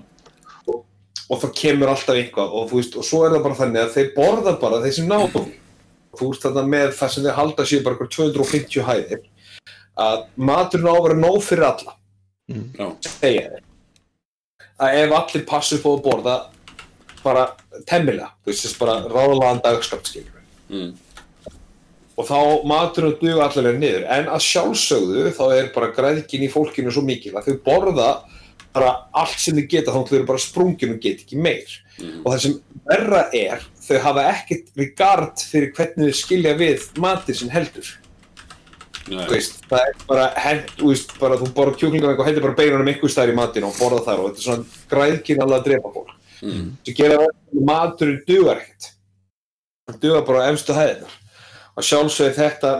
og 1.30 1.41
það 1.43 1.54
kemur 1.60 1.91
alltaf 1.93 2.18
eitthvað 2.18 2.56
og 2.58 2.72
þú 2.72 2.80
veist, 2.80 2.97
og 2.97 3.06
svo 3.08 3.22
er 3.26 3.36
það 3.36 3.45
bara 3.45 3.60
þannig 3.62 3.84
að 3.84 3.93
þeir 3.97 4.10
borða 4.16 4.56
bara 4.62 4.82
þeir 4.84 4.95
sem 4.97 5.12
náðu 5.12 5.30
því. 5.36 5.54
þú 6.18 6.32
ert 6.34 6.47
þarna 6.47 6.64
með 6.74 6.89
það 6.97 7.14
sem 7.14 7.28
þeir 7.28 7.38
halda 7.38 7.68
sér 7.70 7.86
bara 7.86 7.97
eitthvað 7.97 8.16
250 8.18 8.88
hæðir 8.89 9.24
að 10.04 10.26
maturinn 10.36 10.89
á 10.89 10.93
að 10.93 11.04
vera 11.06 11.20
nóg 11.22 11.39
fyrir 11.45 11.68
alla. 11.70 11.95
Já, 12.49 12.88
segja 13.06 13.45
þeir. 13.54 13.64
Að 14.84 14.97
ef 15.04 15.16
allir 15.20 15.45
á 15.54 15.58
að 15.62 16.04
borða 16.04 16.36
bara 17.24 17.48
temmilega, 17.90 18.32
þú 18.44 18.52
veist, 18.52 18.78
bara 18.82 19.00
ráðlaðan 19.08 19.64
dagskapt 19.64 20.12
skilur 20.12 20.44
mm. 20.70 20.92
og 22.18 22.28
þá 22.30 22.40
maturinn 22.70 23.18
duga 23.22 23.48
allavega 23.48 23.80
niður. 23.80 24.06
En 24.18 24.30
að 24.34 24.46
sjálfsögðu 24.48 25.32
þá 25.38 25.44
er 25.58 25.72
bara 25.76 25.94
græðkin 25.96 26.46
í 26.46 26.52
fólkinu 26.52 26.94
svo 26.94 27.06
mikil 27.08 27.36
að 27.38 27.50
þau 27.50 27.64
borða 27.66 28.12
bara 28.74 28.94
allt 29.14 29.40
sem 29.42 29.58
þau 29.58 29.68
geta 29.70 29.94
þá 29.94 30.16
eru 30.18 30.28
bara 30.30 30.42
sprungin 30.42 30.96
og 30.96 31.02
geta 31.02 31.26
ekki 31.26 31.42
meir. 31.42 31.80
Mhm. 31.94 32.24
og 32.26 32.32
það 32.34 32.40
sem 32.42 32.54
verra 32.90 33.20
er 33.38 33.60
þau 33.86 33.98
hafa 34.02 34.24
ekkert 34.32 34.72
regard 34.80 35.44
fyrir 35.46 35.74
hvernig 35.78 36.10
þau 36.10 36.22
skilja 36.24 36.56
við 36.58 36.88
matið 36.98 37.38
sem 37.38 37.52
heldur. 37.54 37.92
Veist, 39.30 39.60
það 39.68 39.82
er 39.84 40.04
bara 40.08 40.26
hend, 40.40 40.70
veist, 40.80 41.12
bara 41.20 41.38
þú 41.38 41.50
borða 41.54 41.76
kjúklingar 41.76 42.16
og 42.16 42.26
hendur 42.26 42.46
bara 42.48 42.56
beinunum 42.56 42.88
einhver 42.88 43.12
staðar 43.12 43.34
í 43.34 43.36
matinn 43.36 43.68
og 43.68 43.76
borða 43.76 44.00
þar 44.06 44.22
og 44.22 44.30
þetta 44.30 44.40
er 44.40 44.46
svona 44.48 44.84
græðkin 44.94 45.44
alveg 45.44 45.60
að 45.60 45.66
drepa 45.68 45.92
fólk 45.92 46.14
mm. 46.44 46.70
sem 46.86 46.96
gera 46.98 47.18
maturinn 47.54 48.22
dugar 48.28 48.60
ekkert. 48.62 48.91
Hann 49.88 50.00
dugar 50.04 50.26
bara 50.28 50.46
á 50.48 50.52
efstu 50.54 50.76
hæðinar 50.76 51.20
og 51.74 51.84
sjálfsögði 51.88 52.36
þetta 52.38 52.72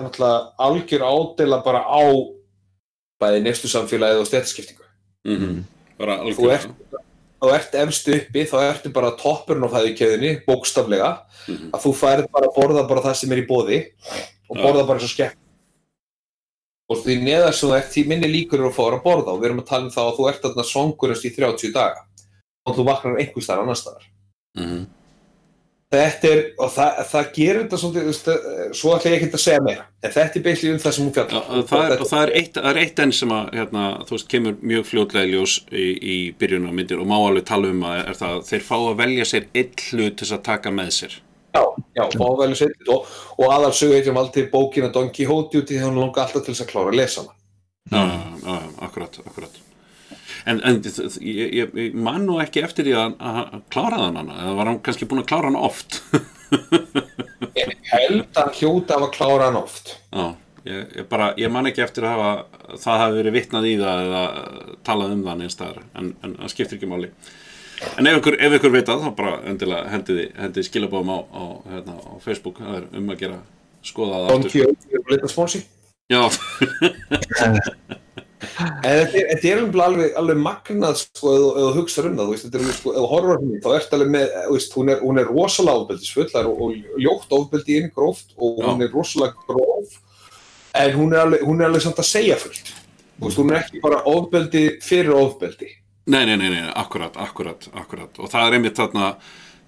algjör 0.62 1.04
ádela 1.08 1.64
bara 1.66 1.82
á 1.84 2.04
bæði 3.24 3.44
nestu 3.48 3.68
samfélagið 3.72 4.22
og 4.24 4.30
stættaskiptingu 4.30 4.82
Mm. 5.24 5.64
bara 5.98 6.18
þú 6.20 6.26
algjörlega. 6.28 6.54
ert, 6.54 7.04
þú 7.42 7.52
ert 7.56 7.76
efstu 7.80 8.16
uppi 8.18 8.42
þá 8.44 8.58
ertu 8.68 8.90
bara 8.94 9.12
toppurinn 9.16 9.64
á 9.64 9.72
fæðikeðinni 9.72 10.32
bókstaflega, 10.46 11.12
Mhm. 11.48 11.70
að 11.72 11.80
þú 11.86 11.94
færð 11.96 12.28
bara 12.32 12.48
að 12.48 12.56
borða 12.58 12.88
bara 12.90 13.02
það 13.02 13.16
sem 13.16 13.32
er 13.32 13.38
í 13.42 13.48
bóði 13.48 13.80
og 14.50 14.58
borða 14.58 14.86
bara 14.88 15.00
eins 15.00 15.08
og 15.08 15.16
skekk. 15.16 15.36
Og 16.90 16.98
því 16.98 17.16
neðar 17.24 17.54
sem 17.54 17.70
þú 17.70 17.78
ert 17.78 17.92
því 17.94 18.08
minni 18.08 18.28
líkur 18.28 18.60
eru 18.60 18.70
að 18.70 18.76
þér 18.76 18.98
að 19.00 19.04
borða. 19.04 19.32
Og 19.34 19.40
við 19.40 19.46
erum 19.46 19.62
að 19.62 19.68
tala 19.68 19.84
um 19.86 19.92
það 19.92 20.12
að 20.12 20.18
þú 20.18 20.30
ert 20.30 20.42
þarna 20.44 20.66
svangurist 20.68 21.26
í 21.26 21.36
30 21.36 21.74
daga 21.74 22.02
og 22.64 22.76
þú 22.78 22.90
vaknar 22.90 23.22
einhvers 23.22 23.50
þar 23.50 23.64
annars 23.64 23.84
staðar. 23.84 24.12
Mm. 24.58 24.84
þetta 25.94 26.30
er, 26.30 26.40
og 26.62 26.70
það, 26.74 27.00
það 27.10 27.28
gerir 27.36 27.60
þetta 27.64 27.78
svolítið, 27.82 28.34
eh, 28.34 28.62
svo 28.78 28.94
ætla 28.96 29.12
ég 29.12 29.16
ekki 29.18 29.38
að 29.38 29.42
segja 29.44 29.64
meira 29.66 29.84
en 30.02 30.14
þetta 30.14 30.40
er 30.40 30.46
beisli 30.48 30.72
um 30.74 30.80
það 30.82 30.96
sem 30.96 31.06
hún 31.06 31.14
fjallar 31.16 31.66
það 31.70 31.84
er, 31.84 31.94
og 31.98 32.10
það 32.10 32.24
er 32.24 32.32
eitt, 32.40 32.56
það 32.58 32.70
er 32.72 32.80
eitt 32.82 33.02
enn 33.04 33.14
sem 33.18 33.34
að 33.34 33.52
hérna, 33.60 33.84
þú 34.08 34.16
veist, 34.16 34.30
kemur 34.34 34.56
mjög 34.72 34.88
fljótlega 34.90 35.30
í 35.30 35.34
ljós 35.34 35.56
í, 35.70 35.88
í 36.14 36.18
byrjun 36.42 36.70
á 36.70 36.72
myndir 36.80 37.02
og 37.02 37.10
má 37.10 37.16
alveg 37.20 37.46
tala 37.50 37.74
um 37.74 37.86
að 37.90 38.00
er 38.04 38.20
það 38.22 38.38
að 38.38 38.48
þeir 38.50 38.66
fá 38.70 38.76
að 38.80 38.98
velja 39.04 39.30
sér 39.30 39.50
eitt 39.54 39.86
hlut 39.90 40.18
til 40.18 40.26
þess 40.26 40.38
að 40.38 40.46
taka 40.50 40.74
með 40.74 40.94
sér. 40.98 41.20
Já, 41.54 41.64
já, 41.94 42.06
fá 42.18 42.26
vel 42.40 42.54
sveit 42.58 42.90
og, 42.90 43.12
og 43.38 43.54
aðal 43.54 43.74
sögu 43.78 44.00
eitthvað 44.00 44.24
aldrei 44.24 44.50
bókina 44.54 44.90
Don 44.94 45.14
Quixote 45.14 45.62
út 45.62 45.70
í 45.70 45.78
því 45.78 45.84
að 45.84 45.92
hún 45.92 46.02
langa 46.02 46.26
alltaf 46.26 46.42
til 46.42 46.56
þess 46.56 46.66
að 46.66 46.74
klára 46.74 46.94
að 46.94 46.98
lesa 47.02 47.22
hana. 47.22 47.38
Já, 47.94 48.02
já, 48.02 48.18
já, 48.48 48.74
akkurat, 48.88 49.22
akkurat 49.28 49.63
en, 50.50 50.62
en 50.62 50.80
ég, 50.84 51.56
ég, 51.56 51.74
ég 51.78 51.96
man 51.96 52.26
nú 52.28 52.40
ekki 52.44 52.64
eftir 52.66 52.84
því 52.88 52.96
að, 53.00 53.12
að 53.20 53.34
hann 53.40 53.64
kláraði 53.74 54.06
hann 54.08 54.20
hana 54.22 54.36
eða 54.42 54.56
var 54.60 54.68
hann 54.72 54.82
kannski 54.86 55.08
búin 55.10 55.24
að 55.24 55.30
klára 55.32 55.48
hann 55.52 55.60
oft? 55.60 55.90
Ég 57.54 57.70
held 57.92 58.24
að 58.34 58.40
hann 58.40 58.56
hljóta 58.58 58.94
að 58.98 59.12
klára 59.14 59.46
hann 59.50 59.60
oft. 59.60 59.86
Já, 60.14 60.26
ég, 60.66 60.80
ég 60.98 61.06
bara, 61.10 61.28
ég 61.38 61.50
man 61.54 61.68
ekki 61.70 61.84
eftir 61.86 62.04
að 62.08 62.14
hafa 62.16 62.32
það 62.82 63.02
hafi 63.02 63.18
verið 63.20 63.36
vitnað 63.38 63.68
í 63.70 63.74
það 63.82 63.98
eða 64.08 64.24
talað 64.88 65.14
um 65.16 65.24
það 65.28 65.38
neins 65.42 65.56
staðar 65.58 65.80
en, 66.00 66.08
en 66.26 66.32
það 66.40 66.54
skiptir 66.54 66.78
ekki 66.80 66.90
máli. 66.90 67.10
En 68.00 68.06
ef 68.10 68.16
ykkur, 68.20 68.36
ef 68.48 68.52
ykkur 68.58 68.74
veit 68.74 68.90
að 68.90 69.04
þá 69.04 69.10
bara 69.18 69.34
endilega 69.50 69.92
hendiði, 69.92 70.26
hendiði 70.40 70.68
skilabóðum 70.70 71.14
á, 71.14 71.18
á, 71.20 71.44
hérna, 71.74 71.94
á 72.00 72.14
Facebook, 72.24 72.58
það 72.64 72.76
er 72.80 72.86
um 73.02 73.08
að 73.14 73.22
gera 73.26 73.40
skoða 73.84 74.16
það 74.24 74.30
Don 74.32 74.46
aftur. 74.46 74.50
Sko. 74.50 74.58
Quixote 74.74 75.02
er 75.02 75.06
lita 75.14 75.28
spónsi. 75.34 75.60
Já, 76.14 76.22
en 78.44 79.10
þetta 79.12 79.50
er, 79.50 79.62
alveg, 79.86 80.14
alveg, 80.20 80.40
magnað 80.44 81.00
sko, 81.02 81.34
þú 81.56 81.68
hugsa 81.78 82.06
um 82.08 82.18
það, 82.20 82.34
þetta 82.42 82.60
er 82.60 82.64
alveg, 82.64 82.78
sko, 82.80 82.94
ef 82.94 83.00
þú 83.00 83.10
horfir 83.12 83.34
á 83.34 83.38
henni, 83.42 83.60
þá 83.64 83.70
ertu 83.78 83.98
alveg 83.98 84.14
með, 84.16 84.34
veist, 84.54 84.78
hún 84.80 84.94
er, 84.94 85.04
hún 85.04 85.22
er 85.22 85.30
rosalega 85.30 85.84
ofbeldisfull, 85.84 86.28
það 86.32 86.42
er 86.42 86.50
og, 86.54 86.74
ljótt 87.06 87.38
ofbeldi 87.40 87.78
inn 87.82 87.94
gróft 87.94 88.36
og 88.38 88.60
Já. 88.60 88.68
hún 88.70 88.84
er 88.86 88.92
rosalega 88.94 89.48
gróf, 89.50 89.96
en 90.82 90.98
hún 90.98 91.16
er 91.16 91.24
alveg, 91.28 91.46
hún 91.48 91.64
er 91.64 91.72
alveg 91.72 91.86
samt 91.86 92.04
að 92.04 92.10
segja 92.10 92.40
fullt, 92.42 92.74
þú 93.20 93.30
veist, 93.30 93.42
hún 93.44 93.54
er 93.54 93.62
ekki 93.62 93.84
bara 93.84 94.04
ofbeldi 94.14 94.66
fyrir 94.84 95.16
ofbeldi. 95.18 95.72
Nei, 96.12 96.26
nei, 96.28 96.36
nei, 96.36 96.50
nei, 96.52 96.68
akkurat, 96.76 97.16
akkurat, 97.16 97.70
akkurat 97.80 98.18
og 98.20 98.28
það 98.28 98.50
er 98.50 98.58
einmitt 98.58 98.80
þarna 98.80 99.14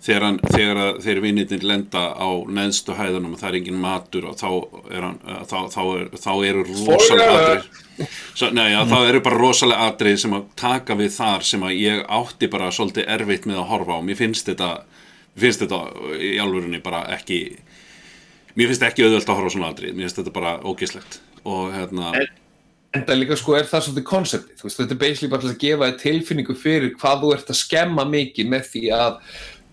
þegar, 0.04 0.24
hann, 0.28 0.40
þegar 0.52 1.00
þeir 1.02 1.22
vinnitin 1.24 1.64
lenda 1.66 2.02
á 2.14 2.30
neðstu 2.48 2.94
hæðunum 2.98 3.34
og 3.34 3.40
það 3.42 3.50
er 3.50 3.58
engin 3.60 3.80
matur 3.82 4.28
og 4.30 4.36
þá, 4.38 4.50
er 4.92 5.02
hann, 5.08 5.20
eh, 5.28 5.42
þá, 5.50 5.58
þá, 5.74 5.82
er, 6.00 6.10
þá 6.20 6.32
eru 6.50 6.66
rosalega 6.68 7.40
atrið 7.40 7.82
Svo, 8.36 8.50
nei, 8.52 8.66
já, 8.74 8.82
þá 8.92 8.98
eru 9.08 9.22
bara 9.24 9.40
rosalega 9.40 9.86
atrið 9.94 10.18
sem 10.26 10.34
að 10.36 10.48
taka 10.60 10.98
við 11.00 11.14
þar 11.16 11.46
sem 11.48 11.62
að 11.64 11.78
ég 11.80 12.02
átti 12.18 12.50
bara 12.52 12.68
svolítið 12.76 13.08
erfitt 13.16 13.46
með 13.48 13.62
að 13.62 13.70
horfa 13.70 13.96
á. 13.96 14.00
Mér 14.04 14.18
finnst 14.20 14.50
þetta, 14.52 14.70
finnst 15.40 15.64
þetta 15.64 15.80
í 16.20 16.34
alvörunni 16.44 16.82
bara 16.84 17.06
ekki 17.16 17.38
mér 18.56 18.68
finnst 18.74 18.84
ekki 18.88 19.06
auðvöld 19.08 19.30
að 19.32 19.38
horfa 19.40 19.48
á 19.48 19.56
svona 19.56 19.70
atrið 19.72 19.96
mér 19.96 20.10
finnst 20.10 20.20
þetta 20.20 20.36
bara 20.36 20.58
ógislegt 20.68 21.22
og 21.46 21.72
hérna 21.76 22.12
En- 22.20 22.34
En 22.96 23.04
það 23.04 23.18
líka 23.20 23.36
sko 23.36 23.58
er 23.58 23.66
það 23.68 23.82
svolítið 23.84 24.04
konseptið, 24.08 24.62
þetta 24.72 24.94
er 24.96 25.00
basically 25.02 25.28
bara 25.34 25.50
að 25.50 25.58
gefa 25.60 25.88
tilfinningu 26.00 26.54
fyrir 26.56 26.94
hvað 26.96 27.26
þú 27.26 27.32
ert 27.36 27.50
að 27.52 27.58
skemma 27.60 28.06
mikið 28.08 28.48
með 28.54 28.70
því 28.72 28.84
að, 28.96 29.18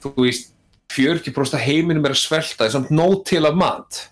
þú 0.03 0.13
veist, 0.27 0.51
40% 0.93 1.57
af 1.57 1.63
heiminum 1.65 2.05
er 2.05 2.13
að 2.15 2.21
svelta, 2.21 2.67
er 2.67 2.75
samt 2.75 2.91
nóg 2.93 3.23
til 3.31 3.47
af 3.49 3.55
mat. 3.57 4.03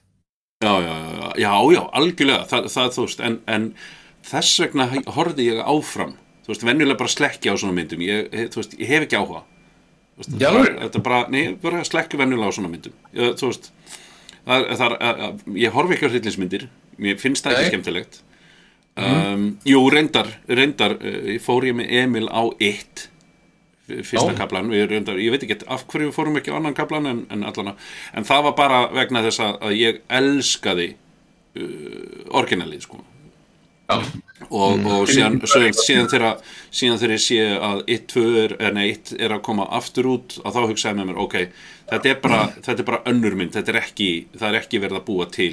Já, 0.64 0.72
já, 0.84 0.94
já, 1.40 1.52
já, 1.74 1.82
algjörlega, 1.96 2.46
það, 2.48 2.66
það 2.72 2.90
þú 2.96 3.04
veist, 3.06 3.20
en, 3.24 3.38
en 3.48 3.66
þess 4.30 4.58
vegna 4.64 4.86
horfði 5.16 5.46
ég 5.50 5.60
áfram, 5.64 6.14
þú 6.44 6.52
veist, 6.54 6.64
venjulega 6.68 6.98
bara 7.00 7.12
slekkja 7.14 7.52
á 7.52 7.60
svona 7.60 7.76
myndum. 7.76 8.02
Ég, 8.04 8.28
þú 8.52 8.60
veist, 8.62 8.76
ég 8.80 8.90
hef 8.92 9.06
ekki 9.06 9.18
áhuga. 9.20 9.42
Veist, 10.20 10.34
Já, 10.40 10.48
alveg? 10.50 10.74
þetta 10.82 11.00
er 11.00 11.04
bara, 11.06 11.20
nei, 11.32 11.44
bara 11.62 11.84
slekkja 11.88 12.20
venjulega 12.20 12.48
á 12.52 12.56
svona 12.56 12.72
myndum. 12.72 12.96
Ég, 13.16 13.36
þú 13.40 13.48
veist 13.52 13.70
það, 14.46 14.56
er- 14.56 14.74
það, 14.80 14.86
er- 14.88 14.98
að- 15.10 15.22
að- 15.28 15.60
ég 15.64 15.76
horfi 15.76 15.96
ekki 15.96 16.08
á 16.08 16.12
hryllinsmyndir 16.12 16.66
mér 17.00 17.20
finnst 17.20 17.44
það 17.46 17.56
ekki 17.60 17.70
skemmtilegt. 17.74 18.20
Um, 19.00 19.44
jú, 19.64 19.80
reyndar 19.92 20.26
reyndar, 20.48 20.96
uh, 21.00 21.38
fór 21.40 21.64
ég 21.64 21.76
með 21.78 21.92
Emil 22.02 22.26
á 22.28 22.42
eitt 22.60 23.06
fyrsta 24.06 24.34
kaplan, 24.38 24.70
við 24.72 24.88
reyndar, 24.90 25.20
ég 25.20 25.34
veit 25.34 25.44
ekki 25.46 25.60
af 25.66 25.86
hverju 25.90 26.10
við 26.10 26.16
fórum 26.16 26.40
ekki 26.40 26.54
á 26.54 26.58
annan 26.58 26.76
kaplan 26.76 27.10
en, 27.10 27.22
en 27.32 27.46
allana, 27.48 27.76
en 28.16 28.26
það 28.28 28.48
var 28.48 28.58
bara 28.58 28.82
vegna 28.94 29.24
þess 29.26 29.44
að, 29.44 29.56
að 29.68 29.78
ég 29.78 30.02
elskaði 30.20 30.90
uh, 30.94 32.36
orginalið 32.42 32.86
sko. 32.88 33.02
Já. 33.90 33.96
og, 34.54 34.84
og 34.86 35.08
síðan, 35.10 35.40
síðan, 35.50 35.74
síðan, 35.74 36.08
þegar, 36.12 36.52
síðan 36.70 37.00
þegar 37.00 37.14
ég 37.16 37.22
sé 37.24 37.38
að 37.56 37.80
1-2 37.90 38.22
er, 38.44 38.52
er, 38.62 38.76
nei, 38.76 38.84
1 38.92 39.16
er 39.18 39.34
að 39.34 39.42
koma 39.48 39.66
aftur 39.80 40.06
út 40.12 40.36
að 40.44 40.54
þá 40.54 40.60
hugsaði 40.70 41.00
með 41.00 41.08
mér, 41.08 41.18
ok 41.24 41.36
þetta 41.90 42.12
er 42.12 42.20
bara, 42.22 42.40
þetta 42.54 42.76
er 42.76 42.88
bara 42.92 43.02
önnur 43.10 43.36
mynd 43.40 43.56
þetta 43.56 43.74
er 43.74 43.80
ekki, 43.80 44.10
það 44.36 44.48
er 44.52 44.58
ekki 44.60 44.82
verið 44.84 45.00
að 45.00 45.06
búa 45.08 45.26
til 45.34 45.50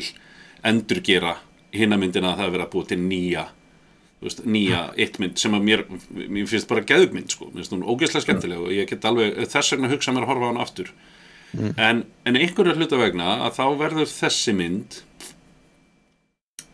endurgera 0.69 1.33
hinna 1.73 1.97
myndina 1.99 2.33
að 2.33 2.43
það 2.43 2.47
er 2.47 2.53
verið 2.55 2.67
að 2.67 2.73
búa 2.75 2.89
til 2.91 2.99
nýja 3.01 3.47
veist, 4.25 4.41
nýja 4.49 4.87
eitt 4.97 5.19
mynd 5.21 5.37
sem 5.37 5.53
að 5.53 5.67
mér, 5.67 5.83
mér 6.09 6.47
finnst 6.49 6.69
bara 6.69 6.85
geðugmynd 6.87 7.33
sko, 7.33 7.51
mér 7.51 7.61
finnst 7.61 7.75
hún 7.75 7.85
ógeðslega 7.85 8.25
skemmtileg 8.25 8.63
og 8.63 8.73
ég 8.73 8.89
get 8.89 9.05
alveg 9.05 9.37
þess 9.51 9.75
vegna 9.75 9.91
hugsa 9.91 10.13
mér 10.15 10.25
að 10.25 10.31
horfa 10.33 10.49
á 10.49 10.51
hann 10.51 10.63
aftur. 10.63 10.93
En, 11.57 12.01
en 12.27 12.37
einhverju 12.37 12.75
hluta 12.75 12.97
vegna 12.99 13.37
að 13.45 13.59
þá 13.59 13.65
verður 13.79 14.09
þessi 14.11 14.53
mynd 14.57 14.97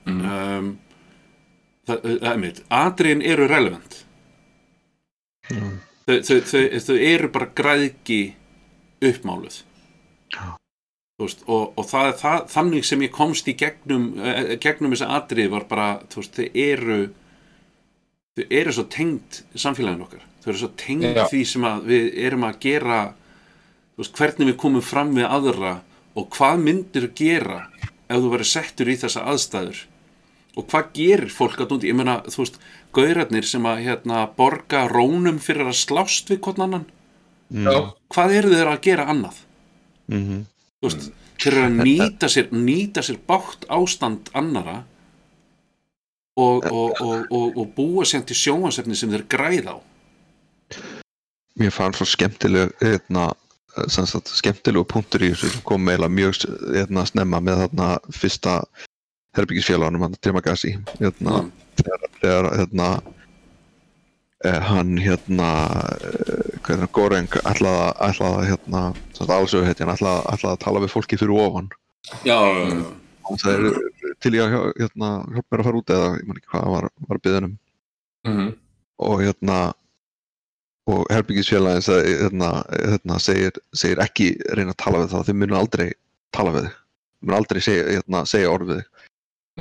um, 0.09 0.71
það, 1.87 1.99
það 2.07 2.31
er 2.31 2.41
mitt 2.41 2.63
atriðin 2.73 3.25
eru 3.33 3.49
relevant. 3.51 3.99
Þau, 5.53 6.17
þau, 6.25 6.39
þau, 6.47 6.63
þau 6.87 6.97
eru 6.97 7.29
bara 7.35 7.51
græðki 7.59 8.21
uppmáluð. 9.03 9.61
Þú 10.33 11.27
veist, 11.27 11.43
og, 11.45 11.75
og 11.77 11.85
það 11.87 12.13
það, 12.23 12.39
þannig 12.55 12.87
sem 12.87 13.03
ég 13.05 13.11
komst 13.13 13.49
í 13.51 13.53
gegnum, 13.59 14.07
eh, 14.17 14.55
gegnum 14.63 14.95
þessa 14.95 15.11
atrið 15.19 15.51
var 15.53 15.67
bara, 15.69 15.89
þú 16.09 16.23
veist, 16.23 16.39
þau 16.39 16.63
eru 16.63 16.97
þau 18.37 18.45
eru 18.49 18.73
svo 18.73 18.85
tengd 18.89 19.41
samfélaginu 19.55 20.07
okkar, 20.07 20.23
þau 20.41 20.51
eru 20.51 20.61
svo 20.63 20.71
tengd 20.79 21.09
Já. 21.11 21.25
því 21.29 21.41
sem 21.45 21.65
að 21.69 21.87
við 21.91 22.07
erum 22.25 22.45
að 22.47 22.59
gera 22.65 22.99
þú 23.93 24.03
veist, 24.03 24.15
hvernig 24.17 24.49
við 24.49 24.59
komum 24.63 24.85
fram 24.85 25.13
við 25.17 25.27
aðra 25.29 25.73
og 26.17 26.29
hvað 26.33 26.61
myndir 26.65 27.09
gera 27.17 27.59
ef 28.09 28.19
þú 28.19 28.31
verður 28.33 28.49
settur 28.49 28.89
í 28.89 28.97
þessa 29.01 29.25
aðstæður 29.29 29.83
og 30.53 30.67
hvað 30.69 30.89
gerir 30.97 31.33
fólk 31.33 31.61
að 31.63 31.71
núti, 31.73 31.89
ég 31.89 31.97
meina, 31.97 32.19
þú 32.29 32.43
veist, 32.43 32.59
gaurarnir 32.93 33.47
sem 33.49 33.65
að 33.65 33.83
hérna 33.87 34.23
borga 34.37 34.83
rónum 34.91 35.39
fyrir 35.41 35.69
að 35.71 35.79
slást 35.81 36.29
við 36.29 36.43
hvern 36.45 36.65
annan, 36.67 36.85
Já. 37.49 37.93
hvað 38.13 38.35
eru 38.37 38.53
þeir 38.53 38.69
að 38.69 38.83
gera 38.85 39.07
annað? 39.13 39.39
Mhm. 40.13 40.43
þú 40.81 40.89
veist, 40.89 41.07
þeir 41.41 41.53
eru 41.53 41.65
að 41.65 41.77
nýta 41.87 42.29
sér 42.29 42.51
nýta 42.53 43.01
sér 43.05 43.17
bátt 43.27 43.65
ástand 43.69 44.29
annara 44.37 44.83
og, 46.35 46.65
og, 46.71 47.01
og, 47.01 47.25
og, 47.31 47.57
og 47.57 47.73
búa 47.77 48.05
sér 48.07 48.23
til 48.25 48.37
sjónvansefni 48.37 48.97
sem 48.97 49.11
þeir 49.13 49.25
græð 49.29 49.69
á. 49.69 49.75
Mér 51.59 51.73
fann 51.73 51.93
svo 51.93 52.07
skemmtileg 52.09 52.71
hérna, 52.81 53.27
sem 53.87 54.07
sagt, 54.09 54.31
skemmtilegu 54.33 54.85
punktur 54.89 55.21
í 55.21 55.33
þessu. 55.33 55.61
Kom 55.67 55.85
meila 55.85 56.09
mjög 56.09 56.39
hérna, 56.73 57.05
snemma 57.05 57.41
með 57.43 57.65
þarna 57.65 57.89
fyrsta 58.13 58.55
herbyggisfélagunum, 59.37 60.07
hann 60.07 60.17
Trimagasi 60.21 60.75
hérna, 60.99 61.43
þegar, 61.77 62.49
hérna, 62.57 62.87
eh, 64.45 64.59
hann 64.71 64.97
hérna 65.01 65.51
eh, 66.01 66.73
er 66.73 66.81
það, 66.81 66.89
Goreng 66.97 67.29
ætlaði 67.43 67.85
að- 68.09 68.43
hérna, 68.49 68.83
allsögu 69.37 69.65
hetjan 69.69 69.93
ætlaði, 69.93 70.25
að 70.53 70.59
tala 70.65 70.81
við 70.81 70.93
fólki 70.93 71.17
fyrir 71.21 71.37
ofan. 71.45 71.69
Já, 72.25 72.37
og 73.29 73.39
það 73.39 73.53
er 73.53 73.92
til 74.23 74.33
ég 74.37 74.43
að 74.47 74.67
hérna, 74.79 75.09
hjálpa 75.35 75.49
mér 75.53 75.61
að 75.63 75.67
fara 75.69 75.79
út 75.81 75.93
eða 75.95 76.09
ég 76.17 76.27
man 76.29 76.39
ekki 76.39 76.51
hvað 76.53 76.67
var, 76.75 76.89
var 77.09 77.21
byðunum 77.27 77.55
Mhm. 78.23 78.51
og 79.03 79.19
hérna 79.19 79.57
og 80.87 81.05
herbyggisfélagin 81.11 81.83
hérna, 82.07 82.49
hérna, 82.71 83.17
segir, 83.19 83.51
segir 83.75 83.99
ekki 84.03 84.29
reyna 84.55 84.71
að 84.71 84.79
tala 84.83 85.01
við 85.03 85.11
þá, 85.13 85.19
þau 85.27 85.35
munu 85.41 85.55
aldrei 85.59 85.89
tala 86.35 86.51
við 86.55 86.65
þau 86.69 86.73
munu 87.23 87.37
aldrei 87.37 87.61
segja, 87.63 87.83
hérna, 87.97 88.23
segja 88.27 88.51
orð 88.51 88.67
við 88.71 88.79
þig. 88.81 88.89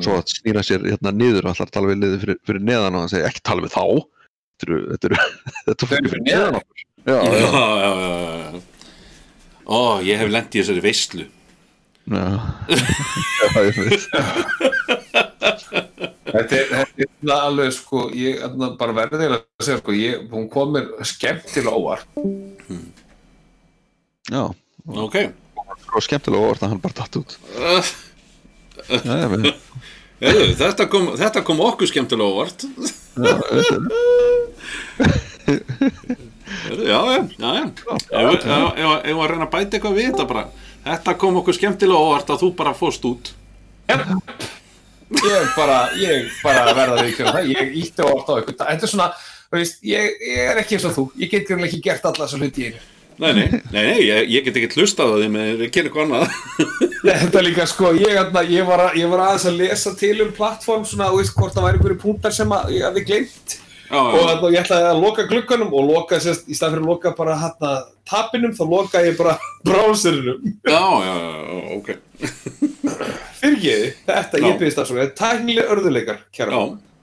Svo 0.02 0.14
að 0.16 0.30
snýra 0.32 0.62
sér 0.64 0.86
hérna 0.88 1.12
niður 1.12 1.46
og 1.50 1.58
að 1.60 1.70
tala 1.74 1.90
við 1.90 1.98
liðið 2.00 2.20
fyrir, 2.22 2.38
fyrir 2.48 2.62
neðan 2.64 2.94
og 2.96 3.02
hann 3.04 3.12
segir 3.12 3.26
ekki 3.28 3.42
tala 3.44 3.62
við 3.66 3.74
þá. 3.74 3.84
Þetta 4.62 4.66
eru 4.70 4.80
þetta 4.92 5.10
eru 5.10 5.16
þetta 5.66 5.86
Þau 5.90 5.96
eru 5.98 6.12
fyrir 6.14 6.24
neðan 6.26 6.54
já, 6.54 6.62
já, 7.04 7.18
já, 7.22 7.50
já, 7.52 7.62
já, 7.82 7.92
já, 8.22 8.52
já. 8.56 8.62
ó, 9.66 9.80
ég 10.06 10.22
hef 10.22 10.30
lent 10.32 10.54
í 10.54 10.62
þessari 10.62 10.82
veislu 10.86 11.26
já. 12.12 12.40
ég 13.62 13.76
veit. 13.78 14.08
Þetta 16.32 16.56
er, 16.56 16.66
þetta 16.72 17.04
er 17.04 17.32
alveg 17.36 17.72
sko, 17.76 18.06
ég 18.16 18.40
þarna 18.42 18.70
bara 18.80 18.94
verði 18.96 19.18
eiginlega 19.20 19.42
að 19.44 19.66
segja 19.66 19.80
sko, 19.82 19.94
ég, 19.96 20.22
hún 20.32 20.46
kom 20.52 20.72
mér 20.74 20.88
skemmtilega 21.06 21.76
óvart. 21.76 22.06
já, 24.32 24.42
ok. 24.88 25.16
Og 25.92 26.02
skemmtilega 26.06 26.48
orð 26.54 26.64
að 26.64 26.72
hann 26.72 26.82
bara 26.82 26.98
datt 27.02 27.18
út. 27.20 27.36
Uh, 27.58 27.92
já, 29.06 29.12
ég 29.12 29.28
veit. 29.36 29.52
Heyrðu, 30.22 30.48
þetta, 30.62 30.86
kom, 30.90 31.04
þetta 31.18 31.42
kom 31.46 31.60
okkur 31.68 31.90
skemmtilega 31.90 32.32
óvart. 32.32 32.66
Já, 36.72 36.98
já, 37.12 37.20
já, 37.42 37.62
ef 38.12 38.26
við- 38.28 38.44
við 39.06 39.22
að 39.22 39.30
reyna 39.32 39.46
að 39.46 39.52
bæta 39.54 39.76
eitthvað 39.78 39.96
við 39.98 40.06
þetta 40.10 40.26
bara 40.30 40.44
þetta 40.86 41.14
kom 41.20 41.38
okkur 41.40 41.58
skemmtilega 41.58 42.00
óvart 42.00 42.32
að 42.32 42.44
þú 42.44 42.50
bara 42.58 42.74
fóst 42.76 43.04
út. 43.08 43.32
Ég 45.12 45.52
bara, 45.56 45.78
ég 46.00 46.30
bara 46.40 46.72
verða 46.72 47.02
því 47.02 47.10
ekki 47.10 47.26
það, 47.28 47.50
ég 47.52 47.76
ítti 47.82 48.06
óvart 48.06 48.32
á 48.32 48.34
ykkur. 48.40 48.56
Þetta 48.62 48.88
er 48.88 48.92
svona, 48.94 49.10
veist, 49.52 49.82
ég, 49.84 50.16
ég 50.28 50.50
er 50.52 50.62
ekki 50.62 50.78
eins 50.78 50.88
og 50.88 50.96
þú, 50.96 51.06
ég 51.20 51.32
get 51.32 51.46
greinlega 51.48 51.70
ekki 51.70 51.84
gert 51.84 52.08
alla 52.08 52.26
þessa 52.26 52.40
hluti 52.40 52.64
í 52.64 52.70
einu. 52.70 52.82
Nei, 53.20 53.32
nei, 53.36 53.48
nei, 53.70 53.82
nei 53.84 53.98
ég, 54.06 54.30
ég 54.32 54.46
get 54.46 54.56
ekki 54.56 54.80
hlustað 54.80 55.12
á 55.12 55.16
því 55.20 55.26
með 55.34 55.50
að 55.50 55.66
gera 55.74 55.90
eitthvað 55.90 56.06
annað. 56.06 56.38
Þetta 57.22 57.42
líka 57.44 57.66
sko, 57.68 57.90
ég, 57.98 58.14
þarna, 58.16 58.44
ég, 58.48 58.64
var 58.66 58.84
að, 58.86 58.96
ég 59.02 59.12
var 59.12 59.24
aðeins 59.26 59.48
að 59.50 59.58
lesa 59.60 59.92
til 60.00 60.14
um 60.24 60.32
plattform 60.36 60.86
svona, 60.88 61.10
þú 61.12 61.20
veist, 61.20 61.34
hvort 61.36 61.54
það 61.56 61.66
væri 61.68 61.78
einhverju 61.78 62.00
punktar 62.06 62.34
sem 62.34 62.54
að 62.56 62.72
ég 62.78 62.86
hafði 62.88 63.04
gleymt 63.10 63.56
og 64.00 64.14
já, 64.16 64.22
þarna, 64.28 64.50
ég 64.54 64.60
ætlaði 64.62 64.86
að 64.92 65.00
loka 65.04 65.24
glugganum 65.28 65.74
og 65.76 65.88
loka, 65.90 66.20
sérst, 66.24 66.46
í 66.48 66.56
stað 66.56 66.72
fyrir 66.76 66.84
að 66.86 66.90
loka 66.92 67.12
bara 67.18 67.34
hérna 67.42 67.72
tapinum, 68.08 68.54
þá 68.56 68.62
loka 68.70 69.02
ég 69.04 69.18
bara 69.18 69.34
browserinum. 69.68 70.40
já, 70.64 70.80
já, 71.06 71.14
já, 71.20 71.60
ok 71.76 71.92
Fyrirgeði, 73.42 73.92
þetta, 74.06 74.38
Já. 74.38 74.46
ég 74.46 74.58
byrðist 74.60 74.78
það 74.78 74.88
svona, 74.88 75.04
þetta 75.04 75.12
er 75.12 75.18
tæknileg 75.22 75.70
örðuleikar, 75.74 76.18
kæra. 76.36 76.58
Já, 76.58 76.60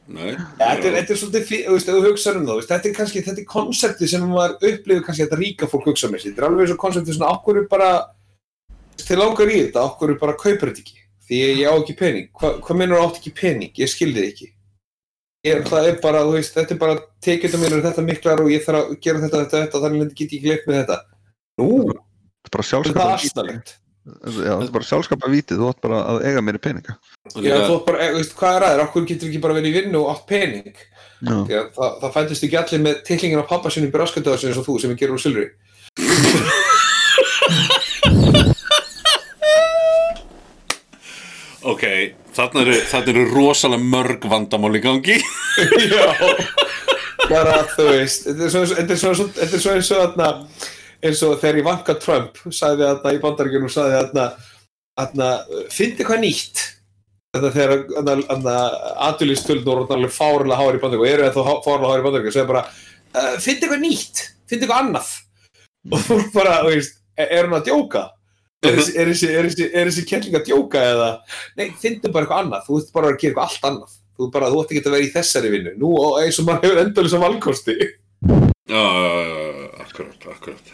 nei 0.10 0.30
Þetta 0.60 0.88
er, 0.90 0.94
þetta 0.96 1.14
er 1.16 1.20
svolítið, 1.22 1.50
þú 1.50 1.74
veist, 1.76 1.90
ef 1.90 1.98
þú 1.98 2.04
hugsaður 2.08 2.40
um 2.40 2.46
það, 2.50 2.62
þetta 2.70 2.90
er 2.90 2.94
kannski, 3.00 3.24
þetta 3.28 3.42
er 3.44 3.50
konseptið 3.54 4.12
sem 4.14 4.24
maður 4.32 4.56
upplifir 4.72 5.04
kannski 5.06 5.26
að 5.26 5.28
þetta 5.28 5.40
ríka 5.42 5.70
fólk 5.70 5.90
hugsa 5.92 6.10
með 6.10 6.24
sér. 6.24 6.32
Þetta 6.32 6.42
er 6.42 6.48
alveg 6.50 6.64
eins 6.66 6.74
og 6.76 6.80
konseptið 6.86 7.18
svona, 7.18 7.34
okkur 7.36 7.60
er 7.60 7.68
bara, 7.74 7.90
til 9.04 9.20
langar 9.20 9.52
í 9.52 9.60
þetta, 9.66 9.84
okkur 9.92 10.14
er 10.16 10.22
bara 10.24 10.38
kaupur 10.40 10.72
þetta 10.72 10.86
ekki. 10.86 10.96
Því 11.30 11.42
ég, 11.44 11.60
ég 11.60 11.68
á 11.70 11.74
ekki 11.76 11.98
pening. 12.00 12.30
Hva, 12.40 12.54
hvað 12.66 12.80
minnur 12.80 13.04
átt 13.04 13.20
ekki 13.20 13.36
pening? 13.38 13.76
Ég. 15.40 15.54
Ég, 15.56 15.62
það 15.70 15.86
er 15.88 16.00
bara, 16.04 16.22
þú 16.28 16.34
veist, 16.36 16.56
þetta 16.58 16.74
er 16.76 16.80
bara, 16.82 16.96
tekið 17.24 17.54
mér 17.62 17.76
þetta 17.86 18.04
miklar 18.04 18.42
og 18.44 18.50
ég 18.52 18.64
þarf 18.66 18.80
að 18.82 18.96
gera 19.06 19.22
þetta, 19.24 19.38
þetta, 19.46 19.62
þetta, 19.64 19.80
þannig 19.86 20.10
get 20.12 20.34
ég 20.34 20.40
ekki 20.42 20.50
leikt 20.52 20.66
með 20.68 20.82
þetta. 20.82 20.98
Nú, 21.60 21.68
þetta 21.88 21.94
er 21.96 21.96
bara 21.96 22.50
þetta 22.50 22.60
er 22.60 22.68
sjálfskapa 22.70 23.06
aðstæðlegt. 23.14 23.72
já, 24.10 24.52
þetta 24.52 24.68
er 24.68 24.74
bara 24.76 24.90
sjálfskapa 24.90 25.32
vítið, 25.32 25.62
þú 25.62 25.70
átt 25.70 25.82
bara 25.86 26.02
að 26.12 26.18
eiga 26.28 26.44
meiri 26.44 26.60
peninga 26.64 26.94
Og 27.36 27.46
Já, 27.46 27.56
þú 27.56 27.74
átt 27.78 27.88
bara, 27.88 28.10
þú 28.10 28.20
veist, 28.20 28.36
hvað 28.40 28.58
er 28.58 28.66
aðeins? 28.68 28.84
Okkur 28.90 29.08
getur 29.14 29.30
ekki 29.30 29.44
bara 29.46 29.58
verið 29.60 29.70
í 29.72 29.76
vinnu 29.80 30.02
og 30.04 30.12
átt 30.12 30.26
pening? 30.28 30.76
já, 31.20 31.62
það, 31.76 31.90
það 32.04 32.14
fættist 32.16 32.46
ekki 32.48 32.60
allir 32.60 32.84
með 32.84 33.02
titlingin 33.08 33.44
á 33.44 33.52
pappa 33.52 33.72
sinni 33.72 33.92
braskötaðar 33.96 34.44
eins 34.50 34.60
og 34.60 34.68
þú 34.68 34.76
sem 34.84 34.92
við 34.92 35.02
gerum 35.04 35.20
úr 35.20 35.24
silfri. 35.24 35.48
Ok, 41.70 41.84
þarna 42.40 42.66
eru, 42.66 42.80
þarna 42.90 43.14
eru 43.14 43.28
rosalega 43.34 43.92
mörg 43.94 44.28
vandamál 44.32 44.76
í 44.78 44.84
gangi 44.84 45.18
Já, 45.94 46.06
bara 47.30 47.62
þú 47.76 47.88
veist, 47.92 48.28
þetta 48.28 48.46
er 48.46 48.52
svo, 48.54 48.66
þetta 48.74 48.96
er 48.96 49.02
svo, 49.02 49.14
svo, 49.18 49.28
þetta 49.38 49.58
er 49.58 49.64
svo 49.64 49.76
eins 49.76 49.92
og 49.94 50.02
þarna, 50.04 50.30
eins 51.06 51.24
og 51.26 51.38
þegar 51.42 51.62
Ivanka 51.62 51.96
Trump 52.02 52.42
sagði 52.48 52.88
þarna 52.88 53.14
í 53.16 53.22
bandaríkjunum, 53.24 53.72
sagði 53.74 53.96
þarna, 53.98 54.28
þarna, 55.00 55.30
fyndi 55.74 56.08
hvað 56.08 56.22
nýtt. 56.26 56.66
Þetta 57.30 57.52
þegar 57.54 57.74
þarna, 58.30 58.56
aðdulistöldur 59.08 59.84
og 59.84 59.92
alveg 59.94 60.14
fárlega 60.16 60.60
háir 60.60 60.80
í 60.80 60.84
bandaríkjunum, 60.84 61.06
og 61.06 61.12
eru 61.14 61.28
þetta 61.28 61.58
fárlega 61.68 61.92
háir 61.92 62.04
í 62.04 62.08
bandaríkjunum, 62.08 62.38
sagði 62.38 62.54
bara, 62.54 62.64
uh, 63.14 63.34
fyndi 63.44 63.70
hvað 63.70 63.84
nýtt, 63.86 64.24
fyndi 64.50 64.66
eitthvað 64.66 64.86
annað. 64.86 65.12
Og 65.96 66.02
þú 66.06 66.16
bara, 66.34 66.58
þú 66.66 66.74
veist, 66.74 66.98
er, 67.16 67.30
er 67.38 67.48
hún 67.48 67.56
að 67.56 67.70
djóka? 67.70 68.02
Er 68.60 68.76
þessi, 68.76 68.94
er 69.00 69.08
þessi, 69.08 69.28
er 69.72 69.88
er 69.88 70.08
kelling 70.10 70.36
að 70.36 70.50
djóka 70.50 70.82
eða? 70.84 71.10
Nei, 71.56 71.70
fyndi 71.80 72.12
bara 72.12 72.26
eitthvað 72.26 72.42
annað, 72.44 72.66
þú 72.66 72.76
veist 72.76 72.90
bara 72.96 73.12
að 73.14 73.20
gera 73.22 73.30
eitthvað 73.32 73.46
allt 73.46 73.68
annað. 73.70 73.94
þú, 74.20 74.26
ert 74.26 74.34
bara, 74.34 74.50
þú 74.52 74.64
ætti 74.64 74.76
ekki 74.76 74.90
að 74.90 74.96
vera 74.98 75.06
í 75.06 75.14
þessari 75.14 75.52
vinnu. 75.54 75.72
Nú 75.80 75.94
eins 76.20 76.40
og 76.42 76.50
maður 76.50 76.68
hefur 76.68 76.82
endalisa 76.84 77.22
valkosti. 77.22 77.78
Já, 78.70 78.84
akkurat, 79.86 80.28
akkurat. 80.34 80.74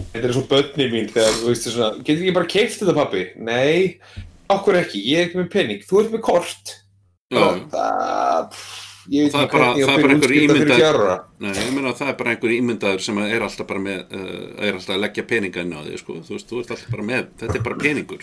Þetta 0.00 0.22
er 0.24 0.32
svo 0.32 0.44
börni 0.48 0.86
mín 0.88 1.10
þegar, 1.12 1.36
þú 1.42 1.50
veist, 1.50 1.68
svona, 1.68 1.90
getur 2.00 2.22
ekki 2.24 2.36
bara 2.38 2.52
keift 2.54 2.80
þetta 2.80 2.96
pappi? 2.96 3.26
Nei, 3.36 4.00
okkur 4.50 4.80
ekki, 4.80 5.02
ég 5.10 5.20
er 5.20 5.28
ekki 5.28 5.42
með 5.42 5.50
penning, 5.52 5.84
þú 5.84 6.00
ert 6.00 6.14
með 6.14 6.24
kort. 6.24 6.72
Já, 7.30 7.44
það, 7.74 8.48
pff, 8.54 8.89
ég 9.10 9.30
Það 9.34 9.42
er 9.42 9.48
bara- 9.50 9.70
það 9.74 9.80
er 9.80 10.02
bara 10.02 10.14
einhver 10.14 10.14
útskipta 10.16 10.30
fyrir 10.30 10.44
ímyndað- 10.50 10.80
fjárra 10.80 11.14
Nei, 11.40 11.52
ég 11.52 11.72
meina 11.74 11.90
að 11.92 11.98
það 12.00 12.08
er 12.12 12.16
bara 12.20 12.30
einhver 12.34 12.52
ímyndaður 12.56 13.00
sem 13.06 13.18
er 13.24 13.40
alltaf 13.46 13.66
bara 13.70 13.80
með 13.86 14.00
uh, 14.14 14.66
er 14.68 14.72
alltaf 14.78 14.94
að 14.96 15.02
leggja 15.04 15.24
peninga 15.32 15.60
inn 15.64 15.74
á 15.74 15.80
því 15.86 15.98
sko. 16.02 16.12
þú 16.26 16.32
veist, 16.36 16.48
þú 16.50 16.60
ert 16.62 16.70
alltaf 16.76 16.90
bara 16.94 17.06
með, 17.10 17.24
þetta 17.42 17.56
er 17.58 17.64
bara 17.66 17.80
peningur. 17.84 18.22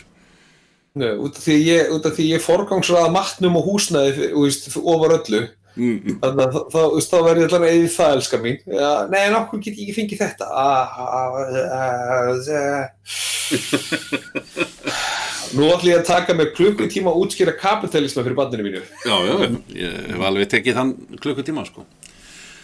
Nei, 0.98 1.12
út 1.22 1.36
af 1.38 1.44
því 1.46 1.56
ég, 1.68 1.92
út 1.94 2.06
af 2.10 2.14
því 2.18 2.26
ég 2.32 2.42
forgangsraða 2.42 3.12
matnum 3.14 3.58
og 3.60 3.66
húsnæði 3.68 4.12
þú 4.34 4.42
veist, 4.48 4.64
ofar 4.82 5.12
öllu. 5.20 5.44
Mm, 5.78 6.18
þannig 6.24 6.42
að 6.42 6.56
þá, 6.58 6.62
þú 6.74 6.96
veist, 6.96 7.12
þá 7.12 7.18
verður 7.28 7.38
ég 7.44 7.48
allan 7.52 7.66
að 7.68 7.76
eða 7.78 7.92
það 7.94 8.16
elskar 8.18 8.42
mín. 8.42 8.58
Ja, 8.66 8.94
nei, 9.12 9.20
en 9.28 9.36
okkur 9.38 9.60
get 9.62 9.78
ég 9.78 9.84
ekki 9.84 9.98
fengið 10.00 10.24
þetta. 10.24 10.46
Ah, 10.50 10.90
ah, 10.98 11.06
ah, 11.78 12.34
ah. 12.58 12.90
nú 15.56 15.70
ætlum 15.72 15.92
ég 15.92 16.02
að 16.02 16.10
taka 16.10 16.36
með 16.36 16.52
klukkutíma 16.58 17.14
að 17.14 17.22
útskýra 17.24 17.54
kapitalisma 17.60 18.26
fyrir 18.26 18.38
bandinu 18.40 18.66
mínu. 18.68 18.82
Já, 19.06 19.16
já, 19.28 19.34
ég 19.78 19.96
hef 20.12 20.26
alveg 20.30 20.52
tekið 20.52 20.80
þann 20.82 20.92
klukkutíma 21.24 21.64
sko. 21.70 21.86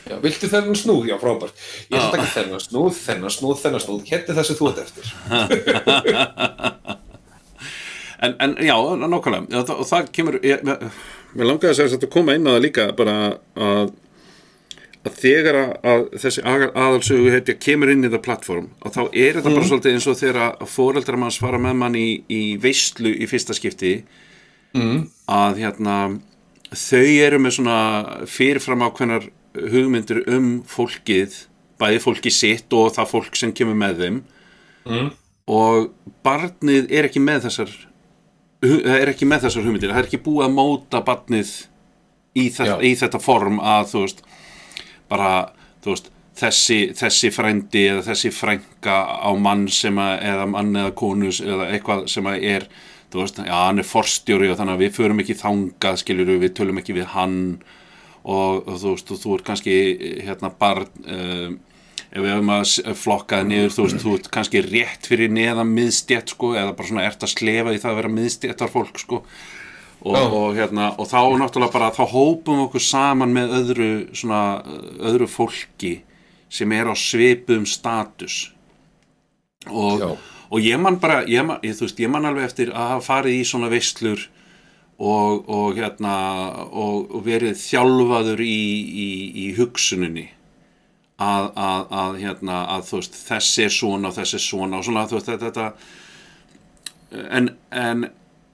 já, 0.10 0.18
viltu 0.24 0.50
þennan 0.52 0.76
snúð? 0.76 1.08
já, 1.12 1.16
frábært. 1.22 1.56
Ég 1.88 1.96
ætla 1.96 2.10
að 2.10 2.18
taka 2.18 2.34
þennan 2.36 2.66
snúð, 2.66 3.00
þennan 3.06 3.36
snúð, 3.38 3.58
þennan 3.64 3.86
snúð. 3.86 4.04
Hérna 4.10 4.38
þessu 4.42 4.58
þú 4.60 4.72
ert 4.74 4.84
eftir. 4.84 5.06
En, 8.24 8.36
en 8.40 8.54
já, 8.64 8.76
nákvæmlega. 8.96 9.50
Já, 9.52 9.64
það, 9.68 9.80
og 9.84 9.88
það 9.90 10.06
kemur 10.16 10.36
ég, 10.48 10.62
mér 11.36 11.48
langaði 11.50 11.72
að 11.74 11.80
segja 11.82 11.98
að 11.98 12.12
koma 12.14 12.36
inn 12.38 12.48
á 12.48 12.56
það 12.56 12.62
líka 12.64 12.86
bara 12.96 13.16
að, 13.60 13.90
að 15.04 15.16
þegar 15.20 15.58
að, 15.60 16.04
þessi 16.24 16.44
aðalsögu 16.48 17.32
heitja 17.34 17.58
kemur 17.60 17.92
inn 17.92 18.06
í 18.08 18.12
það 18.12 18.22
plattform 18.24 18.68
og 18.80 18.96
þá 18.96 19.02
er 19.12 19.40
þetta 19.40 19.54
bara 19.54 19.70
svolítið 19.70 19.98
eins 19.98 20.08
og 20.08 20.20
þegar 20.20 20.68
fóreldrar 20.72 21.20
manns 21.20 21.40
fara 21.44 21.60
með 21.62 21.80
mann 21.82 21.98
í, 22.00 22.10
í 22.32 22.44
veislu 22.64 23.12
í 23.12 23.28
fyrsta 23.28 23.56
skipti 23.58 23.98
mm. 24.78 25.02
að 25.28 25.64
hérna 25.64 25.98
þau 26.72 27.04
eru 27.04 27.42
með 27.44 27.58
svona 27.58 27.80
fyrirfram 28.32 28.86
ákveðnar 28.88 29.28
hugmyndir 29.74 30.24
um 30.34 30.54
fólkið 30.66 31.44
bæði 31.82 32.00
fólki 32.02 32.32
sitt 32.32 32.72
og 32.74 32.94
það 32.96 33.12
fólk 33.12 33.36
sem 33.38 33.52
kemur 33.56 33.78
með 33.78 34.06
þeim 34.06 34.24
Mm. 34.84 35.14
og 35.48 35.94
barnið 36.26 36.90
er 36.92 37.06
ekki 37.08 37.22
með 37.24 37.46
þessar 37.46 37.70
það 38.64 38.98
er 38.98 39.12
ekki 39.14 39.28
með 39.28 39.46
þessar 39.46 39.64
hugmyndir 39.64 39.94
það 39.94 40.02
er 40.02 40.08
ekki 40.10 40.20
búið 40.26 40.44
að 40.44 40.56
móta 40.58 41.00
barnið 41.08 41.52
í, 42.36 42.50
Já. 42.52 42.76
í 42.84 42.92
þetta 43.00 43.22
form 43.24 43.62
að 43.64 43.86
þú 43.94 44.02
veist 44.04 44.20
bara 45.14 45.32
þú 45.86 45.94
veist 45.94 46.10
þessi, 46.42 46.80
þessi 46.98 47.30
frændi 47.36 47.86
eða 47.92 48.04
þessi 48.10 48.32
frænka 48.34 48.96
á 49.22 49.30
mann 49.38 49.68
sem 49.70 50.00
að, 50.02 50.16
eða 50.34 50.48
mann 50.50 50.74
eða 50.82 50.96
konus 50.98 51.40
eða 51.46 51.70
eitthvað 51.76 52.08
sem 52.10 52.30
að 52.32 52.48
er 52.56 52.66
þú 53.14 53.22
veist, 53.22 53.38
já 53.46 53.54
hann 53.54 53.82
er 53.84 53.86
forstjóri 53.86 54.48
og 54.50 54.58
þannig 54.58 54.74
að 54.80 54.84
við 54.88 54.96
förum 54.98 55.22
ekki 55.22 55.36
þangað 55.44 56.00
skiljur 56.02 56.32
við 56.42 56.56
tölum 56.58 56.80
ekki 56.82 56.96
við 56.98 57.12
hann 57.14 57.38
og, 58.24 58.64
og 58.66 58.80
þú 58.82 58.96
veist, 58.96 59.12
og 59.14 59.22
þú 59.22 59.36
ert 59.38 59.46
kannski 59.52 59.76
hérna 60.26 60.50
barn 60.60 60.90
um, 61.06 61.60
ef 62.14 62.22
við 62.22 62.30
höfum 62.34 62.52
að 62.56 62.64
s- 62.66 62.82
flokka 63.04 63.40
það 63.44 63.48
niður 63.52 63.76
þú 63.76 63.86
veist, 63.88 64.02
þú 64.08 64.16
ert 64.18 64.32
kannski 64.34 64.64
rétt 64.66 65.10
fyrir 65.12 65.32
neðan 65.34 65.70
miðstjætt 65.78 66.34
sko, 66.34 66.54
eða 66.58 66.74
bara 66.78 66.90
svona 66.90 67.06
ert 67.12 67.26
að 67.28 67.36
slefa 67.36 67.74
í 67.76 67.82
það 67.84 67.92
að 67.94 68.00
vera 68.02 68.12
miðstjættar 68.18 68.74
fólk 68.74 69.02
sko 69.06 69.22
og, 70.04 70.34
og 70.36 70.58
hérna, 70.58 70.90
og 71.00 71.08
þá 71.08 71.20
náttúrulega 71.40 71.72
bara 71.72 71.92
þá 71.96 72.04
hópum 72.12 72.66
okkur 72.66 72.84
saman 72.84 73.32
með 73.36 73.56
öðru 73.60 73.90
svona, 74.16 74.42
öðru 75.00 75.30
fólki 75.32 75.94
sem 76.52 76.72
er 76.76 76.92
á 76.92 76.96
svipuðum 76.98 77.66
status. 77.70 78.52
Og, 79.72 80.04
og 80.52 80.60
ég 80.60 80.80
man 80.82 81.00
bara 81.00 81.24
ég 81.30 81.46
man, 81.48 81.62
ég, 81.64 81.78
veist, 81.80 82.00
ég 82.04 82.12
man 82.12 82.28
alveg 82.28 82.50
eftir 82.50 82.74
að 82.76 82.90
hafa 82.98 83.06
farið 83.08 83.40
í 83.40 83.46
svona 83.48 83.72
veislur 83.72 84.26
og, 85.00 85.48
og 85.48 85.80
hérna 85.80 86.16
verið 87.24 87.56
þjálfaður 87.64 88.44
í, 88.44 88.64
í, 89.08 89.10
í 89.46 89.52
hugsuninni. 89.58 90.28
Að, 91.24 91.48
að, 91.56 91.84
að 91.96 92.16
hérna 92.20 92.60
að 92.74 92.90
veist, 92.90 93.16
þessi 93.30 93.68
er 93.70 93.72
svona 93.72 94.10
og 94.10 94.18
þessi 94.18 94.36
er 94.36 94.44
svona 94.44 94.82
og 94.82 94.88
svona 94.88 95.06
veist 95.08 95.30
þetta 95.32 95.68
en, 97.38 97.52
en 97.72 98.08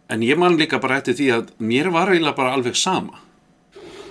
en 0.09 0.23
ég 0.25 0.37
man 0.41 0.57
líka 0.59 0.79
bara 0.81 0.97
eftir 1.01 1.15
því 1.19 1.27
að 1.37 1.49
mér 1.59 1.89
var 1.93 2.09
eiginlega 2.11 2.35
bara 2.37 2.53
alveg 2.57 2.75
sama. 2.79 3.19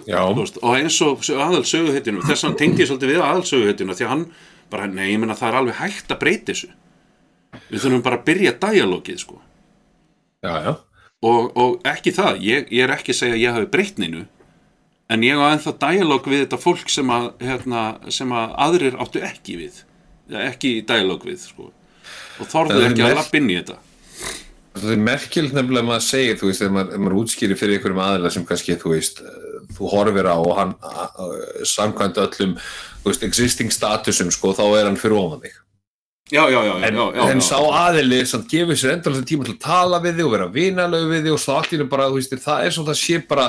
Veist, 0.08 0.56
og 0.64 0.76
eins 0.78 0.96
og 1.04 1.20
aðal 1.36 1.64
söguhetinu 1.68 2.22
þess 2.24 2.40
að 2.44 2.48
hann 2.48 2.56
tengdi 2.62 2.86
svolítið 2.88 3.10
við 3.12 3.24
aðal 3.26 3.44
söguhetinu 3.44 3.96
því 3.98 4.06
að 4.06 4.12
hann 4.14 4.22
bara, 4.72 4.86
nei, 4.88 5.10
ég 5.12 5.18
meina 5.20 5.36
það 5.36 5.48
er 5.50 5.58
alveg 5.60 5.76
hægt 5.82 6.12
að 6.14 6.20
breyta 6.22 6.52
þessu. 6.54 6.70
Við 7.68 7.82
þurfum 7.82 8.04
bara 8.06 8.18
að 8.20 8.24
byrja 8.28 8.54
dialógið 8.62 9.20
sko. 9.20 9.36
Já, 10.44 10.54
já. 10.64 10.72
Og, 11.28 11.50
og 11.58 11.86
ekki 11.88 12.12
það, 12.14 12.38
ég, 12.46 12.68
ég 12.72 12.84
er 12.86 12.92
ekki 12.94 13.12
að 13.12 13.18
segja 13.20 13.34
að 13.36 13.42
ég 13.42 13.56
hafi 13.58 13.68
breytt 13.72 13.96
neinu 13.98 14.20
en 15.10 15.22
ég 15.24 15.40
á 15.40 15.44
ennþá 15.50 15.72
dialóg 15.82 16.26
við 16.30 16.42
þetta 16.44 16.58
fólk 16.62 16.92
sem 16.92 17.08
að, 17.10 17.28
hérna, 17.42 17.82
sem 18.12 18.32
að 18.36 18.52
aðrir 18.68 18.98
áttu 19.02 19.22
ekki 19.26 19.56
við 19.58 19.80
ekki 20.44 20.72
dialóg 20.86 21.24
við 21.26 21.40
sko. 21.42 21.70
og 22.38 22.44
Það 22.44 22.52
þorðu 22.52 22.76
er 22.78 22.86
ekki 22.90 23.02
að 23.02 23.08
merk- 23.08 23.18
lappa 23.22 23.40
inn 23.40 23.48
í 23.50 23.56
þetta 23.58 23.76
Það 24.78 24.92
er 24.94 25.00
merkilegt 25.08 25.54
nefnilega 25.56 25.84
að 25.84 25.88
maður 25.90 26.04
segir, 26.06 26.36
þú 26.40 26.48
veist, 26.50 26.62
ef 26.64 26.72
maður, 26.74 26.98
maður 27.04 27.16
útskýrir 27.22 27.58
fyrir 27.60 27.78
einhverjum 27.78 28.02
aðila 28.04 28.30
sem 28.34 28.44
kannski, 28.48 28.76
þú 28.80 28.92
veist, 28.94 29.22
eh, 29.22 29.56
þú 29.78 29.90
horfir 29.92 30.28
á 30.30 30.36
og 30.38 30.52
hann 30.58 30.74
samkvæmt 31.68 32.20
öllum, 32.24 32.52
þú 33.02 33.10
veist, 33.12 33.24
existing 33.28 33.72
statusum, 33.74 34.30
sko, 34.34 34.52
þá 34.56 34.64
er 34.78 34.84
hann 34.90 35.00
fyrir 35.00 35.18
ofan 35.18 35.40
þig. 35.44 35.56
já, 36.30 36.42
já, 36.52 36.60
já, 36.60 36.74
En, 36.84 36.94
já, 36.94 37.06
já, 37.16 37.30
en 37.32 37.40
já. 37.40 37.46
sá 37.48 37.56
aðili 37.56 38.26
sem 38.26 38.42
gefur 38.50 38.76
sér 38.76 38.92
endalins 38.98 39.24
tíma 39.24 39.44
til 39.48 39.54
að 39.56 39.60
tala 39.64 40.00
við 40.04 40.18
þig 40.18 40.26
og 40.26 40.32
vera 40.34 40.48
vinalög 40.52 41.06
við 41.08 41.22
þig 41.24 41.32
og 41.32 41.40
svo 41.40 41.54
allt 41.56 41.72
í 41.72 41.76
hennu 41.78 41.88
bara, 41.88 42.08
þú 42.10 42.18
veist, 42.20 42.34
það 42.44 42.64
er 42.66 42.70
svona 42.76 42.90
það 42.92 42.98
sé 43.00 43.20
bara, 43.30 43.46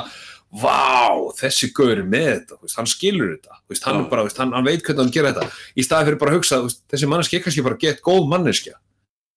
vá, 0.49 1.11
þessi 1.41 1.71
gaur 1.75 1.91
er 1.97 2.03
með 2.07 2.29
þetta, 2.29 2.59
veist, 2.63 2.77
hann 2.79 2.87
skilur 2.87 3.33
þetta, 3.35 3.59
veist, 3.69 3.83
hann 3.83 4.05
bara, 4.09 4.23
veist, 4.23 4.39
hann, 4.39 4.53
hann 4.55 4.63
veit 4.65 4.81
hvernig 4.87 5.03
hann 5.03 5.11
gera 5.11 5.33
þetta, 5.33 5.51
í 5.75 5.83
staði 5.83 6.07
fyrir 6.07 6.21
bara 6.23 6.31
að 6.31 6.39
hugsa, 6.39 6.61
þessi 6.89 7.09
manneskja 7.11 7.39
er 7.39 7.43
kannski 7.43 7.65
bara 7.67 7.77
gett 7.83 7.99
góð 8.01 8.29
manneskja 8.31 8.79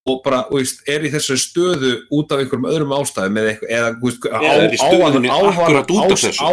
og 0.07 0.23
bara, 0.25 0.41
veist, 0.51 0.81
er 0.91 1.05
í 1.07 1.11
þessari 1.13 1.39
stöðu 1.39 1.91
út 2.11 2.33
af 2.35 2.41
einhverjum 2.43 2.65
öðrum 2.73 2.95
ástæðum 2.97 3.37
eða 3.39 3.53
eða, 3.69 3.91
veist, 4.03 4.25
á, 4.27 4.39
Eða 4.41 4.65
er 4.67 4.73
í 4.75 4.81
stöðunni 4.81 5.31
á, 5.31 5.39
á, 5.39 5.43
akkúrat 5.53 5.93
út 5.95 6.03
af 6.03 6.11
á, 6.11 6.23
þessu. 6.25 6.43
á, 6.43 6.53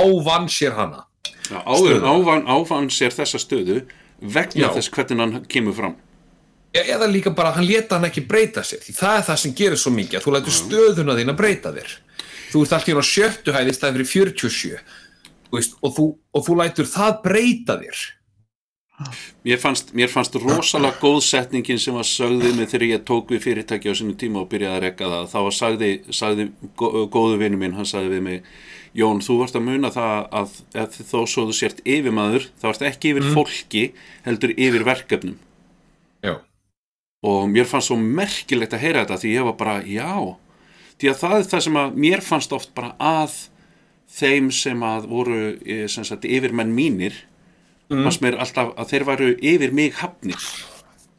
ávann 0.00 0.48
sér 0.50 0.74
hana. 0.74 1.04
Já, 1.46 1.60
ávan, 1.62 2.42
ávan 2.50 2.90
sér 2.90 3.14
þessa 3.14 3.38
stöðu 3.38 3.84
vegna 4.20 4.66
Já. 4.66 4.72
þess 4.74 4.90
hvernig 4.90 5.20
hann 5.22 5.44
kemur 5.46 5.76
fram 5.76 5.94
E- 6.76 6.82
eða 6.92 7.06
líka 7.08 7.30
bara 7.34 7.52
hann 7.54 7.64
leta 7.66 7.96
hann 7.96 8.08
ekki 8.08 8.24
breyta 8.28 8.64
sér 8.66 8.82
því 8.84 8.94
það 8.98 9.18
er 9.18 9.24
það 9.28 9.38
sem 9.42 9.54
gerir 9.56 9.80
svo 9.80 9.92
mikið 9.94 10.18
að 10.18 10.24
þú 10.26 10.34
lætur 10.34 10.56
stöðuna 10.56 11.16
þín 11.16 11.32
að 11.32 11.38
breyta 11.38 11.72
þér 11.76 11.94
þú 12.50 12.62
ert 12.64 12.74
alltaf 12.76 13.00
á 13.00 13.04
sjöttu 13.06 13.54
hæði 13.54 13.72
í 13.72 13.76
staði 13.76 14.06
fyrir 14.10 14.34
47 14.34 14.80
þú 15.46 15.56
veist, 15.60 15.76
og, 15.80 15.94
þú, 15.96 16.06
og 16.34 16.46
þú 16.48 16.56
lætur 16.60 16.90
það 16.90 17.14
breyta 17.24 17.78
þér 17.84 18.02
Mér 19.44 19.58
fannst, 19.60 19.90
mér 19.92 20.08
fannst 20.08 20.36
rosalega 20.40 20.96
góð 21.04 21.18
setningin 21.26 21.78
sem 21.82 21.94
var 21.96 22.06
sögðið 22.08 22.54
mig 22.56 22.70
þegar 22.70 22.86
ég 22.88 23.02
tók 23.08 23.28
við 23.34 23.42
fyrirtæki 23.44 23.92
á 23.92 23.94
sinu 23.98 24.14
tíma 24.16 24.40
og 24.40 24.48
byrjaði 24.52 24.78
að 24.78 24.84
rekka 24.86 25.10
það. 25.12 25.26
Þá 25.34 25.38
var 25.46 25.56
sagði, 25.58 25.90
sagði 26.16 26.46
gó- 26.80 27.04
góðu 27.12 27.36
vinnu 27.42 27.60
minn, 27.60 27.76
hann 27.76 27.88
sagði 27.88 28.14
við 28.16 28.24
mig 28.30 28.50
Jón, 28.96 29.18
þú 29.20 29.34
varst 29.42 29.56
að 29.58 29.66
muna 29.66 29.90
það 29.92 30.14
að, 30.40 30.52
að 30.80 30.94
þó 31.04 31.18
svo 31.28 31.42
þú 31.50 31.54
sért 31.58 31.82
yfirmaður 31.84 32.46
þá 32.56 32.64
varst 32.70 32.84
ekki 32.88 33.10
yfir 33.12 33.26
fólki 33.34 33.82
heldur 34.24 34.54
yfir 34.56 34.86
verkefnum. 34.88 35.34
Já, 36.24 36.38
og 37.28 37.42
mér 37.52 37.68
fannst 37.68 37.90
svo 37.90 37.98
merkilegt 38.00 38.72
að 38.72 38.86
heyra 38.86 39.02
þetta 39.04 39.18
því 39.20 39.34
ég 39.34 39.44
var 39.50 39.56
bara, 39.60 39.74
já. 39.84 40.08
Því 40.96 41.10
að 41.12 41.20
það 41.20 41.36
er 41.42 41.46
það 41.52 41.64
sem 41.66 41.78
að 41.82 42.00
mér 42.06 42.24
fannst 42.24 42.56
oft 42.56 42.72
bara 42.78 42.94
að 42.96 43.36
þeim 44.16 44.48
sem 44.54 44.86
að 44.88 45.10
voru 45.12 45.40
eh, 45.60 45.84
sem 45.92 46.06
sagt, 46.08 46.24
yfirmenn 46.24 46.72
mínir 46.72 47.20
fannst 47.92 48.24
mér 48.24 48.38
alltaf 48.42 48.72
að 48.76 48.92
þeir 48.92 49.06
varu 49.08 49.30
yfir 49.40 49.74
mig 49.76 49.98
hafnir. 50.00 50.48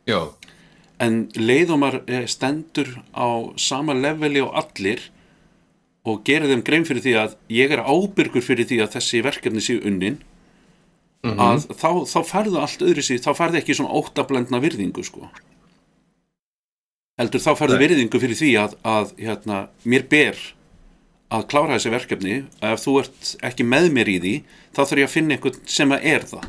Já, 0.07 0.31
en 1.03 1.27
leiðumar 1.37 2.01
stendur 2.29 2.89
á 3.13 3.53
sama 3.59 3.93
leveli 3.93 4.41
og 4.41 4.55
allir 4.57 5.03
og 6.07 6.23
gerir 6.25 6.49
þeim 6.49 6.63
grein 6.65 6.87
fyrir 6.87 7.03
því 7.03 7.13
að 7.21 7.35
ég 7.53 7.73
er 7.75 7.83
ábyrgur 7.83 8.45
fyrir 8.45 8.67
því 8.69 8.81
að 8.83 8.95
þessi 8.95 9.21
verkefni 9.25 9.63
séu 9.63 9.81
unnin 9.85 10.21
að 11.27 11.67
þá, 11.75 11.89
þá 12.07 12.19
færðu 12.25 12.61
allt 12.61 12.83
öðru 12.85 13.03
síð, 13.03 13.23
þá 13.25 13.31
færðu 13.35 13.59
ekki 13.59 13.75
svona 13.77 13.95
óttablendna 13.99 14.61
virðingu 14.63 15.03
sko. 15.05 15.27
Heldur 17.19 17.43
þá 17.43 17.51
færðu 17.59 17.79
virðingu 17.81 18.21
fyrir 18.21 18.39
því 18.39 18.51
að, 18.61 18.77
að 18.87 19.11
hérna, 19.19 19.63
mér 19.83 20.05
ber 20.09 20.39
að 21.33 21.47
klára 21.51 21.75
þessi 21.75 21.91
verkefni. 21.91 22.37
Að 22.61 22.77
ef 22.77 22.85
þú 22.85 22.93
ert 23.01 23.31
ekki 23.49 23.65
með 23.67 23.89
mér 23.97 24.13
í 24.13 24.17
því 24.23 24.35
þá 24.71 24.81
þarf 24.83 25.01
ég 25.01 25.09
að 25.09 25.15
finna 25.17 25.35
einhvern 25.35 25.59
sem 25.67 25.95
að 25.97 26.07
er 26.13 26.27
það 26.29 26.47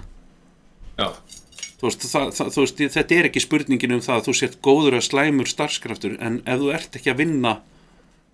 veist, 1.83 2.07
það, 2.11 2.33
það, 2.37 2.55
veist, 2.59 2.81
þetta 2.97 3.19
er 3.19 3.29
ekki 3.31 3.45
spurningin 3.45 3.95
um 3.99 4.03
það 4.05 4.16
að 4.20 4.27
þú 4.29 4.37
sért 4.41 4.59
góður 4.66 4.99
að 4.99 5.07
slæmur 5.09 5.51
starfskraftur 5.51 6.16
en 6.20 6.41
ef 6.45 6.59
þú 6.62 6.73
ert 6.75 6.99
ekki 6.99 7.12
að 7.12 7.20
vinna 7.23 7.55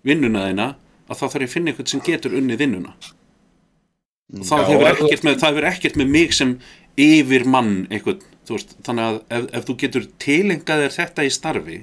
vinnuna 0.05 0.47
þína 0.49 0.67
að 1.05 1.19
þá 1.19 1.25
þarf 1.27 1.43
ég 1.43 1.49
að 1.49 1.53
finna 1.53 1.71
einhvern 1.73 1.91
sem 1.91 2.01
getur 2.05 2.37
unnið 2.39 2.63
vinnuna. 2.65 2.95
Og 2.95 3.15
Mm. 4.25 4.41
það 4.41 4.69
hefur 4.71 4.87
ekkert 4.89 5.23
með, 5.23 5.35
það 5.37 5.51
hefur 5.51 5.65
ekkert 5.69 5.97
með 6.01 6.07
mig 6.09 6.31
sem 6.33 6.53
yfir 6.97 7.43
mann 7.45 7.73
einhvern, 7.93 8.23
veist, 8.49 8.71
þannig 8.81 9.03
að 9.05 9.19
ef, 9.37 9.43
ef 9.53 9.67
þú 9.67 9.75
getur 9.83 10.07
tilengað 10.23 10.81
þér 10.81 10.95
þetta 10.95 11.25
í 11.27 11.33
starfi 11.35 11.77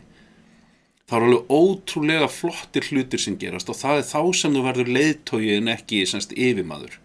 þá 1.07 1.15
er 1.19 1.27
alveg 1.29 1.53
ótrúlega 1.55 2.29
flottir 2.33 2.89
hlutir 2.91 3.23
sem 3.23 3.37
gerast 3.39 3.71
og 3.71 3.79
það 3.79 4.01
er 4.01 4.09
þá 4.11 4.21
sem 4.41 4.57
þú 4.57 4.65
verður 4.67 4.91
leiðtógi 4.97 5.55
en 5.61 5.71
ekki 5.77 6.03
semst 6.11 6.35
yfirmaður 6.35 6.99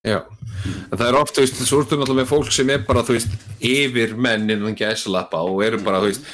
Já, 0.00 0.22
en 0.88 0.96
það 0.96 1.06
er 1.10 1.16
oft, 1.18 1.36
þú 1.36 1.42
veist, 1.44 1.58
svo 1.68 1.82
ertu 1.82 1.98
náttúrulega 2.00 2.22
með 2.22 2.30
fólk 2.30 2.54
sem 2.56 2.70
er 2.72 2.86
bara, 2.86 3.02
þú 3.04 3.18
veist, 3.18 3.34
yfir 3.60 4.16
menn 4.16 4.48
innan 4.48 4.78
gæsalappa 4.78 5.42
og 5.44 5.60
eru 5.66 5.80
bara, 5.84 6.00
þú 6.00 6.08
veist, 6.08 6.30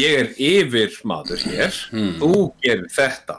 ég 0.00 0.18
er 0.22 0.30
yfir 0.40 0.96
maður 1.04 1.44
hér, 1.44 1.76
þú 2.16 2.30
gerir 2.64 2.88
þetta, 2.94 3.36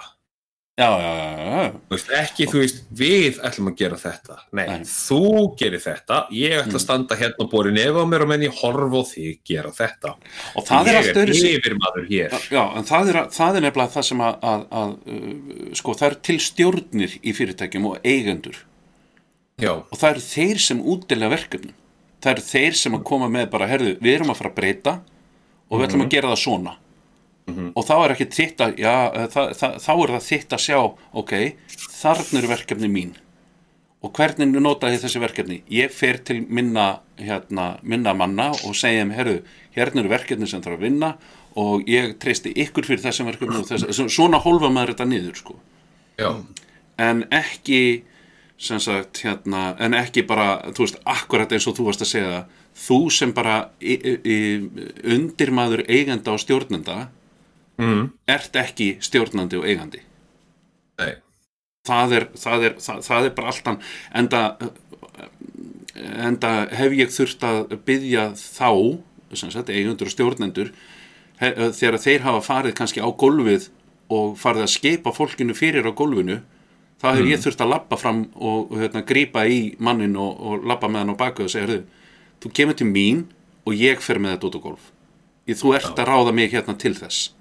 já, 0.77 0.85
já, 0.85 1.09
já, 1.17 1.25
já, 1.33 1.65
þú 1.73 1.97
veist, 1.97 2.13
ekki, 2.19 2.49
þú 2.53 2.61
veist, 2.61 2.85
við 3.01 3.41
ætlum 3.49 3.73
að 3.73 3.77
gera 3.81 3.99
þetta, 4.05 4.39
nei, 4.53 4.63
Nei. 4.69 4.85
þú 4.93 5.25
gerir 5.63 5.85
þetta, 5.89 6.23
ég 6.43 6.57
ætla 6.61 6.77
að 6.77 6.85
standa 6.85 7.21
hérna 7.25 7.41
og 7.41 7.53
bóri 7.57 7.73
nefa 7.73 8.05
á 8.05 8.11
mér 8.13 8.29
og 8.29 8.33
menn 8.35 8.45
ég 8.51 8.61
horfa 8.61 9.01
á 9.01 9.03
þig 9.17 9.43
gera 9.49 9.75
þetta, 9.81 10.15
og 10.53 10.69
það 10.69 10.91
er 10.91 10.93
ég 10.93 11.03
allt 11.03 11.23
öðru 11.25 11.43
yfir 11.55 11.79
maður 11.81 12.11
hér, 12.13 12.41
Já, 12.53 12.63
en 12.69 12.91
það 12.93 13.15
er, 13.15 13.23
það 13.33 13.57
er 13.57 13.71
nefnilega 13.71 13.97
það 13.97 14.11
sem 14.13 14.27
að, 14.29 14.41
að, 14.53 14.67
að 14.85 14.97
uh, 15.09 15.71
sko, 15.81 16.01
það 16.03 16.11
er 16.13 16.25
til 16.29 16.43
stjórnir 16.51 17.23
í 17.25 17.39
fyrirtækjum 17.41 17.95
og 17.95 18.05
eigendur 18.05 18.67
já, 19.61 19.71
og 19.77 19.95
það 19.95 20.09
eru 20.11 20.25
þeir 20.27 20.61
sem 20.67 20.83
útdelega 20.93 21.35
verkefnum. 21.35 21.77
Það 22.21 22.35
eru 22.35 22.45
þeir 22.49 22.77
sem 22.77 22.97
að 22.97 23.07
koma 23.09 23.31
með 23.33 23.49
bara 23.53 23.69
herðu, 23.69 23.95
við 24.01 24.17
erum 24.17 24.33
að 24.33 24.41
fara 24.41 24.51
að 24.51 24.59
breyta 24.59 24.93
og 25.69 25.79
við 25.79 25.87
ætlum 25.87 26.05
að 26.05 26.13
gera 26.15 26.33
það 26.33 26.41
svona. 26.43 26.77
Og 27.75 27.83
þá 27.85 27.95
er 27.97 28.13
ekki 28.13 28.27
þitt 28.31 28.61
að 28.63 28.79
já, 28.79 28.93
eh, 29.11 29.27
það, 29.33 29.51
það, 29.59 29.75
þá 29.83 29.91
er 29.93 30.13
það 30.13 30.25
þitt 30.27 30.55
að 30.55 30.63
sjá 30.65 30.77
ok, 31.21 31.33
þarna 31.97 32.39
eru 32.39 32.51
verkefni 32.51 32.89
mín. 32.91 33.11
Og 34.01 34.13
hvernig 34.17 34.55
nota 34.61 34.89
ég 34.89 35.01
þessi 35.01 35.21
verkefni? 35.21 35.59
Ég 35.69 35.91
fer 35.93 36.17
til 36.25 36.39
minna 36.49 37.01
hérna, 37.21 37.75
minna 37.83 38.15
manna 38.17 38.49
og 38.65 38.73
segja 38.77 39.03
þeim 39.03 39.13
herðu, 39.17 39.35
hérna 39.75 40.01
eru 40.01 40.13
verkefni 40.13 40.49
sem 40.49 40.63
þarf 40.63 40.79
að 40.79 40.85
vinna 40.87 41.11
og 41.61 41.89
ég 41.89 42.15
treysti 42.21 42.53
ykkur 42.63 42.87
fyrir 42.87 43.03
þessum 43.03 43.29
verkefni 43.29 43.59
og 43.59 43.67
þess, 43.69 43.99
svona 44.09 44.39
hólfa 44.41 44.71
maður 44.73 44.95
þetta 44.95 45.09
niður 45.11 45.37
sko. 45.41 45.57
En 47.01 47.25
ekki 47.33 47.81
sem 48.61 48.79
sagt 48.81 49.23
hérna 49.25 49.71
en 49.81 49.95
ekki 49.97 50.23
bara, 50.29 50.59
þú 50.69 50.85
veist, 50.85 50.99
akkurat 51.09 51.51
eins 51.51 51.65
og 51.69 51.77
þú 51.79 51.87
varst 51.87 52.03
að 52.05 52.11
segja 52.11 52.43
þú 52.77 52.99
sem 53.13 53.33
bara 53.33 53.55
undirmaður 55.15 55.83
eigenda 55.89 56.35
og 56.35 56.43
stjórnenda 56.43 56.99
mm, 57.81 58.05
ert 58.29 58.61
ekki 58.61 58.93
stjórnandi 59.01 59.57
og 59.59 59.65
eigandi. 59.65 60.03
Nei, 61.01 61.15
það 61.89 62.15
er, 62.19 62.27
það 62.37 62.67
er, 62.69 62.77
það, 62.85 63.03
það 63.09 63.27
er 63.27 63.35
bara 63.39 63.53
allt 63.55 63.71
hann 63.71 63.81
enda 64.21 64.43
enda 66.29 66.53
hef 66.77 66.95
ég 66.95 67.11
þurft 67.11 67.43
að 67.45 67.75
byggja 67.85 68.31
þá 68.37 68.71
sem 69.37 69.51
sagt, 69.51 69.69
eigendur 69.71 70.09
og 70.09 70.13
stjórnendur 70.13 70.71
he, 71.39 71.51
þegar 71.73 72.01
þeir 72.03 72.25
hafa 72.25 72.41
farið 72.45 72.75
kannski 72.77 73.03
á 73.03 73.09
gólfið 73.09 73.69
og 74.11 74.35
farið 74.39 74.65
að 74.65 74.73
skipa 74.75 75.13
fólkinu 75.15 75.55
fyrir 75.57 75.87
á 75.87 75.91
gólfinu 75.95 76.41
þá 77.01 77.07
hef 77.17 77.25
ég 77.31 77.41
þurft 77.41 77.63
að 77.65 77.71
labba 77.73 77.97
fram 77.97 78.23
og, 78.37 78.73
hérna, 78.77 79.01
grípa 79.07 79.45
í 79.49 79.75
mannin 79.81 80.15
og, 80.21 80.37
og 80.39 80.65
labba 80.69 80.89
með 80.91 81.03
hann 81.03 81.13
á 81.17 81.21
baku 81.21 81.43
og 81.47 81.49
segja, 81.49 81.65
"Heyrðu, 81.65 81.83
þú 82.41 82.53
kemur 82.53 82.77
til 82.77 82.87
mín 82.87 83.23
og 83.65 83.73
ég 83.73 84.01
fer 84.01 84.19
með 84.19 84.37
þetta 84.37 84.49
út 84.49 84.57
á 84.57 84.61
gólf. 84.65 84.91
Ég- 85.47 85.57
þú 85.57 85.75
ert 85.75 85.95
að 85.97 86.07
ráða 86.07 86.33
mig 86.33 86.51
hérna 86.51 86.77
til 86.77 86.93
þess. 86.93 87.31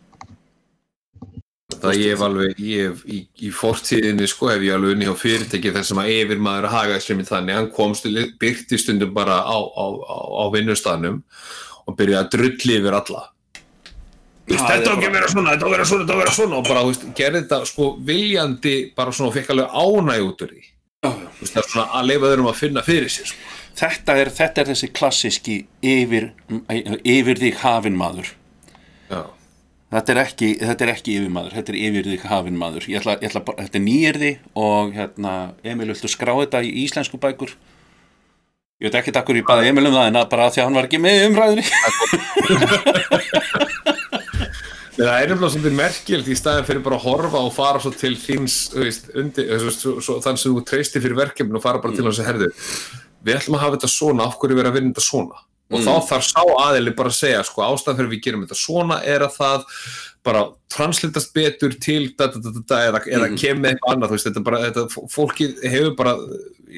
Það 1.81 1.97
ég 1.97 2.11
hef 2.13 2.21
alveg, 2.21 2.55
ég 2.59 2.89
hef 2.89 3.05
í, 3.07 3.27
í 3.41 3.51
fortíðinni 3.51 4.27
sko 4.29 4.49
hef 4.49 4.61
ég 4.61 4.75
alveg 4.75 4.97
unni 4.97 5.07
hjá 5.07 5.15
fyrirtæki 5.17 5.73
þar 5.73 5.85
sem 5.85 5.97
að 5.97 6.11
yfir 6.13 6.39
maður 6.39 6.67
að 6.67 6.75
haga 6.77 6.97
sér 7.01 7.17
með 7.17 7.29
þannig. 7.31 7.55
Hann 7.55 7.71
komst 7.71 8.05
byrti 8.41 8.79
stundum 8.79 9.15
bara 9.15 9.41
á, 9.41 9.57
á, 9.57 9.85
á, 9.87 10.19
á 10.41 10.45
vinnustafnum 10.53 11.23
og 11.87 11.97
byrjaði 11.97 12.25
að 12.25 12.31
drulli 12.35 12.81
yfir 12.81 12.93
alla 12.93 13.29
Þú 13.31 14.40
veist, 14.40 14.40
Það 14.40 14.40
er 14.40 14.40
þetta 14.59 14.91
á 14.91 14.95
ekki 14.97 15.09
að 15.09 15.15
vera 15.15 15.31
svona, 15.31 15.55
þetta 15.55 15.65
á 15.65 15.69
að 15.69 15.75
vera 15.75 15.87
svona, 15.91 16.03
þetta 16.05 16.13
á 16.13 16.17
að 16.17 16.23
vera 16.25 16.35
svona. 16.37 16.59
Og 16.59 16.69
bara, 16.69 16.83
þú 16.85 16.91
veist, 16.93 17.07
gerði 17.21 17.41
þetta 17.45 17.59
sko 17.71 17.89
viljandi 18.11 18.75
bara 18.97 19.15
svona 19.15 19.31
og 19.31 19.37
fekk 19.39 19.51
alveg 19.55 19.69
ánæg 19.85 20.27
út 20.27 20.45
úr 20.47 20.53
því. 20.55 20.63
Þú 21.07 21.11
veist, 21.41 21.55
það 21.55 21.63
er 21.63 21.69
svona 21.73 21.87
að 22.01 22.09
leifa 22.11 22.31
þeir 22.31 22.43
um 22.45 22.51
að 22.51 22.61
finna 22.61 22.83
fyrir 22.85 23.13
sér 23.15 23.31
sko. 23.31 23.41
þetta 23.81 24.17
er, 24.21 24.31
þetta 24.37 24.61
er 24.61 24.71
þessi 24.75 24.89
klassíski 24.93 25.57
yfir, 25.81 26.27
yfir 27.15 27.41
þig 27.41 27.61
hafin 27.63 27.97
maður. 27.97 28.29
Já, 29.11 29.23
þetta 29.97 30.13
er 30.13 30.23
ekki, 30.27 30.49
þetta 30.61 30.87
er 30.87 30.93
ekki 30.95 31.17
yfir 31.17 31.33
maður 31.35 31.57
þetta 31.57 31.73
er 31.73 31.81
yfir 31.87 32.11
þig 32.13 32.29
hafin 32.31 32.61
maður. 32.61 32.91
Ég 32.91 33.01
ætla, 33.01 33.17
ég 33.23 33.31
ætla, 33.31 33.45
þetta 33.63 33.81
er 33.81 33.85
nýjirði 33.87 34.33
og 34.67 34.93
hérna, 34.99 35.35
Emil, 35.65 35.89
viltu 35.95 36.11
skrá 36.13 36.35
þetta 36.43 36.61
í 36.67 36.75
íslensku 36.85 37.17
bækur? 37.23 37.57
Ég 38.81 38.89
veit 38.89 39.01
ekki 39.03 39.13
takkur 39.13 39.37
ég 39.37 39.45
baði 39.45 39.69
Emil 39.69 39.91
um 39.91 39.97
það 39.97 40.07
en 40.09 40.17
að 40.17 40.31
bara 40.33 40.47
því 40.53 40.61
að 40.63 40.67
hann 40.69 40.77
var 40.79 40.87
ekki 40.89 41.01
með 41.05 41.25
umræðinni 41.29 41.65
það 45.07 45.17
er 45.17 45.31
nefnilega 45.31 45.53
svolítið 45.55 45.77
merkilt 45.79 46.31
í 46.31 46.39
staðin 46.39 46.67
fyrir 46.69 46.83
bara 46.85 46.99
að 46.99 47.07
horfa 47.07 47.45
og 47.47 47.53
fara 47.55 47.83
svo 47.83 47.93
til 47.95 48.13
þíns, 48.21 48.57
þú 48.73 48.83
veist, 48.85 49.13
undir, 49.23 49.53
svo, 49.63 49.75
svo, 49.77 49.95
svo, 50.05 50.19
þann 50.25 50.41
sem 50.41 50.53
þú 50.57 50.65
treystir 50.69 51.05
fyrir 51.05 51.19
verkefni 51.19 51.57
og 51.57 51.65
fara 51.65 51.83
bara 51.83 51.97
til 51.97 52.07
hans 52.07 52.21
að 52.23 52.31
herðu, 52.31 52.51
við 53.27 53.39
ætlum 53.39 53.59
að 53.59 53.65
hafa 53.65 53.79
þetta 53.79 53.93
svona, 53.95 54.27
af 54.27 54.39
hverju 54.41 54.59
við 54.59 54.65
erum 54.65 54.73
að 54.73 54.81
vinna 54.81 54.93
þetta 54.93 55.07
svona? 55.07 55.47
Og 55.71 55.85
þá 55.87 55.93
þarf 56.09 56.25
sá 56.27 56.41
aðili 56.43 56.93
bara 56.99 57.13
að 57.13 57.19
segja, 57.21 57.43
sko, 57.47 57.63
ástæðan 57.63 58.01
fyrir 58.01 58.11
við 58.11 58.23
gerum 58.25 58.41
þetta 58.43 58.57
svona 58.59 58.97
er 59.07 59.23
að 59.23 59.37
það 59.37 59.67
bara 60.27 60.41
translitast 60.75 61.31
betur 61.37 61.77
til 61.81 62.11
da, 62.19 62.27
da, 62.35 62.53
da, 62.59 62.81
eða, 62.89 63.03
eða 63.07 63.29
kemur 63.39 63.63
með 63.63 63.77
eitthvað 63.77 63.95
annað, 63.95 64.15
veist, 64.17 64.27
þetta 64.27 64.43
bara, 64.49 64.61
þetta, 64.67 65.05
fólkið 65.15 65.63
hefur 65.71 65.95
bara 66.01 66.17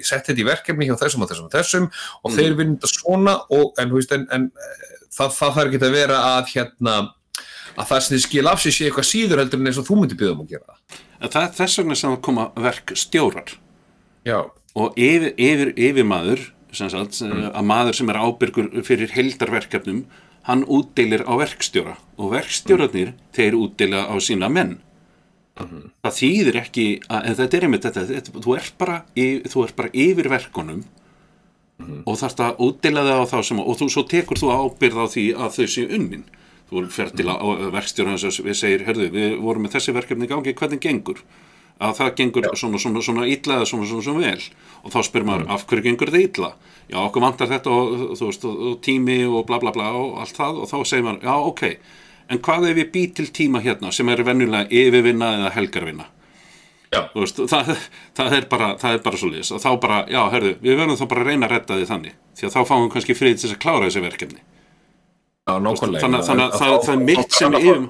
sett 0.05 0.28
þetta 0.28 0.44
í 0.44 0.47
verkefni 0.47 0.89
hjá 0.90 0.94
þessum 1.01 1.24
og 1.24 1.32
þessum 1.32 1.49
og 1.49 1.57
þessum 1.57 1.89
og 1.89 2.36
þeir 2.36 2.59
vinna 2.61 2.77
þetta 2.77 2.93
svona 2.93 3.35
og, 3.49 3.73
en, 3.81 3.97
veist, 3.97 4.15
en, 4.15 4.28
en 4.36 4.47
það, 5.09 5.35
það 5.40 5.57
þarf 5.57 5.65
ekki 5.65 5.82
að 5.82 5.97
vera 5.97 6.20
að 6.36 6.53
hérna 6.53 6.97
að 7.77 7.89
það 7.89 8.03
sem 8.05 8.15
þið 8.15 8.24
skil 8.27 8.49
af 8.51 8.62
sig 8.62 8.77
sé 8.77 8.89
eitthvað 8.89 9.09
síður 9.09 9.43
heldur 9.43 9.61
en 9.61 9.70
eins 9.70 9.81
og 9.81 9.86
þú 9.89 9.99
myndir 10.01 10.19
byggja 10.20 10.35
um 10.35 10.43
að 10.44 10.51
gera 10.55 10.66
það. 10.73 10.99
Það 11.23 11.43
er 11.43 11.55
þess 11.59 11.81
vegna 11.81 11.99
sem 11.99 12.15
það 12.15 12.24
koma 12.28 12.49
verk 12.66 12.94
stjórar. 12.99 13.55
Já. 14.23 14.39
og 14.78 14.94
yfir, 14.97 15.32
yfir, 15.36 15.73
yfir 15.77 16.07
maður 16.07 16.44
sagt, 16.73 17.19
að 17.20 17.65
maður 17.69 17.99
sem 17.99 18.12
er 18.12 18.20
ábyrgur 18.23 18.70
fyrir 18.86 19.11
heildarverkefnum 19.12 20.05
hann 20.49 20.65
útdeilir 20.65 21.27
á 21.28 21.32
verkstjóra. 21.39 21.99
Og 22.19 22.32
verkstjórarnir 22.32 23.12
þeir 23.36 23.59
útdeila 23.59 24.07
á 24.09 24.15
sína 24.23 24.49
menn. 24.51 24.78
Það 25.59 26.16
þýðir 26.16 26.59
ekki 26.62 26.86
að, 27.07 27.27
en 27.28 27.36
þetta 27.39 27.57
er 27.59 27.66
einmitt 27.66 27.86
þetta, 27.86 28.05
þetta 28.09 28.43
þú 28.47 28.55
ert 28.57 28.78
bara, 28.81 28.99
bara 29.77 29.93
yfir 29.93 30.31
verkunum 30.32 30.85
og 32.07 32.16
þarft 32.19 32.40
að 32.40 32.62
útdeila 32.65 33.03
það 33.05 33.20
á 33.20 33.24
þá 33.28 33.39
sem 33.47 33.61
og 33.61 33.77
þú, 33.78 33.89
svo 33.90 34.05
tekur 34.09 34.40
þú 34.40 34.53
ábyrð 34.55 35.03
á 35.03 35.07
því 35.12 35.24
að 35.35 35.57
þau 35.57 35.66
séu 35.74 35.89
unnin 35.99 36.24
þú 36.73 36.82
fer 36.93 37.15
til 37.15 37.28
að 37.31 37.65
verkstjóra 37.77 38.15
hans 38.15 38.43
við 38.43 38.59
segir, 38.59 38.85
herðu, 38.89 39.09
við 39.15 39.39
vorum 39.44 39.66
með 39.66 39.78
þessi 39.78 39.97
verkefni 39.97 40.28
í 40.28 40.32
gangi, 40.32 40.55
hvernig 40.59 40.82
gengur? 40.82 41.24
Að 41.82 41.97
það 41.99 42.12
gengur 42.20 42.47
svona, 42.55 42.78
svona, 42.78 43.03
svona 43.03 43.24
illa 43.27 43.57
eða 43.59 43.66
svona, 43.66 43.89
svona, 43.90 44.05
svona 44.07 44.27
vel. 44.27 44.44
Og 44.82 44.93
þá 44.94 45.01
spyr 45.09 45.27
maður, 45.27 45.49
af 45.51 45.65
hverju 45.66 45.86
gengur 45.89 46.12
það 46.15 46.27
illa? 46.28 46.53
Já, 46.86 46.99
okkur 47.01 47.24
vantar 47.24 47.51
þetta 47.51 47.73
og, 47.74 48.05
veist, 48.20 48.44
og, 48.47 48.61
og 48.69 48.78
tími 48.85 49.19
og 49.27 49.47
bla 49.49 49.59
bla 49.62 49.73
bla 49.74 49.89
og 49.99 50.20
allt 50.23 50.39
það. 50.39 50.62
Og 50.62 50.70
þá 50.70 50.77
segir 50.86 51.07
maður, 51.09 51.27
já, 51.27 51.35
ok 51.51 51.65
en 52.32 52.40
hvað 52.40 52.70
ef 52.70 52.81
ég 52.81 52.90
bý 52.93 53.05
til 53.16 53.28
tíma 53.35 53.61
hérna 53.65 53.93
sem 53.93 54.09
er 54.09 54.23
venjulega 54.24 54.70
yfirvinna 54.70 55.32
eða 55.39 55.53
helgarvinna? 55.57 56.09
Já. 56.93 57.07
Þú 57.12 57.24
veist, 57.24 57.43
það, 57.49 57.70
það 58.19 58.39
er 58.39 58.49
bara 58.53 58.73
það 58.81 58.97
er 58.97 59.05
bara 59.05 59.20
svo 59.20 59.31
liðs 59.32 59.53
og 59.57 59.62
þá 59.65 59.70
bara, 59.81 60.01
já, 60.12 60.20
herðu, 60.35 60.55
við 60.61 60.81
verðum 60.81 60.99
þá 61.01 61.07
bara 61.09 61.24
að 61.24 61.31
reyna 61.31 61.49
að 61.49 61.55
redda 61.57 61.78
því 61.78 61.86
þannig. 61.89 62.19
Því 62.36 62.49
að 62.49 62.57
þá 62.57 62.61
fáum 62.69 62.82
við 62.85 62.90
kannski 62.97 63.16
frið 63.16 63.36
til 63.36 63.47
þess 63.47 63.57
að 63.57 63.62
klára 63.65 63.86
þessi 63.89 64.05
verkefni 64.05 64.43
Já, 65.43 65.56
nákvæmlega. 65.59 66.02
þannig, 66.05 66.24
þannig 66.28 66.44
að 66.44 66.59
það, 66.60 66.74
það 66.86 66.93
er 66.94 67.05
mitt 67.09 67.36
sem 67.39 67.56
yfir 67.59 67.81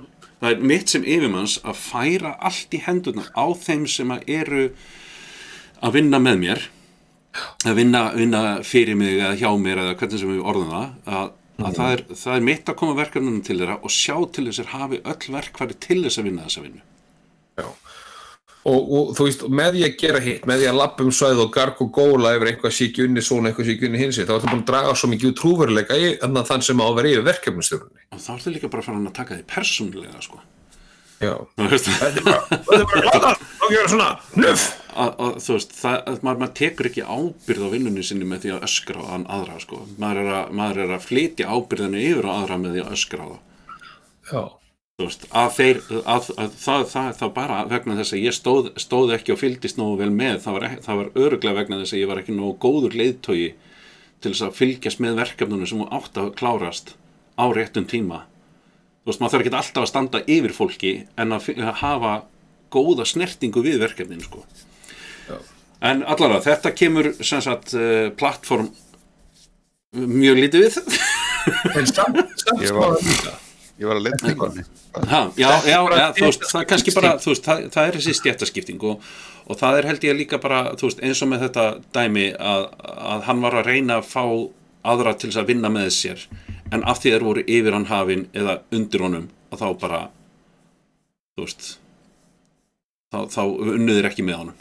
það 0.43 0.55
er 0.55 0.63
mitt 0.73 0.93
sem 0.93 1.03
yfirmanns 1.07 1.57
að 1.63 1.77
færa 1.79 2.31
allt 2.49 2.75
í 2.75 2.81
hendurna 2.83 3.27
á 3.37 3.47
þeim 3.63 3.85
sem 3.91 4.15
að 4.15 4.31
eru 4.41 4.63
að 5.83 5.99
vinna 5.99 6.21
með 6.23 6.41
mér 6.41 6.65
að 7.69 7.79
vinna, 7.79 8.03
vinna 8.17 8.43
fyrir 8.67 8.99
mig 8.99 9.19
eða 9.19 9.37
hjá 9.39 9.51
mér 9.61 9.83
eða 9.85 9.99
hvernig 10.01 10.23
sem 10.23 10.33
við 10.33 10.49
orðum 10.53 10.73
það 10.73 10.89
að, 11.19 11.29
að 11.63 11.77
það, 11.79 11.93
er, 11.93 12.05
það 12.23 12.39
er 12.39 12.47
mitt 12.49 12.73
að 12.73 12.79
koma 12.83 12.97
verkefnunum 12.99 13.45
til 13.47 13.59
þeirra 13.61 13.79
og 13.81 13.95
sjá 13.95 14.17
til 14.35 14.47
þess 14.49 14.65
að 14.65 14.73
hafi 14.73 15.03
öll 15.13 15.37
verkfæri 15.37 15.79
til 15.87 16.01
þess 16.03 16.21
að 16.21 16.29
vinna 16.29 16.49
þessa 16.49 16.65
vinnu. 16.67 16.83
Og, 18.63 18.93
og 18.95 19.09
þú 19.19 19.25
veist, 19.27 19.41
með 19.51 19.73
því 19.75 19.81
að 19.89 19.95
gera 19.99 20.21
hitt, 20.23 20.45
með 20.47 20.61
því 20.63 20.67
að 20.71 20.77
lappa 20.79 21.03
um 21.03 21.11
svæð 21.19 21.41
og 21.43 21.49
garg 21.57 21.81
og 21.83 21.89
góla 21.97 22.31
yfir 22.37 22.53
einhvað 22.53 22.75
sé 22.77 22.87
ekki 22.87 23.07
unni 23.09 23.25
svona, 23.27 23.51
eitthvað 23.51 23.73
ekki 23.75 23.89
unni 23.89 24.03
hinsi, 24.05 24.27
þá 24.29 24.37
ertu 24.37 24.53
búin 24.53 24.63
að 24.63 24.69
draga 24.71 24.95
svo 25.01 25.11
mikið 25.11 25.35
trúveruleika 25.41 25.99
í 25.99 26.13
þann 26.23 26.63
sem 26.63 26.83
á 26.83 26.87
að 26.87 26.99
vera 27.01 27.13
yfir 27.17 27.27
verkefnistjórunni. 27.27 28.07
og 28.13 28.23
þá 28.23 28.31
ertu 28.37 28.55
líka 28.55 28.71
bara 28.71 28.87
fara 28.87 29.03
að 29.03 29.17
taka 29.19 29.41
því 29.41 29.47
persónulega 29.51 30.23
sko. 30.23 30.39
Já. 31.23 31.35
Þetta 31.59 32.07
er 32.07 32.25
bara, 32.27 32.39
þetta 32.51 32.79
er 32.79 32.89
bara 32.93 33.03
glada, 33.11 33.35
þá 33.59 33.67
gera 33.71 33.91
svona, 33.91 34.09
að, 34.93 35.37
þú 35.43 35.59
veist, 35.59 35.77
það, 35.79 35.99
að 35.99 36.25
maður, 36.27 36.41
maður 36.43 36.57
tekur 36.63 36.89
ekki 36.91 37.05
ábyrð 37.07 37.67
á 37.67 37.69
vinnunni 37.75 38.07
sinni 38.07 38.27
með 38.29 38.47
því 38.47 38.57
að 38.57 38.67
öskra 38.69 39.03
á 39.03 39.11
hann 39.11 39.29
aðra 39.31 39.61
sko. 39.63 39.83
maður, 40.03 40.23
er 40.23 40.35
að, 40.39 40.57
maður 40.59 40.83
er 40.87 40.97
að 40.97 41.07
flytja 41.07 41.51
ábyrðinu 41.51 42.03
yfir 42.03 42.31
á 42.31 42.33
aðra 42.35 42.59
með 42.63 42.77
því 42.77 42.83
að 42.87 42.99
öskra 42.99 43.23
á 43.23 43.29
það 43.33 43.41
Já. 44.33 44.43
Veist, 45.03 45.25
að 45.35 45.51
þeir 45.57 45.79
að, 46.05 46.27
að, 46.39 46.51
það, 46.63 46.83
það, 46.93 47.11
það 47.19 47.31
bara 47.37 47.59
vegna 47.71 47.95
þess 47.99 48.15
að 48.17 48.23
ég 48.27 48.35
stóð, 48.37 48.69
stóð 48.81 49.13
ekki 49.17 49.33
og 49.35 49.41
fylgdist 49.41 49.79
nógu 49.81 49.97
vel 50.03 50.11
með 50.15 50.41
það 50.45 50.57
var, 50.59 50.67
það 50.85 50.99
var 51.01 51.09
öruglega 51.25 51.59
vegna 51.59 51.79
þess 51.81 51.95
að 51.97 52.03
ég 52.03 52.11
var 52.13 52.21
ekki 52.23 52.35
nógu 52.37 52.57
góður 52.63 52.97
leiðtogi 53.01 53.49
til 54.23 54.33
þess 54.35 54.45
að 54.47 54.59
fylgjast 54.61 55.01
með 55.03 55.17
verkefnunum 55.23 55.67
sem 55.71 55.83
átt 55.89 56.21
að 56.23 56.29
klárast 56.39 56.95
á 57.41 57.45
réttum 57.57 57.89
tíma 57.91 58.21
þú 59.03 59.11
veist, 59.11 59.23
maður 59.25 59.33
þarf 59.35 59.45
ekki 59.47 59.55
alltaf 59.63 59.83
að 59.83 59.91
standa 59.91 60.23
yfir 60.37 60.55
fólki 60.55 60.93
en 61.19 61.35
að, 61.35 61.49
að 61.59 61.73
hafa 61.83 62.13
góða 62.73 63.05
snertingu 63.09 63.65
við 63.65 63.81
verkefnin 63.83 64.23
sko. 64.25 64.45
en 65.83 66.05
allara, 66.07 66.39
þetta 66.45 66.71
kemur 66.79 67.11
sem 67.21 67.43
sagt 67.43 67.75
uh, 67.75 68.13
plattform 68.17 68.71
mjög 69.93 70.39
lítið 70.45 70.69
við 70.69 70.79
En 71.75 71.89
samt, 71.91 72.21
samt 72.39 72.61
Ég 72.63 72.71
sko 72.71 72.79
var- 72.85 73.01
líka. 73.03 73.33
Ég 73.83 73.91
var 73.91 73.99
að 73.99 74.07
leta 74.07 74.31
ykkur 74.31 74.63
Ha, 75.09 75.21
já, 75.41 75.49
já, 75.65 75.79
já, 75.97 76.07
þú 76.15 76.27
veist, 76.29 76.43
það 76.51 76.61
er 76.61 76.67
kannski 76.69 76.93
bara, 76.95 77.13
veist, 77.25 77.47
það, 77.47 77.63
það 77.73 77.87
er 77.89 77.97
þessi 77.97 78.13
stjættaskipting 78.19 78.83
og, 78.87 79.07
og 79.49 79.59
það 79.59 79.79
er 79.79 79.89
held 79.89 80.05
ég 80.05 80.19
líka 80.19 80.39
bara, 80.43 80.59
þú 80.79 80.91
veist, 80.91 81.01
eins 81.03 81.23
og 81.25 81.31
með 81.31 81.47
þetta 81.47 81.65
dæmi 81.97 82.27
að, 82.37 82.67
að 83.13 83.25
hann 83.29 83.41
var 83.43 83.57
að 83.59 83.71
reyna 83.71 83.99
að 83.99 84.11
fá 84.11 84.25
aðra 84.93 85.15
til 85.17 85.31
þess 85.31 85.41
að 85.41 85.49
vinna 85.49 85.71
með 85.73 85.89
sér 85.97 86.27
en 86.73 86.85
af 86.89 87.01
því 87.01 87.15
þeir 87.15 87.25
voru 87.27 87.45
yfir 87.57 87.77
hann 87.77 87.89
hafin 87.89 88.27
eða 88.37 88.59
undir 88.75 89.07
honum 89.07 89.31
og 89.53 89.63
þá 89.63 89.67
bara, 89.81 90.03
þú 91.37 91.47
veist, 91.47 91.71
þá, 93.13 93.19
þá 93.33 93.43
unnuðir 93.73 94.11
ekki 94.13 94.27
með 94.27 94.43
honum. 94.43 94.59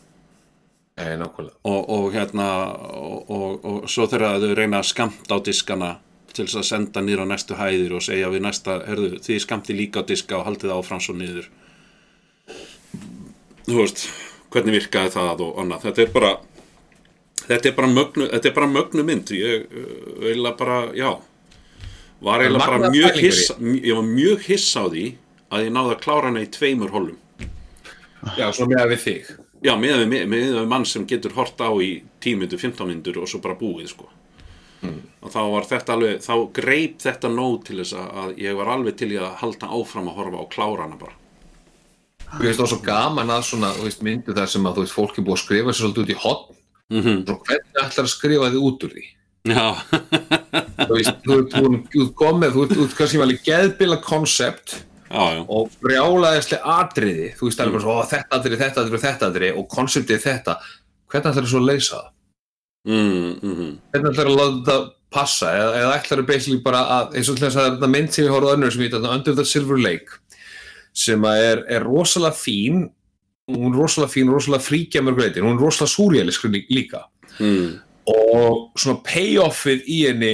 Nei, 1.02 1.16
og, 1.18 1.92
og 1.92 2.08
hérna 2.14 2.48
og, 2.94 3.30
og, 3.32 3.64
og 3.66 3.86
svo 3.90 4.08
þegar 4.12 4.42
þau 4.44 4.56
reyna 4.58 4.82
að 4.82 4.90
skamta 4.92 5.38
á 5.40 5.44
diskana 5.44 5.92
til 6.36 6.46
þess 6.46 6.60
að 6.62 6.68
senda 6.70 7.04
nýra 7.06 7.26
á 7.28 7.32
næstu 7.32 7.58
hæðir 7.60 7.96
og 7.98 8.06
segja 8.06 8.30
við 8.34 8.46
næsta, 8.46 8.78
herðu, 8.88 9.20
þið 9.24 9.42
skamti 9.44 9.76
líka 9.78 10.04
á 10.04 10.08
diska 10.08 10.40
og 10.40 10.48
haldið 10.50 10.76
áfram 10.76 11.02
svo 11.04 11.16
niður. 11.18 11.50
Þú 13.68 13.78
veist 13.78 14.06
hvernig 14.52 14.78
virkaði 14.80 15.14
það 15.16 15.44
og 15.48 15.60
annað. 15.64 15.88
Þetta 15.88 16.06
er 16.06 16.14
bara 16.16 16.32
þetta 17.48 17.72
er 17.72 17.76
bara 17.78 17.92
mögnu, 17.92 18.30
þetta 18.32 18.50
er 18.52 18.56
bara 18.60 18.72
mögnu 18.72 19.06
mynd. 19.08 19.34
Ég 19.36 19.68
uh, 19.68 19.92
eiginlega 20.28 20.56
bara, 20.60 20.80
já. 20.98 21.12
Var 22.22 22.46
eiginlega 22.46 22.70
bara 22.70 22.94
mjög 22.94 23.20
hissa 23.24 23.58
ég 23.62 23.96
var 23.98 24.08
mjög 24.08 24.48
hissa 24.50 24.86
á 24.86 24.88
því 24.92 25.06
að 25.52 25.66
ég 25.66 25.76
náði 25.76 25.96
að 25.96 26.02
klára 26.04 26.30
hana 26.30 26.44
í 26.44 26.50
tveimur 26.54 26.94
holum 26.94 27.18
Já, 28.38 28.52
svona 28.54 28.76
með 28.76 28.84
að 28.84 28.92
við 28.92 29.00
þig. 29.06 29.30
Já, 29.66 29.72
með 29.78 30.04
við, 30.04 30.26
með 30.30 30.44
við 30.46 30.68
mann 30.70 30.86
sem 30.90 31.06
getur 31.10 31.34
hort 31.38 31.62
á 31.62 31.70
í 31.82 31.92
10 32.22 32.42
myndur, 32.42 32.62
15 32.62 32.90
myndur 32.90 33.18
og 33.22 33.30
svo 33.30 33.42
bara 33.42 33.58
búið 33.58 33.90
sko. 33.90 34.10
Og 35.22 35.30
þá 35.34 35.40
var 35.54 35.66
þetta 35.70 35.94
alveg 35.96 36.22
þá 36.26 36.34
greip 36.58 36.96
þetta 37.04 37.30
nóg 37.30 37.64
til 37.68 37.78
þess 37.82 37.94
að- 37.94 38.14
að 38.24 38.30
ég 38.42 38.56
var 38.58 38.72
alveg 38.74 38.96
til 38.98 39.12
í 39.14 39.18
að 39.22 39.36
halda 39.44 39.68
áfram 39.78 40.08
að 40.10 40.16
horfa 40.22 40.42
á 40.42 40.46
klárana 40.56 40.98
bara 41.00 41.18
Þú 42.32 42.46
veist, 42.46 42.56
það 42.60 42.64
var 42.64 42.72
svo 42.72 42.82
gaman 42.86 43.28
að 43.36 43.42
svona, 43.44 43.70
þú 43.76 43.84
veist, 43.84 44.02
myndu 44.08 44.34
þar 44.38 44.48
sem 44.48 44.64
að, 44.70 44.76
þú 44.78 44.84
veist, 44.86 44.94
fólk 44.96 45.18
er 45.20 45.24
búið 45.28 45.36
að 45.36 45.42
skrifa 45.44 45.74
sér 45.76 45.82
svolítið 45.84 46.04
út 46.06 46.12
í 46.14 46.20
hotn. 46.24 46.54
mm 46.92 47.26
Svo 47.28 47.36
hvernig 47.44 47.82
ætlar 47.82 48.06
að 48.06 48.12
skrifa 48.14 48.52
þið 48.54 48.62
út 48.70 48.86
úr 48.88 48.94
því? 48.96 49.04
Já, 49.52 49.66
Þú 50.88 50.94
veist, 50.96 51.18
þú 51.26 51.36
ert, 51.42 51.52
þú 51.92 52.06
ert 52.06 52.16
komið, 52.22 52.54
þú 52.56 52.64
ert, 52.64 52.72
ert 52.86 52.96
kannski 53.02 53.20
alveg 53.26 53.44
geðbila 53.44 53.98
konsept 54.06 54.78
og 55.52 55.72
brjálaðislega 55.84 56.64
atriði. 56.80 57.28
Þú 57.36 57.50
veist, 57.50 57.60
það 57.60 57.68
er 57.68 57.72
bara 57.76 57.84
svo, 57.84 57.96
þetta 58.14 58.40
atriði, 58.40 58.60
þetta 58.64 58.82
atriði, 58.86 59.02
þetta 59.04 59.28
atriði 59.34 59.52
og 59.60 59.68
konseptið 59.76 60.24
þetta. 60.24 60.56
Hvernig 61.12 61.32
ætlar 61.34 61.44
þið 61.44 61.52
svo 61.52 61.60
að 61.60 61.68
leysa 61.68 61.96
það? 62.00 62.10
Mm, 62.88 63.28
mm, 63.42 63.70
Hvernig 63.92 64.12
ætlar 64.14 64.32
að 64.32 64.40
láta 64.40 64.56
þetta 64.56 64.80
passa? 65.12 65.52
Eða, 65.52 65.76
eða 65.82 65.98
ætlar 66.00 66.22
þið 66.22 66.32
basically 66.32 66.64
bara 66.64 66.86
að, 66.98 67.20
eins 67.20 67.30
og 67.30 67.38
til 67.38 67.48
þess 67.48 67.60
að 67.60 67.70
þetta 67.74 67.92
mynd 67.92 68.16
sem 68.16 68.26
ég 68.26 68.34
horfði 68.36 68.56
önnur 68.56 68.74
sem 68.76 68.86
ég 68.86 68.96
þetta 68.96 69.14
Under 69.18 69.38
the 69.38 69.48
Silver 69.48 69.82
Lake 69.82 70.20
sem 70.92 71.24
er, 71.30 71.62
er 71.72 71.86
rosalega 71.88 72.36
fín 72.36 72.90
hún 73.52 73.74
er 73.74 73.80
rosalega 73.80 74.12
fín, 74.12 74.32
rosalega 74.32 74.64
fríkja 74.64 75.02
mörg 75.04 75.20
veitir, 75.20 75.44
hún 75.44 75.58
er 75.58 75.64
rosalega 75.66 75.94
súrjælisk 75.96 76.46
líka. 76.70 77.06
Mm, 77.40 77.80
og 78.12 78.80
svona 78.80 79.02
payoffið 79.06 79.88
í 79.88 80.02
henni 80.08 80.34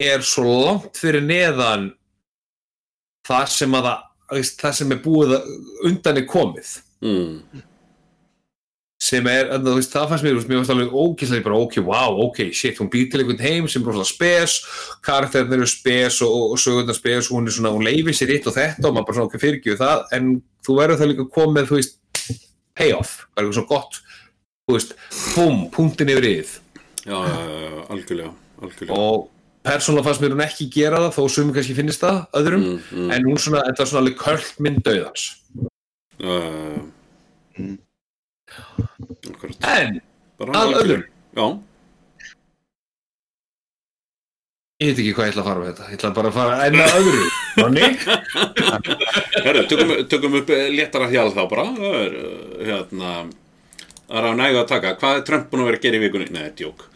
er 0.00 0.24
svo 0.26 0.44
langt 0.66 0.98
fyrir 0.98 1.24
neðan 1.24 1.90
það 3.26 3.46
sem 3.54 3.76
að 3.78 3.88
það, 3.88 4.50
það 4.62 4.76
sem 4.80 4.94
er 4.94 5.04
búið 5.04 5.36
að, 5.38 5.54
undan 5.90 6.20
er 6.20 6.26
komið. 6.28 6.74
Mm, 7.04 7.62
sem 9.04 9.26
er, 9.28 9.50
þú 9.60 9.74
veist, 9.76 9.92
það 9.92 10.12
fannst 10.12 10.26
mér, 10.26 10.38
mér 10.48 10.60
fannst 10.60 10.72
alveg 10.72 10.94
ókýrslega 10.94 11.44
bara, 11.44 11.60
ok, 11.66 11.76
wow, 11.84 12.20
ok, 12.24 12.40
shit, 12.56 12.78
hún 12.80 12.90
býr 12.92 13.10
til 13.12 13.20
einhvern 13.20 13.42
heim 13.44 13.68
sem 13.68 13.82
er 13.82 13.90
rosalega 13.90 14.08
spes, 14.08 14.56
karakterinir 15.04 15.60
eru 15.60 15.68
spes 15.68 16.20
og, 16.24 16.32
og, 16.54 16.56
sögurnar 16.62 16.96
spes 16.96 17.28
hún 17.32 17.50
er 17.50 17.56
svona, 17.56 17.74
hún 17.74 17.84
leifir 17.84 18.16
sér 18.16 18.32
eitt 18.36 18.48
og 18.48 18.56
þetta 18.56 18.88
og 18.88 18.96
maður 18.96 19.08
bara 19.10 19.18
svona, 19.18 19.28
ok, 19.30 19.36
fyrirgjöf 19.42 19.80
það, 19.82 19.98
en 20.16 20.32
þú 20.64 20.78
verður 20.80 21.00
það 21.02 21.12
líka 21.12 21.28
komið, 21.36 21.68
þú 21.70 21.80
veist, 21.80 22.00
payoff, 22.74 23.12
bara 23.34 23.44
eitthvað 23.44 23.58
svona 23.60 23.72
gott, 23.74 24.00
þú 24.64 24.78
veist, 24.78 24.96
búm, 25.34 25.62
punktin 25.74 26.14
yfir 26.14 26.30
yfir 26.32 26.50
já, 27.04 27.18
já, 27.28 27.36
já, 27.36 27.60
já, 27.68 27.86
algjörlega 27.92 28.32
algjörlega. 28.64 28.96
Og 28.96 29.30
persónulega 29.64 30.06
fannst 30.08 30.22
mér 30.24 30.34
hún 30.34 30.44
ekki 30.44 30.70
gera 30.72 31.00
það 31.06 31.16
þó 31.16 31.22
sumum 31.32 31.54
kannski 31.56 31.76
finnist 31.76 32.04
það 32.04 32.18
öðrum 32.40 32.64
mm, 32.64 32.78
mm, 32.92 33.10
en 33.16 33.28
hún 33.28 33.40
svona, 33.40 33.64
þetta 33.68 33.84
var 33.84 33.90
svona 33.90 34.02
alveg 34.04 34.16
en, 39.70 40.02
að 40.50 41.06
Já, 41.34 41.46
ég 44.82 44.88
veit 44.90 45.00
ekki 45.00 45.14
hvað 45.16 45.26
ég 45.26 45.32
ætla 45.32 45.42
að 45.42 45.48
fara 45.48 45.60
með 45.60 45.68
þetta. 45.70 45.84
Ég 45.88 45.94
ætla 45.98 46.16
bara 46.16 46.28
að 46.30 46.36
fara 46.36 46.54
en 46.66 46.74
að 46.82 46.96
öðrum 46.98 47.30
Nonni? 47.60 47.86
Herru, 49.46 49.62
tökum, 49.70 49.90
tökum 50.10 50.38
upp 50.40 50.48
eh, 50.54 50.70
léttara 50.74 51.12
hjál 51.12 51.30
þá 51.34 51.42
bara. 51.50 51.64
Það 51.78 51.94
er, 52.00 52.12
uh, 52.20 52.26
hérna 52.68 53.10
Það 54.04 54.18
er 54.20 54.26
á 54.28 54.30
nægu 54.36 54.58
að 54.60 54.68
taka. 54.68 54.98
Hvað 55.00 55.14
er 55.16 55.22
Trump 55.24 55.44
búin 55.50 55.62
að 55.62 55.68
vera 55.70 55.78
að 55.80 55.84
gera 55.86 55.96
í 55.96 56.02
vikunni? 56.02 56.28
Nei, 56.34 56.48
djók. 56.58 56.78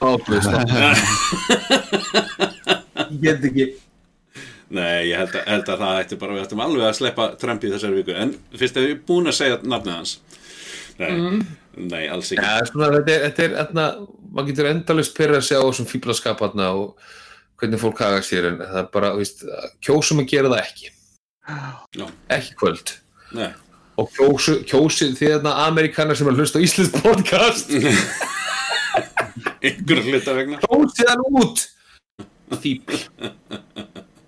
Ég 3.08 3.18
get 3.22 3.44
ekki. 3.48 3.66
Nei, 4.68 5.08
ég 5.08 5.16
held 5.16 5.32
að, 5.32 5.48
held 5.48 5.64
að 5.72 5.80
það 5.80 5.98
ætti 6.02 6.20
bara 6.20 6.36
Við 6.36 6.42
ættum 6.42 6.60
alveg 6.60 6.84
að 6.84 6.98
sleppa 6.98 7.24
Trump 7.40 7.64
í 7.64 7.72
þessari 7.72 7.96
viku. 8.02 8.12
En 8.12 8.36
fyrst 8.52 8.76
ef 8.76 8.84
við 8.84 9.00
búin 9.08 9.24
að 9.30 9.38
segja 9.38 9.56
nafnið 9.64 9.96
hans 9.96 10.20
Nei, 10.98 11.38
nei 11.78 12.04
alls 12.10 12.32
ekki. 12.32 12.42
Ja, 12.42 12.66
svona, 12.66 12.90
þetta 12.96 13.14
er, 13.14 13.24
þetta 13.28 13.44
er 13.44 13.56
etna, 13.62 13.86
maður 14.32 14.50
getur 14.50 14.70
endalust 14.72 15.14
pyrra 15.16 15.38
að 15.38 15.46
sjá 15.48 15.58
þessum 15.60 15.88
fíblaskap 15.90 16.42
þarna 16.42 16.72
og 16.80 17.14
hvernig 17.58 17.82
fólk 17.82 18.02
haga 18.02 18.20
sér 18.26 18.50
en 18.50 18.60
það 18.64 18.80
er 18.82 18.90
bara, 18.94 19.14
veist, 19.18 19.46
kjósum 19.84 20.22
að 20.24 20.30
gera 20.34 20.52
það 20.52 20.64
ekki. 20.64 20.92
Já. 21.96 22.06
ekki 22.34 22.58
kvöld. 22.60 22.92
Nei, 23.36 23.50
og 23.98 24.10
kjósu, 24.14 24.58
kjósi 24.68 25.12
því 25.16 25.32
þarna 25.36 25.54
Amerikanar 25.66 26.18
sem 26.18 26.28
er 26.28 26.36
að 26.36 26.42
hlusta 26.44 26.60
á 26.60 26.64
Íslands 26.66 26.94
podcast. 26.98 27.72
Einhver 29.64 30.04
hluta 30.06 30.34
vegna. 30.36 30.60
Kjósið 30.66 31.10
hann 31.10 31.26
út. 31.42 31.66
Fíbl 32.62 32.96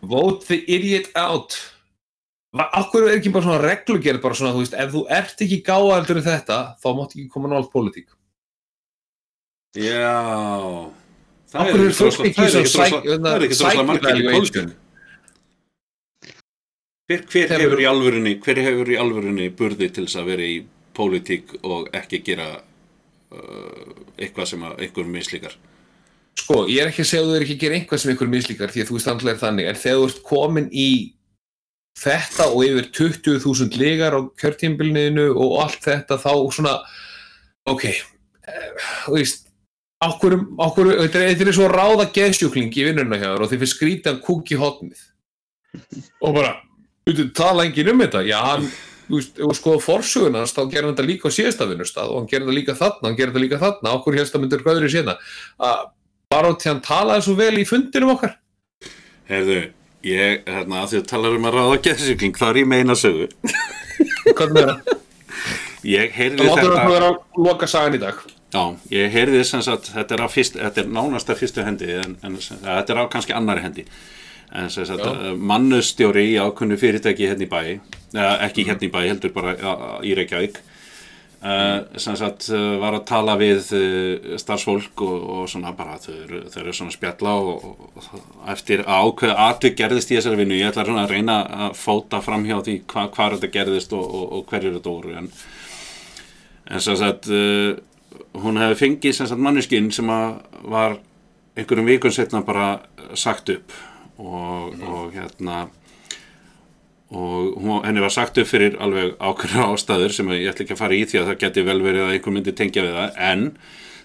Vote 0.02 0.44
the 0.46 0.64
idiot 0.66 1.08
out 1.14 1.54
Akkur 2.50 3.06
er 3.06 3.20
ekki 3.20 3.30
bara 3.30 3.46
svona 3.46 3.60
reglugerð 3.62 4.22
bara 4.24 4.34
svona, 4.34 4.50
þú 4.56 4.64
veist, 4.64 4.72
ef 4.74 4.90
þú 4.90 5.04
ert 5.14 5.42
ekki 5.44 5.60
gáðaldur 5.66 6.18
en 6.18 6.24
þetta, 6.24 6.56
þá 6.82 6.88
mátt 6.98 7.12
ekki 7.14 7.28
koma 7.30 7.50
nált 7.52 7.70
pólitík. 7.70 8.08
Já. 9.78 10.90
Það 11.50 11.68
er 11.70 11.84
ekki 11.86 12.08
ekki 12.26 12.32
það 12.42 13.28
er 13.30 13.44
ekki 13.46 13.58
psych 13.58 13.84
margir 13.86 14.18
í 14.18 14.24
pólitík. 14.26 14.72
Hver, 17.10 17.22
hver 17.30 17.54
hefur 17.54 17.80
í 17.82 17.86
alvörunni 17.90 18.32
hver 18.42 18.58
hefur 18.62 18.90
í 18.90 18.98
alvörunni 19.02 19.46
burði 19.58 19.88
til 19.90 20.04
þess 20.06 20.18
að 20.18 20.28
vera 20.30 20.46
í 20.46 20.58
pólitík 20.94 21.56
og 21.66 21.88
ekki 21.94 22.20
gera 22.26 22.48
uh, 22.58 23.94
eitthvað 24.18 24.50
sem 24.52 24.66
að 24.66 24.84
einhver 24.86 25.10
mislíkar? 25.10 25.56
Sko, 26.38 26.64
ég 26.70 26.82
er 26.82 26.90
ekki 26.90 27.02
að 27.02 27.10
segja 27.10 27.24
að 27.24 27.30
þú 27.30 27.38
er 27.38 27.46
ekki 27.46 27.56
að 27.56 27.64
gera 27.64 27.78
einhvað 27.78 28.02
sem 28.02 28.12
einhver 28.12 28.30
mislíkar 28.30 28.74
því 28.74 28.82
að 28.82 28.90
þú 28.90 28.98
veist 28.98 29.10
andlega 29.14 29.36
er 29.36 29.42
þannig, 29.42 29.70
en 29.70 29.80
þegar 29.82 29.98
þú 29.98 30.06
ert 30.10 30.22
komin 30.30 30.70
í 30.70 30.90
þetta 31.98 32.48
og 32.54 32.64
yfir 32.64 32.88
20.000 32.96 33.78
ligar 33.80 34.16
á 34.16 34.20
kjörtímbilniðinu 34.40 35.30
og 35.34 35.56
allt 35.64 35.84
þetta 35.84 36.18
þá 36.22 36.32
svona 36.54 36.76
ok, 37.68 37.86
þú 39.06 39.16
veist 39.16 39.48
okkur, 40.04 40.36
okkur, 40.66 40.92
þetta 41.10 41.24
er, 41.28 41.52
svo 41.56 41.68
ráða 41.70 42.08
geðsjúkling 42.14 42.72
í 42.72 42.86
vinnuna 42.88 43.18
hjá 43.20 43.28
þér 43.32 43.44
og 43.44 43.50
þið 43.50 43.64
fyrir 43.64 43.74
skrítan 43.74 44.20
kúk 44.24 44.54
í 44.54 44.60
hotnið 44.60 45.02
og 46.24 46.36
bara, 46.36 46.54
tala 47.36 47.66
enginn 47.66 47.92
um 47.92 48.02
þetta? 48.02 48.22
Já, 48.26 48.38
hann, 48.46 48.68
þú 49.08 49.18
veist, 49.18 49.34
þú 49.38 49.50
skoða 49.58 49.82
forsögun 49.84 50.38
hans, 50.40 50.54
þá 50.56 50.62
gerir 50.70 50.88
hann 50.88 50.94
þetta 50.96 51.08
líka 51.08 51.30
á 51.30 51.36
síðasta 51.36 51.68
vinnustad 51.70 52.10
og 52.10 52.20
hann 52.20 52.30
gerir 52.30 52.46
þetta 52.46 52.58
líka 52.58 52.76
þarna, 52.78 53.08
hann 53.08 53.18
gerir 53.18 53.34
þetta 53.34 53.44
líka 53.44 53.60
þarna. 53.60 53.94
Okkur 53.98 54.18
hérst 54.18 54.36
að 54.36 54.44
myndir 54.44 54.64
gauðri 54.66 54.90
síðan? 54.92 55.20
Bara 56.30 56.54
til 56.54 56.72
hann 56.72 56.82
talaði 56.86 57.26
svo 57.26 57.36
vel 57.38 57.52
í 57.58 57.66
fundinum 57.68 58.14
okkar. 58.14 58.36
Heyrðu, 59.30 59.60
ég, 60.06 60.42
hérna, 60.46 60.82
að 60.82 60.92
því 60.92 61.00
að 61.00 61.08
talar 61.12 61.36
um 61.36 61.48
að 61.48 61.56
ráða 61.58 61.80
geðsíkling, 61.86 62.36
þá 62.40 62.46
er 62.50 62.60
ég 62.62 62.70
meina 62.70 62.96
sögu 62.98 63.28
Hvernig 64.36 64.62
er 64.62 64.70
það? 64.70 64.94
Ég 65.90 66.14
heyrði 66.16 66.44
Það 66.44 66.50
láttur 66.50 66.70
þetta 66.70 66.84
að 66.84 66.94
vera 66.94 67.10
að 67.10 67.42
loka 67.48 67.68
sagan 67.70 67.96
í 67.96 68.02
dag 68.02 68.22
Já, 68.50 68.62
ég 68.90 69.12
heyrði 69.14 69.44
sem 69.46 69.62
sagt, 69.62 69.92
þetta 69.94 70.16
er, 70.16 70.24
á 70.26 70.28
fyrst, 70.30 70.56
þetta 70.58 70.82
er 70.82 70.88
nánast 70.90 71.28
að 71.30 71.38
fyrstu 71.44 71.62
hendi 71.62 71.92
en, 72.00 72.16
en 72.26 72.40
þetta 72.40 72.94
er 72.96 72.98
á 72.98 73.04
kannski 73.12 73.36
annari 73.36 73.62
hendi 73.62 73.84
en 74.50 74.70
sem 74.74 74.86
sagt, 74.88 75.04
Já. 75.06 75.36
mannustjóri 75.38 76.24
í 76.32 76.38
ákunnu 76.42 76.78
fyrirtæki 76.80 77.28
hérna 77.30 77.46
í 77.46 77.50
bæ 77.50 77.60
eða 78.16 78.32
ekki 78.48 78.64
hérna 78.66 78.88
í 78.88 78.90
bæ, 78.90 79.00
heldur 79.06 79.34
bara 79.36 79.54
uh, 79.54 79.92
í 80.02 80.16
Reykjavík 80.18 80.58
uh, 81.42 81.98
sem 82.00 82.16
sagt 82.18 82.48
uh, 82.52 82.76
var 82.82 82.96
að 82.98 83.06
tala 83.08 83.36
við 83.40 83.72
uh, 83.76 84.36
starfsfólk 84.40 85.04
og, 85.06 85.26
og 85.34 85.50
svona 85.50 85.72
bara 85.76 85.98
þau 86.02 86.12
eru, 86.14 86.42
þau 86.52 86.60
eru 86.62 86.74
svona 86.76 86.94
spjalla 86.94 87.34
og, 87.40 87.66
og, 87.70 87.90
og 88.00 88.48
eftir 88.54 88.84
að 88.86 89.08
ákveða 89.08 89.48
atvik 89.48 89.78
gerðist 89.80 90.12
í 90.12 90.18
þessari 90.18 90.40
vinnu, 90.42 90.58
ég 90.60 90.72
ætla 90.72 90.86
svona 90.88 91.04
að 91.06 91.14
reyna 91.16 91.40
að 91.66 91.76
fóta 91.80 92.22
fram 92.24 92.46
hjá 92.48 92.58
því 92.58 92.78
hva, 92.92 93.06
hvað 93.14 93.36
þetta 93.38 93.52
gerðist 93.58 93.94
og, 93.96 94.40
hverjur 94.50 94.78
þetta 94.78 94.96
voru 94.96 95.16
en, 95.20 95.30
en 96.70 96.84
sem 96.86 96.98
sagt 97.00 97.30
hún 98.40 98.58
hefði 98.60 98.80
fengið 98.84 99.16
sem 99.16 99.30
sagt 99.30 99.42
manneskinn 99.42 99.90
sem 99.94 100.10
að 100.12 100.40
var 100.70 100.98
einhverjum 101.58 101.88
vikun 101.88 102.14
setna 102.14 102.42
bara 102.46 102.72
sagt 103.18 103.50
upp 103.52 103.74
og, 104.20 104.76
og 104.84 105.14
hérna 105.14 105.64
og 107.10 107.58
hún, 107.58 107.82
henni 107.84 108.02
var 108.04 108.12
sagt 108.14 108.38
upp 108.38 108.46
fyrir 108.46 108.76
alveg 108.82 109.16
ákveðna 109.18 109.68
ástæður 109.72 110.14
sem 110.14 110.32
ég 110.36 110.50
ætla 110.52 110.66
ekki 110.66 110.76
að 110.76 110.82
fara 110.82 110.96
í 110.96 111.04
því 111.10 111.20
að 111.20 111.30
það 111.30 111.40
geti 111.44 111.64
vel 111.66 111.78
verið 111.82 112.06
að 112.06 112.14
einhver 112.14 112.36
myndi 112.36 112.54
tengja 112.56 112.84
við 112.86 112.98
það. 112.98 113.16
En 113.30 113.44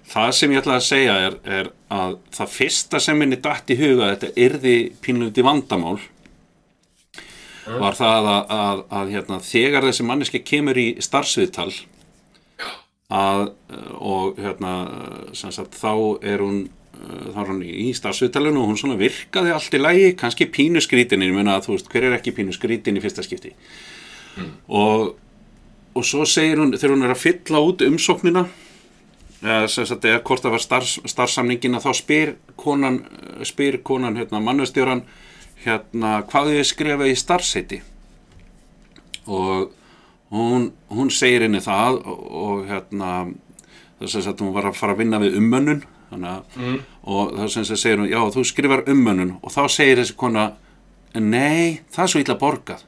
það 0.09 0.31
sem 0.39 0.55
ég 0.55 0.63
ætla 0.63 0.77
að 0.79 0.87
segja 0.87 1.17
er, 1.27 1.37
er 1.59 1.71
að 1.93 2.17
það 2.33 2.53
fyrsta 2.55 3.01
sem 3.03 3.21
minni 3.21 3.41
dætt 3.41 3.73
í 3.73 3.79
huga 3.79 4.07
að 4.07 4.13
þetta 4.15 4.45
yrði 4.47 4.77
pínlundi 5.05 5.45
vandamál 5.45 5.97
var 7.65 7.97
það 7.97 8.29
að, 8.29 8.53
að, 8.53 8.81
að 8.99 9.11
hérna, 9.15 9.41
þegar 9.41 9.87
þessi 9.87 10.05
manneski 10.05 10.41
kemur 10.45 10.77
í 10.77 10.87
starfsviðtal 11.01 11.71
að 13.13 13.47
og 14.01 14.39
hérna 14.41 14.73
sagt, 15.37 15.77
þá 15.77 15.93
er 16.25 16.41
hún 16.41 16.65
þá 17.33 17.39
er 17.41 17.51
hún 17.51 17.61
í 17.65 17.89
starfsviðtalinu 17.95 18.61
og 18.61 18.71
hún 18.71 18.79
svona 18.79 18.97
virkaði 18.99 19.53
allt 19.55 19.77
í 19.77 19.81
lagi, 19.81 20.07
kannski 20.19 20.47
pínu 20.51 20.81
skrítin 20.83 21.25
ég 21.25 21.35
meina 21.35 21.57
að 21.57 21.67
þú 21.67 21.75
veist, 21.75 21.91
hver 21.91 22.07
er 22.09 22.17
ekki 22.17 22.33
pínu 22.35 22.55
skrítin 22.55 22.97
í 22.97 23.03
fyrsta 23.03 23.25
skipti? 23.25 23.53
Og, 24.67 25.15
og 25.95 26.07
svo 26.07 26.25
segir 26.27 26.61
hún 26.61 26.75
þegar 26.75 26.95
hún 26.95 27.07
er 27.07 27.15
að 27.15 27.23
fylla 27.23 27.61
út 27.63 27.85
umsóknina 27.85 28.45
eða 29.45 29.69
sem 29.71 29.87
sagt, 29.87 30.05
eða 30.07 30.23
hvort 30.25 30.43
það 30.45 30.55
var 30.55 30.63
starfs, 30.63 30.97
starfsamningina 31.11 31.81
þá 31.83 31.89
spyr 31.97 32.35
konan 32.59 33.01
spyr 33.45 33.79
konan, 33.85 34.17
hérna, 34.17 34.41
mannustjóran 34.43 35.03
hérna, 35.65 36.21
hvað 36.29 36.53
þið 36.53 36.67
skrifa 36.71 37.09
í 37.09 37.17
starfseiti 37.19 37.81
og 39.25 39.71
hún, 40.33 40.71
hún 40.93 41.11
segir 41.13 41.45
henni 41.45 41.61
það 41.63 41.99
og, 42.03 42.23
og 42.45 42.63
hérna 42.69 43.11
þess 44.01 44.29
að 44.29 44.43
hún 44.43 44.55
var 44.55 44.69
að 44.69 44.79
fara 44.79 44.95
að 44.95 45.03
vinna 45.03 45.21
við 45.21 45.37
að 45.39 45.85
mm. 46.11 46.75
og 47.03 47.33
þá 47.35 47.45
sem 47.47 47.63
þess 47.63 47.75
að 47.75 47.81
segir 47.81 48.01
hún 48.01 48.11
já 48.11 48.19
þú 48.35 48.45
skrifar 48.45 48.83
ummönnun 48.91 49.37
og 49.41 49.53
þá 49.53 49.63
segir 49.71 50.01
þessi 50.01 50.17
kona 50.19 50.45
nei 51.15 51.81
það 51.93 52.03
er 52.03 52.11
svo 52.13 52.23
illa 52.23 52.37
borgað 52.39 52.85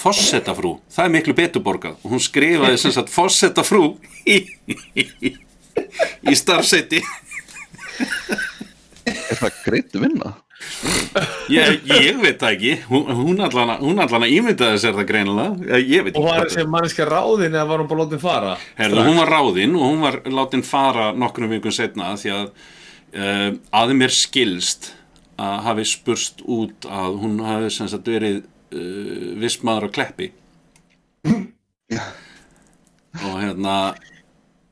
fossetafrú, 0.00 0.78
það 0.88 1.04
er 1.04 1.12
miklu 1.12 1.36
betur 1.36 1.64
borgað 1.64 1.98
og 2.00 2.14
hún 2.14 2.22
skrifaði 2.24 2.78
sem 2.80 2.94
sagt 2.94 3.12
fossetafrú 3.12 3.98
í, 4.24 4.38
í, 4.64 4.76
í, 4.96 5.34
í 6.30 6.36
starfseiti 6.38 7.02
Er 9.10 9.38
það 9.38 9.58
greitt 9.64 9.96
vinna? 10.00 10.34
Ég, 11.50 11.80
ég 11.90 12.18
veit 12.22 12.38
það 12.40 12.52
ekki. 12.54 12.72
Hún, 12.90 13.08
hún 13.18 13.42
allan 13.42 13.72
að- 13.74 14.34
ímyndaði 14.34 14.80
sér 14.82 14.96
það 14.98 15.08
greinilega. 15.08 15.78
Ég 15.80 16.04
veit 16.06 16.16
Og 16.16 16.20
ekki 16.20 16.26
var 16.26 16.38
hvað 16.38 16.50
þessi 16.50 16.66
manneska 16.74 17.06
ráðin 17.08 17.56
eða 17.56 17.66
var 17.70 17.82
hún 17.82 17.90
bara 17.90 18.04
látið 18.04 18.22
fara? 18.24 18.52
Herðu, 18.78 19.06
hún 19.08 19.18
var 19.20 19.32
ráðinn 19.34 19.74
og 19.78 19.86
hún 19.88 20.04
var 20.04 20.20
látin 20.38 20.64
fara 20.66 21.10
nokkrum 21.12 21.50
vikum 21.54 21.74
setna 21.74 22.12
því 22.20 22.34
að 22.36 22.46
uh, 22.46 23.48
að 23.82 23.94
mér 23.98 24.14
skilst 24.14 24.92
að 25.40 25.56
hafi 25.66 25.88
spurst 25.88 26.44
út 26.44 26.86
að 26.86 27.18
hún 27.22 27.40
hafi 27.46 27.72
sem 27.74 27.88
sagt 27.90 28.10
verið 28.10 28.42
uh, 28.44 29.34
viss 29.40 29.62
maður 29.66 29.88
á 29.90 29.94
kleppi. 29.98 30.30
Og 33.20 33.36
hérna 33.42 33.76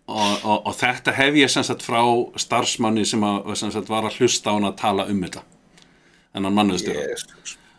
og, 0.09 0.35
og, 0.45 0.67
og 0.71 0.75
þetta 0.79 1.13
hef 1.19 1.37
ég 1.37 1.51
sem 1.53 1.65
sagt 1.67 1.83
frá 1.85 2.01
starfsmanni 2.39 3.05
sem, 3.09 3.23
að, 3.27 3.55
sem 3.59 3.73
sagt 3.75 3.91
var 3.91 4.07
að 4.09 4.21
hlusta 4.23 4.55
á 4.55 4.57
hún 4.57 4.69
að 4.71 4.79
tala 4.81 5.09
um 5.11 5.25
þetta 5.27 5.43
þennan 6.37 6.57
mannuðstjóra 6.59 7.05
Yes. 7.09 7.25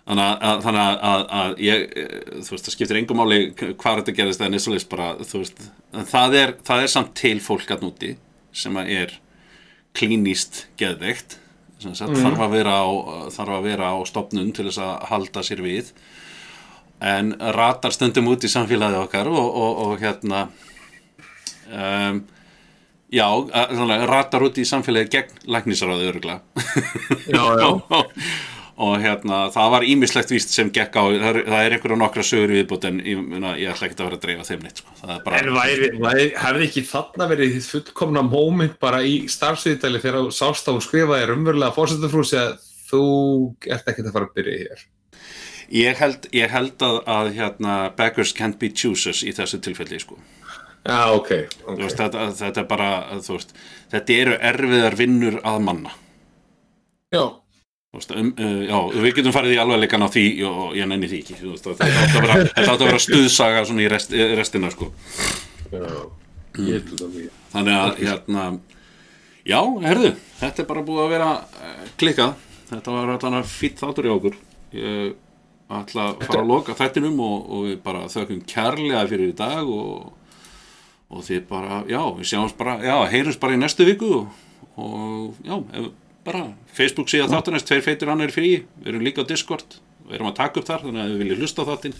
þannig 0.09 0.25
að, 0.25 0.37
að, 0.49 0.61
þannig 0.65 0.83
að, 0.83 0.95
að, 1.09 1.25
að 1.39 1.59
ég, 1.65 1.83
eh, 2.03 2.13
þú 2.45 2.55
veist, 2.55 2.65
það 2.67 2.75
skiptir 2.75 2.99
engum 3.01 3.19
máli 3.21 3.39
hvað 3.59 3.99
þetta 4.01 4.15
gerðist 4.19 4.41
eða 4.43 4.53
nesulegst 4.55 4.89
bara, 4.91 5.09
þú 5.21 5.43
veist, 5.43 5.67
en 5.93 6.07
það 6.09 6.37
er, 6.39 6.55
það 6.69 6.85
er 6.85 6.93
samt 6.95 7.11
til 7.19 7.35
fólk 7.45 7.75
að 7.75 7.85
núti 7.85 8.13
sem 8.63 8.79
að 8.81 8.93
er 8.95 9.13
klínist 9.97 10.63
geðveikt, 10.79 11.37
sem 11.79 11.93
sagt, 11.95 12.17
þarf, 12.17 12.41
að 12.45 12.55
vera 12.57 12.73
á, 12.81 12.87
þarf 13.33 13.53
að 13.59 13.67
vera 13.69 13.91
á 13.93 13.97
stopnun 14.09 14.49
til 14.55 14.65
þess 14.67 14.81
að 14.83 15.05
halda 15.11 15.43
sér 15.45 15.61
við, 15.65 15.93
en 16.99 17.31
ratar 17.55 17.93
stundum 17.95 18.27
út 18.33 18.43
í 18.43 18.51
samfélagið 18.51 18.99
okkar 19.05 19.29
og, 19.31 19.45
og, 19.47 19.79
og 19.85 20.01
hérna, 20.01 20.41
um, 21.71 22.19
já, 23.13 23.25
svona, 23.73 23.99
ratar 24.09 24.45
út 24.45 24.59
í 24.61 24.67
samfélagið 24.67 25.11
gegn 25.15 25.51
læknisraðu 25.55 26.07
öruglega. 26.11 26.41
Já, 27.27 27.43
já. 27.59 27.67
og, 27.99 28.13
og 28.79 28.93
hérna, 29.03 29.39
það 29.51 29.73
var 29.73 29.85
ímislegt 29.91 30.31
víst 30.31 30.53
sem 30.55 30.69
gekk 30.71 30.95
á, 30.95 31.03
það 31.03 31.25
er, 31.29 31.39
það 31.49 31.65
er 31.65 31.75
einhverja 31.75 31.99
nokkra 31.99 32.23
sögur 32.25 32.53
viðbútt 32.55 32.87
en 32.87 33.01
ég, 33.03 33.25
ég 33.59 33.73
ætla 33.73 33.89
ekki 33.89 33.97
að 33.97 34.05
vera 34.05 34.19
að 34.19 34.23
dreifa 34.23 34.47
þeim 34.47 34.63
neitt 34.63 34.79
sko. 34.79 34.95
það 35.01 35.15
er 35.15 35.25
bara, 35.25 35.41
En 35.41 35.51
væri, 35.57 35.89
væri, 35.99 36.29
hefði 36.45 36.69
ekki 36.69 36.85
þarna 36.87 37.27
verið 37.33 37.57
þitt 37.57 37.69
fullkomna 37.73 38.23
moment 38.27 38.79
bara 38.79 39.01
í 39.03 39.17
starfsviðtali 39.31 39.99
þegar 39.99 40.21
þú 40.21 40.31
sást 40.39 40.69
að 40.69 40.79
hún 40.79 40.87
skrifaði 40.87 41.27
raunverulega 41.27 41.75
fórsetafrúsi 41.75 42.39
að 42.39 42.55
þú 42.89 43.03
ert 43.67 43.91
ekkert 43.91 44.07
að 44.07 44.15
fara 44.15 44.29
að 44.29 44.39
byrja 44.39 44.57
hér. 44.63 44.87
ég 45.81 45.99
held, 45.99 46.29
ég 46.39 46.55
held 46.55 46.87
að, 46.87 47.01
að 47.19 47.31
hérna, 47.35 47.79
beggars 47.99 48.31
can't 48.37 48.61
be 48.61 48.71
choosers 48.71 49.25
í 49.27 49.35
þessu 49.35 49.59
tilfelli 49.65 49.99
sko. 50.01 50.15
Já, 50.85 51.11
ok. 51.11 51.29
Þú 51.29 51.73
okay. 51.73 51.83
veist, 51.83 51.99
þetta, 51.99 52.29
þetta 52.39 52.61
er 52.61 52.67
bara 52.69 52.89
veist, 53.27 53.51
þetta 53.91 54.15
eru 54.15 54.37
erfiðar 54.51 54.95
vinnur 54.99 55.39
að 55.43 55.59
manna 55.65 55.91
Já, 57.09 57.23
veist, 57.95 58.13
um, 58.15 58.31
uh, 58.37 58.63
já, 58.69 58.77
við 59.03 59.15
getum 59.19 59.35
farið 59.35 59.55
í 59.57 59.59
alvegleikan 59.63 60.05
á 60.05 60.09
því 60.13 60.25
og 60.47 60.75
ég 60.77 60.89
nenni 60.89 61.09
því 61.11 61.21
ekki 61.23 61.37
þetta 61.41 61.75
átt 61.75 61.85
að 61.85 62.15
vera, 62.15 62.39
að 62.63 62.83
vera 62.85 63.03
stuðsaga 63.05 63.63
svona 63.67 63.85
í 63.85 63.89
rest, 63.91 64.13
í 64.15 64.27
restina 64.39 64.71
sko. 64.73 64.91
já. 65.73 65.87
Ég 66.59 66.75
held 66.75 66.91
þetta 66.91 67.07
mjög. 67.13 67.31
þannig 67.53 67.79
að 67.79 68.03
hérna 68.03 68.45
já, 69.47 69.59
herðu, 69.87 70.13
þetta 70.39 70.63
er 70.63 70.69
bara 70.69 70.85
búið 70.85 71.03
að 71.05 71.11
vera 71.15 71.31
uh, 71.39 71.81
klikkað, 71.99 72.45
þetta 72.69 72.95
var 72.95 73.17
þarna 73.25 73.41
fýtt 73.49 73.83
þáttur 73.83 74.07
í 74.07 74.13
okkur 74.13 74.39
ég 74.77 75.17
ætla 75.69 76.07
að 76.09 76.23
fara 76.25 76.41
að 76.43 76.49
loka 76.49 76.75
þættinum 76.77 77.19
og, 77.21 77.37
og 77.49 77.67
við 77.67 77.77
bara 77.83 78.07
þökkum 78.09 78.41
kærlega 78.49 79.05
fyrir 79.09 79.31
í 79.31 79.37
dag 79.37 79.69
og, 79.69 80.13
og 81.09 81.25
þið 81.25 81.43
bara, 81.49 81.81
já, 81.89 82.01
við 82.17 82.29
sjáumst 82.31 82.57
bara 82.59 82.77
já, 82.85 82.95
heyrums 83.09 83.39
bara 83.41 83.55
í 83.57 83.59
næstu 83.61 83.87
viku 83.87 84.09
og, 84.19 84.41
og 84.77 85.39
já, 85.45 85.55
ef, 85.79 85.89
bara 86.27 86.43
Facebook 86.75 87.09
síða 87.09 87.29
þáttunast, 87.31 87.67
tveir 87.69 87.85
feitur 87.85 88.11
annar 88.13 88.33
frí 88.33 88.59
við 88.61 88.91
erum 88.91 89.05
líka 89.05 89.25
á 89.25 89.29
Discord, 89.29 89.79
við 90.05 90.19
erum 90.19 90.29
að 90.29 90.37
taka 90.41 90.61
upp 90.61 90.69
þar 90.69 90.85
þannig 90.85 91.03
að 91.05 91.13
við 91.13 91.23
viljum 91.23 91.41
hlusta 91.41 91.65
á 91.65 91.69
þáttinn 91.71 91.97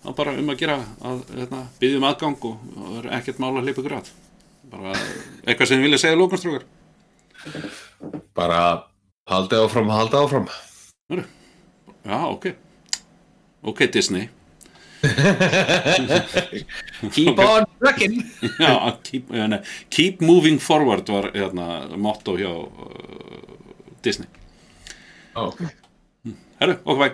þá 0.00 0.10
bara 0.16 0.34
um 0.40 0.50
að 0.50 0.60
gera 0.64 0.78
að 1.04 1.22
hérna, 1.36 1.62
byggjum 1.82 2.08
aðgang 2.08 2.48
og, 2.50 2.66
það 2.74 2.98
er 3.02 3.08
ekkert 3.20 3.40
mál 3.42 3.52
að 3.52 3.68
hleypa 3.68 3.98
að. 4.00 4.10
Bara 4.70 4.92
eitthvað 4.94 5.66
sem 5.66 5.80
þið 5.80 5.86
vilja 5.88 5.98
segja 5.98 6.18
lókunstrúkar 6.20 6.66
Bara 8.36 8.60
haldið 9.30 9.64
áfram, 9.64 9.88
haldið 9.90 10.20
áfram. 10.20 10.50
já, 12.04 12.18
ok. 12.28 12.46
Ok 13.62 13.82
Disney 13.92 14.28
Keep 17.12 17.38
on 17.38 17.64
trucking. 17.78 18.24
já, 18.58 18.98
keep, 19.02 19.34
ja, 19.34 19.46
nei, 19.48 19.60
keep 19.88 20.20
moving 20.20 20.60
forward 20.60 21.08
var 21.08 21.30
hérna, 21.34 21.96
motto 21.96 22.36
hjá 22.36 22.50
uh, 22.50 22.66
Disney 24.04 24.28
Ok. 25.34 25.60
herru, 26.60 26.76
ok, 26.84 26.98
bye 26.98 27.12